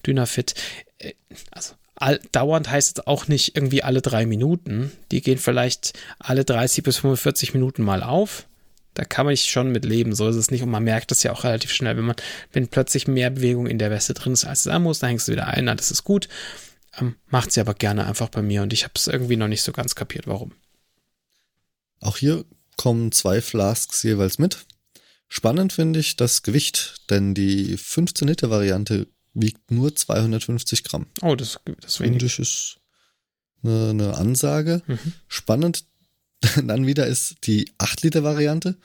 Dynafit. 0.07 0.55
Äh, 0.99 1.15
also 1.51 1.75
all, 1.97 2.21
dauernd 2.31 2.71
heißt 2.71 2.99
es 3.01 3.07
auch 3.09 3.27
nicht 3.27 3.57
irgendwie 3.57 3.83
alle 3.83 4.03
drei 4.03 4.25
Minuten. 4.25 4.93
Die 5.11 5.21
gehen 5.21 5.39
vielleicht 5.39 5.99
alle 6.21 6.45
30 6.45 6.85
bis 6.85 6.99
45 6.99 7.55
Minuten 7.55 7.83
mal 7.83 8.05
auf. 8.05 8.47
Da 8.95 9.05
kann 9.05 9.27
man 9.27 9.37
schon 9.37 9.73
mit 9.73 9.85
leben, 9.85 10.15
so 10.15 10.29
ist 10.29 10.37
es 10.37 10.53
nicht. 10.53 10.63
Und 10.63 10.71
man 10.71 10.85
merkt 10.85 11.11
das 11.11 11.25
ja 11.25 11.33
auch 11.33 11.43
relativ 11.43 11.73
schnell, 11.73 11.97
wenn 11.97 12.05
man, 12.05 12.17
wenn 12.53 12.69
plötzlich 12.69 13.09
mehr 13.09 13.31
Bewegung 13.31 13.67
in 13.67 13.81
der 13.81 13.91
Weste 13.91 14.15
drin 14.15 14.35
ist, 14.35 14.45
als 14.45 14.61
es 14.61 14.65
sein 14.67 14.83
muss, 14.83 15.01
dann 15.01 15.09
hängst 15.09 15.27
du 15.27 15.33
wieder 15.33 15.49
ein, 15.49 15.65
na, 15.65 15.75
das 15.75 15.91
ist 15.91 16.05
gut. 16.05 16.29
Ähm, 17.01 17.17
macht 17.27 17.51
sie 17.51 17.61
aber 17.61 17.75
gerne 17.75 18.07
einfach 18.07 18.29
bei 18.29 18.43
mir 18.43 18.63
und 18.63 18.73
ich 18.73 18.85
habe 18.85 18.93
es 18.95 19.09
irgendwie 19.09 19.35
noch 19.37 19.49
nicht 19.49 19.63
so 19.63 19.73
ganz 19.73 19.97
kapiert, 19.97 20.29
warum. 20.29 20.53
Auch 21.99 22.17
hier 22.17 22.45
kommen 22.83 23.13
zwei 23.13 23.41
Flasks 23.41 24.03
jeweils 24.03 24.41
mit. 24.41 24.67
Spannend 25.29 25.73
finde 25.73 26.01
ich 26.01 26.17
das 26.17 26.43
Gewicht, 26.43 26.97
denn 27.11 27.33
die 27.33 27.77
15 27.77 28.27
Liter 28.27 28.51
Variante 28.51 29.07
wiegt 29.35 29.71
nur 29.71 29.95
250 29.95 30.83
Gramm. 30.83 31.07
Oh, 31.21 31.37
das, 31.37 31.61
das 31.81 31.99
finde 31.99 32.27
ich 32.27 32.41
ist 32.41 32.81
eine, 33.63 33.91
eine 33.91 34.17
Ansage. 34.17 34.83
Mhm. 34.89 34.99
Spannend 35.29 35.85
dann 36.67 36.85
wieder 36.85 37.07
ist 37.07 37.47
die 37.47 37.71
8 37.79 38.03
Liter 38.03 38.25
Variante, 38.25 38.77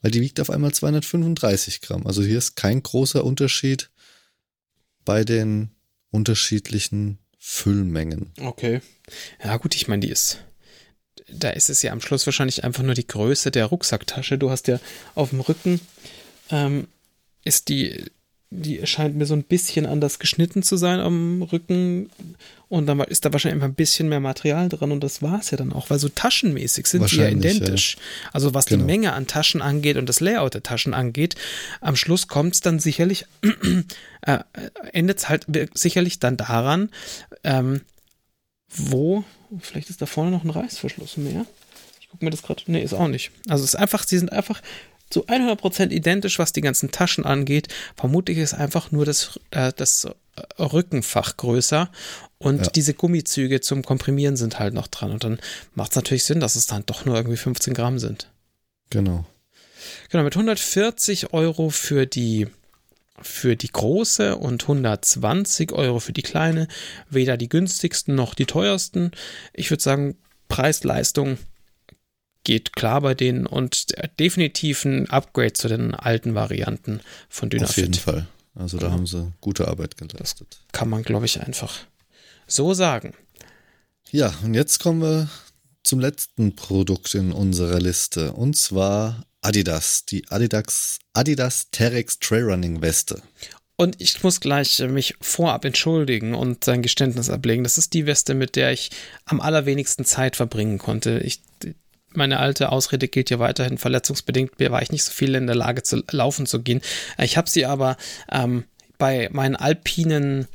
weil 0.00 0.12
die 0.12 0.20
wiegt 0.20 0.38
auf 0.38 0.50
einmal 0.50 0.72
235 0.72 1.80
Gramm. 1.80 2.06
Also 2.06 2.22
hier 2.22 2.38
ist 2.38 2.54
kein 2.54 2.84
großer 2.84 3.24
Unterschied 3.24 3.90
bei 5.04 5.24
den 5.24 5.70
unterschiedlichen 6.12 7.18
Füllmengen. 7.36 8.30
Okay. 8.40 8.80
Ja 9.42 9.56
gut, 9.56 9.74
ich 9.74 9.88
meine, 9.88 10.06
die 10.06 10.12
ist 10.12 10.38
da 11.32 11.50
ist 11.50 11.70
es 11.70 11.82
ja 11.82 11.92
am 11.92 12.00
Schluss 12.00 12.26
wahrscheinlich 12.26 12.64
einfach 12.64 12.82
nur 12.82 12.94
die 12.94 13.06
Größe 13.06 13.50
der 13.50 13.66
Rucksacktasche. 13.66 14.38
Du 14.38 14.50
hast 14.50 14.68
ja 14.68 14.80
auf 15.14 15.30
dem 15.30 15.40
Rücken, 15.40 15.80
ähm, 16.50 16.88
ist 17.44 17.68
die, 17.68 18.06
die 18.50 18.84
scheint 18.86 19.16
mir 19.16 19.26
so 19.26 19.34
ein 19.34 19.44
bisschen 19.44 19.86
anders 19.86 20.18
geschnitten 20.18 20.62
zu 20.62 20.76
sein 20.76 21.00
am 21.00 21.42
Rücken 21.42 22.10
und 22.68 22.86
dann 22.86 23.00
ist 23.00 23.24
da 23.24 23.32
wahrscheinlich 23.32 23.56
einfach 23.56 23.68
ein 23.68 23.74
bisschen 23.74 24.08
mehr 24.08 24.20
Material 24.20 24.68
dran 24.68 24.92
und 24.92 25.02
das 25.02 25.22
war 25.22 25.40
es 25.40 25.50
ja 25.50 25.56
dann 25.56 25.72
auch, 25.72 25.90
weil 25.90 25.98
so 25.98 26.08
taschenmäßig 26.08 26.86
sind 26.86 27.08
sie 27.08 27.16
ja 27.16 27.28
identisch. 27.28 27.96
Ja. 27.96 28.30
Also 28.32 28.54
was 28.54 28.66
genau. 28.66 28.82
die 28.82 28.86
Menge 28.86 29.12
an 29.12 29.26
Taschen 29.26 29.60
angeht 29.60 29.96
und 29.96 30.08
das 30.08 30.20
Layout 30.20 30.54
der 30.54 30.62
Taschen 30.62 30.94
angeht, 30.94 31.34
am 31.80 31.96
Schluss 31.96 32.28
kommt 32.28 32.54
es 32.54 32.60
dann 32.60 32.78
sicherlich, 32.78 33.26
äh, 34.22 34.38
endet 34.92 35.18
es 35.18 35.28
halt 35.28 35.46
sicherlich 35.74 36.20
dann 36.20 36.36
daran, 36.36 36.90
ähm, 37.42 37.80
wo 38.70 39.24
Vielleicht 39.58 39.90
ist 39.90 40.00
da 40.00 40.06
vorne 40.06 40.30
noch 40.30 40.44
ein 40.44 40.50
Reißverschluss 40.50 41.16
mehr. 41.16 41.44
Ich 42.00 42.08
gucke 42.08 42.24
mir 42.24 42.30
das 42.30 42.42
gerade. 42.42 42.62
Nee, 42.66 42.82
ist 42.82 42.94
auch 42.94 43.08
nicht. 43.08 43.32
Also 43.48 43.64
es 43.64 43.74
ist 43.74 43.80
einfach, 43.80 44.06
sie 44.06 44.18
sind 44.18 44.32
einfach 44.32 44.62
zu 45.10 45.26
100% 45.26 45.90
identisch, 45.90 46.38
was 46.38 46.52
die 46.52 46.60
ganzen 46.60 46.92
Taschen 46.92 47.24
angeht. 47.24 47.68
Vermutlich 47.96 48.38
ist 48.38 48.54
einfach 48.54 48.92
nur 48.92 49.04
das, 49.04 49.40
äh, 49.50 49.72
das 49.74 50.06
Rückenfach 50.58 51.36
größer 51.36 51.90
und 52.38 52.64
ja. 52.64 52.70
diese 52.70 52.94
Gummizüge 52.94 53.60
zum 53.60 53.82
Komprimieren 53.82 54.36
sind 54.36 54.60
halt 54.60 54.72
noch 54.72 54.86
dran. 54.86 55.10
Und 55.10 55.24
dann 55.24 55.40
macht 55.74 55.90
es 55.90 55.96
natürlich 55.96 56.24
Sinn, 56.24 56.40
dass 56.40 56.54
es 56.54 56.68
dann 56.68 56.86
doch 56.86 57.04
nur 57.04 57.16
irgendwie 57.16 57.36
15 57.36 57.74
Gramm 57.74 57.98
sind. 57.98 58.30
Genau. 58.90 59.26
Genau, 60.10 60.24
mit 60.24 60.34
140 60.36 61.32
Euro 61.32 61.70
für 61.70 62.06
die 62.06 62.46
für 63.22 63.56
die 63.56 63.70
große 63.70 64.36
und 64.36 64.62
120 64.62 65.72
Euro 65.72 66.00
für 66.00 66.12
die 66.12 66.22
kleine. 66.22 66.68
Weder 67.08 67.36
die 67.36 67.48
günstigsten 67.48 68.14
noch 68.14 68.34
die 68.34 68.46
teuersten. 68.46 69.12
Ich 69.52 69.70
würde 69.70 69.82
sagen, 69.82 70.16
Preis-Leistung 70.48 71.38
geht 72.44 72.72
klar 72.72 73.00
bei 73.00 73.14
denen 73.14 73.46
und 73.46 73.86
definitiv 74.18 74.84
ein 74.84 75.08
Upgrade 75.10 75.52
zu 75.52 75.68
den 75.68 75.94
alten 75.94 76.34
Varianten 76.34 77.00
von 77.28 77.50
Dynafit. 77.50 77.70
Auf 77.70 77.76
jeden 77.76 77.94
Fall. 77.94 78.26
Also 78.54 78.78
da 78.78 78.86
ja. 78.86 78.92
haben 78.92 79.06
sie 79.06 79.32
gute 79.40 79.68
Arbeit 79.68 79.96
geleistet. 79.96 80.48
Das 80.50 80.72
kann 80.72 80.88
man, 80.88 81.02
glaube 81.02 81.26
ich, 81.26 81.40
einfach 81.40 81.72
so 82.46 82.74
sagen. 82.74 83.14
Ja, 84.10 84.34
und 84.42 84.54
jetzt 84.54 84.80
kommen 84.80 85.02
wir 85.02 85.28
zum 85.82 86.00
letzten 86.00 86.56
Produkt 86.56 87.14
in 87.14 87.32
unserer 87.32 87.80
Liste. 87.80 88.32
Und 88.32 88.56
zwar 88.56 89.24
Adidas, 89.40 90.04
die 90.04 90.28
Adidas, 90.28 90.98
Adidas 91.12 91.70
Terex 91.70 92.18
Trailrunning 92.18 92.82
Weste. 92.82 93.22
Und 93.76 93.98
ich 93.98 94.22
muss 94.22 94.40
gleich 94.40 94.78
mich 94.80 95.14
vorab 95.22 95.64
entschuldigen 95.64 96.34
und 96.34 96.64
sein 96.64 96.82
Geständnis 96.82 97.30
ablegen. 97.30 97.64
Das 97.64 97.78
ist 97.78 97.94
die 97.94 98.04
Weste, 98.04 98.34
mit 98.34 98.54
der 98.54 98.72
ich 98.72 98.90
am 99.24 99.40
allerwenigsten 99.40 100.04
Zeit 100.04 100.36
verbringen 100.36 100.76
konnte. 100.76 101.20
Ich, 101.20 101.40
meine 102.12 102.40
alte 102.40 102.72
Ausrede 102.72 103.08
gilt 103.08 103.30
ja 103.30 103.38
weiterhin 103.38 103.78
verletzungsbedingt. 103.78 104.60
War 104.60 104.82
ich 104.82 104.92
nicht 104.92 105.04
so 105.04 105.12
viel 105.12 105.34
in 105.34 105.46
der 105.46 105.56
Lage 105.56 105.82
zu 105.82 106.04
laufen 106.10 106.44
zu 106.44 106.60
gehen. 106.60 106.82
Ich 107.16 107.38
habe 107.38 107.48
sie 107.48 107.64
aber 107.64 107.96
ähm, 108.30 108.64
bei 108.98 109.30
meinen 109.32 109.56
alpinen 109.56 110.46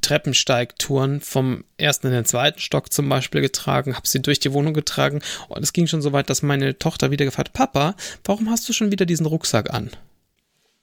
Treppensteigtouren 0.00 1.20
vom 1.20 1.64
ersten 1.76 2.08
in 2.08 2.12
den 2.12 2.24
zweiten 2.24 2.60
Stock 2.60 2.92
zum 2.92 3.08
Beispiel 3.08 3.40
getragen, 3.40 3.94
habe 3.94 4.08
sie 4.08 4.22
durch 4.22 4.40
die 4.40 4.52
Wohnung 4.52 4.74
getragen 4.74 5.20
und 5.48 5.62
es 5.62 5.72
ging 5.72 5.86
schon 5.86 6.02
so 6.02 6.12
weit, 6.12 6.30
dass 6.30 6.42
meine 6.42 6.78
Tochter 6.78 7.10
wieder 7.10 7.24
gefragt 7.24 7.50
hat, 7.50 7.52
Papa, 7.52 7.94
warum 8.24 8.50
hast 8.50 8.68
du 8.68 8.72
schon 8.72 8.90
wieder 8.90 9.06
diesen 9.06 9.26
Rucksack 9.26 9.72
an? 9.72 9.90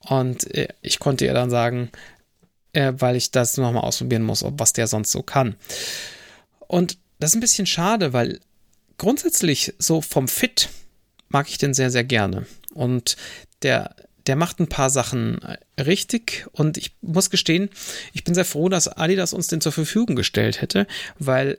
Und 0.00 0.52
äh, 0.54 0.68
ich 0.80 0.98
konnte 0.98 1.24
ihr 1.26 1.34
dann 1.34 1.50
sagen, 1.50 1.90
äh, 2.72 2.92
weil 2.96 3.16
ich 3.16 3.30
das 3.30 3.56
nochmal 3.56 3.82
ausprobieren 3.82 4.22
muss, 4.22 4.42
ob 4.42 4.58
was 4.58 4.72
der 4.72 4.86
sonst 4.86 5.12
so 5.12 5.22
kann. 5.22 5.56
Und 6.66 6.98
das 7.18 7.30
ist 7.30 7.36
ein 7.36 7.40
bisschen 7.40 7.66
schade, 7.66 8.12
weil 8.12 8.40
grundsätzlich 8.96 9.74
so 9.78 10.00
vom 10.00 10.28
Fit 10.28 10.68
mag 11.28 11.48
ich 11.48 11.58
den 11.58 11.74
sehr, 11.74 11.90
sehr 11.90 12.04
gerne. 12.04 12.46
Und 12.74 13.16
der 13.62 13.94
der 14.30 14.36
macht 14.36 14.60
ein 14.60 14.68
paar 14.68 14.90
Sachen 14.90 15.42
äh, 15.42 15.82
richtig 15.82 16.46
und 16.52 16.78
ich 16.78 16.92
muss 17.00 17.30
gestehen, 17.30 17.68
ich 18.12 18.22
bin 18.22 18.32
sehr 18.32 18.44
froh, 18.44 18.68
dass 18.68 18.86
Adidas 18.86 19.32
uns 19.32 19.48
den 19.48 19.60
zur 19.60 19.72
Verfügung 19.72 20.14
gestellt 20.14 20.62
hätte, 20.62 20.86
weil 21.18 21.58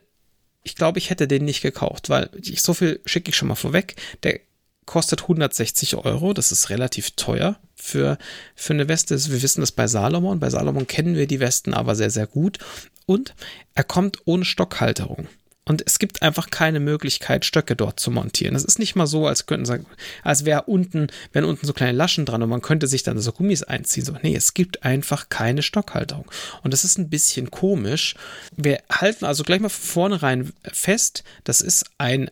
ich 0.62 0.74
glaube, 0.74 0.98
ich 0.98 1.10
hätte 1.10 1.28
den 1.28 1.44
nicht 1.44 1.60
gekauft, 1.60 2.08
weil 2.08 2.30
ich 2.42 2.62
so 2.62 2.72
viel 2.72 3.02
schicke 3.04 3.28
ich 3.28 3.36
schon 3.36 3.48
mal 3.48 3.56
vorweg. 3.56 3.96
Der 4.22 4.40
kostet 4.86 5.20
160 5.20 5.96
Euro, 5.96 6.32
das 6.32 6.50
ist 6.50 6.70
relativ 6.70 7.10
teuer 7.10 7.58
für, 7.74 8.16
für 8.54 8.72
eine 8.72 8.88
Weste. 8.88 9.22
Wir 9.22 9.42
wissen 9.42 9.60
das 9.60 9.72
bei 9.72 9.86
Salomon. 9.86 10.40
Bei 10.40 10.48
Salomon 10.48 10.86
kennen 10.86 11.14
wir 11.14 11.26
die 11.26 11.40
Westen 11.40 11.74
aber 11.74 11.94
sehr, 11.94 12.08
sehr 12.08 12.26
gut. 12.26 12.58
Und 13.04 13.34
er 13.74 13.84
kommt 13.84 14.22
ohne 14.24 14.46
Stockhalterung. 14.46 15.28
Und 15.64 15.82
es 15.86 16.00
gibt 16.00 16.22
einfach 16.22 16.50
keine 16.50 16.80
Möglichkeit, 16.80 17.44
Stöcke 17.44 17.76
dort 17.76 18.00
zu 18.00 18.10
montieren. 18.10 18.56
Es 18.56 18.64
ist 18.64 18.80
nicht 18.80 18.96
mal 18.96 19.06
so, 19.06 19.28
als 19.28 19.46
könnten 19.46 19.64
sagen, 19.64 19.86
als 20.24 20.44
wäre 20.44 20.62
unten, 20.62 21.06
wären 21.32 21.44
unten 21.44 21.66
so 21.66 21.72
kleine 21.72 21.96
Laschen 21.96 22.26
dran 22.26 22.42
und 22.42 22.48
man 22.48 22.62
könnte 22.62 22.88
sich 22.88 23.04
dann 23.04 23.20
so 23.20 23.30
Gummis 23.30 23.62
einziehen. 23.62 24.04
So, 24.04 24.16
nee, 24.22 24.34
es 24.34 24.54
gibt 24.54 24.84
einfach 24.84 25.28
keine 25.28 25.62
Stockhalterung. 25.62 26.28
Und 26.64 26.72
das 26.72 26.82
ist 26.82 26.98
ein 26.98 27.10
bisschen 27.10 27.52
komisch. 27.52 28.16
Wir 28.56 28.82
halten 28.90 29.24
also 29.24 29.44
gleich 29.44 29.60
mal 29.60 29.68
von 29.68 30.02
vornherein 30.02 30.52
fest, 30.72 31.22
das 31.44 31.60
ist 31.60 31.84
ein, 31.96 32.28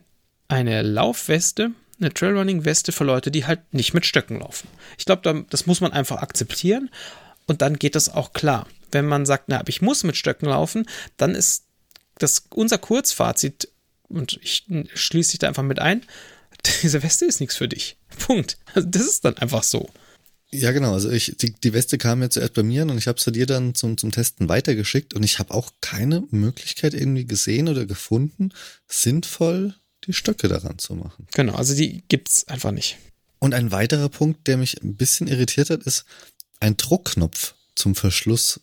eine 0.49 0.81
Laufweste, 0.81 1.71
eine 2.01 2.13
Trailrunning-Weste 2.13 2.91
für 2.91 3.05
Leute, 3.05 3.31
die 3.31 3.45
halt 3.45 3.73
nicht 3.73 3.93
mit 3.93 4.05
Stöcken 4.05 4.39
laufen. 4.39 4.67
Ich 4.97 5.05
glaube, 5.05 5.45
das 5.49 5.65
muss 5.67 5.79
man 5.79 5.93
einfach 5.93 6.21
akzeptieren 6.21 6.89
und 7.47 7.61
dann 7.61 7.79
geht 7.79 7.95
das 7.95 8.13
auch 8.13 8.33
klar. 8.33 8.67
Wenn 8.91 9.05
man 9.05 9.25
sagt, 9.25 9.45
na, 9.47 9.59
aber 9.59 9.69
ich 9.69 9.81
muss 9.81 10.03
mit 10.03 10.17
Stöcken 10.17 10.49
laufen, 10.49 10.85
dann 11.15 11.33
ist 11.33 11.65
das 12.21 12.45
unser 12.49 12.77
Kurzfazit, 12.77 13.69
und 14.07 14.39
ich 14.41 14.65
schließe 14.93 15.31
dich 15.31 15.39
da 15.39 15.47
einfach 15.47 15.63
mit 15.63 15.79
ein, 15.79 16.03
diese 16.81 17.01
Weste 17.03 17.25
ist 17.25 17.39
nichts 17.39 17.55
für 17.55 17.67
dich. 17.67 17.97
Punkt. 18.19 18.57
Also 18.73 18.87
das 18.89 19.03
ist 19.03 19.25
dann 19.25 19.37
einfach 19.37 19.63
so. 19.63 19.89
Ja, 20.53 20.71
genau. 20.71 20.93
Also 20.93 21.09
ich, 21.09 21.37
die, 21.37 21.53
die 21.53 21.73
Weste 21.73 21.97
kam 21.97 22.21
ja 22.21 22.29
zuerst 22.29 22.53
bei 22.53 22.63
mir 22.63 22.83
und 22.83 22.97
ich 22.97 23.07
habe 23.07 23.21
sie 23.21 23.31
dir 23.31 23.45
dann 23.45 23.73
zum, 23.73 23.97
zum 23.97 24.11
Testen 24.11 24.49
weitergeschickt 24.49 25.13
und 25.13 25.23
ich 25.23 25.39
habe 25.39 25.53
auch 25.53 25.71
keine 25.79 26.23
Möglichkeit 26.29 26.93
irgendwie 26.93 27.25
gesehen 27.25 27.69
oder 27.69 27.85
gefunden, 27.85 28.49
sinnvoll 28.87 29.75
die 30.05 30.13
Stöcke 30.13 30.49
daran 30.49 30.77
zu 30.77 30.95
machen. 30.95 31.27
Genau, 31.33 31.53
also 31.53 31.73
die 31.73 32.03
gibt's 32.09 32.47
einfach 32.47 32.71
nicht. 32.71 32.97
Und 33.39 33.53
ein 33.53 33.71
weiterer 33.71 34.09
Punkt, 34.09 34.47
der 34.47 34.57
mich 34.57 34.83
ein 34.83 34.95
bisschen 34.95 35.27
irritiert 35.27 35.69
hat, 35.69 35.83
ist 35.83 36.05
ein 36.59 36.75
Druckknopf 36.75 37.55
zum 37.75 37.95
Verschluss 37.95 38.59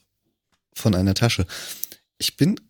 von 0.75 0.95
einer 0.95 1.15
Tasche. 1.15 1.47
Ich 2.19 2.37
bin 2.37 2.61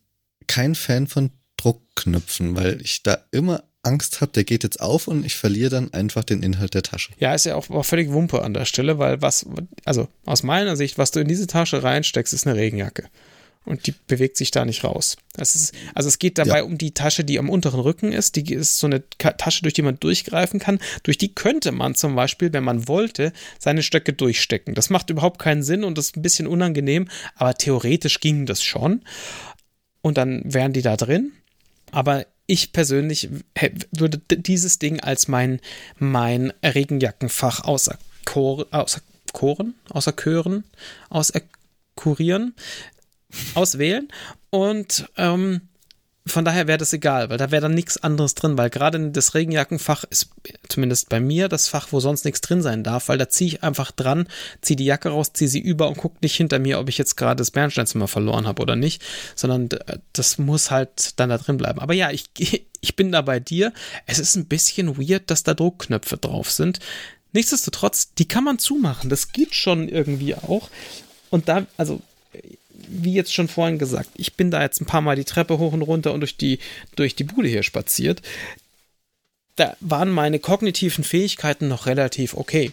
kein 0.49 0.75
Fan 0.75 1.07
von 1.07 1.31
Druckknöpfen, 1.57 2.57
weil 2.57 2.81
ich 2.83 3.03
da 3.03 3.19
immer 3.31 3.62
Angst 3.83 4.20
habe, 4.20 4.33
der 4.33 4.45
geht 4.45 4.65
jetzt 4.65 4.81
auf 4.81 5.09
und 5.09 5.25
ich 5.25 5.37
verliere 5.37 5.70
dann 5.70 5.93
einfach 5.93 6.25
den 6.25 6.43
Inhalt 6.43 6.75
der 6.75 6.83
Tasche. 6.83 7.12
Ja, 7.19 7.35
ist 7.35 7.47
ja 7.47 7.55
auch, 7.55 7.70
auch 7.70 7.85
völlig 7.85 8.11
Wumpe 8.11 8.43
an 8.43 8.55
der 8.55 8.65
Stelle, 8.65 8.99
weil 8.99 9.23
was, 9.23 9.47
also 9.85 10.09
aus 10.25 10.43
meiner 10.43 10.77
Sicht, 10.77 10.99
was 10.99 11.11
du 11.11 11.20
in 11.20 11.29
diese 11.29 11.47
Tasche 11.47 11.83
reinsteckst, 11.83 12.33
ist 12.33 12.47
eine 12.47 12.57
Regenjacke. 12.57 13.05
Und 13.65 13.87
die 13.87 13.95
bewegt 14.07 14.39
sich 14.39 14.51
da 14.51 14.65
nicht 14.65 14.83
raus. 14.83 15.19
Ist, 15.37 15.75
also 15.95 16.09
es 16.09 16.19
geht 16.19 16.39
dabei 16.39 16.59
ja. 16.59 16.62
um 16.62 16.79
die 16.79 16.95
Tasche, 16.95 17.23
die 17.23 17.39
am 17.39 17.51
unteren 17.51 17.81
Rücken 17.81 18.12
ist. 18.12 18.37
Die 18.37 18.55
ist 18.55 18.79
so 18.79 18.87
eine 18.87 19.03
Tasche, 19.11 19.61
durch 19.61 19.75
die 19.75 19.83
man 19.83 20.01
durchgreifen 20.01 20.59
kann. 20.59 20.79
Durch 21.03 21.19
die 21.19 21.35
könnte 21.35 21.70
man 21.70 21.95
zum 21.95 22.16
Beispiel, 22.16 22.51
wenn 22.55 22.65
man 22.65 22.89
wollte, 22.89 23.33
seine 23.59 23.83
Stöcke 23.83 24.15
durchstecken. 24.15 24.75
Das 24.75 24.89
macht 24.89 25.11
überhaupt 25.11 25.39
keinen 25.39 25.62
Sinn 25.62 25.85
und 25.85 25.99
ist 25.99 26.16
ein 26.16 26.23
bisschen 26.23 26.47
unangenehm, 26.47 27.09
aber 27.35 27.55
theoretisch 27.55 28.20
ging 28.20 28.47
das 28.47 28.62
schon 28.62 29.03
und 30.03 30.19
dann 30.19 30.43
wären 30.45 30.73
die 30.73 30.83
da 30.83 30.97
drin. 30.97 31.33
Aber 31.91 32.27
ich 32.47 32.73
persönlich 32.73 33.29
würde 33.93 34.19
dieses 34.31 34.79
Ding 34.79 35.01
als 35.01 35.29
mein, 35.29 35.61
mein 35.99 36.53
Regenjackenfach 36.65 37.65
außer, 37.65 37.99
Chor, 38.25 38.66
außer 38.70 39.01
Choren, 39.33 39.75
außer 39.91 40.15
Chören, 40.16 40.65
außer 41.11 41.43
Kurieren 41.95 42.55
auswählen. 43.55 44.09
Und 44.51 45.09
ähm, 45.16 45.68
von 46.28 46.44
daher 46.44 46.66
wäre 46.66 46.78
das 46.78 46.92
egal, 46.92 47.30
weil 47.30 47.38
da 47.38 47.50
wäre 47.50 47.62
dann 47.62 47.74
nichts 47.74 48.02
anderes 48.02 48.34
drin, 48.34 48.59
weil 48.59 48.70
gerade 48.70 49.10
das 49.10 49.34
Regenjackenfach 49.34 50.05
ist 50.05 50.30
zumindest 50.68 51.09
bei 51.09 51.20
mir 51.20 51.48
das 51.48 51.68
Fach, 51.68 51.88
wo 51.90 52.00
sonst 52.00 52.24
nichts 52.24 52.40
drin 52.40 52.62
sein 52.62 52.84
darf, 52.84 53.09
weil 53.09 53.18
da 53.18 53.28
ziehe 53.28 53.48
ich 53.48 53.62
einfach 53.62 53.90
dran, 53.90 54.28
ziehe 54.62 54.76
die 54.76 54.84
Jacke 54.84 55.10
raus, 55.10 55.32
ziehe 55.32 55.48
sie 55.48 55.60
über 55.60 55.88
und 55.88 55.96
gucke 55.96 56.18
nicht 56.22 56.36
hinter 56.36 56.59
mir, 56.59 56.78
ob 56.78 56.88
ich 56.88 56.98
jetzt 56.98 57.16
gerade 57.16 57.38
das 57.38 57.50
Bernsteinzimmer 57.50 58.09
verloren 58.09 58.46
habe 58.46 58.62
oder 58.62 58.76
nicht, 58.76 59.02
sondern 59.34 59.68
das 60.12 60.38
muss 60.38 60.70
halt 60.70 61.18
dann 61.18 61.28
da 61.28 61.38
drin 61.38 61.56
bleiben. 61.56 61.80
Aber 61.80 61.94
ja, 61.94 62.10
ich, 62.10 62.30
ich 62.80 62.96
bin 62.96 63.12
da 63.12 63.22
bei 63.22 63.40
dir. 63.40 63.72
Es 64.06 64.18
ist 64.18 64.36
ein 64.36 64.46
bisschen 64.46 64.98
weird, 64.98 65.30
dass 65.30 65.42
da 65.42 65.55
Druckknöpfe 65.55 66.16
drauf 66.16 66.50
sind. 66.50 66.78
Nichtsdestotrotz, 67.32 68.14
die 68.14 68.26
kann 68.26 68.44
man 68.44 68.59
zumachen. 68.59 69.10
Das 69.10 69.32
geht 69.32 69.55
schon 69.55 69.88
irgendwie 69.88 70.34
auch. 70.34 70.70
Und 71.30 71.48
da, 71.48 71.66
also 71.76 72.00
wie 72.90 73.15
jetzt 73.15 73.35
schon 73.35 73.48
vorhin 73.48 73.78
gesagt, 73.78 74.10
ich 74.16 74.35
bin 74.35 74.51
da 74.51 74.62
jetzt 74.62 74.81
ein 74.81 74.86
paar 74.86 75.01
Mal 75.01 75.16
die 75.16 75.24
Treppe 75.24 75.59
hoch 75.59 75.73
und 75.73 75.82
runter 75.82 76.12
und 76.12 76.20
durch 76.20 76.36
die, 76.36 76.59
durch 76.97 77.15
die 77.15 77.24
Bude 77.24 77.48
hier 77.48 77.62
spaziert. 77.62 78.23
Da 79.56 79.77
waren 79.81 80.10
meine 80.10 80.39
kognitiven 80.39 81.02
Fähigkeiten 81.02 81.69
noch 81.69 81.86
relativ 81.86 82.35
okay. 82.35 82.73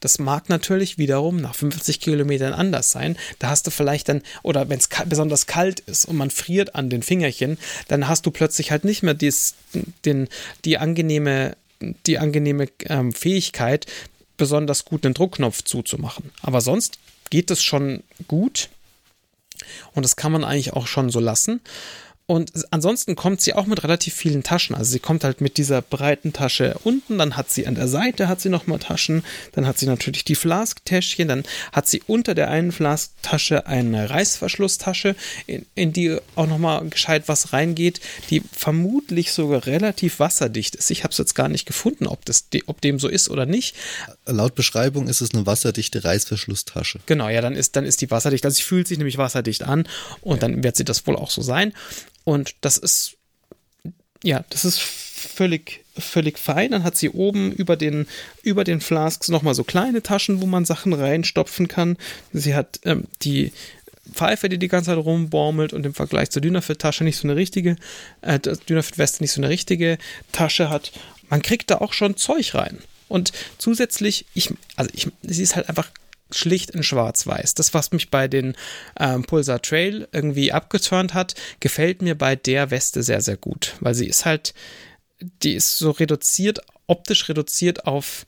Das 0.00 0.18
mag 0.18 0.48
natürlich 0.48 0.98
wiederum 0.98 1.38
nach 1.38 1.54
50 1.54 2.00
Kilometern 2.00 2.52
anders 2.52 2.90
sein. 2.90 3.16
Da 3.38 3.48
hast 3.48 3.66
du 3.66 3.70
vielleicht 3.70 4.08
dann, 4.08 4.22
oder 4.42 4.68
wenn 4.68 4.78
es 4.78 4.88
besonders 5.06 5.46
kalt 5.46 5.80
ist 5.80 6.04
und 6.04 6.16
man 6.16 6.30
friert 6.30 6.74
an 6.74 6.90
den 6.90 7.02
Fingerchen, 7.02 7.58
dann 7.88 8.08
hast 8.08 8.26
du 8.26 8.30
plötzlich 8.30 8.70
halt 8.70 8.84
nicht 8.84 9.02
mehr 9.02 9.14
dies, 9.14 9.54
den, 10.04 10.28
die 10.64 10.78
angenehme, 10.78 11.56
die 12.06 12.18
angenehme 12.18 12.68
ähm, 12.86 13.12
Fähigkeit, 13.12 13.86
besonders 14.36 14.84
gut 14.84 15.04
den 15.04 15.14
Druckknopf 15.14 15.62
zuzumachen. 15.62 16.30
Aber 16.42 16.60
sonst 16.60 16.98
geht 17.30 17.50
es 17.50 17.62
schon 17.62 18.02
gut. 18.28 18.68
Und 19.94 20.04
das 20.04 20.16
kann 20.16 20.32
man 20.32 20.44
eigentlich 20.44 20.72
auch 20.72 20.86
schon 20.86 21.10
so 21.10 21.20
lassen. 21.20 21.60
Und 22.26 22.52
ansonsten 22.70 23.16
kommt 23.16 23.42
sie 23.42 23.52
auch 23.52 23.66
mit 23.66 23.84
relativ 23.84 24.14
vielen 24.14 24.42
Taschen. 24.42 24.74
Also 24.74 24.92
sie 24.92 24.98
kommt 24.98 25.24
halt 25.24 25.42
mit 25.42 25.58
dieser 25.58 25.82
breiten 25.82 26.32
Tasche 26.32 26.76
unten, 26.82 27.18
dann 27.18 27.36
hat 27.36 27.50
sie 27.50 27.66
an 27.66 27.74
der 27.74 27.86
Seite 27.86 28.28
hat 28.28 28.40
sie 28.40 28.48
nochmal 28.48 28.78
Taschen, 28.78 29.22
dann 29.52 29.66
hat 29.66 29.78
sie 29.78 29.84
natürlich 29.84 30.24
die 30.24 30.34
Flask-Täschchen, 30.34 31.28
dann 31.28 31.42
hat 31.72 31.86
sie 31.86 32.02
unter 32.06 32.34
der 32.34 32.48
einen 32.48 32.72
Flask-Tasche 32.72 33.66
eine 33.66 34.08
Reißverschlusstasche, 34.08 35.16
in, 35.46 35.66
in 35.74 35.92
die 35.92 36.16
auch 36.34 36.46
nochmal 36.46 36.88
gescheit 36.88 37.24
was 37.26 37.52
reingeht, 37.52 38.00
die 38.30 38.42
vermutlich 38.52 39.32
sogar 39.32 39.66
relativ 39.66 40.18
wasserdicht 40.18 40.76
ist. 40.76 40.90
Ich 40.90 41.04
habe 41.04 41.12
es 41.12 41.18
jetzt 41.18 41.34
gar 41.34 41.48
nicht 41.48 41.66
gefunden, 41.66 42.06
ob, 42.06 42.24
das, 42.24 42.46
ob 42.64 42.80
dem 42.80 42.98
so 42.98 43.08
ist 43.08 43.28
oder 43.28 43.44
nicht. 43.44 43.76
Laut 44.24 44.54
Beschreibung 44.54 45.08
ist 45.08 45.20
es 45.20 45.34
eine 45.34 45.44
wasserdichte 45.44 46.04
Reißverschlusstasche. 46.04 47.00
Genau, 47.04 47.28
ja, 47.28 47.42
dann 47.42 47.54
ist, 47.54 47.76
dann 47.76 47.84
ist 47.84 48.00
die 48.00 48.10
wasserdicht. 48.10 48.46
Also 48.46 48.56
sie 48.56 48.62
fühlt 48.62 48.88
sich 48.88 48.96
nämlich 48.96 49.18
wasserdicht 49.18 49.64
an 49.64 49.86
und 50.22 50.36
ja. 50.36 50.40
dann 50.40 50.64
wird 50.64 50.76
sie 50.76 50.84
das 50.84 51.06
wohl 51.06 51.16
auch 51.16 51.30
so 51.30 51.42
sein. 51.42 51.74
Und 52.24 52.54
das 52.62 52.78
ist, 52.78 53.16
ja, 54.22 54.44
das 54.50 54.64
ist 54.64 54.80
völlig, 54.80 55.84
völlig 55.96 56.38
fein. 56.38 56.70
Dann 56.70 56.84
hat 56.84 56.96
sie 56.96 57.10
oben 57.10 57.52
über 57.52 57.76
den, 57.76 58.06
über 58.42 58.64
den 58.64 58.80
Flasks 58.80 59.28
nochmal 59.28 59.54
so 59.54 59.64
kleine 59.64 60.02
Taschen, 60.02 60.40
wo 60.40 60.46
man 60.46 60.64
Sachen 60.64 60.92
reinstopfen 60.92 61.68
kann. 61.68 61.96
Sie 62.32 62.54
hat 62.54 62.80
ähm, 62.84 63.04
die 63.22 63.52
Pfeife, 64.12 64.48
die 64.48 64.58
die 64.58 64.68
ganze 64.68 64.90
Zeit 64.90 65.04
rumbaumelt 65.04 65.72
und 65.72 65.86
im 65.86 65.94
Vergleich 65.94 66.30
zur 66.30 66.42
Dynafit-Tasche 66.42 67.04
nicht 67.04 67.16
so 67.16 67.26
eine 67.26 67.36
richtige, 67.36 67.76
äh, 68.22 68.38
Dynafit-Weste 68.38 69.22
nicht 69.22 69.32
so 69.32 69.40
eine 69.40 69.48
richtige 69.48 69.98
Tasche 70.32 70.68
hat. 70.68 70.92
Man 71.30 71.42
kriegt 71.42 71.70
da 71.70 71.78
auch 71.78 71.92
schon 71.92 72.16
Zeug 72.16 72.54
rein. 72.54 72.78
Und 73.08 73.32
zusätzlich, 73.58 74.26
ich, 74.34 74.50
also 74.76 74.90
ich, 74.94 75.08
sie 75.22 75.42
ist 75.42 75.56
halt 75.56 75.68
einfach 75.68 75.90
schlicht 76.36 76.70
in 76.70 76.82
Schwarz-Weiß. 76.82 77.54
Das, 77.54 77.74
was 77.74 77.92
mich 77.92 78.10
bei 78.10 78.28
den 78.28 78.56
ähm, 78.98 79.24
Pulsar 79.24 79.62
Trail 79.62 80.08
irgendwie 80.12 80.52
abgeturnt 80.52 81.14
hat, 81.14 81.34
gefällt 81.60 82.02
mir 82.02 82.16
bei 82.16 82.36
der 82.36 82.70
Weste 82.70 83.02
sehr, 83.02 83.20
sehr 83.20 83.36
gut, 83.36 83.74
weil 83.80 83.94
sie 83.94 84.06
ist 84.06 84.24
halt, 84.24 84.54
die 85.42 85.54
ist 85.54 85.78
so 85.78 85.90
reduziert, 85.90 86.60
optisch 86.86 87.28
reduziert 87.28 87.86
auf, 87.86 88.26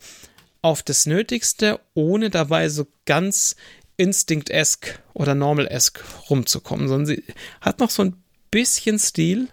auf 0.62 0.83
das 0.83 1.07
Nötigste, 1.07 1.81
ohne 1.95 2.31
dabei 2.31 2.69
so 2.69 2.87
ganz 3.05 3.57
Instinct-esque 3.97 4.99
oder 5.15 5.35
Normal-esque 5.35 6.05
rumzukommen, 6.28 6.89
sondern 6.89 7.07
sie 7.07 7.24
hat 7.61 7.81
noch 7.81 7.91
so 7.91 8.05
ein 8.05 8.23
bisschen 8.51 8.99
Stil, 8.99 9.49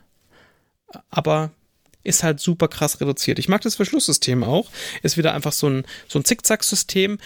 aber 1.10 1.52
ist 2.04 2.24
halt 2.24 2.40
super 2.40 2.68
krass 2.68 3.00
reduziert. 3.00 3.40
Ich 3.40 3.48
mag 3.48 3.62
das 3.62 3.76
Verschlusssystem 3.76 4.44
auch. 4.44 4.70
Ist 5.02 5.18
wieder 5.18 5.34
einfach 5.34 5.54
so 5.54 5.70
ein, 5.70 5.86
so 6.08 6.20
ein 6.20 6.26
Zickzack-System 6.26 7.18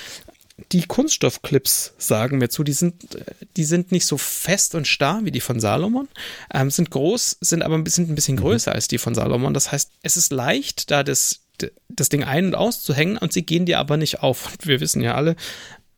die 0.71 0.85
Kunststoffclips 0.87 1.93
sagen 1.97 2.39
mir 2.39 2.49
zu, 2.49 2.63
die 2.63 2.73
sind, 2.73 3.17
die 3.55 3.63
sind 3.63 3.91
nicht 3.91 4.05
so 4.05 4.17
fest 4.17 4.73
und 4.75 4.87
starr 4.87 5.21
wie 5.23 5.31
die 5.31 5.39
von 5.39 5.59
Salomon, 5.59 6.07
ähm, 6.53 6.71
sind 6.71 6.89
groß, 6.89 7.37
sind 7.41 7.61
aber 7.61 7.75
ein 7.75 7.83
bisschen, 7.83 8.09
ein 8.09 8.15
bisschen 8.15 8.35
mhm. 8.35 8.41
größer 8.41 8.71
als 8.71 8.87
die 8.87 8.97
von 8.97 9.13
Salomon. 9.13 9.53
Das 9.53 9.71
heißt, 9.71 9.91
es 10.01 10.17
ist 10.17 10.31
leicht, 10.31 10.89
da 10.89 11.03
das, 11.03 11.41
das 11.89 12.09
Ding 12.09 12.23
ein- 12.23 12.47
und 12.47 12.55
auszuhängen 12.55 13.17
und 13.17 13.33
sie 13.33 13.43
gehen 13.43 13.65
dir 13.65 13.79
aber 13.79 13.97
nicht 13.97 14.23
auf. 14.23 14.51
Und 14.51 14.67
wir 14.67 14.79
wissen 14.79 15.01
ja 15.01 15.13
alle, 15.13 15.35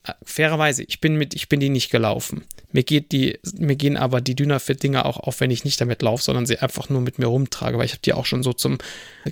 äh, 0.04 0.14
fairerweise, 0.24 0.84
ich 0.84 1.00
bin 1.00 1.16
mit, 1.16 1.34
ich 1.34 1.48
bin 1.48 1.62
die 1.62 1.70
nicht 1.70 1.90
gelaufen. 1.90 2.44
Mir 2.72 2.84
geht 2.84 3.14
die, 3.14 3.40
mir 3.58 3.78
gehen 3.78 3.98
aber 3.98 4.20
die 4.20 4.36
Dynafit-Dinger 4.36 5.06
auch 5.06 5.18
auf, 5.18 5.40
wenn 5.40 5.52
ich 5.52 5.64
nicht 5.64 5.80
damit 5.80 6.02
laufe, 6.02 6.24
sondern 6.24 6.46
sie 6.46 6.60
einfach 6.60 6.90
nur 6.90 7.02
mit 7.02 7.18
mir 7.18 7.26
rumtrage, 7.28 7.78
weil 7.78 7.86
ich 7.86 7.94
habe 7.94 8.02
die 8.04 8.14
auch 8.14 8.26
schon 8.26 8.44
so 8.44 8.54
zum, 8.54 8.78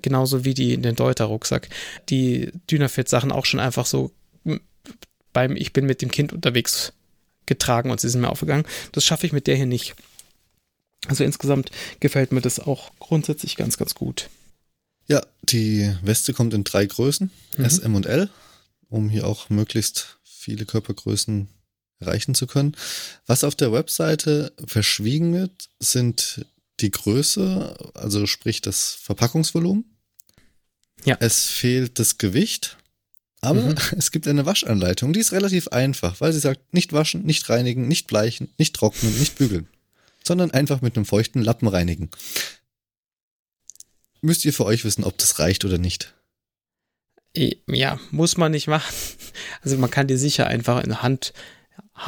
genauso 0.02 0.46
wie 0.46 0.54
die 0.54 0.74
in 0.74 0.82
den 0.82 0.96
Deuter-Rucksack, 0.96 1.68
die 2.10 2.52
Dynafit-Sachen 2.72 3.32
auch 3.32 3.46
schon 3.46 3.60
einfach 3.60 3.86
so 3.86 4.12
beim 5.38 5.56
Ich 5.56 5.72
bin 5.72 5.86
mit 5.86 6.02
dem 6.02 6.10
Kind 6.10 6.34
unterwegs 6.34 6.94
getragen 7.46 7.92
und 7.92 8.02
sie 8.02 8.10
sind 8.10 8.22
mir 8.22 8.30
aufgegangen. 8.32 8.66
Das 8.92 9.06
schaffe 9.06 9.28
ich 9.28 9.34
mit 9.34 9.46
der 9.46 9.56
hier 9.56 9.68
nicht. 9.68 9.94
Also 11.06 11.24
insgesamt 11.24 11.70
gefällt 12.00 12.32
mir 12.32 12.42
das 12.42 12.60
auch 12.60 12.90
grundsätzlich 12.98 13.56
ganz, 13.56 13.78
ganz 13.78 13.94
gut. 13.94 14.32
Ja, 15.06 15.24
die 15.44 15.96
Weste 16.02 16.34
kommt 16.34 16.56
in 16.56 16.64
drei 16.64 16.88
Größen, 16.88 17.30
mhm. 17.56 17.64
S, 17.64 17.78
M 17.78 17.94
und 17.94 18.08
L, 18.08 18.32
um 18.90 19.10
hier 19.10 19.28
auch 19.28 19.52
möglichst 19.52 20.18
viele 20.24 20.66
Körpergrößen 20.66 21.48
erreichen 22.00 22.34
zu 22.34 22.48
können. 22.48 22.76
Was 23.28 23.44
auf 23.44 23.54
der 23.54 23.72
Webseite 23.72 24.54
verschwiegen 24.66 25.36
wird, 25.36 25.70
sind 25.78 26.48
die 26.80 26.90
Größe, 26.90 27.92
also 27.94 28.26
sprich 28.26 28.62
das 28.62 28.98
Verpackungsvolumen. 29.04 29.86
Ja. 31.06 31.16
Es 31.20 31.46
fehlt 31.46 32.00
das 32.00 32.18
Gewicht, 32.18 32.78
aber 33.48 33.62
mhm. 33.62 33.76
es 33.98 34.12
gibt 34.12 34.28
eine 34.28 34.46
Waschanleitung, 34.46 35.14
die 35.14 35.20
ist 35.20 35.32
relativ 35.32 35.70
einfach, 35.70 36.20
weil 36.22 36.34
sie 36.34 36.40
sagt, 36.40 36.74
nicht 36.74 36.94
waschen, 36.94 37.26
nicht 37.26 37.50
reinigen, 37.50 37.88
nicht 37.88 38.08
bleichen, 38.08 38.50
nicht 38.58 38.76
trocknen, 38.76 39.18
nicht 39.18 39.38
bügeln, 39.38 39.68
sondern 40.24 40.52
einfach 40.52 40.82
mit 40.82 40.96
einem 40.96 41.06
feuchten 41.06 41.42
Lappen 41.42 41.68
reinigen. 41.68 42.10
Müsst 44.22 44.46
ihr 44.46 44.54
für 44.54 44.66
euch 44.66 44.84
wissen, 44.84 45.04
ob 45.04 45.18
das 45.18 45.40
reicht 45.40 45.64
oder 45.64 45.78
nicht. 45.78 46.14
Ja, 47.68 48.00
muss 48.12 48.38
man 48.38 48.52
nicht 48.52 48.68
machen. 48.68 48.94
Also 49.62 49.78
man 49.78 49.92
kann 49.92 50.08
die 50.08 50.18
sicher 50.18 50.48
einfach 50.48 50.84
in 50.84 50.90
Hand 50.90 51.02
Hand 51.04 51.34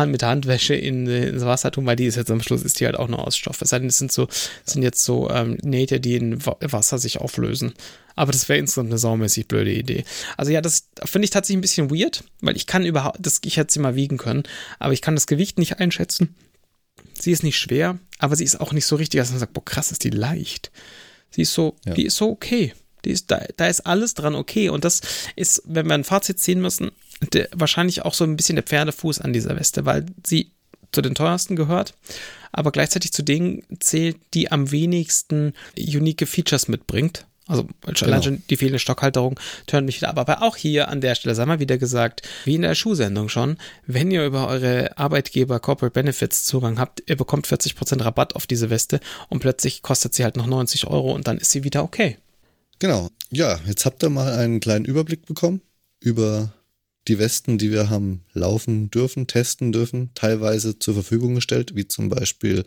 mit 0.05 0.23
Handwäsche 0.23 0.75
in, 0.75 1.07
ins 1.07 1.43
Wasser 1.43 1.71
tun, 1.71 1.85
weil 1.85 1.95
die 1.95 2.05
ist 2.05 2.15
jetzt 2.15 2.31
am 2.31 2.41
Schluss 2.41 2.63
ist 2.63 2.79
die 2.79 2.85
halt 2.85 2.97
auch 2.97 3.07
nur 3.07 3.25
aus 3.25 3.35
Stoff. 3.35 3.61
Es 3.61 3.69
sind 3.69 4.11
so, 4.11 4.27
sind 4.63 4.83
jetzt 4.83 5.03
so 5.03 5.29
ähm, 5.29 5.57
Nähte, 5.61 5.99
die 5.99 6.15
in 6.15 6.45
Wasser 6.45 6.99
sich 6.99 7.19
auflösen. 7.19 7.73
Aber 8.15 8.31
das 8.31 8.49
wäre 8.49 8.59
insgesamt 8.59 8.89
eine 8.89 8.97
saumäßig 8.97 9.47
blöde 9.47 9.73
Idee. 9.73 10.03
Also 10.37 10.51
ja, 10.51 10.61
das 10.61 10.89
finde 11.05 11.25
ich 11.25 11.31
tatsächlich 11.31 11.57
ein 11.57 11.61
bisschen 11.61 11.89
weird, 11.89 12.23
weil 12.41 12.55
ich 12.55 12.67
kann 12.67 12.85
überhaupt, 12.85 13.17
das, 13.19 13.39
ich 13.43 13.57
hätte 13.57 13.73
sie 13.73 13.79
mal 13.79 13.95
wiegen 13.95 14.17
können, 14.17 14.43
aber 14.77 14.93
ich 14.93 15.01
kann 15.01 15.15
das 15.15 15.27
Gewicht 15.27 15.57
nicht 15.57 15.79
einschätzen. 15.79 16.35
Sie 17.13 17.31
ist 17.31 17.43
nicht 17.43 17.57
schwer, 17.57 17.97
aber 18.17 18.35
sie 18.35 18.43
ist 18.43 18.59
auch 18.59 18.73
nicht 18.73 18.85
so 18.85 18.95
richtig, 18.95 19.19
dass 19.19 19.31
man 19.31 19.39
sagt, 19.39 19.53
boah, 19.53 19.63
krass, 19.63 19.91
ist 19.91 20.03
die 20.03 20.09
leicht. 20.09 20.71
Sie 21.31 21.43
ist 21.43 21.53
so, 21.53 21.75
ja. 21.85 21.93
die 21.93 22.05
ist 22.05 22.15
so 22.15 22.29
okay. 22.29 22.73
Die 23.05 23.11
ist, 23.11 23.31
da, 23.31 23.41
da 23.55 23.67
ist 23.67 23.81
alles 23.81 24.13
dran 24.13 24.35
okay. 24.35 24.69
Und 24.69 24.83
das 24.83 25.01
ist, 25.35 25.61
wenn 25.65 25.87
wir 25.87 25.93
ein 25.93 26.03
Fazit 26.03 26.39
ziehen 26.39 26.61
müssen, 26.61 26.91
der, 27.33 27.49
wahrscheinlich 27.53 28.03
auch 28.03 28.13
so 28.13 28.23
ein 28.23 28.37
bisschen 28.37 28.55
der 28.55 28.63
Pferdefuß 28.63 29.21
an 29.21 29.33
dieser 29.33 29.57
Weste, 29.57 29.85
weil 29.85 30.05
sie 30.25 30.51
zu 30.91 31.01
den 31.01 31.15
teuersten 31.15 31.55
gehört, 31.55 31.93
aber 32.51 32.71
gleichzeitig 32.71 33.11
zu 33.11 33.23
denen 33.23 33.63
zählt, 33.79 34.17
die 34.33 34.51
am 34.51 34.71
wenigsten 34.71 35.53
unique 35.77 36.27
Features 36.27 36.67
mitbringt. 36.67 37.25
Also 37.49 37.67
genau. 37.81 37.99
allein 38.03 38.21
schon 38.21 38.43
die 38.51 38.57
fehlende 38.57 38.77
Stockhalterung 38.77 39.39
tönt 39.65 39.87
mich 39.87 39.97
wieder 39.97 40.09
ab. 40.09 40.19
Aber 40.19 40.43
auch 40.43 40.55
hier 40.55 40.87
an 40.87 41.01
der 41.01 41.15
Stelle 41.15 41.33
sei 41.33 41.47
mal 41.47 41.59
wieder 41.59 41.79
gesagt, 41.79 42.21
wie 42.45 42.53
in 42.53 42.61
der 42.61 42.75
Schuhsendung 42.75 43.27
schon, 43.27 43.57
wenn 43.87 44.11
ihr 44.11 44.23
über 44.23 44.47
eure 44.47 44.95
Arbeitgeber 44.99 45.59
Corporate 45.59 45.93
Benefits 45.93 46.45
Zugang 46.45 46.77
habt, 46.77 47.01
ihr 47.07 47.17
bekommt 47.17 47.47
40% 47.47 48.05
Rabatt 48.05 48.35
auf 48.35 48.45
diese 48.45 48.69
Weste 48.69 48.99
und 49.29 49.39
plötzlich 49.39 49.81
kostet 49.81 50.13
sie 50.13 50.23
halt 50.23 50.37
noch 50.37 50.45
90 50.45 50.85
Euro 50.85 51.11
und 51.11 51.27
dann 51.27 51.39
ist 51.39 51.49
sie 51.49 51.63
wieder 51.63 51.83
okay. 51.83 52.19
Genau. 52.77 53.09
Ja, 53.31 53.59
jetzt 53.65 53.83
habt 53.83 54.03
ihr 54.03 54.09
mal 54.09 54.31
einen 54.33 54.59
kleinen 54.59 54.85
Überblick 54.85 55.25
bekommen 55.25 55.61
über 55.99 56.53
die 57.09 57.19
Westen, 57.19 57.57
die 57.57 57.71
wir 57.71 57.89
haben 57.89 58.23
laufen 58.33 58.89
dürfen, 58.91 59.27
testen 59.27 59.71
dürfen, 59.71 60.11
teilweise 60.13 60.79
zur 60.79 60.93
Verfügung 60.93 61.35
gestellt, 61.35 61.75
wie 61.75 61.87
zum 61.87 62.07
Beispiel 62.07 62.63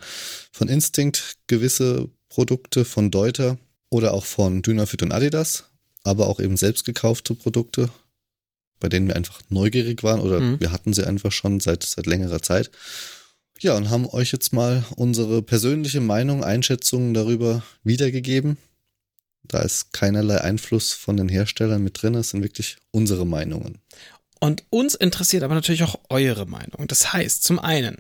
von 0.51 0.69
Instinct 0.69 1.37
gewisse 1.47 2.11
Produkte 2.29 2.85
von 2.85 3.11
Deuter 3.11 3.59
oder 3.89 4.13
auch 4.13 4.25
von 4.25 4.63
Dynafit 4.63 5.03
und 5.03 5.13
Adidas, 5.13 5.65
aber 6.03 6.27
auch 6.27 6.41
eben 6.41 6.57
selbst 6.57 6.85
gekaufte 6.85 7.35
Produkte, 7.35 7.89
bei 8.81 8.89
denen 8.89 9.07
wir 9.07 9.17
einfach 9.17 9.41
neugierig 9.49 10.03
waren 10.03 10.21
oder 10.21 10.41
mhm. 10.41 10.61
wir 10.61 10.73
hatten 10.73 10.93
sie 10.93 11.07
einfach 11.07 11.31
schon 11.31 11.61
seit, 11.61 11.85
seit 11.85 12.07
längerer 12.07 12.43
Zeit. 12.43 12.71
Ja, 13.61 13.77
und 13.77 13.91
haben 13.91 14.07
euch 14.07 14.33
jetzt 14.33 14.53
mal 14.53 14.85
unsere 14.97 15.41
persönliche 15.41 16.01
Meinung, 16.01 16.43
Einschätzungen 16.43 17.15
darüber 17.15 17.63
wiedergegeben. 17.85 18.57
Da 19.45 19.61
ist 19.61 19.93
keinerlei 19.93 20.41
Einfluss 20.41 20.93
von 20.93 21.17
den 21.17 21.29
Herstellern 21.29 21.83
mit 21.83 22.03
drin, 22.03 22.15
es 22.15 22.31
sind 22.31 22.43
wirklich 22.43 22.79
unsere 22.91 23.27
Meinungen. 23.27 23.79
Und 24.43 24.65
uns 24.71 24.97
interessiert 24.97 25.45
aber 25.45 25.55
natürlich 25.55 25.85
auch 25.85 26.01
eure 26.09 26.47
Meinung. 26.47 26.89
Das 26.89 27.13
heißt, 27.13 27.45
zum 27.45 27.61
einen, 27.61 27.99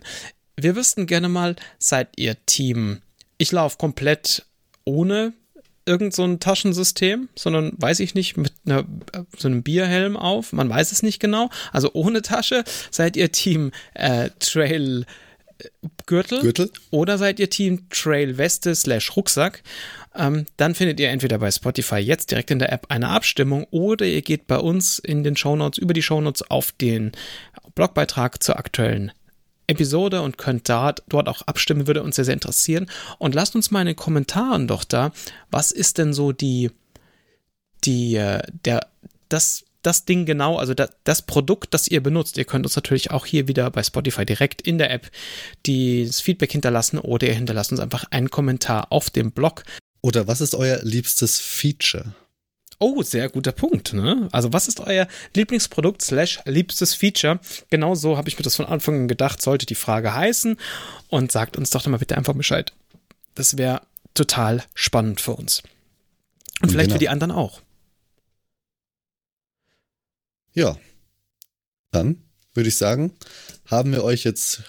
wir 0.56 0.74
wüssten 0.74 1.06
gerne 1.06 1.28
mal, 1.28 1.54
seid 1.78 2.08
ihr 2.16 2.34
Team, 2.46 3.00
ich 3.38 3.52
laufe 3.52 3.78
komplett 3.78 4.44
ohne 4.82 5.34
irgend 5.86 6.12
so 6.12 6.24
ein 6.24 6.40
Taschensystem, 6.40 7.28
sondern 7.36 7.74
weiß 7.76 8.00
ich 8.00 8.16
nicht, 8.16 8.36
mit 8.38 8.52
einer, 8.66 8.84
so 9.38 9.46
einem 9.46 9.62
Bierhelm 9.62 10.16
auf, 10.16 10.52
man 10.52 10.68
weiß 10.68 10.90
es 10.90 11.04
nicht 11.04 11.20
genau, 11.20 11.48
also 11.70 11.90
ohne 11.92 12.22
Tasche, 12.22 12.64
seid 12.90 13.16
ihr 13.16 13.30
Team 13.30 13.70
äh, 13.94 14.30
Trail 14.40 15.06
äh, 15.58 15.68
Gürtel, 16.06 16.40
Gürtel. 16.40 16.72
Oder 16.90 17.18
seid 17.18 17.38
ihr 17.38 17.50
Team 17.50 17.88
Trail 17.88 18.36
Weste 18.36 18.74
slash 18.74 19.16
Rucksack 19.16 19.62
ähm, 20.14 20.46
dann 20.56 20.74
findet 20.74 21.00
ihr 21.00 21.10
entweder 21.10 21.38
bei 21.38 21.50
Spotify 21.50 21.96
jetzt 21.96 22.30
direkt 22.30 22.50
in 22.50 22.58
der 22.58 22.72
App 22.72 22.86
eine 22.88 23.08
Abstimmung 23.08 23.66
oder 23.70 24.06
ihr 24.06 24.22
geht 24.22 24.46
bei 24.46 24.58
uns 24.58 24.98
in 24.98 25.24
den 25.24 25.36
Shownotes, 25.36 25.78
über 25.78 25.94
die 25.94 26.02
Shownotes 26.02 26.50
auf 26.50 26.72
den 26.72 27.12
Blogbeitrag 27.74 28.42
zur 28.42 28.58
aktuellen 28.58 29.12
Episode 29.66 30.22
und 30.22 30.38
könnt 30.38 30.68
da, 30.68 30.94
dort 31.08 31.28
auch 31.28 31.42
abstimmen, 31.42 31.86
würde 31.86 32.02
uns 32.02 32.16
sehr, 32.16 32.24
sehr 32.24 32.34
interessieren. 32.34 32.90
Und 33.18 33.34
lasst 33.34 33.54
uns 33.56 33.70
mal 33.70 33.80
in 33.80 33.88
den 33.88 33.96
Kommentaren 33.96 34.68
doch 34.68 34.84
da, 34.84 35.12
was 35.50 35.72
ist 35.72 35.98
denn 35.98 36.12
so 36.12 36.32
die, 36.32 36.70
die, 37.84 38.16
äh, 38.16 38.42
der, 38.64 38.86
das, 39.28 39.64
das 39.82 40.04
Ding 40.04 40.26
genau, 40.26 40.58
also 40.58 40.74
das, 40.74 40.90
das, 41.04 41.22
Produkt, 41.22 41.74
das 41.74 41.88
ihr 41.88 42.02
benutzt. 42.02 42.36
Ihr 42.36 42.44
könnt 42.44 42.66
uns 42.66 42.76
natürlich 42.76 43.10
auch 43.10 43.24
hier 43.24 43.48
wieder 43.48 43.70
bei 43.70 43.82
Spotify 43.82 44.26
direkt 44.26 44.62
in 44.62 44.78
der 44.78 44.90
App 44.90 45.10
das 45.66 46.20
Feedback 46.20 46.52
hinterlassen 46.52 46.98
oder 46.98 47.26
ihr 47.26 47.34
hinterlasst 47.34 47.72
uns 47.72 47.80
einfach 47.80 48.04
einen 48.10 48.30
Kommentar 48.30 48.92
auf 48.92 49.10
dem 49.10 49.32
Blog. 49.32 49.64
Oder 50.02 50.26
was 50.26 50.40
ist 50.40 50.54
euer 50.54 50.80
liebstes 50.82 51.38
Feature? 51.38 52.14
Oh, 52.78 53.02
sehr 53.02 53.28
guter 53.28 53.52
Punkt. 53.52 53.92
Ne? 53.92 54.28
Also 54.32 54.52
was 54.52 54.66
ist 54.66 54.80
euer 54.80 55.06
Lieblingsprodukt 55.34 56.02
slash 56.02 56.40
liebstes 56.44 56.94
Feature? 56.94 57.38
Genau 57.70 57.94
so 57.94 58.16
habe 58.16 58.28
ich 58.28 58.36
mir 58.36 58.42
das 58.42 58.56
von 58.56 58.66
Anfang 58.66 59.02
an 59.02 59.08
gedacht, 59.08 59.40
sollte 59.40 59.66
die 59.66 59.76
Frage 59.76 60.12
heißen. 60.12 60.56
Und 61.08 61.30
sagt 61.30 61.56
uns 61.56 61.70
doch 61.70 61.86
mal 61.86 61.98
bitte 61.98 62.16
einfach 62.16 62.34
Bescheid. 62.34 62.72
Das 63.36 63.56
wäre 63.56 63.82
total 64.14 64.64
spannend 64.74 65.20
für 65.20 65.32
uns. 65.32 65.62
Und 66.60 66.70
vielleicht 66.70 66.88
genau. 66.88 66.94
für 66.96 67.00
die 67.00 67.08
anderen 67.08 67.30
auch. 67.30 67.60
Ja. 70.54 70.76
Dann 71.92 72.22
würde 72.54 72.68
ich 72.68 72.76
sagen, 72.76 73.12
haben 73.66 73.92
wir 73.92 74.02
euch 74.02 74.24
jetzt 74.24 74.62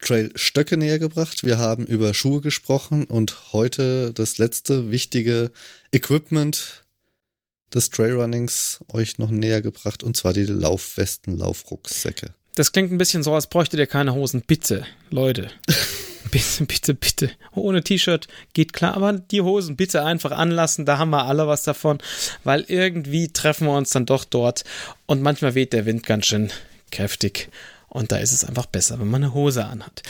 Trail-Stöcke 0.00 0.76
näher 0.76 0.98
gebracht. 0.98 1.44
Wir 1.44 1.58
haben 1.58 1.86
über 1.86 2.14
Schuhe 2.14 2.40
gesprochen 2.40 3.04
und 3.04 3.52
heute 3.52 4.12
das 4.12 4.38
letzte 4.38 4.90
wichtige 4.90 5.50
Equipment 5.92 6.84
des 7.74 7.90
Trailrunnings 7.90 8.80
euch 8.92 9.18
noch 9.18 9.30
näher 9.30 9.62
gebracht 9.62 10.02
und 10.02 10.16
zwar 10.16 10.32
die 10.32 10.44
Laufwesten, 10.44 11.36
Laufrucksäcke. 11.36 12.34
Das 12.54 12.72
klingt 12.72 12.90
ein 12.90 12.98
bisschen 12.98 13.22
so, 13.22 13.32
als 13.34 13.46
bräuchtet 13.46 13.78
ihr 13.78 13.86
keine 13.86 14.14
Hosen. 14.14 14.42
Bitte, 14.46 14.84
Leute. 15.10 15.50
bitte, 16.30 16.66
bitte, 16.66 16.94
bitte. 16.94 17.30
Ohne 17.54 17.82
T-Shirt 17.82 18.26
geht 18.52 18.72
klar, 18.72 18.94
aber 18.94 19.12
die 19.12 19.40
Hosen 19.40 19.76
bitte 19.76 20.04
einfach 20.04 20.32
anlassen, 20.32 20.84
da 20.84 20.98
haben 20.98 21.10
wir 21.10 21.26
alle 21.26 21.46
was 21.46 21.62
davon, 21.62 21.98
weil 22.42 22.64
irgendwie 22.68 23.28
treffen 23.28 23.66
wir 23.66 23.76
uns 23.76 23.90
dann 23.90 24.06
doch 24.06 24.24
dort 24.24 24.64
und 25.06 25.22
manchmal 25.22 25.54
weht 25.54 25.72
der 25.72 25.86
Wind 25.86 26.04
ganz 26.04 26.26
schön 26.26 26.50
kräftig 26.90 27.50
und 27.90 28.12
da 28.12 28.16
ist 28.16 28.32
es 28.32 28.44
einfach 28.44 28.66
besser, 28.66 28.98
wenn 28.98 29.10
man 29.10 29.22
eine 29.22 29.34
Hose 29.34 29.66
anhat. 29.66 30.02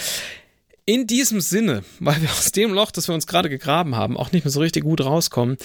In 0.87 1.07
diesem 1.07 1.41
Sinne, 1.41 1.85
weil 1.99 2.21
wir 2.21 2.31
aus 2.31 2.53
dem 2.53 2.73
Loch, 2.73 2.91
das 2.91 3.09
wir 3.09 3.15
uns 3.15 3.27
gerade 3.27 3.49
gegraben 3.49 3.97
haben, 3.97 4.17
auch 4.17 4.33
nicht 4.33 4.45
mehr 4.45 4.53
so 4.53 4.61
richtig 4.61 4.85
gut 4.85 5.01
rauskommen, 5.01 5.57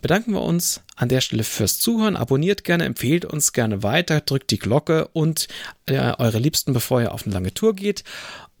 bedanken 0.00 0.32
wir 0.32 0.42
uns 0.42 0.80
an 0.96 1.08
der 1.08 1.20
Stelle 1.20 1.44
fürs 1.44 1.78
Zuhören. 1.78 2.16
Abonniert 2.16 2.64
gerne, 2.64 2.84
empfehlt 2.84 3.24
uns 3.24 3.52
gerne 3.52 3.82
weiter, 3.82 4.20
drückt 4.20 4.50
die 4.50 4.58
Glocke 4.58 5.08
und 5.08 5.48
äh, 5.86 6.14
eure 6.18 6.38
Liebsten, 6.38 6.72
bevor 6.72 7.02
ihr 7.02 7.12
auf 7.12 7.24
eine 7.24 7.34
lange 7.34 7.52
Tour 7.52 7.74
geht. 7.74 8.04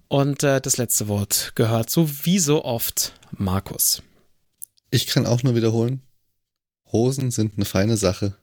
Und 0.08 0.42
äh, 0.42 0.60
das 0.60 0.76
letzte 0.76 1.08
Wort 1.08 1.52
gehört 1.54 1.90
so 1.90 2.08
wie 2.24 2.38
so 2.38 2.64
oft 2.64 3.14
Markus. 3.30 4.02
Ich 4.90 5.06
kann 5.06 5.26
auch 5.26 5.42
nur 5.42 5.54
wiederholen, 5.54 6.02
Hosen 6.92 7.30
sind 7.30 7.54
eine 7.56 7.64
feine 7.64 7.96
Sache. 7.96 8.36